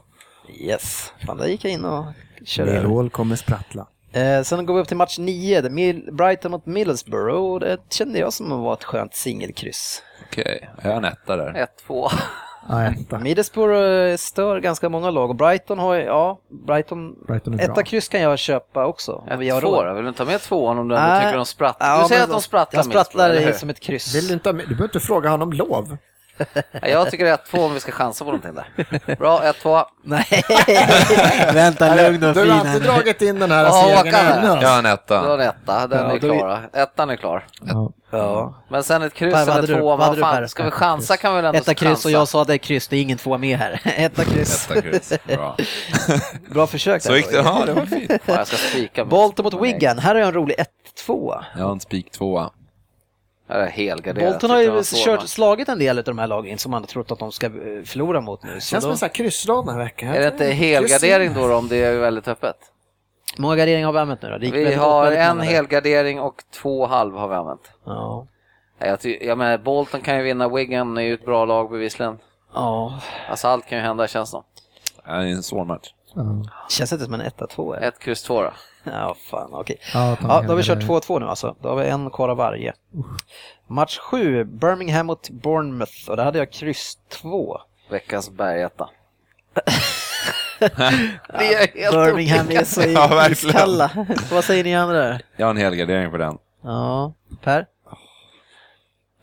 Yes. 0.60 1.14
Fan, 1.26 1.38
där 1.38 1.48
gick 1.48 1.66
jag 1.66 1.72
in 1.72 1.86
och 1.86 2.06
körde. 2.46 2.74
Millwall 2.74 3.10
kommer 3.10 3.36
sprattla. 3.36 3.88
Eh, 4.16 4.42
sen 4.44 4.66
går 4.66 4.74
vi 4.76 4.82
upp 4.82 4.88
till 4.88 4.98
match 4.98 5.18
9, 5.20 5.62
det 5.62 5.68
är 5.68 5.72
Mill- 5.72 6.12
Brighton 6.12 6.52
mot 6.52 6.66
Middlesbrough. 6.66 7.54
Och 7.54 7.60
det 7.60 7.78
kände 7.90 8.20
jag 8.20 8.34
som 8.34 8.62
var 8.62 8.74
ett 8.74 8.84
skönt 8.84 9.16
singelkryss. 9.16 10.02
Okej, 10.32 10.70
jag 10.84 10.90
har 10.90 10.98
en 10.98 11.06
etta 11.06 11.36
där. 11.36 11.68
1-2. 11.88 12.10
Ja, 12.70 12.84
etta. 12.84 13.20
Middlesbrough 13.24 13.76
eh, 14.12 14.18
stör 14.18 14.60
ganska 14.60 14.90
många 14.90 15.10
lag 15.10 15.30
och 15.30 15.36
Brighton 15.36 15.80
har 15.80 15.94
ju, 15.94 16.02
ja, 16.02 16.40
Brighton, 16.68 17.16
Brighton 17.28 17.54
är 17.54 17.58
bra. 17.58 17.66
etta 17.66 17.84
kryss 17.84 18.08
kan 18.08 18.22
jag 18.22 18.40
köpa 18.40 18.86
också. 18.86 19.24
Om 19.32 19.40
vi 19.40 19.50
har 19.50 19.62
1-2 19.62 19.66
råd. 19.66 19.86
då? 19.88 19.94
Vill 19.94 20.04
du 20.04 20.08
inte 20.10 20.18
ta 20.18 20.26
med 20.32 20.42
tvåan 20.42 20.78
om 20.80 20.88
du 20.88 20.96
ändå 20.98 21.20
tycker 21.26 21.38
de 21.38 21.46
sprattlar? 21.46 21.88
Ja, 21.96 22.02
du 22.02 22.08
säger 22.08 22.24
att 22.24 22.30
de 22.30 22.42
sprattlar 22.42 22.78
Jag 22.80 22.86
sprattlar 22.86 23.52
som 23.52 23.70
ett 23.70 23.80
kryss. 23.80 24.16
Vill 24.16 24.28
du, 24.28 24.34
inte, 24.34 24.50
ha 24.50 24.54
med- 24.54 24.64
du 24.66 24.70
behöver 24.76 24.84
inte 24.96 25.00
fråga 25.00 25.30
honom 25.30 25.54
lov. 25.54 25.98
Jag 26.82 27.12
tycker 27.12 27.26
1-2 27.26 27.66
om 27.66 27.74
vi 27.74 27.80
ska 27.80 27.92
chansa 27.92 28.26
på 28.26 28.32
någonting 28.32 28.54
där. 28.56 29.16
Bra, 29.16 29.42
1-2. 29.42 29.86
Nej, 30.04 30.26
vänta 31.54 31.96
lugn 31.96 32.24
och 32.24 32.36
fin. 32.36 32.44
Du 32.46 32.52
har 32.52 32.60
alltid 32.60 32.82
dragit 32.82 33.22
in 33.22 33.40
den 33.40 33.52
här 33.52 33.72
segern. 33.72 34.62
Jag 34.62 34.70
har 34.70 34.80
en 34.80 34.86
etta. 34.86 35.22
Du 35.22 35.28
har 35.28 35.38
en 35.38 35.50
etta, 35.50 35.88
den 35.88 36.06
ja, 36.10 36.16
är 36.16 36.20
klar. 36.20 36.70
Vi... 36.74 36.80
Ettan 36.80 37.10
är 37.10 37.16
klar. 37.16 37.48
Ja. 37.62 37.92
ja. 38.12 38.54
Men 38.70 38.84
sen 38.84 39.02
ett 39.02 39.14
kryss 39.14 39.34
eller 39.34 39.68
två, 39.68 39.76
du, 39.76 39.82
vad 39.82 40.00
fan, 40.00 40.16
du, 40.16 40.22
fan 40.22 40.50
ska 40.50 40.64
vi 40.64 40.72
chansa 40.72 41.18
kan 41.18 41.36
vi 41.36 41.42
väl 41.42 41.46
ändå 41.46 41.58
Etta 41.60 41.74
kryss 41.74 42.06
och 42.06 42.12
jag 42.12 42.28
sa 42.28 42.44
det 42.44 42.54
är 42.54 42.58
kryss, 42.58 42.88
det 42.88 42.98
är 42.98 43.02
ingen 43.02 43.18
två 43.18 43.38
med 43.38 43.58
här. 43.58 43.82
Etta 43.98 44.24
kryss. 44.24 44.72
Etta 44.72 44.82
kryss, 44.82 45.14
bra. 45.28 45.58
bra 46.50 46.68
försök. 46.68 47.02
Så 47.02 47.16
gick 47.16 47.32
det, 47.32 47.36
ja 47.36 47.64
det 47.66 47.74
var 47.74 47.86
fint. 47.86 48.12
Ja, 48.12 48.20
jag 48.26 48.48
ska 48.48 48.58
spika. 48.58 49.06
Bolton 49.06 49.44
mot 49.44 49.62
Wigan, 49.62 50.00
här 50.00 50.16
har 50.16 50.22
jag 50.22 50.28
en 50.28 50.34
rolig 50.34 50.56
1-2. 51.08 51.44
Jag 51.58 51.64
har 51.64 51.72
en 51.72 51.80
spik 51.80 52.12
2 52.12 52.50
Bolton 54.32 54.50
har 54.50 54.62
ju 54.62 54.72
det 54.72 54.84
kört, 55.06 55.28
slagit 55.28 55.70
en 55.70 55.80
del 55.80 55.98
av 55.98 56.04
de 56.04 56.18
här 56.20 56.28
lagen 56.28 56.58
som 56.58 56.72
man 56.72 56.82
har 56.82 56.88
trott 56.88 57.12
att 57.12 57.20
de 57.20 57.32
ska 57.32 57.46
eh, 57.46 57.52
förlora 57.86 58.22
mot 58.22 58.44
nu. 58.44 58.50
Så 58.60 58.68
Känns 58.68 58.84
som 58.84 58.92
en 58.92 58.98
sån 58.98 59.06
här 59.08 59.14
krysslag 59.14 59.66
den 59.66 59.76
här 59.76 59.84
veckan. 59.84 60.10
Är 60.10 60.20
det 60.20 60.28
inte 60.28 60.46
helgardering 60.46 61.34
då, 61.34 61.48
då 61.48 61.56
om 61.56 61.68
det 61.68 61.78
är 61.84 61.98
väldigt 61.98 62.28
öppet? 62.28 62.56
Många 63.38 63.56
garderingar 63.56 63.86
har 63.86 63.94
vi 63.94 64.00
använt 64.00 64.22
nu 64.22 64.30
då? 64.30 64.38
Det 64.38 64.52
Vi 64.52 64.52
väldigt- 64.64 64.80
har 64.80 65.04
väldigt 65.04 65.20
en 65.20 65.40
helgardering 65.42 66.20
och 66.20 66.44
två 66.54 66.86
halv 66.88 67.16
har 67.16 67.28
vi 67.28 67.36
använt. 67.36 67.72
Ja. 67.86 68.28
Nej, 68.80 68.90
Jag, 69.04 69.24
jag 69.24 69.38
menar, 69.38 69.58
Bolton 69.58 70.02
kan 70.02 70.18
ju 70.18 70.24
vinna, 70.24 70.50
Wigan 70.50 70.98
är 70.98 71.02
ju 71.02 71.14
ett 71.14 71.26
bra 71.26 71.46
lag 71.46 71.70
bevisligen. 71.72 72.18
Ja, 72.54 73.00
Alltså 73.30 73.48
allt 73.48 73.66
kan 73.68 73.78
ju 73.78 73.84
hända 73.84 74.08
känns 74.08 74.32
det 74.32 74.42
Det 75.06 75.12
är 75.12 75.20
en 75.22 75.44
svår 75.44 75.66
match. 75.66 75.88
känns 76.70 76.92
inte 76.94 77.06
som 77.06 77.14
en 77.14 77.22
1-2. 77.22 77.76
eller? 77.78 77.88
Ett 77.88 78.00
kryss 78.00 78.24
två 78.24 78.42
då. 78.42 78.52
Ja, 78.92 79.16
fan 79.32 79.50
okej. 79.54 79.78
Ja, 79.94 80.18
Ja, 80.22 80.42
då 80.42 80.48
har 80.48 80.56
vi 80.56 80.64
kört 80.64 80.78
helgardering. 80.78 80.88
2-2 80.88 81.20
nu 81.20 81.26
alltså. 81.26 81.56
Då 81.62 81.70
har 81.70 81.76
vi 81.76 81.90
en 81.90 82.10
kvar 82.10 82.30
av 82.30 82.38
varje. 82.38 82.74
Match 83.68 83.98
7, 83.98 84.44
Birmingham 84.44 85.06
mot 85.06 85.30
Bournemouth 85.30 86.10
och 86.10 86.18
där 86.18 86.24
hade 86.26 86.38
jag 86.40 86.52
kryss 86.52 86.98
2. 87.10 87.58
Veckans 87.90 88.30
bergetta. 88.30 88.90
Vi 91.40 91.54
är 91.54 91.82
helt 91.82 91.96
Birmingham 91.96 92.46
olika. 92.46 92.62
är 92.62 92.66
så 92.66 93.32
iskalla. 93.32 93.92
Vad 94.32 94.44
säger 94.44 94.64
ni 94.64 94.76
andra? 94.76 95.20
Jag 95.38 95.46
har 95.46 95.52
en 95.52 95.58
helgardering 95.58 96.12
på 96.12 96.18
den. 96.18 96.38
Ja, 96.64 97.14
Per? 97.44 97.66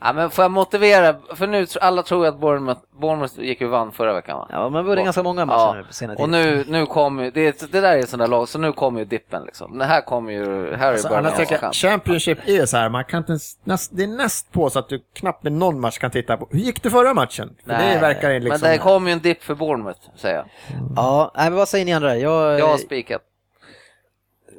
Ja, 0.03 0.13
men 0.13 0.29
får 0.29 0.43
jag 0.43 0.51
motivera? 0.51 1.15
För 1.35 1.47
nu, 1.47 1.65
alla 1.81 2.03
tror 2.03 2.25
ju 2.25 2.29
att 2.31 2.39
Bournemouth, 2.39 2.81
Bournemouth 3.01 3.39
gick 3.39 3.61
ju 3.61 3.67
vann 3.67 3.91
förra 3.91 4.13
veckan 4.13 4.37
va? 4.37 4.47
Ja, 4.51 4.69
men 4.69 4.85
vunnit 4.85 5.05
ganska 5.05 5.23
många 5.23 5.45
matcher 5.45 5.57
Ja, 5.59 5.73
nu 5.73 5.83
på 5.83 5.93
senare 5.93 6.17
tid. 6.17 6.23
och 6.23 6.29
nu, 6.29 6.65
nu 6.67 6.85
kommer 6.85 7.23
ju, 7.23 7.31
det, 7.31 7.71
det 7.71 7.81
där 7.81 7.93
är 7.93 7.97
en 7.97 8.07
sån 8.07 8.19
där 8.19 8.27
lag, 8.27 8.49
så 8.49 8.59
nu 8.59 8.71
kommer 8.71 8.99
ju 8.99 9.05
dippen 9.05 9.43
liksom. 9.45 9.77
Det 9.77 9.85
här 9.85 10.01
kommer 10.01 10.31
ju, 10.31 10.75
här 10.75 10.87
är 10.87 10.91
Alltså, 10.91 11.41
jag, 11.49 11.59
chans. 11.59 11.77
Championship 11.77 12.37
är 12.45 12.53
ju 12.53 12.67
så 12.67 12.77
här, 12.77 12.89
man 12.89 13.05
kan 13.05 13.17
inte, 13.17 13.37
näst, 13.63 13.91
det 13.93 14.03
är 14.03 14.07
näst 14.07 14.51
på 14.51 14.69
så 14.69 14.79
att 14.79 14.89
du 14.89 15.03
knappt 15.13 15.43
med 15.43 15.51
någon 15.51 15.79
match 15.79 15.97
kan 15.97 16.11
titta 16.11 16.37
på. 16.37 16.47
Hur 16.51 16.59
gick 16.59 16.83
det 16.83 16.89
förra 16.89 17.13
matchen? 17.13 17.55
För 17.65 17.73
det 17.73 17.99
verkar 18.01 18.29
ju 18.31 18.39
liksom... 18.39 18.59
Men 18.61 18.71
det 18.71 18.77
kommer 18.77 19.07
ju 19.09 19.13
en 19.13 19.19
dipp 19.19 19.43
för 19.43 19.55
Bournemouth, 19.55 19.99
säger 20.15 20.35
jag. 20.35 20.45
Ja, 20.95 21.31
nej, 21.35 21.49
men 21.49 21.57
vad 21.57 21.67
säger 21.67 21.85
ni 21.85 21.93
andra? 21.93 22.17
Jag, 22.17 22.59
Jag 22.59 22.67
har 22.67 22.77
spikat. 22.77 23.21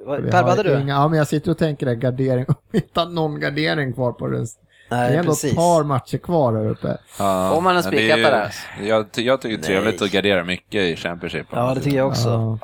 Per, 0.06 0.42
vad 0.42 0.44
hade 0.44 0.62
du? 0.62 0.80
Inga, 0.80 0.92
ja, 0.94 1.08
men 1.08 1.18
jag 1.18 1.28
sitter 1.28 1.50
och 1.50 1.58
tänker 1.58 1.86
det, 1.86 1.94
gardering, 1.96 2.44
om 2.48 2.54
vi 2.70 2.78
inte 2.78 3.00
har 3.00 3.06
någon 3.06 3.40
gardering 3.40 3.92
kvar 3.92 4.12
på 4.12 4.28
det. 4.88 4.94
Det 4.96 5.00
Nej, 5.00 5.14
är 5.14 5.18
ändå 5.18 5.32
precis. 5.32 5.50
ett 5.50 5.56
par 5.56 5.84
matcher 5.84 6.18
kvar 6.18 6.52
här 6.52 6.68
uppe. 6.68 6.96
Ja, 7.18 7.50
Får 7.54 7.60
man 7.60 7.76
en 7.76 7.82
men 7.82 7.90
det 7.92 7.96
är 7.96 8.00
spiketta 8.00 8.16
ju- 8.18 8.22
där? 8.24 8.54
Jag, 8.82 9.12
ty- 9.12 9.22
jag 9.22 9.40
tycker 9.40 9.56
det 9.56 9.62
är 9.62 9.66
trevligt 9.66 10.00
Nej. 10.00 10.06
att 10.06 10.12
gardera 10.12 10.44
mycket 10.44 10.74
i 10.82 10.96
Championship. 10.96 11.46
Ja, 11.50 11.74
det 11.74 11.80
tycker 11.80 11.96
jag 11.96 12.08
också. 12.08 12.28
Ja. 12.28 12.58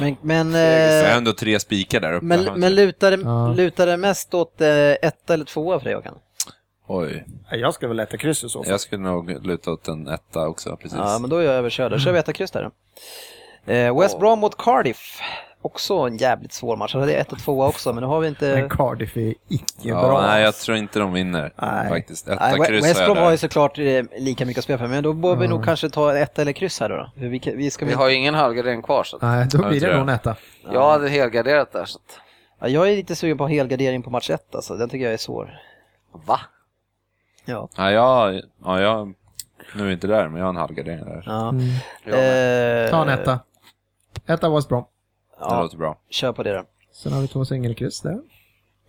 Men, 0.00 0.16
men, 0.22 0.52
Så 0.52 0.58
jag 0.58 1.02
har 1.04 1.10
eh, 1.10 1.16
ändå 1.16 1.32
tre 1.32 1.60
spikar 1.60 2.00
där 2.00 2.12
uppe. 2.12 2.26
men, 2.26 2.44
men 2.60 2.74
lutar, 2.74 3.10
det, 3.10 3.22
Ja. 3.24 3.52
lutar 3.56 3.86
det 3.86 3.96
mest 3.96 4.34
åt 4.34 4.60
eh, 4.60 4.68
ett 4.90 5.30
eller 5.30 5.44
tvåa 5.44 5.78
för 5.78 5.84
dig, 5.84 5.94
Håkan? 5.94 6.14
Oj, 6.86 7.24
Jag 7.50 7.74
skulle 7.74 7.88
väl 7.88 8.00
äta 8.00 8.16
kryss 8.16 8.44
i 8.44 8.48
så 8.48 8.62
fall. 8.62 8.70
jag 8.70 8.80
skulle 8.80 9.02
nog 9.02 9.46
luta 9.46 9.70
åt 9.72 9.88
en 9.88 10.08
etta 10.08 10.48
också, 10.48 10.76
precis. 10.76 10.98
Ja, 10.98 11.18
men 11.20 11.30
då 11.30 11.36
är 11.36 11.42
jag 11.44 11.54
överkörd. 11.54 11.92
Då 11.92 11.98
kör 11.98 12.12
vi 12.12 12.18
etta 12.18 12.32
kryss 12.32 12.50
där 12.50 12.62
då. 13.66 13.72
Eh, 13.72 14.00
West 14.00 14.18
Brom 14.18 14.38
mot 14.38 14.56
Cardiff. 14.56 15.20
Också 15.62 15.94
en 15.94 16.16
jävligt 16.16 16.52
svår 16.52 16.76
match. 16.76 16.94
Jag 16.94 17.00
hade 17.00 17.14
ett 17.14 17.32
och 17.32 17.38
tvåa 17.38 17.66
också, 17.68 17.92
men 17.92 18.02
nu 18.02 18.06
har 18.06 18.20
vi 18.20 18.28
inte... 18.28 18.54
Men 18.54 18.68
Cardiff 18.68 19.16
är 19.16 19.34
icke 19.48 19.64
Ja, 19.82 20.02
bra. 20.02 20.20
nej, 20.22 20.42
jag 20.42 20.54
tror 20.54 20.76
inte 20.76 20.98
de 20.98 21.12
vinner 21.12 21.52
Nej. 21.56 21.88
faktiskt. 21.88 22.28
Etta 22.28 22.48
Nej, 22.56 22.66
kryss 22.66 22.84
West 22.84 23.04
Brom 23.04 23.16
har 23.16 23.30
ju 23.30 23.36
såklart 23.36 23.78
eh, 23.78 24.02
lika 24.18 24.46
mycket 24.46 24.58
att 24.58 24.64
spela 24.64 24.78
för, 24.78 24.86
men 24.86 25.02
då 25.02 25.12
bör 25.12 25.36
vi 25.36 25.48
nog 25.48 25.64
kanske 25.64 25.90
ta 25.90 26.16
ett 26.16 26.38
eller 26.38 26.52
kryss 26.52 26.80
här 26.80 26.88
då. 26.88 26.96
då. 26.96 27.28
Vi, 27.28 27.38
kan- 27.38 27.56
vi 27.56 27.70
ska 27.70 27.84
Vi 27.86 27.92
har 27.92 28.08
ju 28.08 28.14
ingen 28.14 28.34
halvgardering 28.34 28.82
kvar 28.82 29.04
så 29.04 29.16
att 29.16 29.22
Nej, 29.22 29.46
då 29.52 29.68
blir 29.68 29.80
det 29.80 29.92
nog 29.92 30.00
en 30.02 30.08
etta. 30.08 30.36
jag 30.72 30.90
hade 30.90 31.08
helgarderat 31.08 31.72
där 31.72 31.84
så 31.84 31.98
att, 31.98 32.20
ja, 32.60 32.68
jag 32.68 32.88
är 32.92 32.96
lite 32.96 33.16
sugen 33.16 33.38
på 33.38 33.46
helgardering 33.48 34.02
på 34.02 34.10
match 34.10 34.30
ett 34.30 34.54
alltså. 34.54 34.76
Den 34.76 34.88
tycker 34.88 35.04
jag 35.04 35.14
är 35.14 35.18
svår. 35.18 35.58
va? 36.26 36.40
Ja. 37.44 37.68
Ja, 37.76 37.90
jag, 37.90 38.42
ja, 38.64 38.80
jag, 38.80 39.14
nu 39.74 39.82
är 39.82 39.84
jag 39.86 39.92
inte 39.92 40.06
där, 40.06 40.28
men 40.28 40.36
jag 40.38 40.44
har 40.44 40.50
en 40.50 40.56
halvgardering 40.56 41.04
där. 41.04 41.22
ja. 41.26 41.48
Mm. 41.48 42.84
Eh, 42.84 42.90
Ta 42.90 43.02
en 43.02 43.08
etta. 43.08 43.38
Etta 44.26 44.50
West 44.50 44.68
Brom. 44.68 44.84
Det 45.48 45.54
Ja, 45.54 45.62
låter 45.62 45.76
bra. 45.76 45.98
kör 46.10 46.32
på 46.32 46.42
det 46.42 46.52
då. 46.52 46.62
Sen 47.02 47.12
har 47.12 47.20
vi 47.20 47.28
två 47.28 47.44
singelkryss 47.44 48.00
där. 48.00 48.18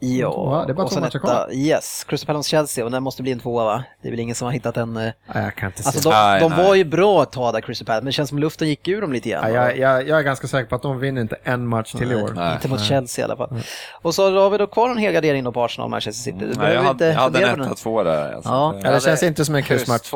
Ja, 0.04 0.64
det 0.68 0.72
är 0.72 0.76
bara 0.76 0.84
och 0.86 0.92
sen 0.92 1.04
etta. 1.04 1.20
kvar. 1.20 1.50
Yes, 1.54 2.04
Crystal 2.08 2.28
Palace 2.28 2.50
Chelsea 2.50 2.86
och 2.86 2.92
den 2.92 3.04
måste 3.04 3.22
bli 3.24 3.32
en 3.32 3.40
tvåa 3.40 3.64
va? 3.64 3.84
Det 4.02 4.08
är 4.08 4.12
väl 4.12 4.20
ingen 4.20 4.36
som 4.36 4.46
har 4.46 4.52
hittat 4.52 4.78
en... 4.78 4.94
Nej, 4.94 5.14
jag 5.34 5.56
kan 5.56 5.70
inte 5.70 5.84
se. 5.84 5.88
Alltså 5.88 6.10
de, 6.10 6.16
Nej, 6.16 6.40
de 6.42 6.50
nej. 6.52 6.66
var 6.68 6.76
ju 6.76 6.84
bra 6.84 7.24
ett 7.24 7.32
tag 7.32 7.54
där 7.54 7.62
Crystal 7.62 7.86
Palace, 7.86 8.02
men 8.02 8.06
det 8.06 8.12
känns 8.12 8.30
som 8.30 8.40
luften 8.40 8.68
gick 8.68 8.88
ur 8.88 9.02
dem 9.02 9.14
lite 9.14 9.30
grann. 9.30 9.54
Ja, 9.54 9.62
jag, 9.62 9.78
jag, 9.78 10.08
jag 10.08 10.20
är 10.20 10.24
ganska 10.24 10.48
säker 10.48 10.70
på 10.70 10.76
att 10.76 10.82
de 10.82 11.00
vinner 11.00 11.22
inte 11.22 11.38
en 11.44 11.68
match 11.68 11.92
till 11.94 12.12
i 12.12 12.16
år. 12.16 12.32
Nej. 12.36 12.54
Inte 12.54 12.68
mot 12.68 12.82
Chelsea 12.84 13.24
i 13.24 13.26
alla 13.26 13.38
fall. 13.38 13.60
Och 14.02 14.16
så 14.16 14.40
har 14.42 14.50
vi 14.50 14.58
då 14.58 14.68
kvar 14.68 14.90
en 14.90 14.98
helgardering 14.98 15.44
då 15.44 15.52
på 15.52 15.64
Arsenal 15.64 15.86
och 15.86 15.92
Manchester 15.92 16.24
City. 16.24 16.38
Det 16.40 16.46
Nej, 16.46 16.56
behöver 16.56 16.74
jag 16.76 16.82
hade, 16.84 16.92
inte 16.92 17.06
jag 17.06 17.14
hade 17.22 17.46
en 17.46 17.62
etta, 17.62 17.76
två 17.76 18.04
där. 18.04 18.34
Alltså. 18.34 18.50
Ja. 18.50 18.74
Det- 18.82 18.88
Ja, 18.88 18.94
det 18.94 19.02
känns 19.02 19.24
inte 19.24 19.46
som 19.46 19.56
en 19.56 19.64
Kryss 19.64 19.80
kryssmatch. 19.80 20.12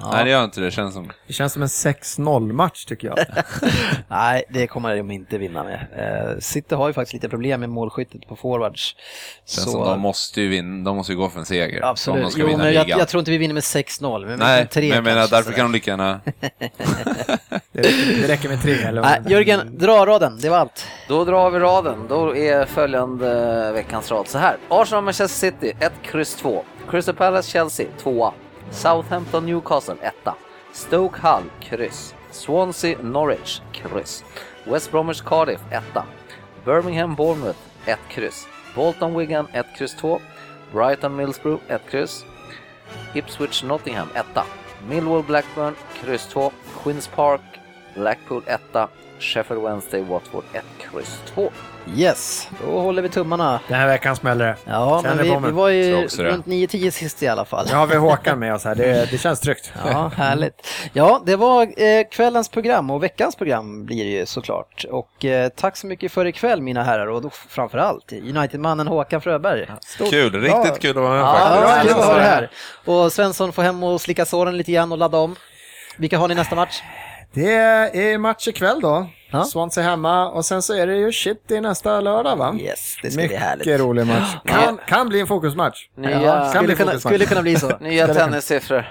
Två. 0.00 0.06
Nej, 0.12 0.24
det 0.24 0.30
gör 0.30 0.44
inte 0.44 0.60
det. 0.60 0.66
Det 0.66 0.70
känns 0.70 0.94
som... 0.94 1.10
Det 1.26 1.32
känns 1.32 1.52
som 1.52 1.62
en 1.62 1.68
6-0 1.68 2.52
match 2.52 2.84
tycker 2.84 3.08
jag. 3.08 3.18
Nej, 4.08 4.44
det 4.50 4.66
kommer 4.66 4.96
de 4.96 5.10
inte 5.10 5.38
vinna 5.38 5.64
med. 5.64 5.86
Eh, 5.96 6.38
City 6.38 6.74
har 6.74 6.88
ju 6.88 6.92
faktiskt 6.94 7.14
lite 7.14 7.28
problem 7.28 7.60
med 7.60 7.70
målskyttet 7.70 8.28
på 8.28 8.36
forwards. 8.36 8.96
Känns 9.46 9.64
Så, 9.64 9.70
som 9.70 9.80
de 9.84 10.00
måste 10.00 10.40
ju 10.40 10.48
vinna, 10.48 10.84
de 10.84 10.96
måste 10.96 11.12
ju 11.12 11.18
gå 11.18 11.28
för 11.28 11.40
en 11.40 11.46
seger. 11.46 11.74
Om 11.76 11.80
de 11.80 11.88
absolut. 11.88 12.32
ska 12.32 12.40
Jo, 12.40 12.46
vinna 12.46 12.64
men 12.64 12.74
jag, 12.74 12.88
jag 12.88 13.08
tror 13.08 13.18
inte 13.18 13.30
vi 13.30 13.38
vinner 13.38 13.54
med 13.54 13.62
6-0. 13.62 14.26
Men 14.26 14.38
Nej, 14.38 14.56
vinner 14.56 14.64
tre 14.70 14.88
men 14.88 14.94
jag 14.94 15.04
menar 15.04 15.16
kanske, 15.20 15.36
därför 15.36 15.44
sådär. 15.44 15.56
kan 15.56 15.66
de 15.66 15.72
lika 15.72 15.90
gärna... 15.90 16.20
Det 17.72 17.82
räcker, 17.82 18.22
det 18.22 18.28
räcker 18.28 18.48
med 18.48 18.62
tre. 18.62 18.74
Eller? 18.74 19.02
Nej, 19.02 19.20
Jörgen, 19.28 19.78
dra 19.78 20.06
raden. 20.06 20.38
Det 20.40 20.48
var 20.48 20.56
allt. 20.58 20.86
Då 21.08 21.24
drar 21.24 21.50
vi 21.50 21.58
raden. 21.58 22.06
Då 22.08 22.36
är 22.36 22.64
följande 22.66 23.72
veckans 23.72 24.10
rad 24.10 24.28
så 24.28 24.38
här. 24.38 24.56
Arsenal 24.68 25.04
Manchester 25.04 25.50
City 25.50 25.72
1, 25.80 25.92
kryss 26.02 26.34
2. 26.36 26.64
Crystal 26.90 27.14
Palace 27.14 27.50
Chelsea 27.50 27.86
2. 28.02 28.32
Southampton 28.70 29.46
Newcastle 29.46 29.96
1. 29.96 30.36
Stoke 30.72 31.16
Hull 31.16 31.44
kryss. 31.60 32.12
Swansea 32.30 33.02
Norwich 33.02 33.60
kryss. 33.72 34.22
West 34.66 34.90
Bromwich 34.90 35.24
Cardiff 35.24 35.60
1. 35.70 36.06
Birmingham 36.64 37.14
Bournemouth 37.14 37.56
1 37.86 37.98
kryss. 38.10 38.46
Bolton 38.74 39.14
Wigan 39.14 39.46
1 39.46 39.64
kryss 39.74 39.98
2. 39.98 40.20
Brighton 40.72 41.16
Millsbrough 41.16 41.60
1 41.68 41.80
kryss. 41.90 42.24
Ipswich 43.14 43.64
Nottingham 43.64 44.08
1. 44.10 44.46
Millwall 44.88 45.26
Blackburn 45.26 45.74
kryss 46.00 46.30
2. 46.30 46.52
Queens 46.76 47.06
Park 47.08 47.40
Blackpool 47.94 48.42
1. 48.42 48.88
Sheffield 49.18 49.62
Wednesday 49.62 50.02
Watford 50.02 50.44
1 50.52 50.62
kryss 50.78 51.18
2. 51.34 51.50
Yes, 51.96 52.48
då 52.64 52.80
håller 52.80 53.02
vi 53.02 53.08
tummarna. 53.08 53.60
Den 53.68 53.78
här 53.78 53.86
veckan 53.86 54.16
smäller 54.16 54.46
det. 54.46 54.56
Ja, 54.64 55.00
Känner 55.02 55.24
men 55.24 55.42
vi, 55.42 55.46
vi 55.48 55.52
var 55.52 55.68
ju 55.68 56.06
runt 56.06 56.46
9-10 56.46 56.90
sist 56.90 57.22
i 57.22 57.28
alla 57.28 57.44
fall. 57.44 57.66
Nu 57.70 57.74
har 57.74 57.86
vi 57.86 57.96
Håkan 57.96 58.38
med 58.38 58.54
oss 58.54 58.64
här. 58.64 58.74
Det, 58.74 59.10
det 59.10 59.18
känns 59.18 59.40
tryggt. 59.40 59.72
Ja, 59.84 60.10
härligt. 60.16 60.66
Ja, 60.92 61.22
det 61.26 61.36
var 61.36 61.62
eh, 61.62 62.04
kvällens 62.10 62.48
program 62.48 62.90
och 62.90 63.02
veckans 63.02 63.36
program 63.36 63.84
blir 63.84 64.04
det 64.04 64.10
ju 64.10 64.26
såklart. 64.26 64.84
Och 64.90 65.24
eh, 65.24 65.48
tack 65.48 65.76
så 65.76 65.86
mycket 65.86 66.12
för 66.12 66.26
ikväll 66.26 66.62
mina 66.62 66.82
herrar 66.82 67.06
och 67.06 67.22
då 67.22 67.30
framförallt 67.48 68.12
United-mannen 68.12 68.86
Håkan 68.88 69.20
Fröberg. 69.20 69.66
Stort 69.80 70.10
Kul, 70.10 70.40
riktigt 70.42 70.78
kul 70.80 70.90
att 70.90 70.96
vara 70.96 71.10
med 71.10 71.20
Ja, 71.20 71.66
faktiskt. 71.68 71.94
kul 71.94 72.02
att 72.02 72.08
ha 72.08 72.14
det 72.16 72.22
här. 72.22 72.50
Och 72.84 73.12
Svensson 73.12 73.52
får 73.52 73.62
hem 73.62 73.82
och 73.82 74.00
slicka 74.00 74.24
såren 74.24 74.56
lite 74.56 74.72
grann 74.72 74.92
och 74.92 74.98
ladda 74.98 75.18
om. 75.18 75.36
Vilka 75.96 76.18
har 76.18 76.28
ni 76.28 76.34
nästa 76.34 76.56
match? 76.56 76.82
Det 77.32 77.52
är 77.52 78.18
match 78.18 78.48
ikväll 78.48 78.80
då. 78.80 79.06
Ja. 79.30 79.44
Swansea 79.44 79.84
hemma 79.84 80.28
och 80.28 80.44
sen 80.44 80.62
så 80.62 80.74
är 80.74 80.86
det 80.86 80.96
ju 80.96 81.12
shit 81.12 81.50
i 81.50 81.60
nästa 81.60 82.00
lördag 82.00 82.36
va? 82.36 82.54
Yes, 82.60 82.96
det 83.02 83.10
ska 83.10 83.26
bli 83.26 83.36
härligt. 83.36 83.66
Mycket 83.66 83.80
rolig 83.80 84.06
match. 84.06 84.36
Kan, 84.44 84.78
kan 84.86 85.08
bli 85.08 85.20
en 85.20 85.26
fokusmatch. 85.26 85.88
Nya, 85.96 86.22
Ja, 86.22 86.32
Kan 86.40 86.48
skulle, 86.50 86.66
bli 86.66 86.76
kunna, 86.76 86.90
fokusmatch. 86.92 87.12
skulle 87.14 87.26
kunna 87.26 87.42
bli 87.42 87.56
så. 87.56 87.78
nya 87.80 88.14
tennissiffror. 88.14 88.84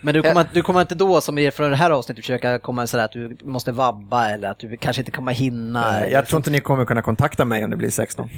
Men 0.00 0.14
du 0.14 0.22
kommer, 0.22 0.46
du 0.52 0.62
kommer 0.62 0.80
inte 0.80 0.94
då, 0.94 1.20
som 1.20 1.38
är 1.38 1.50
för 1.50 1.70
det 1.70 1.76
här 1.76 1.90
avsnittet, 1.90 2.24
försöka 2.24 2.58
komma 2.58 2.86
sådär 2.86 3.04
att 3.04 3.12
du 3.12 3.36
måste 3.44 3.72
vabba 3.72 4.28
eller 4.30 4.50
att 4.50 4.58
du 4.58 4.76
kanske 4.76 5.02
inte 5.02 5.12
kommer 5.12 5.32
hinna. 5.32 5.90
Nej, 5.90 6.12
Jag 6.12 6.26
tror 6.26 6.38
inte 6.38 6.50
ni 6.50 6.60
kommer 6.60 6.84
kunna 6.84 7.02
kontakta 7.02 7.44
mig 7.44 7.64
om 7.64 7.70
det 7.70 7.76
blir 7.76 7.90
16. 7.90 8.30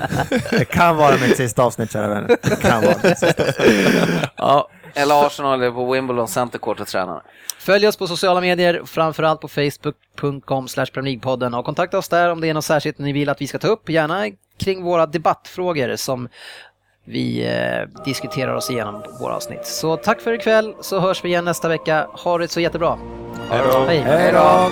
det 0.50 0.64
kan 0.64 0.96
vara 0.96 1.12
mitt 1.16 1.36
sista 1.36 1.62
avsnitt 1.62 1.92
kära 1.92 2.08
vänner. 2.08 2.36
Det 2.42 2.56
kan 2.62 2.82
vara 2.82 2.94
mitt 3.04 3.18
sista. 3.18 3.42
Ja, 4.36 4.68
eller 4.94 5.26
Arsenal 5.26 5.62
är 5.62 5.70
på 5.70 5.92
Wimbledon 5.92 6.28
Center 6.28 6.58
Court 6.58 6.80
och 6.80 6.86
tränar. 6.86 7.22
Följ 7.58 7.88
oss 7.88 7.96
på 7.96 8.06
sociala 8.06 8.40
medier, 8.40 8.82
framförallt 8.84 9.40
på 9.40 9.48
facebook.com 9.48 10.66
podden 11.20 11.54
och 11.54 11.64
kontakta 11.64 11.98
oss 11.98 12.08
där 12.08 12.28
om 12.28 12.40
det 12.40 12.48
är 12.48 12.54
något 12.54 12.64
särskilt 12.64 12.98
ni 12.98 13.12
vill 13.12 13.28
att 13.28 13.40
vi 13.40 13.46
ska 13.46 13.58
ta 13.58 13.68
upp, 13.68 13.88
gärna 13.88 14.30
kring 14.58 14.82
våra 14.82 15.06
debattfrågor 15.06 15.96
som 15.96 16.28
vi 17.04 17.46
eh, 17.46 18.04
diskuterar 18.04 18.54
oss 18.54 18.70
igenom 18.70 19.02
på 19.02 19.10
våra 19.20 19.36
avsnitt. 19.36 19.66
Så 19.66 19.96
tack 19.96 20.20
för 20.20 20.32
ikväll, 20.32 20.74
så 20.80 21.00
hörs 21.00 21.24
vi 21.24 21.28
igen 21.28 21.44
nästa 21.44 21.68
vecka. 21.68 22.08
Ha 22.12 22.38
det 22.38 22.48
så 22.48 22.60
jättebra. 22.60 22.98
Hej 23.50 23.60
då. 23.72 23.78
Hej. 23.78 23.98
Hej 23.98 24.32
då! 24.32 24.70